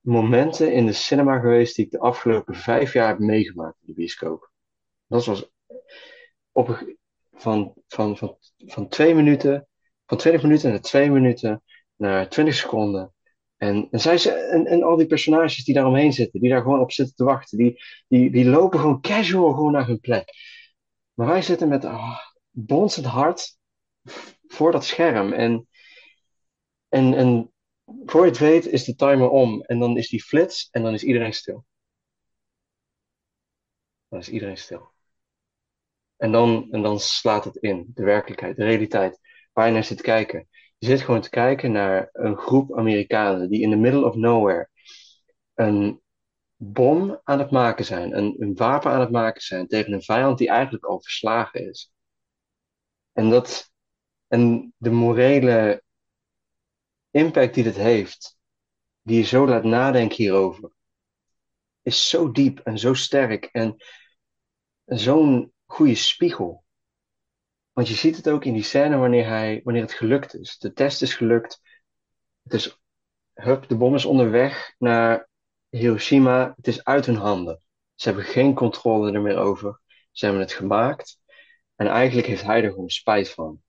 momenten 0.00 0.72
in 0.72 0.86
de 0.86 0.92
cinema 0.92 1.38
geweest 1.38 1.76
die 1.76 1.84
ik 1.84 1.90
de 1.90 1.98
afgelopen 1.98 2.54
vijf 2.54 2.92
jaar 2.92 3.08
heb 3.08 3.18
meegemaakt 3.18 3.76
in 3.80 3.86
de 3.86 3.92
bioscoop. 3.92 4.50
Dat 5.06 5.24
was 5.24 5.50
op 6.52 6.94
van, 7.32 7.74
van, 7.86 8.16
van, 8.16 8.36
van 8.66 8.88
twee 8.88 9.14
minuten, 9.14 9.68
van 10.06 10.18
20 10.18 10.42
minuten 10.42 10.70
naar 10.70 10.80
twee 10.80 11.10
minuten, 11.10 11.62
naar 11.96 12.28
20 12.28 12.54
seconden. 12.54 13.14
En, 13.56 13.88
en, 13.90 14.00
zij, 14.00 14.48
en, 14.50 14.66
en 14.66 14.82
al 14.82 14.96
die 14.96 15.06
personages 15.06 15.64
die 15.64 15.74
daar 15.74 15.86
omheen 15.86 16.12
zitten, 16.12 16.40
die 16.40 16.50
daar 16.50 16.62
gewoon 16.62 16.80
op 16.80 16.92
zitten 16.92 17.14
te 17.14 17.24
wachten, 17.24 17.58
die, 17.58 17.82
die, 18.08 18.30
die 18.30 18.44
lopen 18.44 18.78
gewoon 18.80 19.00
casual 19.00 19.52
gewoon 19.52 19.72
naar 19.72 19.86
hun 19.86 20.00
plek. 20.00 20.32
Maar 21.14 21.26
wij 21.26 21.42
zitten 21.42 21.68
met 21.68 21.84
ah, 21.84 22.18
bonzend 22.66 23.06
hart 23.06 23.56
voor 24.46 24.72
dat 24.72 24.84
scherm. 24.84 25.32
En, 25.32 25.68
en, 26.88 27.14
en 27.14 27.52
voor 28.04 28.24
je 28.24 28.30
het 28.30 28.38
weet 28.38 28.66
is 28.66 28.84
de 28.84 28.94
timer 28.94 29.28
om. 29.28 29.62
En 29.62 29.78
dan 29.78 29.96
is 29.96 30.08
die 30.08 30.22
flits 30.22 30.68
en 30.70 30.82
dan 30.82 30.94
is 30.94 31.04
iedereen 31.04 31.34
stil. 31.34 31.64
Dan 34.08 34.18
is 34.18 34.28
iedereen 34.28 34.56
stil. 34.56 34.92
En 36.16 36.32
dan, 36.32 36.68
en 36.70 36.82
dan 36.82 37.00
slaat 37.00 37.44
het 37.44 37.56
in, 37.56 37.90
de 37.94 38.04
werkelijkheid, 38.04 38.56
de 38.56 38.64
realiteit, 38.64 39.20
waar 39.52 39.66
je 39.66 39.72
naar 39.72 39.84
zit 39.84 40.00
kijken. 40.00 40.48
Je 40.78 40.86
zit 40.86 41.00
gewoon 41.00 41.20
te 41.20 41.30
kijken 41.30 41.72
naar 41.72 42.08
een 42.12 42.36
groep 42.36 42.76
Amerikanen 42.76 43.50
die 43.50 43.60
in 43.60 43.70
the 43.70 43.76
middle 43.76 44.04
of 44.04 44.14
nowhere 44.14 44.68
een 45.54 46.00
bom 46.56 47.20
aan 47.24 47.38
het 47.38 47.50
maken 47.50 47.84
zijn, 47.84 48.16
een, 48.16 48.36
een 48.38 48.54
wapen 48.54 48.90
aan 48.90 49.00
het 49.00 49.10
maken 49.10 49.42
zijn 49.42 49.66
tegen 49.66 49.92
een 49.92 50.02
vijand 50.02 50.38
die 50.38 50.48
eigenlijk 50.48 50.84
al 50.84 51.00
verslagen 51.00 51.68
is. 51.68 51.92
En, 53.18 53.30
dat, 53.30 53.72
en 54.26 54.72
de 54.76 54.90
morele 54.90 55.82
impact 57.10 57.54
die 57.54 57.64
dit 57.64 57.76
heeft, 57.76 58.38
die 59.02 59.18
je 59.18 59.24
zo 59.24 59.46
laat 59.46 59.64
nadenken 59.64 60.16
hierover, 60.16 60.70
is 61.82 62.08
zo 62.08 62.30
diep 62.30 62.58
en 62.58 62.78
zo 62.78 62.94
sterk 62.94 63.44
en 63.44 63.76
zo'n 64.84 65.52
goede 65.66 65.94
spiegel. 65.94 66.64
Want 67.72 67.88
je 67.88 67.94
ziet 67.94 68.16
het 68.16 68.28
ook 68.28 68.44
in 68.44 68.52
die 68.52 68.62
scène 68.62 68.96
wanneer, 68.96 69.26
hij, 69.26 69.60
wanneer 69.64 69.82
het 69.82 69.92
gelukt 69.92 70.34
is. 70.34 70.58
De 70.58 70.72
test 70.72 71.02
is 71.02 71.14
gelukt. 71.14 71.60
Het 72.42 72.52
is, 72.54 72.78
hup, 73.34 73.68
de 73.68 73.76
bom 73.76 73.94
is 73.94 74.04
onderweg 74.04 74.74
naar 74.78 75.28
Hiroshima. 75.68 76.52
Het 76.56 76.66
is 76.66 76.84
uit 76.84 77.06
hun 77.06 77.16
handen. 77.16 77.62
Ze 77.94 78.08
hebben 78.08 78.26
geen 78.26 78.54
controle 78.54 79.12
er 79.12 79.20
meer 79.20 79.36
over. 79.36 79.80
Ze 80.12 80.24
hebben 80.24 80.42
het 80.42 80.52
gemaakt. 80.52 81.18
En 81.78 81.86
eigenlijk 81.86 82.26
heeft 82.26 82.42
hij 82.42 82.64
er 82.64 82.70
gewoon 82.70 82.90
spijt 82.90 83.30
van. 83.30 83.62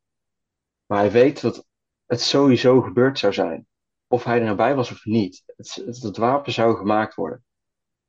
Maar 0.85 0.99
hij 0.99 1.11
weet 1.11 1.41
dat 1.41 1.65
het 2.05 2.21
sowieso 2.21 2.81
gebeurd 2.81 3.19
zou 3.19 3.33
zijn. 3.33 3.67
Of 4.07 4.23
hij 4.23 4.37
er 4.37 4.43
nou 4.43 4.55
bij 4.55 4.75
was 4.75 4.91
of 4.91 5.05
niet. 5.05 5.43
Het, 5.45 5.83
het, 6.01 6.17
wapen 6.17 6.51
zou 6.51 6.77
gemaakt 6.77 7.15
worden. 7.15 7.45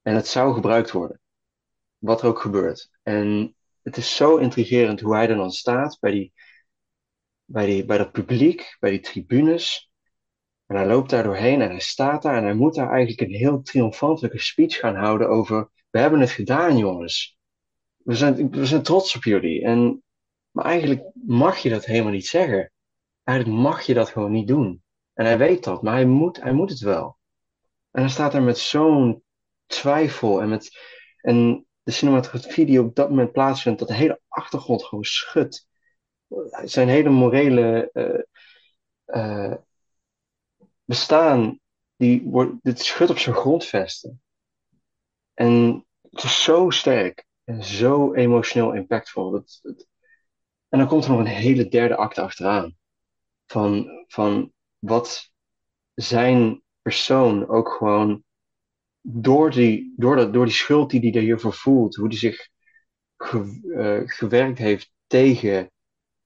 En 0.02 0.14
het 0.14 0.26
zou 0.26 0.54
gebruikt 0.54 0.90
worden. 0.90 1.20
Wat 1.98 2.22
er 2.22 2.28
ook 2.28 2.40
gebeurt. 2.40 2.90
En 3.02 3.56
het 3.82 3.96
is 3.96 4.16
zo 4.16 4.36
intrigerend 4.36 5.00
hoe 5.00 5.14
hij 5.14 5.28
er 5.28 5.36
dan 5.36 5.50
staat 5.50 5.98
bij, 6.00 6.10
die, 6.10 6.32
bij, 7.44 7.66
die, 7.66 7.84
bij 7.84 7.98
dat 7.98 8.12
publiek, 8.12 8.76
bij 8.78 8.90
die 8.90 9.00
tribunes. 9.00 9.90
En 10.66 10.76
hij 10.76 10.86
loopt 10.86 11.10
daar 11.10 11.22
doorheen 11.24 11.60
en 11.60 11.70
hij 11.70 11.80
staat 11.80 12.22
daar 12.22 12.36
en 12.36 12.44
hij 12.44 12.54
moet 12.54 12.74
daar 12.74 12.90
eigenlijk 12.90 13.20
een 13.20 13.38
heel 13.38 13.62
triomfantelijke 13.62 14.38
speech 14.38 14.76
gaan 14.76 14.96
houden 14.96 15.28
over: 15.28 15.70
We 15.90 15.98
hebben 15.98 16.20
het 16.20 16.30
gedaan, 16.30 16.78
jongens. 16.78 17.39
We 18.04 18.14
zijn, 18.14 18.50
we 18.50 18.66
zijn 18.66 18.82
trots 18.82 19.16
op 19.16 19.24
jullie. 19.24 19.64
En, 19.64 20.02
maar 20.50 20.64
eigenlijk 20.64 21.02
mag 21.14 21.58
je 21.58 21.70
dat 21.70 21.84
helemaal 21.84 22.12
niet 22.12 22.26
zeggen. 22.26 22.72
Eigenlijk 23.22 23.58
mag 23.58 23.82
je 23.82 23.94
dat 23.94 24.08
gewoon 24.08 24.32
niet 24.32 24.48
doen. 24.48 24.82
En 25.12 25.24
hij 25.24 25.38
weet 25.38 25.64
dat, 25.64 25.82
maar 25.82 25.94
hij 25.94 26.04
moet, 26.06 26.42
hij 26.42 26.52
moet 26.52 26.70
het 26.70 26.80
wel. 26.80 27.18
En 27.90 28.00
hij 28.02 28.10
staat 28.10 28.32
daar 28.32 28.42
met 28.42 28.58
zo'n 28.58 29.22
twijfel 29.66 30.42
en 30.42 30.48
met. 30.48 30.78
En 31.20 31.66
de 31.82 31.92
cinematografie 31.92 32.66
die 32.66 32.80
op 32.80 32.94
dat 32.94 33.08
moment 33.08 33.32
plaatsvindt, 33.32 33.78
dat 33.78 33.88
de 33.88 33.94
hele 33.94 34.20
achtergrond 34.28 34.84
gewoon 34.84 35.04
schudt. 35.04 35.68
Zijn 36.64 36.88
hele 36.88 37.08
morele 37.08 37.90
eh, 37.92 38.22
eh, 39.04 39.56
bestaan, 40.84 41.60
die 41.96 42.22
wordt, 42.24 42.52
dit 42.62 42.80
schudt 42.80 43.10
op 43.10 43.18
zijn 43.18 43.34
grondvesten. 43.34 44.22
En 45.34 45.84
het 46.10 46.22
is 46.22 46.42
zo 46.42 46.70
sterk 46.70 47.26
en 47.50 47.64
zo 47.64 48.14
emotioneel 48.14 48.72
impactvol. 48.72 49.44
En 50.68 50.78
dan 50.78 50.86
komt 50.86 51.04
er 51.04 51.10
nog 51.10 51.18
een 51.18 51.26
hele 51.26 51.68
derde 51.68 51.96
acte 51.96 52.20
achteraan. 52.20 52.76
Van, 53.46 53.88
van 54.06 54.52
wat 54.78 55.32
zijn 55.94 56.62
persoon 56.82 57.48
ook 57.48 57.68
gewoon 57.68 58.22
door 59.00 59.50
die, 59.50 59.94
door 59.96 60.16
dat, 60.16 60.32
door 60.32 60.44
die 60.44 60.54
schuld 60.54 60.90
die 60.90 61.10
hij 61.10 61.20
hiervoor 61.20 61.54
voelt, 61.54 61.94
hoe 61.94 62.08
hij 62.08 62.16
zich 62.16 62.48
eh, 63.16 64.00
gewerkt 64.04 64.58
heeft 64.58 64.92
tegen, 65.06 65.70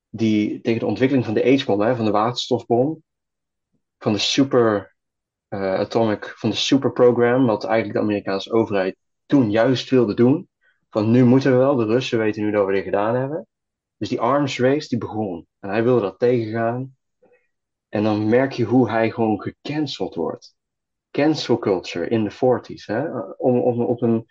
die, 0.08 0.60
tegen 0.60 0.80
de 0.80 0.86
ontwikkeling 0.86 1.24
van 1.24 1.34
de 1.34 1.58
H-bom, 1.58 1.80
hè, 1.80 1.96
van 1.96 2.04
de 2.04 2.10
waterstofbom, 2.10 3.02
van 3.98 4.12
de 4.12 4.18
super 4.18 4.96
eh, 5.48 5.74
atomic, 5.74 6.34
van 6.36 6.50
de 6.50 6.56
super 6.56 6.92
program, 6.92 7.46
wat 7.46 7.64
eigenlijk 7.64 7.98
de 7.98 8.04
Amerikaanse 8.04 8.52
overheid 8.52 8.96
toen 9.26 9.50
juist 9.50 9.90
wilde 9.90 10.14
doen. 10.14 10.48
Van 10.94 11.10
nu 11.10 11.24
moeten 11.24 11.50
we 11.52 11.56
wel, 11.56 11.76
de 11.76 11.84
Russen 11.84 12.18
weten 12.18 12.42
nu 12.42 12.50
dat 12.50 12.66
we 12.66 12.72
dit 12.72 12.84
gedaan 12.84 13.14
hebben. 13.14 13.46
Dus 13.96 14.08
die 14.08 14.20
arms 14.20 14.58
race 14.58 14.88
die 14.88 14.98
begon. 14.98 15.46
En 15.60 15.68
hij 15.68 15.82
wilde 15.82 16.00
dat 16.00 16.18
tegengaan. 16.18 16.96
En 17.88 18.02
dan 18.02 18.28
merk 18.28 18.52
je 18.52 18.64
hoe 18.64 18.90
hij 18.90 19.10
gewoon 19.10 19.40
gecanceld 19.40 20.14
wordt 20.14 20.56
cancel 21.10 21.58
culture 21.58 22.08
in 22.08 22.24
de 22.24 22.32
40s. 22.32 22.84
Hè? 22.84 23.18
Om, 23.36 23.60
om, 23.60 23.82
op, 23.82 24.02
een, 24.02 24.26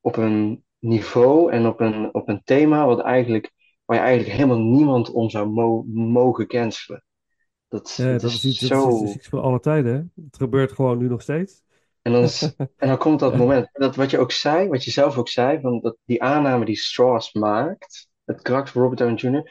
op 0.00 0.16
een 0.16 0.64
niveau 0.78 1.52
en 1.52 1.66
op 1.66 1.80
een, 1.80 2.14
op 2.14 2.28
een 2.28 2.42
thema 2.44 2.86
wat 2.86 3.00
eigenlijk, 3.00 3.52
waar 3.84 3.96
je 3.96 4.02
eigenlijk 4.02 4.36
helemaal 4.36 4.64
niemand 4.64 5.10
om 5.10 5.30
zou 5.30 5.48
mo- 5.48 5.84
mogen 5.92 6.46
cancelen. 6.46 7.04
Dat, 7.68 7.94
Ja, 7.96 8.12
dat 8.12 8.22
is 8.22 8.44
iets, 8.44 8.58
zo... 8.58 8.88
is, 8.88 8.94
dat 8.94 9.08
is 9.08 9.14
iets 9.14 9.28
voor 9.28 9.40
alle 9.40 9.60
tijden. 9.60 9.94
Hè? 9.94 10.22
Het 10.24 10.36
gebeurt 10.36 10.72
gewoon 10.72 10.98
nu 10.98 11.08
nog 11.08 11.22
steeds. 11.22 11.62
En 12.04 12.12
dan, 12.12 12.22
is- 12.22 12.42
en 12.76 12.88
dan 12.88 12.98
komt 12.98 13.20
dat 13.20 13.36
moment, 13.36 13.68
dat 13.72 13.96
wat 13.96 14.10
je 14.10 14.18
ook 14.18 14.32
zei, 14.32 14.68
wat 14.68 14.84
je 14.84 14.90
zelf 14.90 15.16
ook 15.18 15.28
zei, 15.28 15.60
van 15.60 15.80
dat 15.80 15.96
die 16.04 16.22
aanname 16.22 16.64
die 16.64 16.76
Strauss 16.76 17.32
maakt, 17.32 18.08
het 18.24 18.42
karakter 18.42 18.72
van 18.72 18.82
Robert 18.82 19.00
Downey 19.00 19.18
Jr., 19.18 19.50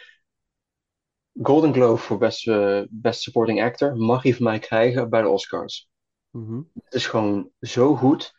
Golden 1.42 1.74
Globe 1.74 1.98
voor 1.98 2.18
best, 2.18 2.52
best 2.90 3.22
Supporting 3.22 3.62
Actor 3.64 3.96
mag 3.98 4.24
hij 4.24 4.34
van 4.34 4.44
mij 4.44 4.60
krijgen 4.60 5.10
bij 5.10 5.22
de 5.22 5.28
Oscars. 5.28 5.90
Mhm. 6.32 6.62
Het 6.84 6.94
is 6.94 7.08
gewoon 7.08 7.50
zo 7.60 7.96
goed. 7.96 8.34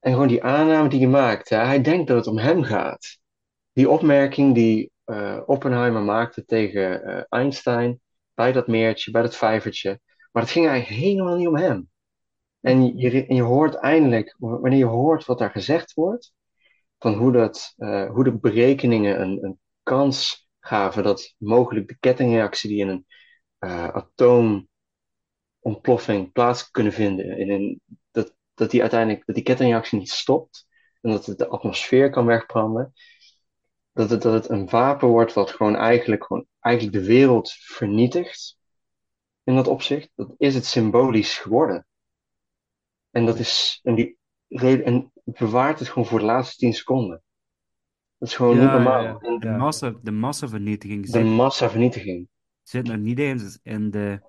En 0.00 0.12
gewoon 0.12 0.28
die 0.28 0.42
aanname 0.42 0.88
die 0.88 0.98
hij 1.00 1.08
maakt. 1.08 1.48
Hè? 1.48 1.56
Hij 1.56 1.82
denkt 1.82 2.08
dat 2.08 2.16
het 2.16 2.26
om 2.26 2.38
hem 2.38 2.62
gaat. 2.62 3.18
Die 3.72 3.90
opmerking 3.90 4.54
die 4.54 4.92
eh, 5.04 5.40
Oppenheimer 5.46 6.02
maakte 6.02 6.44
tegen 6.44 7.04
eh, 7.04 7.22
Einstein. 7.28 8.00
Bij 8.34 8.52
dat 8.52 8.68
meertje, 8.68 9.12
bij 9.12 9.22
dat 9.22 9.36
vijvertje. 9.36 10.00
Maar 10.32 10.42
het 10.42 10.52
ging 10.52 10.68
eigenlijk 10.68 11.02
helemaal 11.02 11.36
niet 11.36 11.48
om 11.48 11.56
hem. 11.56 11.90
En 12.60 12.96
je, 12.96 13.26
en 13.26 13.34
je 13.34 13.42
hoort 13.42 13.74
eindelijk, 13.74 14.34
wanneer 14.38 14.78
je 14.78 14.84
hoort 14.84 15.24
wat 15.24 15.38
daar 15.38 15.50
gezegd 15.50 15.94
wordt. 15.94 16.32
Van 16.98 17.14
hoe, 17.14 17.32
dat, 17.32 17.74
eh, 17.76 18.10
hoe 18.10 18.24
de 18.24 18.38
berekeningen 18.38 19.20
een, 19.20 19.44
een 19.44 19.58
kans 19.82 20.48
gaven 20.60 21.02
dat 21.02 21.34
mogelijk 21.38 21.88
de 21.88 21.96
kettingreactie 22.00 22.70
die 22.70 22.80
in 22.80 22.88
een 22.88 23.06
eh, 23.58 23.88
atoomontploffing 23.88 26.32
plaats 26.32 26.70
kunnen 26.70 26.92
vinden. 26.92 27.38
In 27.38 27.50
een, 27.50 27.80
dat, 28.10 28.34
dat 28.54 28.70
die 28.70 28.80
uiteindelijk 28.80 29.26
dat 29.26 29.34
die 29.34 29.44
kettingreactie 29.44 29.98
niet 29.98 30.10
stopt. 30.10 30.66
En 31.00 31.10
dat 31.10 31.26
het 31.26 31.38
de 31.38 31.48
atmosfeer 31.48 32.10
kan 32.10 32.26
wegbranden. 32.26 32.92
Dat 33.92 34.10
het, 34.10 34.22
dat 34.22 34.32
het 34.32 34.48
een 34.48 34.68
wapen 34.68 35.08
wordt 35.08 35.32
wat 35.32 35.50
gewoon 35.50 35.76
eigenlijk, 35.76 36.24
gewoon 36.24 36.46
eigenlijk 36.60 36.96
de 36.96 37.04
wereld 37.04 37.52
vernietigt. 37.52 38.56
In 39.44 39.54
dat 39.54 39.68
opzicht. 39.68 40.10
Dat 40.14 40.34
is 40.36 40.54
het 40.54 40.64
symbolisch 40.64 41.38
geworden. 41.38 41.87
En 43.18 43.26
dat 43.26 43.38
is. 43.38 43.80
En 43.82 43.94
die, 43.94 44.16
re- 44.48 44.82
en 44.82 45.12
bewaart 45.24 45.78
het 45.78 45.88
gewoon 45.88 46.08
voor 46.08 46.18
de 46.18 46.24
laatste 46.24 46.56
tien 46.56 46.72
seconden. 46.74 47.22
Dat 48.18 48.28
is 48.28 48.36
gewoon 48.36 48.56
Ja, 48.56 48.62
niet 48.62 48.72
normaal. 48.72 49.02
ja. 49.02 49.18
De, 49.38 49.46
Ja. 49.46 49.56
massa, 49.56 49.94
de 50.02 50.10
massavernietiging 50.10 51.04
de 51.04 51.10
zit, 51.10 51.24
massavernietiging. 51.24 52.28
zit 52.62 52.86
nog 52.86 52.96
niet 52.96 53.18
eens 53.18 53.58
in 53.62 53.90
de, 53.90 54.20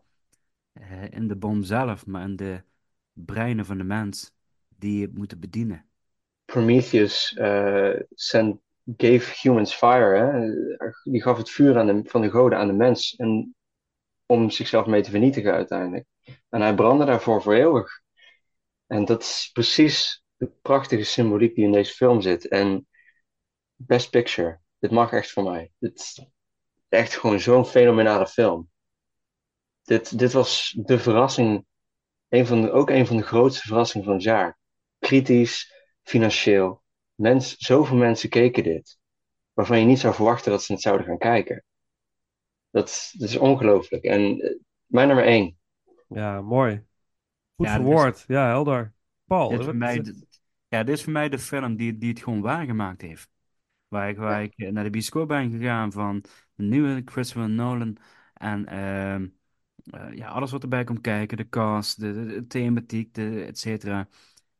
eh, 0.73 1.11
in 1.11 1.27
de 1.27 1.35
bom 1.35 1.63
zelf, 1.63 2.05
maar 2.05 2.23
in 2.23 2.35
de 2.35 2.63
breinen 3.13 3.65
van 3.65 3.77
de 3.77 3.83
mens 3.83 4.31
die 4.77 5.01
het 5.01 5.13
moeten 5.17 5.39
bedienen. 5.39 5.85
Prometheus 6.45 7.33
eh, 7.33 7.99
sent, 8.13 8.59
gave 8.97 9.33
humans 9.41 9.73
fire. 9.73 10.17
Hè? 10.17 10.49
Die 11.11 11.21
gaf 11.21 11.37
het 11.37 11.49
vuur 11.49 11.77
aan 11.79 11.85
de, 11.87 12.01
van 12.05 12.21
de 12.21 12.29
goden 12.29 12.57
aan 12.59 12.67
de 12.67 12.73
mens. 12.73 13.15
En, 13.15 13.55
om 14.25 14.49
zichzelf 14.49 14.85
mee 14.85 15.01
te 15.01 15.09
vernietigen 15.09 15.53
uiteindelijk. 15.53 16.05
En 16.49 16.61
hij 16.61 16.75
brandde 16.75 17.05
daarvoor 17.05 17.41
voor 17.41 17.53
eeuwig. 17.53 18.01
En 18.89 19.05
dat 19.05 19.21
is 19.21 19.49
precies 19.53 20.23
de 20.37 20.51
prachtige 20.61 21.03
symboliek 21.03 21.55
die 21.55 21.63
in 21.63 21.71
deze 21.71 21.93
film 21.93 22.21
zit. 22.21 22.47
En 22.47 22.87
Best 23.75 24.09
Picture. 24.09 24.59
Dit 24.79 24.91
mag 24.91 25.11
echt 25.11 25.31
voor 25.31 25.43
mij. 25.43 25.71
Dit 25.77 25.99
is 25.99 26.25
echt 26.87 27.17
gewoon 27.17 27.39
zo'n 27.39 27.65
fenomenale 27.65 28.27
film. 28.27 28.69
Dit, 29.81 30.19
dit 30.19 30.33
was 30.33 30.75
de 30.77 30.99
verrassing. 30.99 31.65
Een 32.27 32.45
van 32.45 32.61
de, 32.61 32.71
ook 32.71 32.89
een 32.89 33.07
van 33.07 33.17
de 33.17 33.23
grootste 33.23 33.67
verrassingen 33.67 34.05
van 34.05 34.15
het 34.15 34.23
jaar. 34.23 34.59
Kritisch, 34.99 35.73
financieel. 36.03 36.83
Mens, 37.15 37.55
zoveel 37.57 37.97
mensen 37.97 38.29
keken 38.29 38.63
dit. 38.63 38.97
waarvan 39.53 39.79
je 39.79 39.85
niet 39.85 39.99
zou 39.99 40.13
verwachten 40.13 40.51
dat 40.51 40.63
ze 40.63 40.73
het 40.73 40.81
zouden 40.81 41.05
gaan 41.05 41.17
kijken. 41.17 41.63
Dat 42.69 42.87
is, 42.87 43.15
dat 43.17 43.29
is 43.29 43.37
ongelooflijk. 43.37 44.03
En 44.03 44.39
eh, 44.39 44.55
mijn 44.85 45.07
nummer 45.07 45.25
één. 45.25 45.57
Ja, 46.07 46.41
mooi. 46.41 46.88
Goed 47.59 47.67
Ja, 47.67 47.73
is- 47.73 47.79
verwoord. 47.81 48.23
Ja, 48.27 48.45
helder. 48.47 48.93
Paul, 49.25 49.49
Dit 49.49 49.59
is 49.59 49.65
voor 49.65 49.75
mij, 49.75 50.01
de- 50.01 50.25
ja, 50.67 50.83
dit 50.83 50.95
is 50.97 51.03
voor 51.03 51.13
mij 51.13 51.29
de 51.29 51.39
film 51.39 51.75
die, 51.75 51.97
die 51.97 52.09
het 52.09 52.19
gewoon 52.23 52.41
waargemaakt 52.41 53.01
heeft. 53.01 53.29
Waar 53.87 54.09
ik, 54.09 54.17
waar 54.17 54.43
ik 54.43 54.57
naar 54.71 54.83
de 54.83 54.89
bioscoop 54.89 55.27
ben 55.27 55.51
gegaan 55.51 55.91
van 55.91 56.23
de 56.55 56.63
nieuwe 56.63 57.01
Christopher 57.05 57.49
Nolan. 57.49 57.97
En 58.33 58.65
ehm, 58.65 59.27
eh, 59.83 60.13
ja, 60.17 60.27
alles 60.27 60.51
wat 60.51 60.63
erbij 60.63 60.83
komt 60.83 61.01
kijken. 61.01 61.37
De 61.37 61.49
cast, 61.49 61.99
de, 61.99 62.13
de, 62.13 62.25
de 62.25 62.47
thematiek, 62.47 63.13
de, 63.13 63.43
et 63.43 63.59
cetera. 63.59 64.07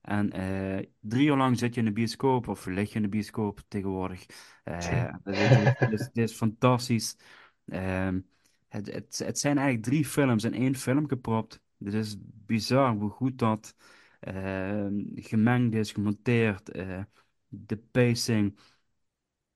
En 0.01 0.31
eh, 0.31 0.85
drie 0.99 1.27
uur 1.27 1.35
lang 1.38 1.57
zit 1.57 1.73
je 1.73 1.80
in 1.80 1.85
de 1.85 1.93
bioscoop, 1.93 2.47
of 2.47 2.65
lig 2.65 2.89
je 2.89 2.95
in 2.95 3.01
de 3.01 3.09
bioscoop 3.09 3.61
tegenwoordig. 3.67 4.26
Eh, 4.63 5.13
dit, 5.23 5.35
is- 5.35 5.77
dit 5.77 5.91
is, 5.91 6.09
dit 6.13 6.30
is 6.30 6.35
fantastisch. 6.35 7.17
Ehm, 7.65 8.19
het, 8.67 8.91
het, 8.93 9.21
het 9.26 9.39
zijn 9.39 9.57
eigenlijk 9.57 9.88
drie 9.88 10.05
films 10.05 10.43
in 10.43 10.53
één 10.53 10.76
film 10.76 11.07
gepropt. 11.07 11.61
Het 11.84 11.93
is 11.93 12.15
bizar 12.22 12.95
hoe 12.95 13.10
goed 13.10 13.38
dat 13.38 13.76
ehm, 14.19 15.03
gemengd 15.15 15.76
is, 15.76 15.91
gemonteerd. 15.91 16.69
eh, 16.69 17.03
de 17.47 17.77
pacing. 17.77 18.60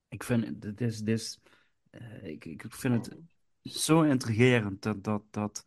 Ik 0.08 0.24
vind 0.24 0.62
dit 0.62 0.82
is, 0.82 1.00
dit 1.00 1.42
eh, 1.90 2.24
ik, 2.24 2.46
ik 2.46 2.66
vind 2.70 3.06
het 3.06 3.18
zo 3.64 4.02
intrigerend 4.02 4.82
dat, 4.82 5.04
dat, 5.04 5.24
dat, 5.32 5.64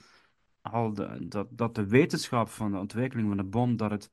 al 0.60 0.94
de, 0.94 1.28
dat, 1.28 1.48
dat 1.50 1.74
de 1.74 1.86
wetenschap 1.86 2.48
van 2.48 2.72
de 2.72 2.78
ontwikkeling 2.78 3.28
van 3.28 3.36
de 3.36 3.44
bom, 3.44 3.76
dat 3.76 3.90
het 3.90 4.10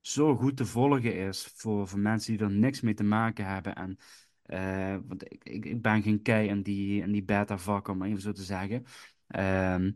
zo 0.00 0.36
goed 0.36 0.56
te 0.56 0.66
volgen 0.66 1.14
is 1.16 1.46
voor, 1.46 1.88
voor 1.88 1.98
mensen 1.98 2.36
die 2.36 2.46
er 2.46 2.52
niks 2.52 2.80
mee 2.80 2.94
te 2.94 3.04
maken 3.04 3.46
hebben. 3.46 3.74
En, 3.74 3.98
eh, 4.42 4.96
want 5.06 5.32
ik, 5.32 5.44
ik, 5.44 5.82
ben 5.82 6.02
geen 6.02 6.22
kei 6.22 6.48
in 6.48 6.62
die, 6.62 7.02
in 7.02 7.12
die 7.12 7.24
beta-vak, 7.24 7.88
om 7.88 7.98
maar 7.98 8.08
even 8.08 8.20
zo 8.20 8.32
te 8.32 8.42
zeggen. 8.42 8.84
Ehm, 9.26 9.92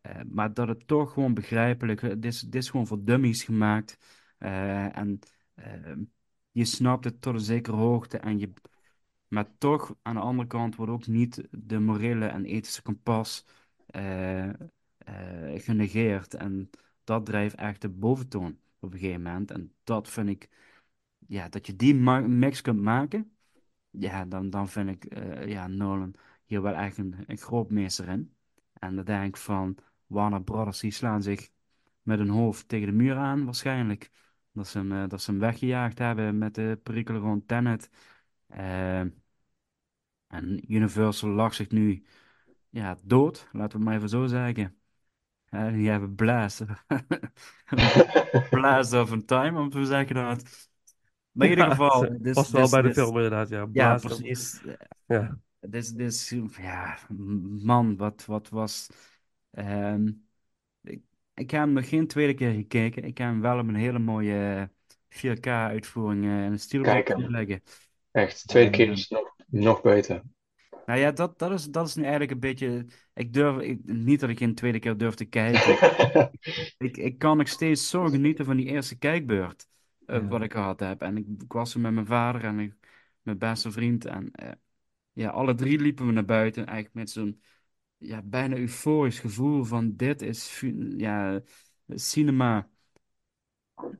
eh, 0.00 0.20
maar 0.28 0.54
dat 0.54 0.68
het 0.68 0.86
toch 0.86 1.12
gewoon 1.12 1.34
begrijpelijk, 1.34 2.00
dit 2.00 2.24
is, 2.24 2.40
dit 2.40 2.54
is 2.54 2.70
gewoon 2.70 2.86
voor 2.86 3.04
dummies 3.04 3.44
gemaakt. 3.44 3.98
Eh, 4.38 4.96
en 4.96 5.18
ehm, 5.54 6.02
je 6.50 6.64
snapt 6.64 7.04
het 7.04 7.20
tot 7.22 7.34
een 7.34 7.40
zekere 7.40 7.76
hoogte 7.76 8.18
en 8.18 8.38
je, 8.38 8.52
maar 9.28 9.58
toch, 9.58 9.94
aan 10.02 10.14
de 10.14 10.20
andere 10.20 10.48
kant 10.48 10.76
wordt 10.76 10.92
ook 10.92 11.06
niet 11.06 11.48
de 11.50 11.78
morele 11.78 12.26
en 12.26 12.44
ethische 12.44 12.82
kompas 12.82 13.46
eh, 13.86 14.48
eh, 14.98 15.60
genegeerd. 15.62 16.34
En 16.34 16.70
dat 17.04 17.26
drijft 17.26 17.54
echt 17.54 17.80
de 17.80 17.88
boventoon 17.88 18.58
op 18.78 18.92
een 18.92 18.98
gegeven 18.98 19.22
moment. 19.22 19.50
En 19.50 19.74
dat 19.84 20.08
vind 20.08 20.28
ik, 20.28 20.48
ja, 21.26 21.48
dat 21.48 21.66
je 21.66 21.76
die 21.76 21.94
mix 21.94 22.60
kunt 22.60 22.80
maken, 22.80 23.36
ja, 23.90 24.24
dan, 24.24 24.50
dan 24.50 24.68
vind 24.68 24.88
ik 24.88 25.04
eh, 25.04 25.48
ja, 25.48 25.66
Nolan 25.66 26.14
hier 26.44 26.62
wel 26.62 26.74
echt 26.74 26.98
een, 26.98 27.14
een 27.26 27.36
grootmeester 27.38 28.08
in. 28.08 28.34
En 28.72 28.96
dan 28.96 29.04
denk 29.04 29.26
ik 29.26 29.36
van, 29.36 29.76
Warner 30.10 30.42
Brothers, 30.42 30.80
die 30.80 30.90
slaan 30.90 31.22
zich 31.22 31.50
met 32.02 32.18
hun 32.18 32.28
hoofd 32.28 32.68
tegen 32.68 32.86
de 32.86 32.92
muur 32.92 33.16
aan, 33.16 33.44
waarschijnlijk. 33.44 34.10
Dat 34.52 34.68
ze 34.68 34.78
hem, 34.78 34.92
eh, 34.92 35.08
dat 35.08 35.22
ze 35.22 35.30
hem 35.30 35.40
weggejaagd 35.40 35.98
hebben 35.98 36.38
met 36.38 36.54
de 36.54 36.80
perikelen 36.82 37.20
rond 37.20 37.48
Tenet. 37.48 37.90
Eh, 38.46 39.00
en 40.26 40.72
Universal 40.72 41.30
lag 41.30 41.54
zich 41.54 41.70
nu 41.70 42.04
ja, 42.68 42.96
dood, 43.04 43.48
laten 43.52 43.70
we 43.70 43.76
het 43.76 43.84
maar 43.84 43.96
even 43.96 44.08
zo 44.08 44.26
zeggen. 44.26 44.76
Eh, 45.44 45.72
die 45.72 45.88
hebben 45.88 46.14
blast. 46.14 46.64
blast 48.50 48.92
of 48.92 49.12
a 49.12 49.20
time, 49.26 49.58
om 49.60 49.70
te 49.70 49.84
zeggen 49.84 50.14
dat. 50.14 50.68
Maar 51.32 51.46
in 51.46 51.52
ieder 51.52 51.64
Ja, 51.64 51.70
geval. 51.70 52.02
het 52.02 52.22
dus- 52.24 52.34
past 52.34 52.50
wel 52.50 52.62
dus- 52.62 52.70
bij 52.70 52.82
de 52.82 52.88
dus- 52.88 52.96
film 52.96 53.14
inderdaad, 53.16 53.48
ja. 53.48 53.68
Ja, 53.72 53.94
precies. 53.96 54.62
Ja. 55.06 55.38
Dus, 55.60 55.92
dus, 55.92 56.34
ja, 56.56 56.98
man, 57.62 57.96
wat, 57.96 58.24
wat 58.26 58.48
was. 58.48 58.88
Ehm, 59.50 60.06
ik, 60.82 61.02
ik 61.34 61.50
heb 61.50 61.60
hem 61.60 61.72
nog 61.72 61.88
geen 61.88 62.06
tweede 62.06 62.34
keer 62.34 62.52
gekeken. 62.52 63.04
Ik 63.04 63.18
heb 63.18 63.28
hem 63.28 63.40
wel 63.40 63.58
op 63.58 63.68
een 63.68 63.74
hele 63.74 63.98
mooie 63.98 64.70
4K-uitvoering 65.08 66.24
in 66.24 66.30
een 66.30 66.58
steelbook 66.60 66.92
Kijk 66.92 67.08
hem. 67.08 67.16
kunnen 67.16 67.30
leggen. 67.30 67.62
Echt, 68.10 68.42
de 68.42 68.48
tweede 68.48 68.70
keer 68.70 68.88
Eh, 68.88 68.92
is 68.92 69.08
nog, 69.08 69.34
nog 69.46 69.80
beter. 69.82 70.22
Nou 70.84 71.00
ja, 71.00 71.10
dat, 71.12 71.38
dat 71.38 71.50
is, 71.52 71.64
dat 71.66 71.86
is 71.86 71.94
nu 71.94 72.02
eigenlijk 72.02 72.32
een 72.32 72.40
beetje. 72.40 72.86
Ik 73.14 73.32
durf, 73.32 73.62
ik, 73.62 73.80
niet 73.84 74.20
dat 74.20 74.30
ik 74.30 74.38
geen 74.38 74.54
tweede 74.54 74.78
keer 74.78 74.96
durf 74.96 75.14
te 75.14 75.24
kijken. 75.24 75.82
ik, 76.78 76.96
ik 76.96 77.18
kan 77.18 77.36
nog 77.36 77.48
steeds 77.48 77.88
zo 77.90 78.04
genieten 78.08 78.44
van 78.44 78.56
die 78.56 78.66
eerste 78.66 78.98
kijkbeurt. 78.98 79.66
eh, 80.06 80.20
Ja. 80.20 80.28
Wat 80.28 80.42
ik 80.42 80.52
gehad 80.52 80.80
heb. 80.80 81.02
En 81.02 81.16
ik, 81.16 81.26
ik 81.42 81.52
was 81.52 81.74
er 81.74 81.80
met 81.80 81.92
mijn 81.92 82.06
vader 82.06 82.44
en 82.44 82.58
ik, 82.58 82.74
mijn 83.22 83.38
beste 83.38 83.70
vriend. 83.72 84.04
En 84.04 84.30
eh, 84.32 84.50
ja, 85.12 85.30
alle 85.30 85.54
drie 85.54 85.78
liepen 85.80 86.06
we 86.06 86.12
naar 86.12 86.24
buiten. 86.24 86.66
Eigenlijk 86.66 86.94
met 86.94 87.10
zo'n 87.10 87.42
ja, 88.00 88.22
bijna 88.22 88.56
euforisch 88.56 89.18
gevoel 89.18 89.64
van 89.64 89.96
dit 89.96 90.22
is 90.22 90.64
ja, 90.96 91.40
cinema 91.88 92.68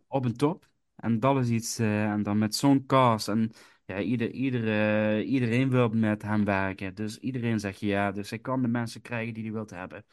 op 0.06 0.24
een 0.24 0.36
top. 0.36 0.68
En 0.96 1.20
dat 1.20 1.38
is 1.38 1.48
iets, 1.48 1.78
eh, 1.78 2.10
en 2.10 2.22
dan 2.22 2.38
met 2.38 2.54
zo'n 2.54 2.86
cast. 2.86 3.28
En 3.28 3.50
ja, 3.84 4.00
ieder, 4.00 4.68
eh, 4.68 5.30
iedereen 5.32 5.70
wil 5.70 5.88
met 5.88 6.22
hem 6.22 6.44
werken. 6.44 6.94
Dus 6.94 7.18
iedereen 7.18 7.60
zegt 7.60 7.80
ja. 7.80 8.12
Dus 8.12 8.30
hij 8.30 8.38
kan 8.38 8.62
de 8.62 8.68
mensen 8.68 9.00
krijgen 9.00 9.34
die 9.34 9.42
hij 9.42 9.52
wilt 9.52 9.70
hebben. 9.70 10.04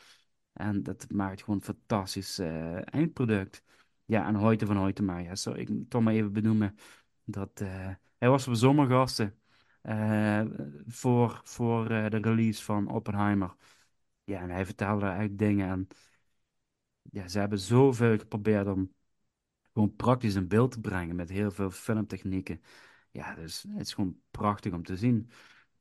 En 0.54 0.84
dat 0.84 1.06
maakt 1.12 1.40
gewoon 1.44 1.56
een 1.56 1.66
fantastisch 1.66 2.40
eh, 2.40 2.94
eindproduct. 2.94 3.64
Ja, 4.06 4.28
en 4.28 4.36
Hoyte 4.36 4.66
van 4.66 4.78
Hoytema. 4.78 5.18
Ja, 5.18 5.36
zo, 5.36 5.52
ik 5.54 5.70
toch 5.90 6.02
maar 6.02 6.14
even 6.14 6.34
benoemen. 6.34 6.76
Dat, 7.24 7.60
hij 8.18 8.30
was 8.30 8.48
op 8.48 8.54
zomergasten 8.54 9.40
eh, 9.82 10.42
voor, 10.88 11.42
voor 11.44 11.88
de 11.88 12.18
release 12.18 12.64
van 12.64 12.88
Oppenheimer. 12.90 13.56
Ja, 14.28 14.42
en 14.42 14.50
hij 14.50 14.66
vertelde 14.66 15.06
eigenlijk 15.06 15.38
dingen. 15.40 15.70
En 15.70 15.88
ja, 17.02 17.28
ze 17.28 17.40
hebben 17.40 17.60
zoveel 17.60 18.18
geprobeerd 18.18 18.68
om 18.68 18.94
gewoon 19.74 19.96
praktisch 19.96 20.36
in 20.36 20.48
beeld 20.48 20.72
te 20.72 20.80
brengen 20.82 21.16
met 21.16 21.30
heel 21.30 21.52
veel 21.52 21.70
filmtechnieken. 21.72 22.62
Ja, 23.12 23.36
dus 23.36 23.66
het 23.70 23.82
is 23.82 23.94
gewoon 23.94 24.20
prachtig 24.32 24.74
om 24.74 24.84
te 24.84 24.98
zien. 24.98 25.30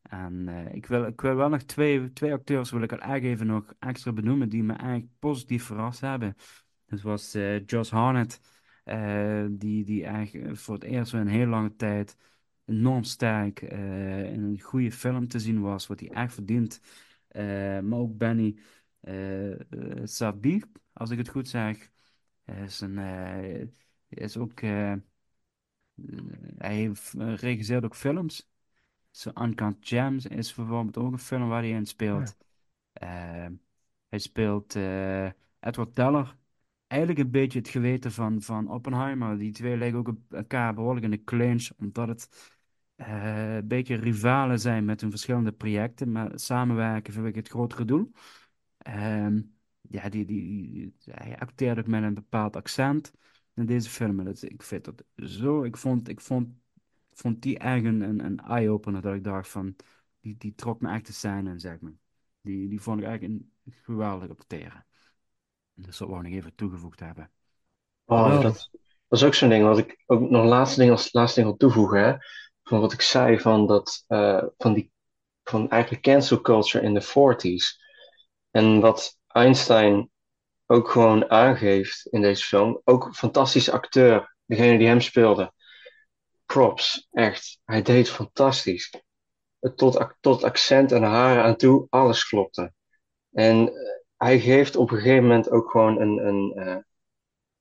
En 0.02 0.48
eh, 0.48 0.74
ik 0.74 0.86
wil, 0.86 1.06
ik 1.06 1.20
wil 1.20 1.34
wel 1.34 1.48
nog 1.48 1.62
twee, 1.62 2.12
twee 2.12 2.32
acteurs 2.32 2.70
wil 2.70 2.82
ik 2.82 2.92
eigenlijk 2.92 3.24
even 3.24 3.46
nog 3.46 3.74
extra 3.78 4.12
benoemen 4.12 4.48
die 4.48 4.62
me 4.62 4.72
eigenlijk 4.72 5.10
positief 5.18 5.64
verrast 5.64 6.00
hebben. 6.00 6.36
Dat 6.86 7.00
was 7.00 7.34
eh 7.34 7.66
Josh 7.66 7.90
Hartnett, 7.90 8.40
eh, 8.84 9.44
die, 9.50 9.84
die 9.84 10.04
eigenlijk 10.04 10.56
voor 10.58 10.74
het 10.74 10.84
eerst 10.84 11.12
in 11.12 11.18
een 11.20 11.28
heel 11.28 11.46
lange 11.46 11.76
tijd 11.76 12.16
enorm 12.64 13.02
sterk 13.04 13.60
in 13.62 14.42
een 14.42 14.60
goede 14.60 14.92
film 14.92 15.28
te 15.28 15.38
zien 15.38 15.60
was, 15.60 15.86
wat 15.86 16.00
hij 16.00 16.10
echt 16.10 16.34
verdient. 16.34 16.80
Eh, 17.28 17.80
maar 17.80 17.98
ook 17.98 18.16
Benny 18.16 18.58
eh 19.00 19.52
eh, 19.52 20.04
Safdie, 20.04 20.64
als 20.92 21.10
ik 21.10 21.18
het 21.18 21.28
goed 21.28 21.48
zeg, 21.48 21.90
is, 22.44 22.80
een, 22.80 22.98
is 24.08 24.36
ook, 24.36 24.60
hij 26.56 26.92
regisseert 27.16 27.84
ook 27.84 27.96
films. 27.96 28.48
Zo 29.10 29.30
Uncut 29.34 29.76
Gems 29.80 30.26
is 30.26 30.54
bijvoorbeeld 30.54 30.96
ook 30.96 31.12
een 31.12 31.18
film 31.18 31.48
waar 31.48 31.62
hij 31.62 31.70
in 31.70 31.86
speelt. 31.86 32.36
Hij 34.08 34.18
speelt 34.18 34.74
Edward 35.60 35.94
Teller. 35.94 36.36
Eigenlijk 36.86 37.20
een 37.20 37.30
beetje 37.30 37.58
het 37.58 37.68
geweten 37.68 38.12
van, 38.12 38.42
van 38.42 38.70
Oppenheimer. 38.70 39.38
Die 39.38 39.52
twee 39.52 39.76
liggen 39.76 39.98
ook 39.98 40.14
elkaar 40.30 40.74
behoorlijk 40.74 41.04
in 41.04 41.10
de 41.10 41.24
clinch, 41.24 41.70
omdat 41.78 42.08
het 42.08 42.55
eh, 42.96 43.54
een 43.56 43.68
beetje 43.68 43.96
rivalen 43.96 44.60
zijn 44.60 44.84
met 44.84 45.00
hun 45.00 45.10
verschillende 45.10 45.52
projecten, 45.52 46.12
maar 46.12 46.30
samenwerken 46.34 47.12
vanwege 47.12 47.38
het 47.38 47.48
grotere 47.48 47.84
doel. 47.84 48.10
Ehm, 48.78 49.40
ja, 49.80 50.08
die, 50.08 50.24
die, 50.24 50.94
hij 51.04 51.38
acteert 51.38 51.78
ook 51.78 51.86
met 51.86 52.02
een 52.02 52.14
bepaald 52.14 52.56
accent 52.56 53.12
in 53.54 53.66
deze 53.66 53.90
film. 53.90 54.24
Dat, 54.24 54.42
ik 54.42 54.62
vind 54.62 54.84
dat 54.84 55.04
zo. 55.16 55.62
Ik 55.62 55.76
vond, 55.76 56.08
ik 56.08 56.20
vond, 56.20 56.48
ik 57.10 57.18
vond 57.18 57.42
die 57.42 57.58
echt 57.58 57.84
een, 57.84 58.00
een, 58.00 58.24
een 58.24 58.38
eye-opener. 58.38 59.02
Dat 59.02 59.14
ik 59.14 59.24
dacht 59.24 59.48
van. 59.48 59.76
Die, 60.20 60.36
die 60.38 60.54
trok 60.54 60.80
me 60.80 60.92
echt 60.92 61.06
de 61.06 61.12
scène 61.12 61.50
in, 61.50 61.60
zeg 61.60 61.80
maar. 61.80 61.92
Die, 62.40 62.68
die 62.68 62.80
vond 62.80 63.00
ik 63.00 63.06
eigenlijk 63.06 63.40
een 63.40 63.74
geweldig 63.82 64.30
acteren. 64.30 64.86
Dus 65.74 65.98
dat 65.98 66.08
wou 66.08 66.20
ik 66.20 66.28
nog 66.28 66.38
even 66.38 66.54
toegevoegd 66.54 67.00
hebben. 67.00 67.30
Oh, 68.04 68.42
dat, 68.42 68.70
dat 69.08 69.18
is 69.18 69.24
ook 69.24 69.34
zo'n 69.34 69.48
ding 69.48 69.64
wat 69.64 69.78
ik 69.78 70.02
ook 70.06 70.30
nog 70.30 70.44
laatste 70.44 70.80
ding 70.80 70.90
als 70.90 71.12
laatste 71.12 71.40
ding 71.40 71.50
wil 71.50 71.58
toevoegen. 71.58 72.04
Hè? 72.04 72.16
Van 72.68 72.80
wat 72.80 72.92
ik 72.92 73.00
zei 73.00 73.40
van 73.40 73.66
dat 73.66 74.04
eh, 74.06 74.42
van 74.58 74.72
die 74.72 74.92
van 75.42 75.70
eigenlijk 75.70 76.02
cancel 76.02 76.40
culture 76.40 76.84
in 76.84 76.94
de 76.94 77.02
40s. 77.02 77.84
En 78.50 78.80
wat 78.80 79.18
Einstein 79.26 80.10
ook 80.66 80.90
gewoon 80.90 81.30
aangeeft 81.30 82.06
in 82.06 82.20
deze 82.20 82.44
film. 82.44 82.80
Ook 82.84 83.04
een 83.04 83.14
fantastische 83.14 83.72
acteur, 83.72 84.36
degene 84.44 84.78
die 84.78 84.86
hem 84.86 85.00
speelde. 85.00 85.52
Props, 86.46 87.08
echt. 87.12 87.60
Hij 87.64 87.82
deed 87.82 88.10
fantastisch. 88.10 89.02
Tot, 89.74 90.14
tot 90.20 90.44
accent 90.44 90.92
en 90.92 91.02
haren 91.02 91.44
aan 91.44 91.56
toe, 91.56 91.86
alles 91.90 92.28
klopte. 92.28 92.72
En 93.32 93.68
eh, 93.68 93.74
hij 94.16 94.40
geeft 94.40 94.76
op 94.76 94.90
een 94.90 94.96
gegeven 94.98 95.22
moment 95.22 95.50
ook 95.50 95.70
gewoon 95.70 96.00
een, 96.00 96.26
een, 96.26 96.52
eh, 96.52 96.76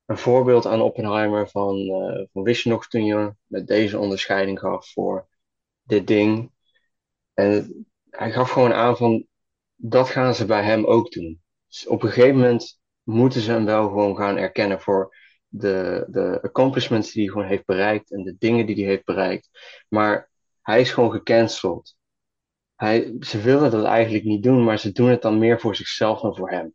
een 0.06 0.18
voorbeeld 0.18 0.66
aan 0.66 0.82
Oppenheimer 0.82 1.50
van, 1.50 1.78
eh, 1.78 2.26
van 2.34 2.44
wist 2.44 2.64
je 2.64 3.34
met 3.48 3.68
deze 3.68 4.00
onderscheiding 4.00 4.60
gaf 4.60 4.92
voor 4.92 5.28
dit 5.84 6.08
ding. 6.08 6.52
En 7.34 7.86
hij 8.10 8.32
gaf 8.32 8.50
gewoon 8.50 8.74
aan 8.74 8.98
van, 8.98 9.28
dat 9.76 10.10
gaan 10.10 10.36
ze 10.36 10.46
bij 10.46 10.64
hem 10.64 10.86
ook 10.86 11.12
doen. 11.12 11.42
Dus 11.68 11.88
op 11.88 12.04
een 12.04 12.10
gegeven 12.10 12.36
moment 12.36 12.80
moeten 13.04 13.42
ze 13.42 13.52
hem 13.52 13.66
wel 13.66 13.88
gewoon 13.88 14.18
gaan 14.18 14.38
erkennen 14.38 14.82
voor 14.82 15.16
de, 15.48 16.06
de 16.10 16.40
accomplishments 16.42 17.12
die 17.12 17.24
hij 17.24 17.32
gewoon 17.32 17.48
heeft 17.48 17.66
bereikt 17.66 18.12
en 18.12 18.24
de 18.24 18.36
dingen 18.40 18.66
die 18.66 18.76
hij 18.76 18.86
heeft 18.86 19.06
bereikt. 19.06 19.50
Maar 19.90 20.30
hij 20.62 20.82
is 20.82 20.92
gewoon 20.92 21.12
gecanceld. 21.12 21.96
Hij, 22.76 23.16
ze 23.20 23.42
willen 23.42 23.72
dat 23.72 23.86
eigenlijk 23.86 24.24
niet 24.24 24.44
doen, 24.44 24.64
maar 24.64 24.80
ze 24.80 24.92
doen 24.92 25.10
het 25.10 25.22
dan 25.22 25.38
meer 25.40 25.60
voor 25.60 25.76
zichzelf 25.76 26.22
dan 26.22 26.36
voor 26.36 26.50
hem. 26.50 26.74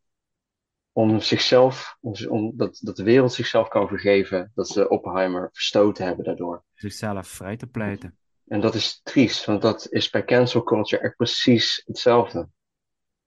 Om 0.93 1.21
zichzelf, 1.21 1.97
om, 2.01 2.15
om, 2.29 2.53
dat, 2.57 2.79
dat 2.83 2.97
de 2.97 3.03
wereld 3.03 3.33
zichzelf 3.33 3.69
kan 3.69 3.89
vergeven, 3.89 4.53
dat 4.55 4.69
ze 4.69 4.89
Oppenheimer 4.89 5.49
verstoten 5.53 6.05
hebben 6.05 6.25
daardoor. 6.25 6.65
Zichzelf 6.75 7.29
vrij 7.29 7.57
te 7.57 7.67
pleiten. 7.67 8.19
En 8.47 8.61
dat 8.61 8.75
is 8.75 9.01
triest, 9.03 9.45
want 9.45 9.63
dat 9.63 9.87
is 9.91 10.11
bij 10.11 10.25
cancel 10.25 10.63
culture 10.63 11.03
echt 11.03 11.17
precies 11.17 11.83
hetzelfde. 11.87 12.49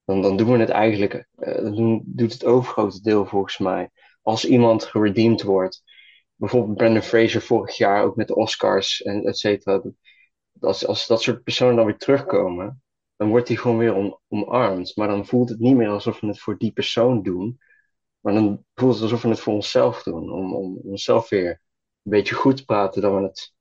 Dan, 0.06 0.22
dan 0.22 0.38
doen 0.38 0.52
we 0.52 0.58
het 0.58 0.70
eigenlijk, 0.70 1.28
eh, 1.36 1.56
dan 1.56 2.04
doet 2.06 2.34
het 2.34 2.46
overgrote 2.46 3.02
deel 3.02 3.26
volgens 3.26 3.58
mij, 3.58 3.90
als 4.22 4.46
iemand 4.46 4.84
geredeemd 4.84 5.42
wordt. 5.42 5.84
Bijvoorbeeld 6.36 6.78
Brendan 6.78 7.02
Fraser 7.02 7.42
vorig 7.42 7.78
jaar 7.78 8.04
ook 8.04 8.16
met 8.16 8.28
de 8.28 8.36
Oscars 8.36 9.02
en 9.02 9.24
et 9.24 9.38
cetera. 9.38 9.82
Als, 10.60 10.88
als 10.88 11.08
dat 11.08 11.22
soort 11.22 11.44
personen 11.44 11.76
dan 11.76 11.86
weer 11.86 11.98
terugkomen, 11.98 12.83
dan 13.24 13.32
wordt 13.32 13.48
die 13.48 13.58
gewoon 13.58 13.78
weer 13.78 13.94
om, 13.94 14.20
omarmd. 14.28 14.96
Maar 14.96 15.08
dan 15.08 15.26
voelt 15.26 15.50
het 15.50 15.60
niet 15.60 15.76
meer 15.76 15.90
alsof 15.90 16.20
we 16.20 16.28
het 16.28 16.40
voor 16.40 16.58
die 16.58 16.72
persoon 16.72 17.24
doen. 17.24 17.60
Maar 18.20 18.34
dan 18.34 18.66
voelt 18.76 18.94
het 18.94 19.04
alsof 19.04 19.22
we 19.22 19.30
het 19.30 19.40
voor 19.40 19.54
onszelf 19.54 20.04
doen. 20.04 20.32
Om, 20.32 20.54
om 20.54 20.78
onszelf 20.84 21.30
weer 21.30 21.50
een 21.50 22.12
beetje 22.12 22.36
goed 22.36 22.58
te 22.58 22.66
praten. 22.66 23.02
Dat 23.02 23.14
we 23.16 23.22
het, 23.22 23.54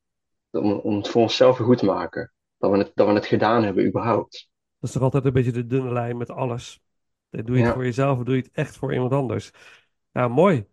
om, 0.50 0.72
om 0.72 0.96
het 0.96 1.08
voor 1.08 1.22
onszelf 1.22 1.58
weer 1.58 1.66
goed 1.66 1.78
te 1.78 1.84
maken. 1.84 2.32
Dat 2.58 2.70
we 2.70 2.78
het, 2.78 2.90
dat 2.94 3.06
we 3.06 3.12
het 3.12 3.26
gedaan 3.26 3.62
hebben 3.62 3.86
überhaupt. 3.86 4.50
Dat 4.78 4.88
is 4.88 4.92
toch 4.92 5.02
altijd 5.02 5.24
een 5.24 5.32
beetje 5.32 5.52
de 5.52 5.66
dunne 5.66 5.92
lijn 5.92 6.16
met 6.16 6.30
alles. 6.30 6.80
Doe 7.30 7.44
je 7.44 7.52
het 7.52 7.66
Ja. 7.66 7.72
voor 7.72 7.84
jezelf 7.84 8.18
of 8.18 8.24
doe 8.24 8.36
je 8.36 8.42
het 8.42 8.50
echt 8.52 8.76
voor 8.76 8.92
iemand 8.92 9.12
anders? 9.12 9.50
Ja, 10.10 10.28
mooi. 10.28 10.66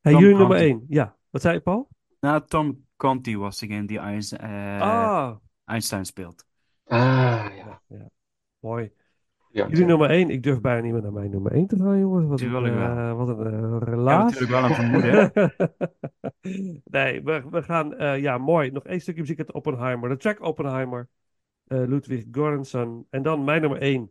Hey, 0.00 0.12
Tom 0.12 0.22
jullie 0.22 0.36
nummer 0.36 0.56
één. 0.56 0.84
Ja, 0.88 1.16
wat 1.30 1.42
zei 1.42 1.54
je, 1.54 1.60
Paul? 1.60 1.88
Nou, 2.20 2.42
Tom 2.46 2.86
Conti 2.96 3.38
was 3.38 3.58
degene 3.58 3.86
die 3.86 3.98
Einst- 3.98 4.32
eh, 4.32 4.80
ah, 4.80 5.36
Einstein 5.64 6.04
speelt. 6.04 6.46
Ah, 6.84 7.50
ja, 7.56 7.82
ja. 7.88 8.10
Mooi. 8.60 8.90
Ja. 9.50 9.66
Jullie 9.68 9.84
nummer 9.84 10.10
1, 10.10 10.30
ik 10.30 10.42
durf 10.42 10.60
bijna 10.60 10.80
niet 10.80 10.92
meer 10.92 11.02
naar 11.02 11.12
mijn 11.12 11.30
nummer 11.30 11.52
1 11.52 11.66
te 11.66 11.76
gaan, 11.76 11.98
jongens. 11.98 12.26
Wat 12.26 12.40
een. 12.40 12.72
Uh, 12.72 13.16
wat 13.16 13.28
een 13.28 13.54
uh, 13.54 13.76
relatie. 13.80 14.40
Natuurlijk 14.40 14.50
wel 14.50 14.64
een 14.64 14.74
vermoeden, 14.74 15.32
nee, 16.96 17.22
we, 17.22 17.62
gaan, 17.62 18.02
uh, 18.02 18.18
ja, 18.18 18.38
mooi. 18.38 18.70
Nog 18.70 18.84
één 18.84 19.00
stukje 19.00 19.20
muziek 19.20 19.38
uit 19.38 19.52
Oppenheimer. 19.52 20.08
De 20.08 20.16
track 20.16 20.40
Oppenheimer, 20.40 21.08
Ludwig 21.64 22.24
Göransson. 22.30 23.06
En 23.10 23.22
dan 23.22 23.44
mijn 23.44 23.60
nummer 23.60 23.80
1. 23.80 24.10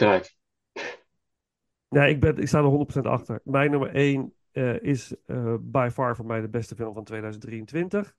Eruit. 0.00 0.36
Nee, 1.88 2.10
ik, 2.10 2.20
ben, 2.20 2.38
ik 2.38 2.48
sta 2.48 2.58
er 2.58 2.98
100% 3.04 3.06
achter. 3.06 3.40
Mijn 3.44 3.70
nummer 3.70 3.94
1 3.94 4.34
is 4.80 5.14
eh, 5.26 5.54
by 5.60 5.88
far 5.92 6.16
voor 6.16 6.26
mij 6.26 6.40
de 6.40 6.48
beste 6.48 6.74
film 6.74 6.94
van 6.94 7.04
2023. 7.04 8.14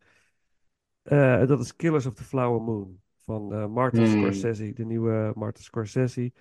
Eh, 1.01 1.45
dat 1.45 1.59
is 1.59 1.75
Killers 1.75 2.05
of 2.05 2.13
the 2.13 2.23
Flower 2.23 2.61
Moon 2.61 3.01
van 3.17 3.53
eh, 3.53 3.65
Martin 3.67 4.03
Hmm. 4.05 4.21
Scorsese, 4.21 4.73
de 4.73 4.85
nieuwe 4.85 5.31
Martin 5.35 5.63
Scorsese. 5.63 6.33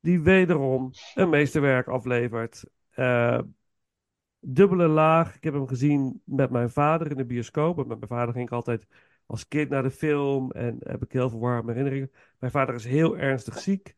Die 0.00 0.20
wederom 0.20 0.90
een 1.14 1.28
meesterwerk 1.28 1.86
aflevert. 1.88 2.64
Eh, 2.90 3.40
dubbele 4.40 4.86
laag. 4.86 5.36
Ik 5.36 5.44
heb 5.44 5.54
hem 5.54 5.66
gezien 5.66 6.22
met 6.24 6.50
mijn 6.50 6.70
vader 6.70 7.10
in 7.10 7.16
de 7.16 7.24
bioscoop. 7.24 7.78
En 7.78 7.86
met 7.86 7.98
mijn 7.98 8.10
vader 8.10 8.34
ging 8.34 8.46
ik 8.46 8.52
altijd 8.52 8.86
als 9.26 9.48
kind 9.48 9.68
naar 9.68 9.82
de 9.82 9.90
film 9.90 10.50
en 10.50 10.76
heb 10.78 11.02
ik 11.02 11.12
heel 11.12 11.30
veel 11.30 11.40
warme 11.40 11.68
herinneringen. 11.68 12.10
Mijn 12.38 12.52
vader 12.52 12.74
is 12.74 12.84
heel 12.84 13.16
ernstig 13.16 13.58
ziek 13.58 13.96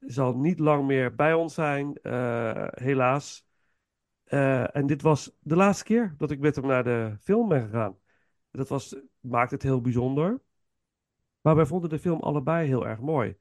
zal 0.00 0.36
niet 0.36 0.58
lang 0.58 0.86
meer 0.86 1.14
bij 1.14 1.34
ons 1.34 1.54
zijn, 1.54 1.96
eh, 2.02 2.66
helaas. 2.70 3.46
Eh, 4.24 4.76
en 4.76 4.86
dit 4.86 5.02
was 5.02 5.36
de 5.40 5.56
laatste 5.56 5.84
keer 5.84 6.14
dat 6.16 6.30
ik 6.30 6.40
met 6.40 6.56
hem 6.56 6.66
naar 6.66 6.84
de 6.84 7.16
film 7.20 7.48
ben 7.48 7.62
gegaan. 7.62 7.98
Dat 8.50 8.68
was, 8.68 8.96
maakt 9.20 9.50
het 9.50 9.62
heel 9.62 9.80
bijzonder. 9.80 10.40
Maar 11.40 11.56
wij 11.56 11.66
vonden 11.66 11.90
de 11.90 11.98
film 11.98 12.20
allebei 12.20 12.66
heel 12.66 12.86
erg 12.86 13.00
mooi. 13.00 13.36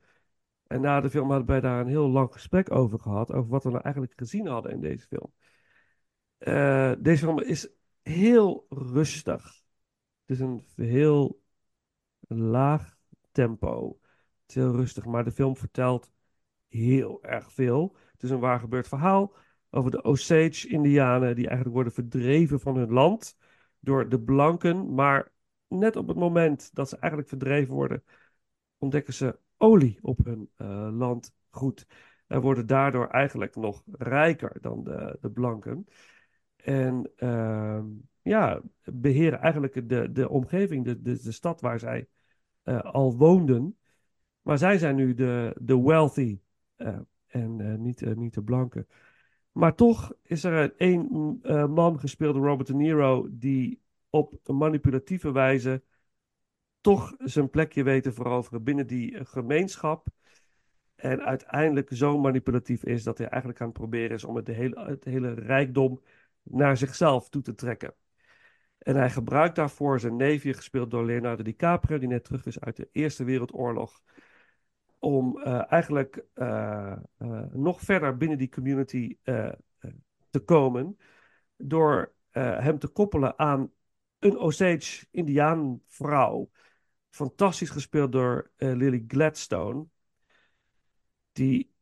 En 0.67 0.81
na 0.81 1.01
de 1.01 1.09
film 1.09 1.29
hadden 1.29 1.47
wij 1.47 1.59
daar 1.61 1.81
een 1.81 1.87
heel 1.87 2.09
lang 2.09 2.33
gesprek 2.33 2.71
over 2.71 2.99
gehad, 2.99 3.31
over 3.31 3.49
wat 3.49 3.63
we 3.63 3.69
nou 3.69 3.83
eigenlijk 3.83 4.13
gezien 4.15 4.47
hadden 4.47 4.71
in 4.71 4.81
deze 4.81 5.07
film. 5.07 5.33
Eh, 6.37 6.93
deze 6.99 7.23
film 7.23 7.39
is 7.39 7.69
heel 8.01 8.65
rustig. 8.69 9.63
Het 10.25 10.37
is 10.37 10.39
een 10.39 10.63
heel 10.75 11.41
laag 12.27 12.97
tempo. 13.31 13.99
Het 14.41 14.49
is 14.49 14.55
heel 14.55 14.71
rustig, 14.71 15.05
maar 15.05 15.23
de 15.23 15.31
film 15.31 15.57
vertelt 15.57 16.11
heel 16.69 17.23
erg 17.23 17.53
veel. 17.53 17.95
Het 18.11 18.23
is 18.23 18.29
een 18.29 18.39
waar 18.39 18.59
gebeurd 18.59 18.87
verhaal 18.87 19.35
over 19.69 19.91
de 19.91 20.01
Osage-Indianen 20.01 21.35
die 21.35 21.45
eigenlijk 21.45 21.75
worden 21.75 21.93
verdreven 21.93 22.59
van 22.59 22.75
hun 22.75 22.91
land 22.91 23.37
door 23.79 24.09
de 24.09 24.19
blanken, 24.19 24.93
maar 24.93 25.31
net 25.67 25.95
op 25.95 26.07
het 26.07 26.17
moment 26.17 26.69
dat 26.73 26.89
ze 26.89 26.97
eigenlijk 26.97 27.29
verdreven 27.29 27.73
worden, 27.73 28.03
ontdekken 28.77 29.13
ze 29.13 29.39
olie 29.57 29.99
op 30.01 30.25
hun 30.25 30.49
eh, 30.55 30.89
landgoed. 30.91 31.87
En 32.27 32.41
worden 32.41 32.67
daardoor 32.67 33.07
eigenlijk 33.07 33.55
nog 33.55 33.83
rijker 33.91 34.57
dan 34.61 34.83
de, 34.83 35.17
de 35.21 35.31
blanken. 35.31 35.87
En 36.55 37.11
ehm, 37.15 37.85
ja, 38.21 38.61
beheren 38.83 39.39
eigenlijk 39.39 39.89
de, 39.89 40.11
de 40.11 40.29
omgeving, 40.29 40.85
de, 40.85 41.01
de, 41.01 41.21
de 41.21 41.31
stad 41.31 41.61
waar 41.61 41.79
zij 41.79 42.07
eh, 42.63 42.79
al 42.79 43.17
woonden. 43.17 43.77
Maar 44.41 44.57
zij 44.57 44.77
zijn 44.77 44.95
nu 44.95 45.13
de, 45.13 45.55
de 45.61 45.81
wealthy 45.81 46.39
en 47.27 47.59
eh, 47.59 47.75
niet, 47.75 48.01
eh, 48.01 48.15
niet 48.15 48.33
de 48.33 48.43
blanke. 48.43 48.87
Maar 49.51 49.75
toch 49.75 50.13
is 50.23 50.43
er 50.43 50.75
één 50.77 51.39
eh, 51.41 51.67
man, 51.67 51.99
gespeeld 51.99 52.33
door 52.33 52.45
Robert 52.45 52.67
De 52.67 52.75
Niro, 52.75 53.27
die 53.31 53.81
op 54.09 54.39
manipulatieve 54.45 55.31
wijze 55.31 55.83
toch 56.81 57.15
zijn 57.17 57.49
plekje 57.49 57.83
weet 57.83 58.03
te 58.03 58.11
veroveren 58.11 58.63
binnen 58.63 58.87
die 58.87 59.17
eh, 59.17 59.25
gemeenschap. 59.25 60.07
En 60.95 61.21
uiteindelijk 61.21 61.89
zo 61.91 62.19
manipulatief 62.19 62.83
is 62.83 63.03
dat 63.03 63.17
hij 63.17 63.27
eigenlijk 63.27 63.61
aan 63.61 63.67
het 63.67 63.77
proberen 63.77 64.15
is 64.15 64.23
om 64.23 64.35
het 64.35 64.47
hele, 64.47 64.85
het 64.85 65.03
hele 65.03 65.33
rijkdom 65.33 66.01
naar 66.43 66.77
zichzelf 66.77 67.29
toe 67.29 67.41
te 67.41 67.55
trekken. 67.55 67.93
En 68.77 68.95
hij 68.95 69.09
gebruikt 69.09 69.55
daarvoor 69.55 69.99
zijn 69.99 70.15
neefje, 70.15 70.53
gespeeld 70.53 70.91
door 70.91 71.05
Leonardo 71.05 71.43
DiCaprio, 71.43 71.97
die 71.97 72.07
net 72.07 72.23
terug 72.23 72.45
is 72.45 72.59
uit 72.59 72.75
de 72.75 72.89
Eerste 72.91 73.23
Wereldoorlog, 73.23 74.01
om 74.99 75.41
eh, 75.41 75.71
eigenlijk 75.71 76.25
eh, 76.33 76.91
eh, 77.17 77.43
nog 77.51 77.81
verder 77.81 78.17
binnen 78.17 78.37
die 78.37 78.49
community 78.49 79.17
te 80.29 80.39
komen, 80.45 80.97
door 81.57 82.13
hem 82.31 82.79
te 82.79 82.87
koppelen 82.87 83.39
aan 83.39 83.71
een 84.19 84.37
Osage 84.37 85.05
Indiaan-vrouw. 85.11 86.49
Fantastisch 87.09 87.69
gespeeld 87.69 88.11
door 88.11 88.51
Lily 88.57 89.03
Gladstone, 89.07 89.85
die 91.31 91.73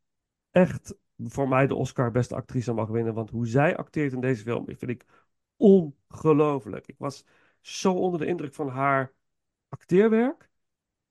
echt 0.52 0.96
voor 1.18 1.48
mij 1.48 1.68
de 1.68 1.76
Oscar 1.76 2.12
beste 2.12 2.36
actrice 2.36 2.74
mag 2.74 2.88
winnen. 2.88 3.14
Want 3.14 3.30
hoe 3.30 3.48
zij 3.48 3.78
acteert 3.78 4.14
in 4.14 4.22
deze 4.22 4.44
film, 4.44 4.66
vind 4.66 4.92
ik 4.92 5.06
ongelooflijk. 5.56 6.88
Ik 6.88 6.98
was 6.98 7.26
zo 7.62 7.94
onder 7.94 8.20
de 8.20 8.26
indruk 8.26 8.54
van 8.54 8.70
haar 8.70 9.14
acteerwerk. 9.70 10.50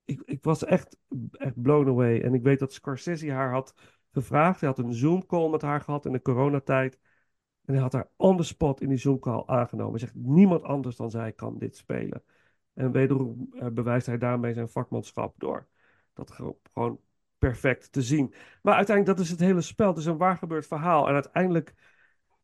Ik, 0.07 0.21
ik 0.25 0.43
was 0.43 0.63
echt, 0.65 0.97
echt 1.31 1.61
blown 1.61 1.89
away. 1.89 2.21
En 2.21 2.33
ik 2.33 2.43
weet 2.43 2.59
dat 2.59 2.73
Scorsese 2.73 3.31
haar 3.31 3.51
had 3.51 3.73
gevraagd. 4.11 4.59
Hij 4.59 4.69
had 4.69 4.79
een 4.79 4.93
Zoom-call 4.93 5.49
met 5.49 5.61
haar 5.61 5.81
gehad 5.81 6.05
in 6.05 6.11
de 6.11 6.21
coronatijd. 6.21 6.99
En 7.65 7.73
hij 7.73 7.81
had 7.81 7.93
haar 7.93 8.09
on 8.15 8.37
the 8.37 8.43
spot 8.43 8.81
in 8.81 8.89
die 8.89 8.97
Zoom-call 8.97 9.43
aangenomen. 9.45 9.91
Hij 9.91 9.99
zegt, 9.99 10.15
niemand 10.15 10.63
anders 10.63 10.95
dan 10.95 11.09
zij 11.09 11.31
kan 11.31 11.57
dit 11.57 11.75
spelen. 11.75 12.23
En 12.73 12.91
wederom 12.91 13.49
eh, 13.59 13.67
bewijst 13.67 14.05
hij 14.05 14.17
daarmee 14.17 14.53
zijn 14.53 14.69
vakmanschap 14.69 15.33
door. 15.37 15.67
Dat 16.13 16.31
ge- 16.31 16.55
gewoon 16.73 16.99
perfect 17.37 17.91
te 17.91 18.01
zien. 18.01 18.33
Maar 18.61 18.75
uiteindelijk, 18.75 19.17
dat 19.17 19.25
is 19.25 19.31
het 19.31 19.39
hele 19.39 19.61
spel. 19.61 19.87
Het 19.87 19.97
is 19.97 20.05
een 20.05 20.17
waar 20.17 20.37
gebeurd 20.37 20.67
verhaal. 20.67 21.07
En 21.07 21.13
uiteindelijk 21.13 21.75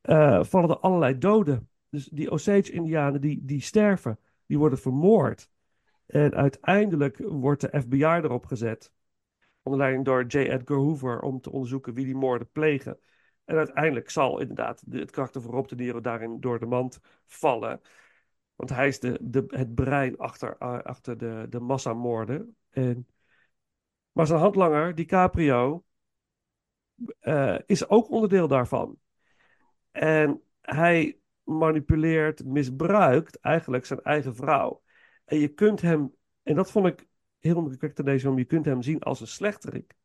eh, 0.01 0.43
vallen 0.43 0.69
er 0.69 0.79
allerlei 0.79 1.17
doden. 1.17 1.69
Dus 1.89 2.05
die 2.05 2.31
Osage-Indianen, 2.31 3.21
die, 3.21 3.45
die 3.45 3.61
sterven. 3.61 4.19
Die 4.45 4.57
worden 4.57 4.79
vermoord. 4.79 5.49
En 6.05 6.35
uiteindelijk 6.35 7.17
wordt 7.17 7.61
de 7.61 7.81
FBI 7.81 8.03
erop 8.03 8.45
gezet. 8.45 8.91
Onder 9.61 9.79
leiding 9.81 10.05
door 10.05 10.25
J. 10.25 10.37
Edgar 10.37 10.77
Hoover. 10.77 11.21
Om 11.21 11.41
te 11.41 11.51
onderzoeken 11.51 11.93
wie 11.93 12.05
die 12.05 12.15
moorden 12.15 12.49
plegen. 12.51 12.99
En 13.45 13.57
uiteindelijk 13.57 14.09
zal 14.09 14.39
inderdaad 14.39 14.91
de- 14.91 14.99
het 14.99 15.11
karakter 15.11 15.41
van 15.41 15.51
Rob 15.51 15.67
De 15.67 15.75
Niro 15.75 16.01
daarin 16.01 16.39
door 16.39 16.59
de 16.59 16.65
mand 16.65 16.99
vallen. 17.25 17.81
Want 18.55 18.69
hij 18.69 18.87
is 18.87 18.99
de, 18.99 19.19
de, 19.21 19.43
het 19.47 19.75
brein 19.75 20.17
achter, 20.17 20.57
achter 20.83 21.17
de, 21.17 21.45
de 21.49 21.59
massamoorden. 21.59 22.55
En, 22.69 23.07
maar 24.11 24.27
zijn 24.27 24.39
handlanger, 24.39 24.95
DiCaprio, 24.95 25.83
eh, 27.19 27.57
is 27.65 27.87
ook 27.89 28.09
onderdeel 28.09 28.47
daarvan. 28.47 28.97
En 29.91 30.41
hij 30.61 31.17
manipuleert, 31.43 32.45
misbruikt 32.45 33.39
eigenlijk 33.39 33.85
zijn 33.85 34.01
eigen 34.01 34.35
vrouw. 34.35 34.82
En 35.25 35.37
je 35.39 35.47
kunt 35.47 35.81
hem, 35.81 36.15
en 36.43 36.55
dat 36.55 36.71
vond 36.71 36.85
ik 36.87 37.07
heel 37.39 37.57
indrukwekkend 37.57 37.99
in 37.99 38.13
deze 38.13 38.25
film, 38.25 38.37
je 38.37 38.45
kunt 38.45 38.65
hem 38.65 38.81
zien 38.81 39.01
als 39.01 39.21
een 39.21 39.27
slechterik. 39.27 39.95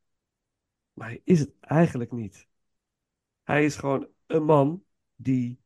Maar 0.93 1.09
hij 1.09 1.21
is 1.25 1.41
het 1.41 1.53
eigenlijk 1.61 2.13
niet. 2.13 2.49
Hij 3.43 3.65
is 3.65 3.77
gewoon 3.77 4.09
een 4.27 4.45
man 4.45 4.85
die 5.17 5.61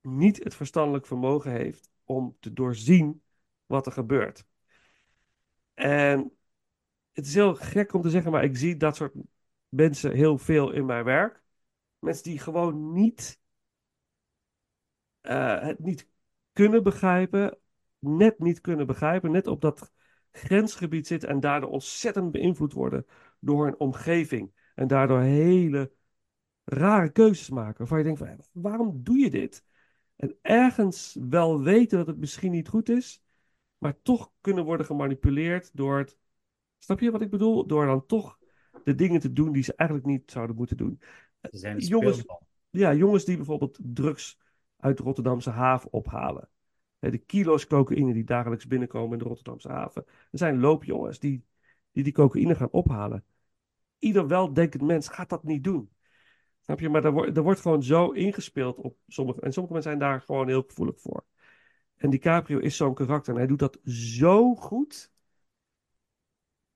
niet 0.00 0.44
het 0.44 0.54
verstandelijk 0.54 1.06
vermogen 1.06 1.52
heeft 1.52 1.90
om 2.04 2.36
te 2.40 2.52
doorzien 2.52 3.22
wat 3.66 3.86
er 3.86 3.92
gebeurt. 3.92 4.46
En 5.74 6.32
het 7.12 7.26
is 7.26 7.34
heel 7.34 7.54
gek 7.54 7.92
om 7.92 8.02
te 8.02 8.10
zeggen, 8.10 8.32
maar 8.32 8.44
ik 8.44 8.56
zie 8.56 8.76
dat 8.76 8.96
soort 8.96 9.14
mensen 9.68 10.12
heel 10.12 10.38
veel 10.38 10.70
in 10.70 10.86
mijn 10.86 11.04
werk. 11.04 11.42
Mensen 11.98 12.24
die 12.24 12.38
gewoon 12.38 12.92
niet 12.92 13.40
eh, 15.20 15.60
het 15.60 15.78
niet 15.78 16.08
kunnen 16.52 16.82
begrijpen, 16.82 17.58
net 18.00 18.38
niet 18.38 18.60
kunnen 18.60 18.86
begrijpen, 18.86 19.30
net 19.30 19.46
op 19.46 19.60
dat 19.60 19.92
grensgebied 20.30 21.06
zitten 21.06 21.28
en 21.28 21.40
daardoor 21.40 21.70
ontzettend 21.70 22.32
beïnvloed 22.32 22.72
worden 22.72 23.06
door 23.38 23.64
hun 23.64 23.78
omgeving. 23.78 24.52
En 24.74 24.86
daardoor 24.86 25.20
hele 25.20 25.92
rare 26.64 27.10
keuzes 27.10 27.50
maken. 27.50 27.78
Waarvan 27.78 27.98
je 27.98 28.04
denkt 28.04 28.18
van, 28.18 28.62
waarom 28.62 29.00
doe 29.02 29.18
je 29.18 29.30
dit? 29.30 29.64
En 30.16 30.36
ergens 30.42 31.16
wel 31.28 31.62
weten 31.62 31.98
dat 31.98 32.06
het 32.06 32.18
misschien 32.18 32.50
niet 32.50 32.68
goed 32.68 32.88
is, 32.88 33.22
maar 33.78 34.02
toch 34.02 34.32
kunnen 34.40 34.64
worden 34.64 34.86
gemanipuleerd 34.86 35.70
door 35.76 35.98
het. 35.98 36.18
Snap 36.78 37.00
je 37.00 37.10
wat 37.10 37.20
ik 37.20 37.30
bedoel? 37.30 37.66
Door 37.66 37.86
dan 37.86 38.06
toch 38.06 38.38
de 38.84 38.94
dingen 38.94 39.20
te 39.20 39.32
doen 39.32 39.52
die 39.52 39.62
ze 39.62 39.74
eigenlijk 39.76 40.08
niet 40.08 40.30
zouden 40.30 40.56
moeten 40.56 40.76
doen. 40.76 41.00
Ze 41.40 41.58
zijn 41.58 41.78
Jongens, 41.78 42.24
ja, 42.70 42.94
jongens 42.94 43.24
die 43.24 43.36
bijvoorbeeld 43.36 43.78
drugs 43.82 44.38
uit 44.76 44.96
de 44.96 45.02
Rotterdamse 45.02 45.50
haven 45.50 45.92
ophalen. 45.92 46.48
De 47.00 47.18
kilo's 47.18 47.66
cocaïne 47.66 48.12
die 48.12 48.24
dagelijks 48.24 48.66
binnenkomen 48.66 49.12
in 49.12 49.18
de 49.18 49.24
Rotterdamse 49.24 49.68
haven. 49.68 50.04
Er 50.06 50.38
zijn 50.38 50.60
loopjongens 50.60 51.18
die 51.18 51.44
die, 51.92 52.04
die 52.04 52.12
cocaïne 52.12 52.54
gaan 52.54 52.70
ophalen. 52.70 53.24
Ieder 53.98 54.26
weldenkend 54.26 54.82
mens 54.82 55.08
gaat 55.08 55.28
dat 55.28 55.44
niet 55.44 55.64
doen. 55.64 55.90
Snap 56.62 56.80
je? 56.80 56.88
Maar 56.88 57.04
er, 57.04 57.12
wordt 57.12 57.36
er 57.36 57.42
wordt 57.42 57.60
gewoon 57.60 57.82
zo 57.82 58.10
ingespeeld 58.10 58.76
op 58.76 58.96
sommige. 59.08 59.40
En 59.40 59.52
sommige 59.52 59.74
mensen 59.74 59.92
zijn 59.92 60.10
daar 60.10 60.20
gewoon 60.20 60.48
heel 60.48 60.62
gevoelig 60.62 61.00
voor. 61.00 61.24
En 61.96 62.10
DiCaprio 62.10 62.58
is 62.58 62.76
zo'n 62.76 62.94
karakter 62.94 63.32
en 63.32 63.38
hij 63.38 63.48
doet 63.48 63.58
dat 63.58 63.78
zo 63.84 64.54
goed. 64.54 65.12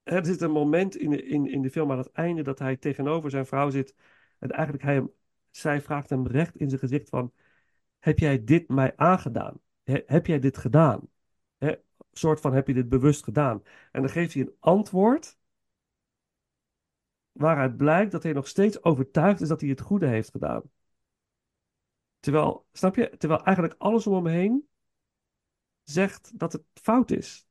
Er 0.03 0.27
zit 0.27 0.41
een 0.41 0.51
moment 0.51 0.97
in 0.97 1.11
de, 1.11 1.23
in, 1.23 1.47
in 1.47 1.63
de 1.63 1.71
film 1.71 1.91
aan 1.93 1.99
het 1.99 2.13
einde 2.13 2.43
dat 2.43 2.59
hij 2.59 2.77
tegenover 2.77 3.31
zijn 3.31 3.47
vrouw 3.47 3.71
zit. 3.71 3.95
En 4.39 4.51
eigenlijk 4.51 4.85
hij 4.85 5.07
zij 5.51 5.81
vraagt 5.81 6.11
hem 6.11 6.27
recht 6.27 6.57
in 6.57 6.69
zijn 6.69 6.81
gezicht 6.81 7.09
van... 7.09 7.33
Heb 7.99 8.19
jij 8.19 8.45
dit 8.45 8.69
mij 8.69 8.93
aangedaan? 8.97 9.61
He- 9.85 10.03
heb 10.07 10.27
jij 10.27 10.39
dit 10.39 10.59
gedaan? 10.59 11.09
Hè, 11.59 11.75
soort 12.13 12.41
van, 12.41 12.53
heb 12.53 12.67
je 12.67 12.75
dit 12.75 12.89
bewust 12.89 13.25
gedaan? 13.25 13.63
En 13.93 14.01
dan 14.01 14.11
geeft 14.11 14.35
hij 14.35 14.43
een 14.43 14.57
antwoord... 14.59 15.39
waaruit 17.33 17.77
blijkt 17.77 18.13
dat 18.13 18.23
hij 18.23 18.33
nog 18.33 18.49
steeds 18.49 18.83
overtuigd 18.83 19.41
is 19.41 19.49
dat 19.49 19.61
hij 19.61 19.71
het 19.71 19.81
goede 19.81 20.07
heeft 20.07 20.31
gedaan. 20.31 20.63
Terwijl, 22.21 22.67
snap 22.73 22.97
je? 22.97 23.17
Terwijl 23.17 23.45
eigenlijk 23.45 23.75
alles 23.79 24.07
om 24.07 24.15
hem 24.15 24.27
heen 24.27 24.69
zegt 25.83 26.39
dat 26.39 26.53
het 26.53 26.63
fout 26.75 27.11
is. 27.11 27.47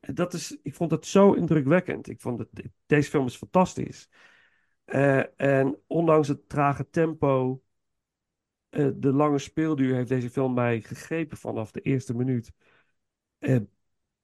Dat 0.00 0.32
is, 0.32 0.58
ik 0.62 0.74
vond 0.74 0.90
het 0.90 1.06
zo 1.06 1.32
indrukwekkend. 1.32 2.08
Ik 2.08 2.20
vond 2.20 2.38
het, 2.38 2.48
deze 2.86 3.10
film 3.10 3.26
is 3.26 3.36
fantastisch. 3.36 4.08
Eh, 4.84 5.40
en 5.40 5.82
ondanks 5.86 6.28
het 6.28 6.48
trage 6.48 6.90
tempo, 6.90 7.62
eh, 8.70 8.88
de 8.94 9.12
lange 9.12 9.38
speelduur, 9.38 9.94
heeft 9.94 10.08
deze 10.08 10.30
film 10.30 10.54
mij 10.54 10.80
gegrepen 10.80 11.36
vanaf 11.36 11.70
de 11.70 11.80
eerste 11.80 12.14
minuut. 12.14 12.52
Eh, 13.38 13.60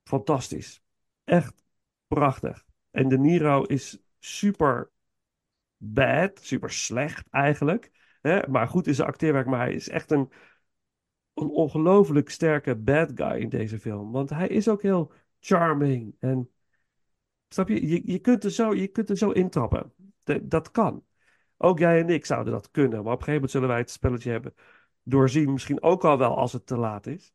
fantastisch. 0.04 0.82
Echt 1.24 1.64
prachtig. 2.06 2.64
En 2.90 3.08
De 3.08 3.18
Niro 3.18 3.62
is 3.62 3.98
super 4.18 4.90
bad, 5.76 6.40
super 6.42 6.70
slecht 6.70 7.26
eigenlijk. 7.30 7.90
Hè? 8.20 8.48
Maar 8.48 8.68
goed 8.68 8.86
in 8.86 8.94
zijn 8.94 9.08
acteerwerk, 9.08 9.46
maar 9.46 9.60
hij 9.60 9.74
is 9.74 9.88
echt 9.88 10.10
een, 10.10 10.30
een 11.34 11.48
ongelooflijk 11.48 12.30
sterke 12.30 12.76
bad 12.76 13.10
guy 13.14 13.40
in 13.40 13.48
deze 13.48 13.78
film. 13.78 14.12
Want 14.12 14.30
hij 14.30 14.48
is 14.48 14.68
ook 14.68 14.82
heel 14.82 15.12
charming. 15.40 16.16
En 16.18 16.50
snap 17.48 17.68
je, 17.68 17.88
je, 17.88 18.02
je, 18.12 18.18
kunt, 18.18 18.44
er 18.44 18.50
zo, 18.50 18.74
je 18.74 18.88
kunt 18.88 19.10
er 19.10 19.16
zo 19.16 19.30
intrappen. 19.30 19.92
Dat 20.42 20.70
kan. 20.70 21.05
Ook 21.56 21.78
jij 21.78 22.00
en 22.00 22.08
ik 22.08 22.26
zouden 22.26 22.52
dat 22.52 22.70
kunnen. 22.70 22.90
Maar 22.90 23.12
op 23.12 23.18
een 23.18 23.24
gegeven 23.24 23.32
moment 23.34 23.50
zullen 23.50 23.68
wij 23.68 23.78
het 23.78 23.90
spelletje 23.90 24.30
hebben 24.30 24.54
doorzien. 25.02 25.52
Misschien 25.52 25.82
ook 25.82 26.04
al 26.04 26.18
wel 26.18 26.36
als 26.36 26.52
het 26.52 26.66
te 26.66 26.76
laat 26.76 27.06
is. 27.06 27.34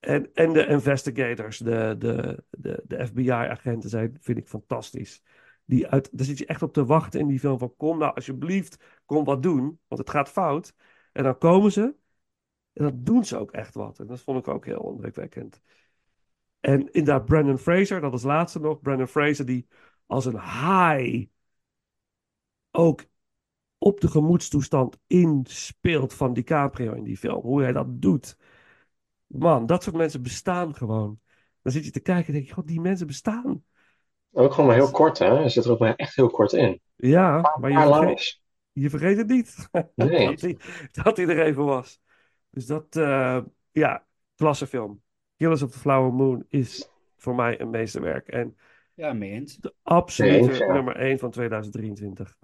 En, 0.00 0.32
en 0.34 0.52
de 0.52 0.66
investigators, 0.66 1.58
de, 1.58 1.94
de, 1.98 2.44
de, 2.50 2.82
de 2.86 3.06
FBI-agenten 3.06 3.90
zijn, 3.90 4.16
vind 4.20 4.38
ik 4.38 4.48
fantastisch. 4.48 5.22
Die 5.64 5.88
uit, 5.88 6.08
daar 6.12 6.26
zit 6.26 6.38
je 6.38 6.46
echt 6.46 6.62
op 6.62 6.72
te 6.72 6.84
wachten 6.84 7.20
in 7.20 7.26
die 7.26 7.38
film 7.38 7.58
van 7.58 7.76
kom 7.76 7.98
nou 7.98 8.14
alsjeblieft, 8.14 9.00
kom 9.04 9.24
wat 9.24 9.42
doen, 9.42 9.80
want 9.88 10.00
het 10.00 10.10
gaat 10.10 10.28
fout. 10.28 10.74
En 11.12 11.22
dan 11.22 11.38
komen 11.38 11.72
ze 11.72 11.94
En 12.72 12.84
dat 12.84 13.06
doen 13.06 13.24
ze 13.24 13.36
ook 13.36 13.52
echt 13.52 13.74
wat. 13.74 13.98
En 13.98 14.06
dat 14.06 14.20
vond 14.20 14.38
ik 14.38 14.48
ook 14.48 14.64
heel 14.64 14.90
indrukwekkend. 14.90 15.62
En 16.60 16.92
inderdaad, 16.92 17.24
Brandon 17.24 17.58
Fraser, 17.58 18.00
dat 18.00 18.14
is 18.14 18.22
laatste 18.22 18.60
nog. 18.60 18.80
Brandon 18.80 19.06
Fraser 19.06 19.46
die 19.46 19.66
als 20.06 20.24
een 20.24 20.34
haai 20.34 21.30
ook 22.78 23.04
op 23.78 24.00
de 24.00 24.08
gemoedstoestand 24.08 24.98
inspeelt 25.06 26.14
van 26.14 26.32
DiCaprio 26.32 26.92
in 26.92 27.04
die 27.04 27.16
film. 27.16 27.40
Hoe 27.42 27.62
hij 27.62 27.72
dat 27.72 27.86
doet. 28.02 28.36
Man, 29.26 29.66
dat 29.66 29.82
soort 29.82 29.96
mensen 29.96 30.22
bestaan 30.22 30.74
gewoon. 30.74 31.20
Dan 31.62 31.72
zit 31.72 31.84
je 31.84 31.90
te 31.90 32.00
kijken 32.00 32.26
en 32.26 32.32
denk 32.32 32.46
je, 32.46 32.52
god, 32.52 32.66
die 32.66 32.80
mensen 32.80 33.06
bestaan. 33.06 33.64
Ook 34.32 34.50
gewoon 34.52 34.66
maar 34.66 34.76
heel 34.78 34.90
kort, 34.90 35.18
hè? 35.18 35.36
Hij 35.36 35.48
zit 35.48 35.64
er 35.64 35.70
ook 35.70 35.78
maar 35.78 35.94
echt 35.94 36.14
heel 36.16 36.30
kort 36.30 36.52
in. 36.52 36.80
Ja, 36.96 37.56
maar 37.60 37.70
je 37.70 37.78
vergeet, 37.78 38.40
je 38.72 38.90
vergeet 38.90 39.16
het 39.16 39.28
niet. 39.28 39.68
Nee. 39.94 40.26
dat, 40.26 40.40
hij, 40.40 40.56
dat 40.92 41.16
hij 41.16 41.26
er 41.26 41.42
even 41.42 41.64
was. 41.64 42.00
Dus 42.50 42.66
dat, 42.66 42.96
eh, 42.96 43.40
ja, 43.70 44.06
klasse 44.36 44.66
film. 44.66 45.02
Killers 45.36 45.62
of 45.62 45.70
the 45.70 45.78
Flower 45.78 46.12
Moon 46.12 46.44
is 46.48 46.88
voor 47.16 47.34
mij 47.34 47.60
een 47.60 47.70
meesterwerk. 47.70 48.28
En 48.28 48.56
Ja, 48.94 49.12
mee 49.12 49.30
eens. 49.30 49.56
de 49.56 49.74
absolute 49.82 50.50
Nee, 50.50 50.58
ja. 50.58 50.72
nummer 50.72 50.96
1 50.96 51.18
van 51.18 51.30
2023. 51.30 52.36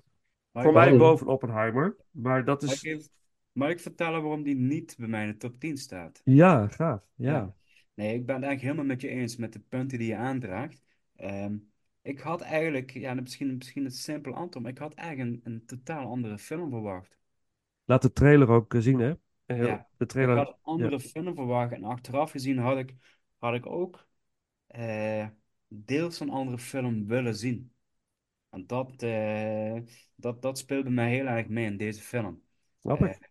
Voor 0.62 0.66
ik- 0.66 0.72
mij 0.72 0.96
boven 0.96 1.26
Oppenheimer. 1.26 1.96
Maar 2.10 2.44
dat 2.44 2.62
mag 2.62 2.72
is... 2.74 2.82
ik 2.82 3.08
mag 3.52 3.70
ik 3.70 3.80
vertellen 3.80 4.22
waarom 4.22 4.42
die 4.42 4.54
niet 4.54 4.94
bij 4.98 5.08
mij 5.08 5.22
in 5.22 5.30
de 5.30 5.36
top 5.36 5.60
10 5.60 5.76
staat? 5.76 6.20
Ja, 6.24 6.68
gaaf. 6.68 7.00
Ja. 7.14 7.32
Ja. 7.32 7.54
Nee, 7.94 8.14
ik 8.14 8.26
ben 8.26 8.34
het 8.34 8.44
eigenlijk 8.44 8.60
helemaal 8.60 8.84
met 8.84 9.00
je 9.00 9.08
eens 9.08 9.36
met 9.36 9.52
de 9.52 9.60
punten 9.60 9.98
die 9.98 10.08
je 10.08 10.16
aandraagt. 10.16 10.82
Ehm, 11.16 11.56
ik 12.02 12.18
had 12.18 12.40
eigenlijk, 12.40 12.90
ja, 12.90 13.14
misschien, 13.14 13.56
misschien 13.56 13.84
een 13.84 13.90
simpel 13.90 14.34
antwoord, 14.34 14.64
maar 14.64 14.72
ik 14.72 14.78
had 14.78 14.94
eigenlijk 14.94 15.44
een, 15.44 15.52
een 15.52 15.66
totaal 15.66 16.06
andere 16.06 16.38
film 16.38 16.70
verwacht. 16.70 17.16
Laat 17.84 18.02
de 18.02 18.12
trailer 18.12 18.48
ook 18.48 18.74
eh, 18.74 18.80
zien, 18.80 18.98
hè? 18.98 19.12
Heel- 19.46 19.66
Ja, 19.66 19.88
de 19.96 20.04
Ik 20.04 20.10
trailer... 20.10 20.36
had 20.36 20.48
een 20.48 20.54
andere 20.62 21.00
film 21.00 21.34
verwacht 21.34 21.72
en 21.72 21.84
achteraf 21.84 22.30
gezien 22.30 22.58
had 22.58 22.78
ik, 22.78 22.94
had 23.38 23.54
ik 23.54 23.66
ook 23.66 24.06
eh, 24.66 25.26
deels 25.68 26.20
een 26.20 26.30
andere 26.30 26.58
film 26.58 27.06
willen 27.06 27.34
zien. 27.36 27.72
En 28.54 28.66
dat, 28.66 29.02
eh, 29.02 29.78
dat, 30.14 30.42
dat 30.42 30.58
speelt 30.58 30.84
bij 30.84 30.92
mij 30.92 31.10
heel 31.10 31.26
erg 31.26 31.48
mee 31.48 31.66
in 31.66 31.76
deze 31.76 32.00
film. 32.02 32.42
Snap 32.82 33.00
Eh, 33.00 33.04
ik. 33.04 33.30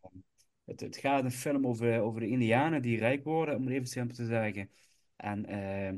het, 0.66 0.80
het 0.80 0.98
gaat 0.98 1.24
een 1.24 1.32
film 1.32 1.68
over, 1.68 2.02
over 2.02 2.20
de 2.22 2.28
Indianen 2.28 2.82
die 2.82 2.98
rijk 2.98 3.24
worden, 3.24 3.56
om 3.56 3.64
het 3.66 3.74
even 3.74 3.88
simpel 3.88 4.16
te 4.16 4.26
zeggen. 4.26 4.70
En 5.16 5.46
eh, 5.46 5.94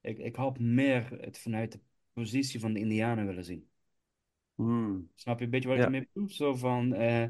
ik, 0.00 0.18
ik 0.18 0.36
had 0.36 0.58
meer 0.58 1.20
het 1.20 1.38
vanuit 1.38 1.72
de 1.72 1.80
positie 2.12 2.60
van 2.60 2.72
de 2.72 2.80
Indianen 2.80 3.26
willen 3.26 3.44
zien. 3.44 3.68
Hmm. 4.54 5.10
Snap 5.14 5.38
je 5.38 5.44
een 5.44 5.50
beetje 5.50 5.68
wat 5.68 5.76
ik 5.78 5.82
Ja. 5.82 5.88
ermee 5.88 6.08
bedoel? 6.12 6.28
Zo 6.30 6.54
van, 6.54 6.94
eh, 6.94 7.22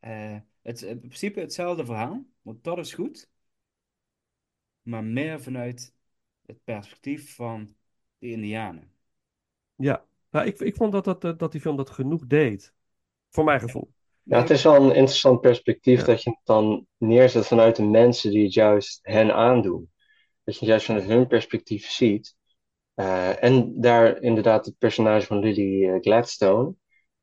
eh, 0.00 0.40
het 0.62 0.82
in 0.82 0.98
principe 0.98 1.40
hetzelfde 1.40 1.84
verhaal, 1.84 2.24
want 2.42 2.64
dat 2.64 2.78
is 2.78 2.94
goed. 2.94 3.28
Maar 4.82 5.04
meer 5.04 5.42
vanuit 5.42 5.94
het 6.46 6.64
perspectief 6.64 7.34
van 7.34 7.74
de 8.18 8.30
Indianen. 8.30 8.92
Ja. 9.76 10.04
Nou, 10.32 10.46
ik, 10.46 10.58
ik 10.60 10.76
vond 10.76 10.92
dat, 10.92 11.04
dat, 11.04 11.24
eh, 11.24 11.32
dat 11.36 11.52
die 11.52 11.60
film 11.60 11.76
dat 11.76 11.90
genoeg 11.90 12.26
deed. 12.26 12.72
Voor 13.30 13.44
mijn 13.44 13.60
gevoel. 13.60 13.92
Ja, 14.22 14.38
het 14.38 14.50
is 14.50 14.62
wel 14.62 14.74
een 14.76 14.94
interessant 14.94 15.40
perspectief 15.40 16.00
Ja. 16.00 16.04
dat 16.06 16.22
je 16.22 16.30
het 16.30 16.38
dan 16.44 16.86
neerzet 16.96 17.46
vanuit 17.46 17.76
de 17.76 17.82
mensen 17.84 18.30
die 18.30 18.44
het 18.44 18.54
juist 18.54 18.98
hen 19.02 19.34
aandoen. 19.34 19.90
Dat 20.44 20.54
je 20.54 20.60
het 20.60 20.68
juist 20.68 20.86
vanuit 20.86 21.04
hun 21.04 21.26
perspectief 21.26 21.90
ziet. 21.90 22.36
Eh, 22.94 23.42
en 23.42 23.80
daar 23.80 24.20
inderdaad 24.22 24.66
het 24.66 24.78
personage 24.78 25.26
van 25.26 25.38
Lily 25.38 25.88
eh, 25.88 26.00
Gladstone, 26.00 26.74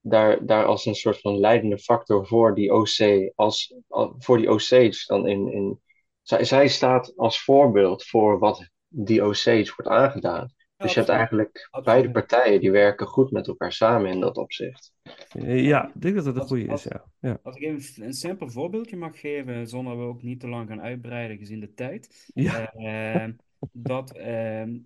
daar, 0.02 0.46
daar 0.46 0.66
als 0.66 0.86
een 0.86 0.96
soort 0.96 1.20
van 1.22 1.40
leidende 1.40 1.78
factor 1.78 2.28
voor 2.28 2.56
die 2.56 2.74
OC, 2.74 3.32
als, 3.36 3.76
al- 3.88 4.16
voor 4.18 4.38
die 4.38 4.52
OC's 4.52 5.06
dan 5.06 5.28
in, 5.28 5.52
in 5.54 5.82
zij, 6.22 6.44
zij 6.44 6.68
staat 6.68 7.14
als 7.16 7.44
voorbeeld 7.44 8.04
voor 8.06 8.40
wat 8.40 8.70
die 8.88 9.26
OC's 9.26 9.46
wordt 9.76 9.88
aangedaan. 9.88 10.54
Dus 10.80 10.94
je 10.94 11.00
hebt 11.00 11.12
eigenlijk 11.12 11.68
Absoluut. 11.72 11.86
beide 11.86 12.12
partijen 12.12 12.60
die 12.60 12.72
werken 12.72 13.08
goed 13.08 13.32
met 13.32 13.48
elkaar 13.48 13.72
samen 13.72 14.12
in 14.12 14.20
dat 14.20 14.38
opzicht. 14.38 14.94
Eh, 15.30 15.66
Ja, 15.66 15.88
ik 15.88 16.02
denk 16.02 16.16
dat 16.16 16.26
het 16.26 16.36
een 16.36 16.48
goede 16.48 16.64
is, 16.64 16.70
als, 16.70 16.84
ja. 16.84 17.06
Ja. 17.20 17.40
als 17.44 17.56
ik 17.56 17.64
even 17.64 18.04
een 18.06 18.14
simpel 18.14 18.50
voorbeeldje 18.50 18.98
mag 18.98 19.20
geven, 19.20 19.68
zonder 19.68 19.98
we 19.98 20.04
ook 20.04 20.22
niet 20.22 20.40
te 20.40 20.48
lang 20.48 20.68
gaan 20.70 20.82
uitbreiden 20.82 21.38
gezien 21.38 21.60
de 21.60 21.74
tijd. 21.74 22.30
Ja. 22.34 22.74
Ehm, 22.74 23.32
dat 23.72 24.12
ehm, 24.12 24.78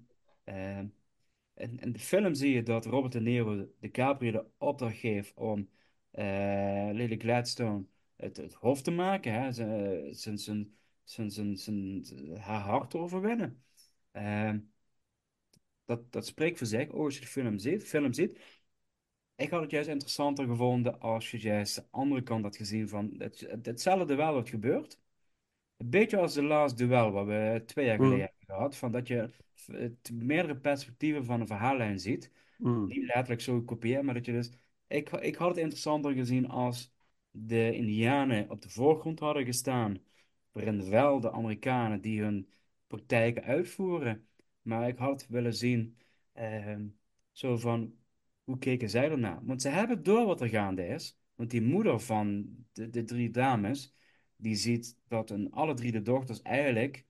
ehm, 0.44 0.86
in, 1.56 1.80
in 1.80 1.92
de 1.92 2.00
film 2.00 2.34
zie 2.34 2.54
je 2.54 2.64
dat 2.64 2.86
Robert 2.86 3.14
De 3.14 3.22
Niro 3.22 3.68
DiCaprio 3.80 4.32
de 4.32 4.46
opdracht 4.58 4.98
geeft 4.98 5.34
om 5.36 5.70
eh, 6.12 6.90
Lily 6.92 7.18
Gladstone 7.18 7.86
het, 8.16 8.38
het 8.38 8.54
hoofd 8.54 8.84
te 8.84 8.92
maken, 8.92 9.34
hè, 9.34 9.52
zijn, 9.52 10.14
zijn, 10.14 10.38
zijn, 10.38 10.76
zijn, 11.04 11.58
zijn, 11.58 11.58
zijn, 11.58 12.38
haar 12.38 12.62
hart 12.62 12.90
te 12.90 12.98
overwinnen. 12.98 13.64
Dat, 15.86 16.12
dat 16.12 16.26
spreekt 16.26 16.58
voor 16.58 16.68
zich, 16.68 16.92
als 16.92 17.16
je 17.16 17.22
de 17.22 17.28
film 17.28 17.60
ziet, 17.60 17.84
film 17.84 18.14
ziet. 18.14 18.40
Ik 19.36 19.50
had 19.50 19.62
het 19.62 19.72
juist 19.72 19.90
interessanter 19.90 20.46
gevonden 20.48 21.00
als 21.00 21.32
je 21.32 21.40
juist 21.40 21.76
de 21.76 21.86
andere 21.92 22.24
kant 22.24 22.44
had 22.44 22.56
gezien 22.56 22.90
van 22.90 23.14
het, 23.18 23.40
het- 23.40 23.66
hetzelfde 23.66 24.06
duel 24.16 24.34
wat 24.34 24.50
gebeurt. 24.50 25.00
Een 25.78 25.90
beetje 25.90 26.18
als 26.18 26.34
de 26.34 26.44
Last 26.44 26.78
Duel, 26.78 27.12
wat 27.12 27.26
we 27.26 27.64
twee 27.66 27.86
jaar 27.86 27.96
geleden 27.96 28.16
Mm. 28.18 28.22
hebben 28.22 28.46
gehad. 28.56 28.76
Van 28.78 28.92
dat 28.92 29.08
je 29.08 29.30
het 29.72 30.12
meerdere 30.14 30.58
perspectieven 30.58 31.26
van 31.26 31.42
een 31.42 31.48
verhaallijn 31.48 32.00
ziet. 32.00 32.32
Mm. 32.58 32.88
Niet 32.88 33.04
letterlijk 33.06 33.42
zo 33.42 33.62
kopieert, 33.62 34.04
maar 34.04 34.14
dat 34.14 34.26
je 34.26 34.32
dus... 34.32 34.50
Ik, 34.88 35.10
ik 35.10 35.36
had 35.36 35.50
het 35.50 35.58
interessanter 35.58 36.14
gezien 36.14 36.48
als 36.50 36.94
de 37.32 37.74
Indianen 37.76 38.50
op 38.50 38.62
de 38.62 38.70
voorgrond 38.70 39.20
hadden 39.20 39.46
gestaan. 39.46 39.98
Waarin 40.52 40.90
wel 40.90 41.20
de 41.20 41.32
Amerikanen 41.32 42.02
die 42.02 42.22
hun 42.22 42.50
praktijken 42.88 43.44
uitvoeren. 43.44 44.28
Maar 44.64 44.88
ik 44.88 44.98
had 44.98 45.28
willen 45.28 45.54
zien, 45.56 45.98
ehm, 46.34 46.88
zo 47.32 47.58
van, 47.58 47.96
hoe 48.44 48.58
keken 48.58 48.90
zij 48.90 49.12
ernaar? 49.12 49.46
Want 49.46 49.62
ze 49.62 49.70
hebben 49.70 50.04
door 50.04 50.26
wat 50.26 50.42
er 50.42 50.50
gaande 50.50 50.88
is. 50.88 51.20
Want 51.36 51.52
die 51.52 51.62
moeder 51.62 52.00
van 52.00 52.48
de, 52.74 52.90
de 52.90 53.04
drie 53.04 53.32
dames, 53.32 53.96
die 54.36 54.56
ziet 54.56 54.98
dat 55.08 55.30
een, 55.30 55.52
alle 55.52 55.74
drie 55.74 55.92
de 55.92 56.02
dochters 56.02 56.42
eigenlijk 56.42 57.06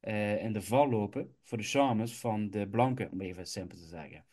eh, 0.00 0.44
in 0.44 0.52
de 0.52 0.62
val 0.62 0.88
lopen 0.90 1.36
voor 1.42 1.58
de 1.58 1.64
charmes 1.64 2.18
van 2.20 2.50
de 2.50 2.68
blanken, 2.68 3.10
om 3.12 3.20
even 3.20 3.46
simpel 3.46 3.78
te 3.78 3.86
zeggen. 3.86 4.24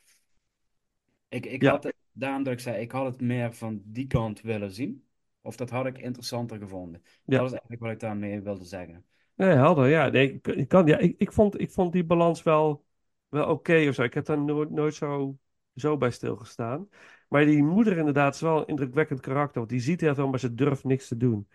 Ik, 1.30 1.46
ik 1.46 1.62
Ja. 1.62 1.72
had 1.72 1.84
het, 1.84 1.96
daarom 2.12 2.44
dat 2.44 2.54
ik 2.54 2.60
zei, 2.60 2.82
ik 2.82 2.92
had 2.92 3.06
het 3.06 3.22
meer 3.22 3.54
van 3.54 3.82
die 3.86 4.08
kant 4.08 4.42
willen 4.42 4.72
zien. 4.72 5.08
Of 5.42 5.56
dat 5.56 5.70
had 5.70 5.86
ik 5.86 5.98
interessanter 5.98 6.58
gevonden. 6.58 7.02
Ja. 7.26 7.38
Dat 7.38 7.46
is 7.46 7.52
eigenlijk 7.52 7.82
wat 7.82 7.92
ik 7.92 8.00
daarmee 8.00 8.42
wilde 8.42 8.66
zeggen. 8.66 9.06
Nee, 9.36 9.50
helder. 9.50 9.88
Ja, 9.88 10.08
nee, 10.10 10.34
ik, 10.34 10.48
ik 10.48 10.68
kan, 10.68 10.86
ja 10.88 10.98
ik, 10.98 11.16
ik, 11.18 11.32
vond, 11.32 11.60
ik 11.60 11.72
vond 11.72 11.94
die 11.94 12.04
balans 12.06 12.44
wel, 12.44 12.86
wel 13.30 13.48
oké 13.50 13.86
of 13.88 13.96
zo. 13.96 14.04
Ik 14.04 14.14
heb 14.14 14.26
daar 14.26 14.40
nooit, 14.42 14.70
nooit 14.70 14.94
zo, 14.96 15.38
zo 15.76 15.98
bij 15.98 16.12
stilgestaan. 16.12 16.90
Maar 17.30 17.46
die 17.46 17.64
moeder 17.64 17.98
inderdaad 17.98 18.36
is 18.36 18.42
wel 18.42 18.60
een 18.60 18.68
indrukwekkend 18.68 19.20
karakter. 19.20 19.58
Want 19.58 19.70
die 19.70 19.80
ziet 19.80 20.02
heel 20.02 20.16
veel, 20.16 20.28
maar 20.28 20.40
ze 20.40 20.54
durft 20.54 20.84
niks 20.84 21.08
te 21.08 21.18
doen. 21.18 21.48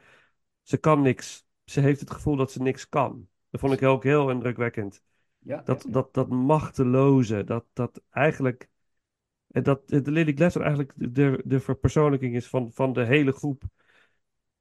Ze 0.63 0.77
kan 0.77 1.03
niks. 1.03 1.47
Ze 1.65 1.81
heeft 1.81 2.01
het 2.01 2.11
gevoel 2.11 2.37
dat 2.37 2.53
ze 2.53 2.63
niks 2.63 2.89
kan. 2.89 3.29
Dat 3.51 3.61
vond 3.61 3.73
ik 3.73 3.83
ook 3.83 4.03
heel 4.03 4.31
indrukwekkend. 4.31 5.03
Ja, 5.39 5.63
Dat, 5.63 5.83
ja, 5.83 5.91
dat, 5.91 6.15
dat 6.15 6.29
machteloze. 6.29 7.45
Dat, 7.45 7.65
dat 7.73 8.03
eigenlijk... 8.11 8.69
en 9.51 9.63
Dat 9.63 9.89
de 9.89 10.11
Lily 10.11 10.33
Gladstone 10.33 10.65
eigenlijk 10.65 11.15
de, 11.15 11.43
de 11.45 11.61
verpersoonlijking 11.61 12.35
is 12.35 12.49
van, 12.49 12.73
van 12.73 12.93
de 12.93 13.05
hele 13.05 13.33
groep. 13.33 13.63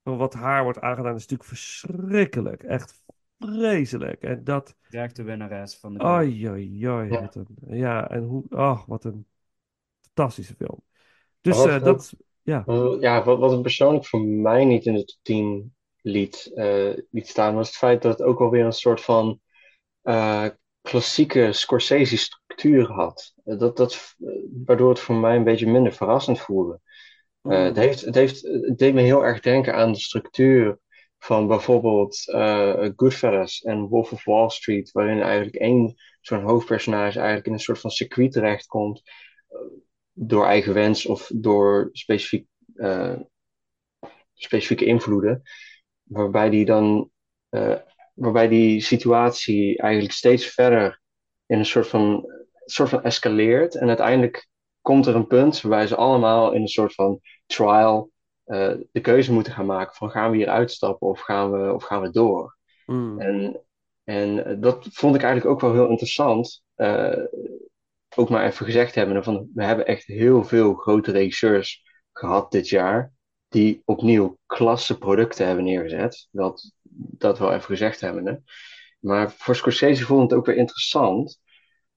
Van 0.03 0.17
wat 0.17 0.33
haar 0.33 0.63
wordt 0.63 0.79
aangedaan 0.79 1.15
is 1.15 1.27
natuurlijk 1.27 1.49
verschrikkelijk. 1.49 2.63
Echt 2.63 3.03
vreselijk. 3.39 4.21
En 4.21 4.43
dat... 4.43 4.75
direct 4.89 5.15
de 5.15 5.23
winnares 5.23 5.75
van 5.75 5.93
de 5.93 6.03
Oi, 6.03 6.49
oi, 6.49 6.89
oi. 6.89 7.09
Ja. 7.09 7.21
Wat 7.21 7.35
een, 7.35 7.47
ja, 7.67 8.09
en 8.09 8.23
hoe... 8.23 8.43
Oh, 8.49 8.87
wat 8.87 9.03
een 9.03 9.25
fantastische 10.01 10.55
film. 10.55 10.81
Dus 11.41 11.57
wat 11.57 11.67
eh, 11.67 11.83
dat... 11.83 12.13
Ja. 12.41 12.63
Ja, 12.99 13.23
wat, 13.23 13.39
wat 13.39 13.51
het 13.51 13.61
persoonlijk 13.61 14.05
voor 14.05 14.21
mij 14.21 14.65
niet 14.65 14.85
in 14.85 14.93
de 14.93 15.05
top 15.05 15.17
10 15.21 15.73
liet, 16.01 16.51
eh, 16.55 16.97
liet 17.11 17.27
staan, 17.27 17.55
was 17.55 17.67
het 17.67 17.77
feit 17.77 18.01
dat 18.01 18.17
het 18.17 18.27
ook 18.27 18.39
alweer 18.39 18.65
een 18.65 18.71
soort 18.71 19.01
van 19.01 19.41
eh, 20.01 20.45
klassieke 20.81 21.53
Scorsese-structuur 21.53 22.91
had. 22.91 23.33
Eh, 23.43 23.57
dat, 23.57 23.77
dat, 23.77 24.15
waardoor 24.65 24.89
het 24.89 24.99
voor 24.99 25.15
mij 25.15 25.35
een 25.35 25.43
beetje 25.43 25.71
minder 25.71 25.93
verrassend 25.93 26.39
voelde. 26.39 26.79
Eh, 27.41 27.51
Mm. 27.51 27.63
het, 27.65 27.75
heeft, 27.75 28.01
het, 28.01 28.15
heeft, 28.15 28.41
het 28.41 28.77
deed 28.77 28.93
me 28.93 29.01
heel 29.01 29.25
erg 29.25 29.39
denken 29.39 29.75
aan 29.75 29.91
de 29.91 29.99
structuur 29.99 30.79
van 31.17 31.47
bijvoorbeeld 31.47 32.27
eh 32.27 32.89
Goodfellas 32.95 33.61
en 33.61 33.87
Wolf 33.87 34.11
of 34.11 34.25
Wall 34.25 34.49
Street, 34.49 34.91
waarin 34.91 35.21
eigenlijk 35.21 35.55
één 35.55 35.95
zo'n 36.21 36.43
hoofdpersonage 36.43 37.17
eigenlijk 37.17 37.47
in 37.47 37.53
een 37.53 37.59
soort 37.59 37.79
van 37.79 37.91
circuit 37.91 38.31
terechtkomt, 38.31 39.01
eh, 39.47 39.57
door 40.13 40.45
eigen 40.45 40.73
wens 40.73 41.05
of 41.05 41.31
door 41.33 41.89
specifiek, 41.91 42.47
specifieke 44.33 44.85
invloeden, 44.85 45.41
waarbij 46.03 46.49
die 46.49 46.65
dan, 46.65 47.11
waarbij 48.13 48.47
die 48.47 48.81
situatie 48.81 49.77
eigenlijk 49.77 50.13
steeds 50.13 50.45
verder 50.45 51.01
in 51.45 51.59
een 51.59 51.65
soort 51.65 51.87
van, 51.87 52.25
soort 52.65 52.89
van 52.89 53.03
escaleert 53.03 53.75
en 53.75 53.87
uiteindelijk 53.87 54.48
komt 54.89 55.05
er 55.05 55.15
een 55.15 55.27
punt 55.27 55.61
waarbij 55.61 55.87
ze 55.87 55.95
allemaal 55.95 56.51
in 56.51 56.61
een 56.61 56.67
soort 56.67 56.93
van 56.93 57.19
trial 57.45 58.11
eh, 58.43 58.73
de 58.91 59.01
keuze 59.01 59.33
moeten 59.33 59.53
gaan 59.53 59.65
maken 59.65 59.95
van 59.95 60.09
gaan 60.09 60.31
we 60.31 60.37
hier 60.37 60.47
uitstappen 60.47 61.07
of 61.07 61.19
gaan 61.19 61.51
we, 61.51 61.73
of 61.73 61.83
gaan 61.83 62.01
we 62.01 62.09
door? 62.09 62.57
Mm. 62.85 63.19
En, 63.19 63.61
en 64.03 64.45
eh, 64.45 64.55
dat 64.59 64.87
vond 64.91 65.15
ik 65.15 65.21
eigenlijk 65.21 65.53
ook 65.53 65.61
wel 65.61 65.73
heel 65.73 65.89
interessant. 65.89 66.63
eh, 66.75 67.23
ook 68.15 68.29
maar 68.29 68.45
even 68.45 68.65
gezegd 68.65 68.95
hebben 68.95 69.23
van 69.23 69.49
we 69.53 69.63
hebben 69.63 69.85
echt 69.85 70.05
heel 70.05 70.43
veel 70.43 70.73
grote 70.73 71.11
regisseurs 71.11 71.83
gehad 72.11 72.51
dit 72.51 72.69
jaar 72.69 73.13
die 73.47 73.81
opnieuw 73.85 74.37
klasse 74.45 74.97
producten 74.97 75.45
hebben 75.45 75.63
neergezet. 75.63 76.27
Dat, 76.31 76.73
dat 77.17 77.39
wel 77.39 77.53
even 77.53 77.65
gezegd 77.65 78.01
hebbende. 78.01 78.41
Maar 78.99 79.31
voor 79.31 79.55
Scorsese 79.55 80.05
vond 80.05 80.23
ik 80.23 80.29
het 80.29 80.39
ook 80.39 80.45
weer 80.45 80.55
interessant 80.55 81.39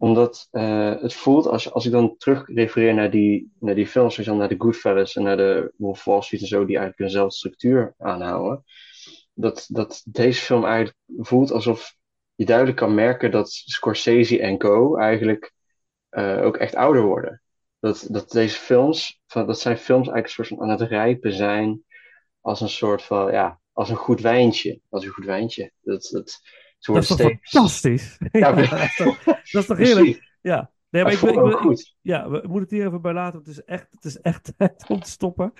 omdat 0.02 0.48
eh, 0.50 1.00
het 1.00 1.14
voelt, 1.14 1.46
als, 1.46 1.72
als 1.72 1.86
ik 1.86 1.92
dan 1.92 2.16
terug 2.16 2.46
refereer 2.46 2.94
naar 2.94 3.10
die, 3.10 3.52
naar 3.60 3.74
die 3.74 3.86
films, 3.86 4.14
zoals 4.14 4.38
naar 4.38 4.48
de 4.48 4.54
Goodfellas 4.58 5.16
en 5.16 5.22
naar 5.22 5.36
de 5.36 5.72
Wolf 5.76 5.98
of 5.98 6.04
Wall 6.04 6.22
Street 6.22 6.40
en 6.40 6.46
zo, 6.46 6.64
die 6.64 6.76
eigenlijk 6.76 7.00
eenzelfde 7.00 7.36
structuur 7.36 7.94
aanhouden, 7.98 8.64
dat, 9.34 9.66
dat 9.68 10.02
deze 10.04 10.40
film 10.40 10.64
eigenlijk 10.64 10.96
voelt 11.16 11.52
alsof 11.52 11.94
je 12.34 12.44
duidelijk 12.44 12.76
kan 12.76 12.94
merken 12.94 13.30
dat 13.30 13.50
Scorsese 13.50 14.40
en 14.40 14.58
co. 14.58 14.96
eigenlijk 14.96 15.52
eh, 16.08 16.44
ook 16.44 16.56
echt 16.56 16.74
ouder 16.74 17.02
worden. 17.02 17.42
Dat, 17.78 18.06
dat 18.10 18.30
deze 18.30 18.58
films, 18.58 19.20
van, 19.26 19.46
dat 19.46 19.60
zijn 19.60 19.78
films 19.78 20.08
eigenlijk 20.08 20.26
een 20.26 20.44
soort 20.44 20.48
van 20.48 20.60
aan 20.60 20.80
het 20.80 20.90
rijpen 20.90 21.32
zijn 21.32 21.84
als 22.40 22.60
een 22.60 22.68
soort 22.68 23.02
van, 23.02 23.32
ja, 23.32 23.60
als 23.72 23.90
een 23.90 23.96
goed 23.96 24.20
wijntje. 24.20 24.80
Als 24.88 25.04
een 25.04 25.10
goed 25.10 25.24
wijntje. 25.24 25.72
Dat, 25.80 26.08
dat, 26.12 26.40
Dat 26.86 27.02
is 27.02 27.08
worden 27.08 27.16
toch 27.16 27.18
steeds... 27.18 27.50
fantastisch? 27.50 28.18
Ja, 28.32 28.48
Ja, 28.48 28.52
dat 28.52 28.78
is 28.78 28.96
toch, 28.96 29.24
dat 29.24 29.38
is 29.52 29.66
toch 29.66 29.76
heerlijk? 29.76 30.30
Ja. 30.40 30.70
Nee, 30.90 31.02
maar 31.02 31.12
ik, 31.12 31.18
wil- 31.18 31.70
ik, 31.70 31.94
ja, 32.00 32.30
we 32.30 32.40
moeten 32.42 32.60
het 32.60 32.70
hier 32.70 32.86
even 32.86 33.00
bij 33.02 33.12
laten. 33.12 33.38
Het 33.38 33.48
is 33.48 33.64
echt, 33.64 33.86
het 33.90 34.04
is 34.04 34.20
echt 34.20 34.52
tijd 34.56 34.84
om 34.88 35.00
te 35.00 35.10
stoppen. 35.10 35.52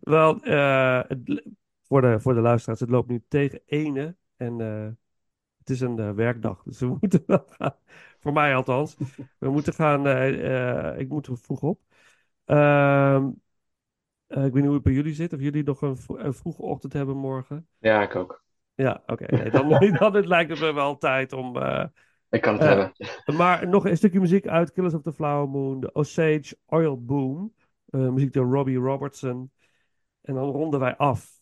Wel, 0.00 0.42
eh, 0.42 1.00
het, 1.08 1.42
voor, 1.82 2.00
de, 2.00 2.20
voor 2.20 2.34
de 2.34 2.40
luisteraars, 2.40 2.80
het 2.80 2.90
loopt 2.90 3.08
nu 3.08 3.22
tegen 3.28 3.60
ene. 3.66 4.16
En 4.36 4.60
eh, 4.60 4.88
het 5.58 5.70
is 5.70 5.80
een 5.80 5.98
eh, 5.98 6.10
werkdag. 6.12 6.62
Dus 6.62 6.78
we 6.78 6.86
moeten 7.00 7.22
wel 7.26 7.44
gaan. 7.48 7.74
Voor 8.20 8.32
mij 8.32 8.54
althans. 8.54 8.96
We 9.38 9.50
moeten 9.50 9.72
gaan. 9.72 10.06
ik 10.98 11.08
moet 11.08 11.26
er 11.26 11.38
vroeg 11.38 11.62
op. 11.62 11.80
Ehm, 12.44 13.28
eh, 14.26 14.44
ik 14.44 14.52
weet 14.52 14.54
niet 14.54 14.64
hoe 14.64 14.74
het 14.74 14.82
bij 14.82 14.92
jullie 14.92 15.14
zit. 15.14 15.32
Of 15.32 15.40
jullie 15.40 15.62
nog 15.62 15.82
een, 15.82 15.96
een 16.06 16.34
vroege 16.34 16.62
ochtend 16.62 16.92
hebben 16.92 17.16
morgen. 17.16 17.66
Ja, 17.78 18.02
ik 18.02 18.14
ook. 18.14 18.44
Ja, 18.74 19.02
oké. 19.06 19.36
Nee, 19.36 19.50
dan, 19.50 19.68
dan 19.98 20.14
het 20.14 20.26
lijkt 20.26 20.50
het 20.50 20.60
me 20.60 20.72
wel 20.72 20.98
tijd 20.98 21.32
om. 21.32 21.56
eh, 21.56 21.84
Ik 22.28 22.40
kan 22.40 22.52
het 22.52 22.62
Eh, 22.62 22.68
hebben. 22.68 22.92
maar 23.36 23.68
nog 23.68 23.84
een 23.86 23.96
stukje 23.96 24.20
muziek 24.20 24.46
uit 24.46 24.72
Killers 24.72 24.94
of 24.94 25.02
the 25.02 25.12
Flower 25.12 25.48
Moon, 25.48 25.80
de 25.80 25.92
Osage 25.92 26.56
Oil 26.66 27.04
Boom. 27.04 27.54
eh, 27.90 28.08
muziek 28.08 28.32
door 28.32 28.52
Robbie 28.52 28.78
Robertson. 28.78 29.50
En 30.22 30.34
dan 30.34 30.50
ronden 30.50 30.80
wij 30.80 30.96
af. 30.96 31.39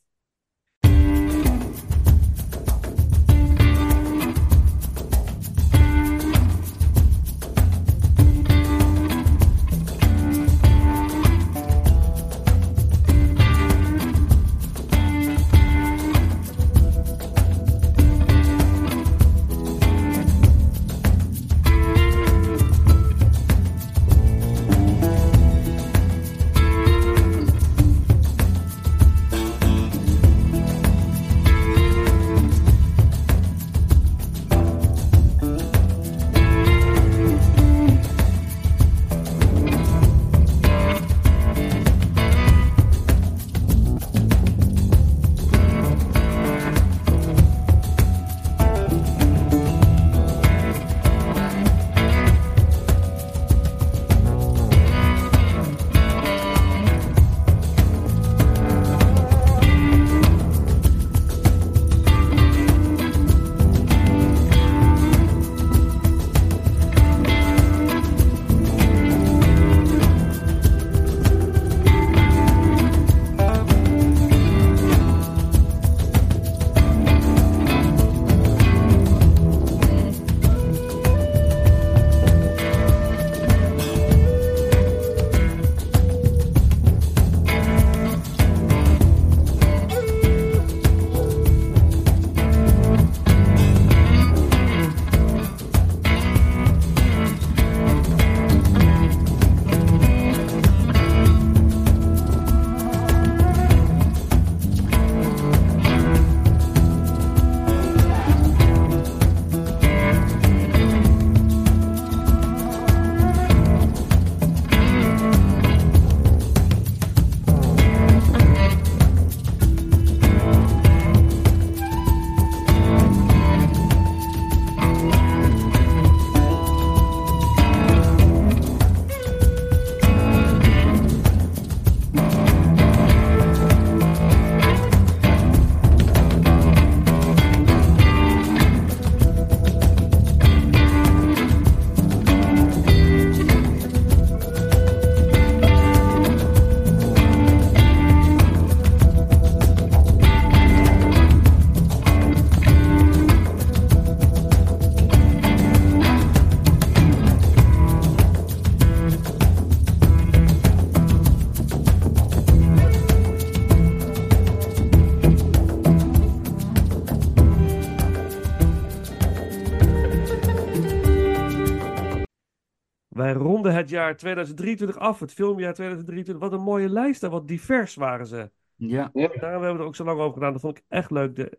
Het 173.89 173.97
jaar 173.97 174.17
2023 174.17 174.99
af, 174.99 175.21
het 175.21 175.33
filmjaar 175.33 175.75
2023. 175.75 176.49
Wat 176.49 176.59
een 176.59 176.65
mooie 176.65 176.89
lijst 176.89 177.23
en 177.23 177.31
wat 177.31 177.49
divers 177.49 177.95
waren 177.95 178.27
ze. 178.27 178.51
Ja. 178.75 179.11
Ja. 179.13 179.29
Daarom 179.29 179.41
hebben 179.63 179.73
we 179.73 179.79
er 179.79 179.85
ook 179.85 179.97
zo 179.97 180.05
lang 180.05 180.19
over 180.21 180.33
gedaan. 180.33 180.53
Dat 180.53 180.61
vond 180.61 180.79
ik 180.79 180.85
echt 180.89 181.11
leuk. 181.11 181.37
De, 181.37 181.59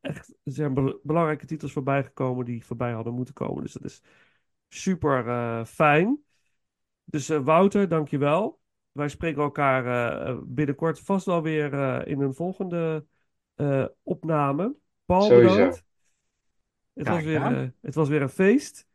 echt, 0.00 0.28
er 0.28 0.52
zijn 0.52 0.74
be- 0.74 1.00
belangrijke 1.02 1.46
titels 1.46 1.72
voorbij 1.72 2.04
gekomen 2.04 2.44
die 2.44 2.64
voorbij 2.64 2.92
hadden 2.92 3.14
moeten 3.14 3.34
komen. 3.34 3.62
Dus 3.62 3.72
dat 3.72 3.84
is 3.84 4.02
super 4.68 5.28
eh, 5.28 5.64
fijn. 5.64 6.22
Dus 7.04 7.28
eh, 7.28 7.38
Wouter, 7.38 7.88
dankjewel. 7.88 8.60
Wij 8.92 9.08
spreken 9.08 9.42
elkaar 9.42 10.16
eh, 10.26 10.38
binnenkort 10.44 11.00
vast 11.00 11.26
wel 11.26 11.42
weer 11.42 11.72
eh, 11.72 12.12
in 12.12 12.20
een 12.20 12.34
volgende 12.34 13.06
eh, 13.54 13.84
opname. 14.02 14.74
Paul, 15.04 15.22
Sowieso. 15.22 15.54
bedankt. 15.54 15.84
Het 16.94 17.08
was, 17.08 17.22
weer, 17.22 17.74
het 17.80 17.94
was 17.94 18.08
weer 18.08 18.22
een 18.22 18.28
feest. 18.28 18.86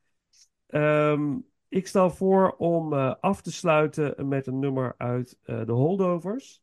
Ehm, 0.68 1.38
ik 1.72 1.88
stel 1.88 2.10
voor 2.10 2.56
om 2.56 2.94
eh, 2.94 3.16
af 3.20 3.42
te 3.42 3.52
sluiten 3.52 4.28
met 4.28 4.48
een 4.48 4.60
nummer 4.60 4.96
uit 4.98 5.40
eh, 5.44 5.66
de 5.66 5.72
Holdovers 5.72 6.62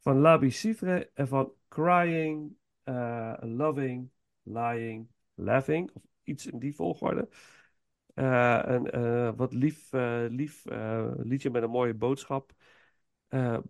van 0.00 0.18
Labi 0.18 0.50
Cifre 0.50 1.10
en 1.14 1.28
van 1.28 1.52
Crying, 1.68 2.56
eh, 2.82 3.34
Loving, 3.40 4.10
Lying, 4.42 5.08
Laughing. 5.34 5.90
Of 5.92 6.02
iets 6.22 6.46
in 6.46 6.58
die 6.58 6.74
volgorde. 6.74 7.28
Een 8.14 9.36
wat 9.36 9.52
lief, 9.52 9.92
lief 10.28 10.64
liedje 11.16 11.50
met 11.50 11.62
een 11.62 11.70
mooie 11.70 11.94
boodschap. 11.94 12.52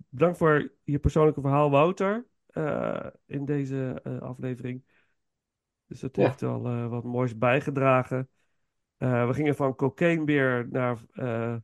Bedankt 0.08 0.38
voor 0.38 0.72
je 0.84 0.98
persoonlijke 0.98 1.40
verhaal, 1.40 1.70
Wouter, 1.70 2.26
in 3.26 3.44
deze 3.44 4.02
aflevering. 4.20 4.84
Dus 5.86 6.00
dat 6.00 6.16
Ja. 6.16 6.26
heeft 6.26 6.40
wel 6.40 6.88
wat 6.88 7.04
moois 7.04 7.38
bijgedragen. 7.38 8.28
Eh, 8.98 9.26
we 9.26 9.34
gingen 9.34 9.54
van 9.56 9.74
Cocaine 9.74 10.24
Beer 10.24 10.68
naar 10.70 10.98
eh, 11.12 11.56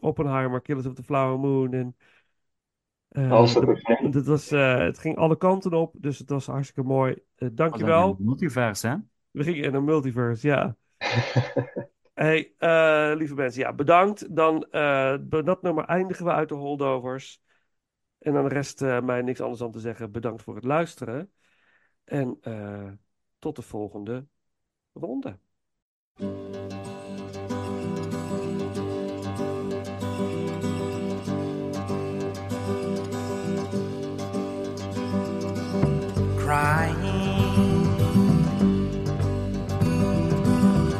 Oppenheimer, 0.00 0.60
Killers 0.60 0.86
of 0.86 0.94
the 0.94 1.02
Flower 1.02 1.38
Moon. 1.38 1.72
En, 1.72 1.96
eh, 3.08 3.44
de- 3.54 3.76
vind. 3.82 4.12
dit 4.12 4.26
was, 4.26 4.50
eh, 4.50 4.78
het 4.78 4.98
ging 4.98 5.16
alle 5.16 5.36
kanten 5.36 5.72
op, 5.72 5.94
dus 5.98 6.18
het 6.18 6.30
was 6.30 6.46
hartstikke 6.46 6.82
mooi. 6.82 7.16
Eh 7.36 7.48
dankjewel. 7.52 8.16
Multiverse, 8.20 8.88
hè? 8.88 8.96
We 9.30 9.42
gingen 9.42 9.64
in 9.64 9.74
een 9.74 9.84
multiverse, 9.84 10.46
ja. 10.46 10.76
Hey, 12.14 12.52
eh, 12.58 13.12
lieve 13.16 13.34
mensen, 13.34 13.62
ja, 13.62 13.72
bedankt. 13.72 14.36
Dan 14.36 14.64
eh, 14.70 15.16
dat 15.44 15.62
nummer 15.62 15.84
eindigen 15.84 16.24
we 16.24 16.30
uit 16.32 16.48
de 16.48 16.54
holdovers. 16.54 17.40
En 18.18 18.32
dan 18.32 18.46
rest 18.46 18.82
eh, 18.82 19.00
mij 19.00 19.22
niks 19.22 19.40
anders 19.40 19.60
dan 19.60 19.70
te 19.70 19.80
zeggen. 19.80 20.12
Bedankt 20.12 20.42
voor 20.42 20.54
het 20.54 20.64
luisteren. 20.64 21.32
En 22.04 22.38
eh, 22.40 22.90
tot 23.38 23.56
de 23.56 23.62
volgende 23.62 24.26
ronde. 24.92 25.38
Crying. 36.52 36.94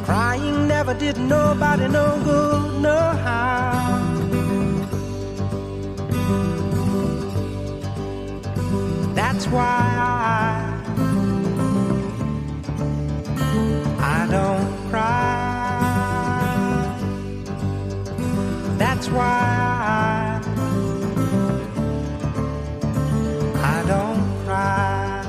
Crying 0.03 0.67
never 0.67 0.93
did 0.95 1.17
nobody 1.17 1.87
no 1.87 2.07
good, 2.23 2.81
no 2.81 2.99
how. 3.25 3.53
That's 9.13 9.45
why 9.47 9.92
That's 19.03 19.15
why 19.15 20.39
I, 23.61 23.83
don't 23.85 24.45
cry. 24.45 25.25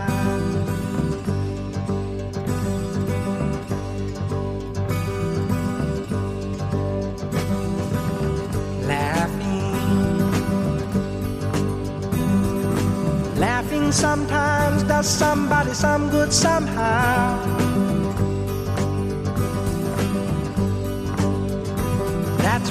Laughing 13.37 13.91
sometimes 13.91 14.85
does 14.85 15.09
somebody 15.09 15.75
some 15.75 16.11
good 16.11 16.33
somehow. 16.33 17.54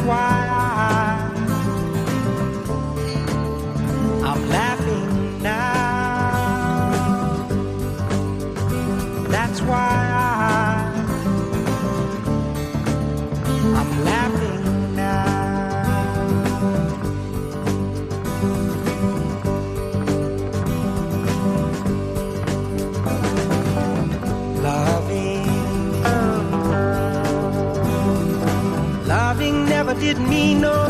Why 0.05 0.47
I, 0.51 1.12
did 30.13 30.21
me 30.27 30.53
no 30.53 30.53
no 30.53 30.82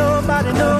nobody 0.00 0.52
knows. 0.52 0.79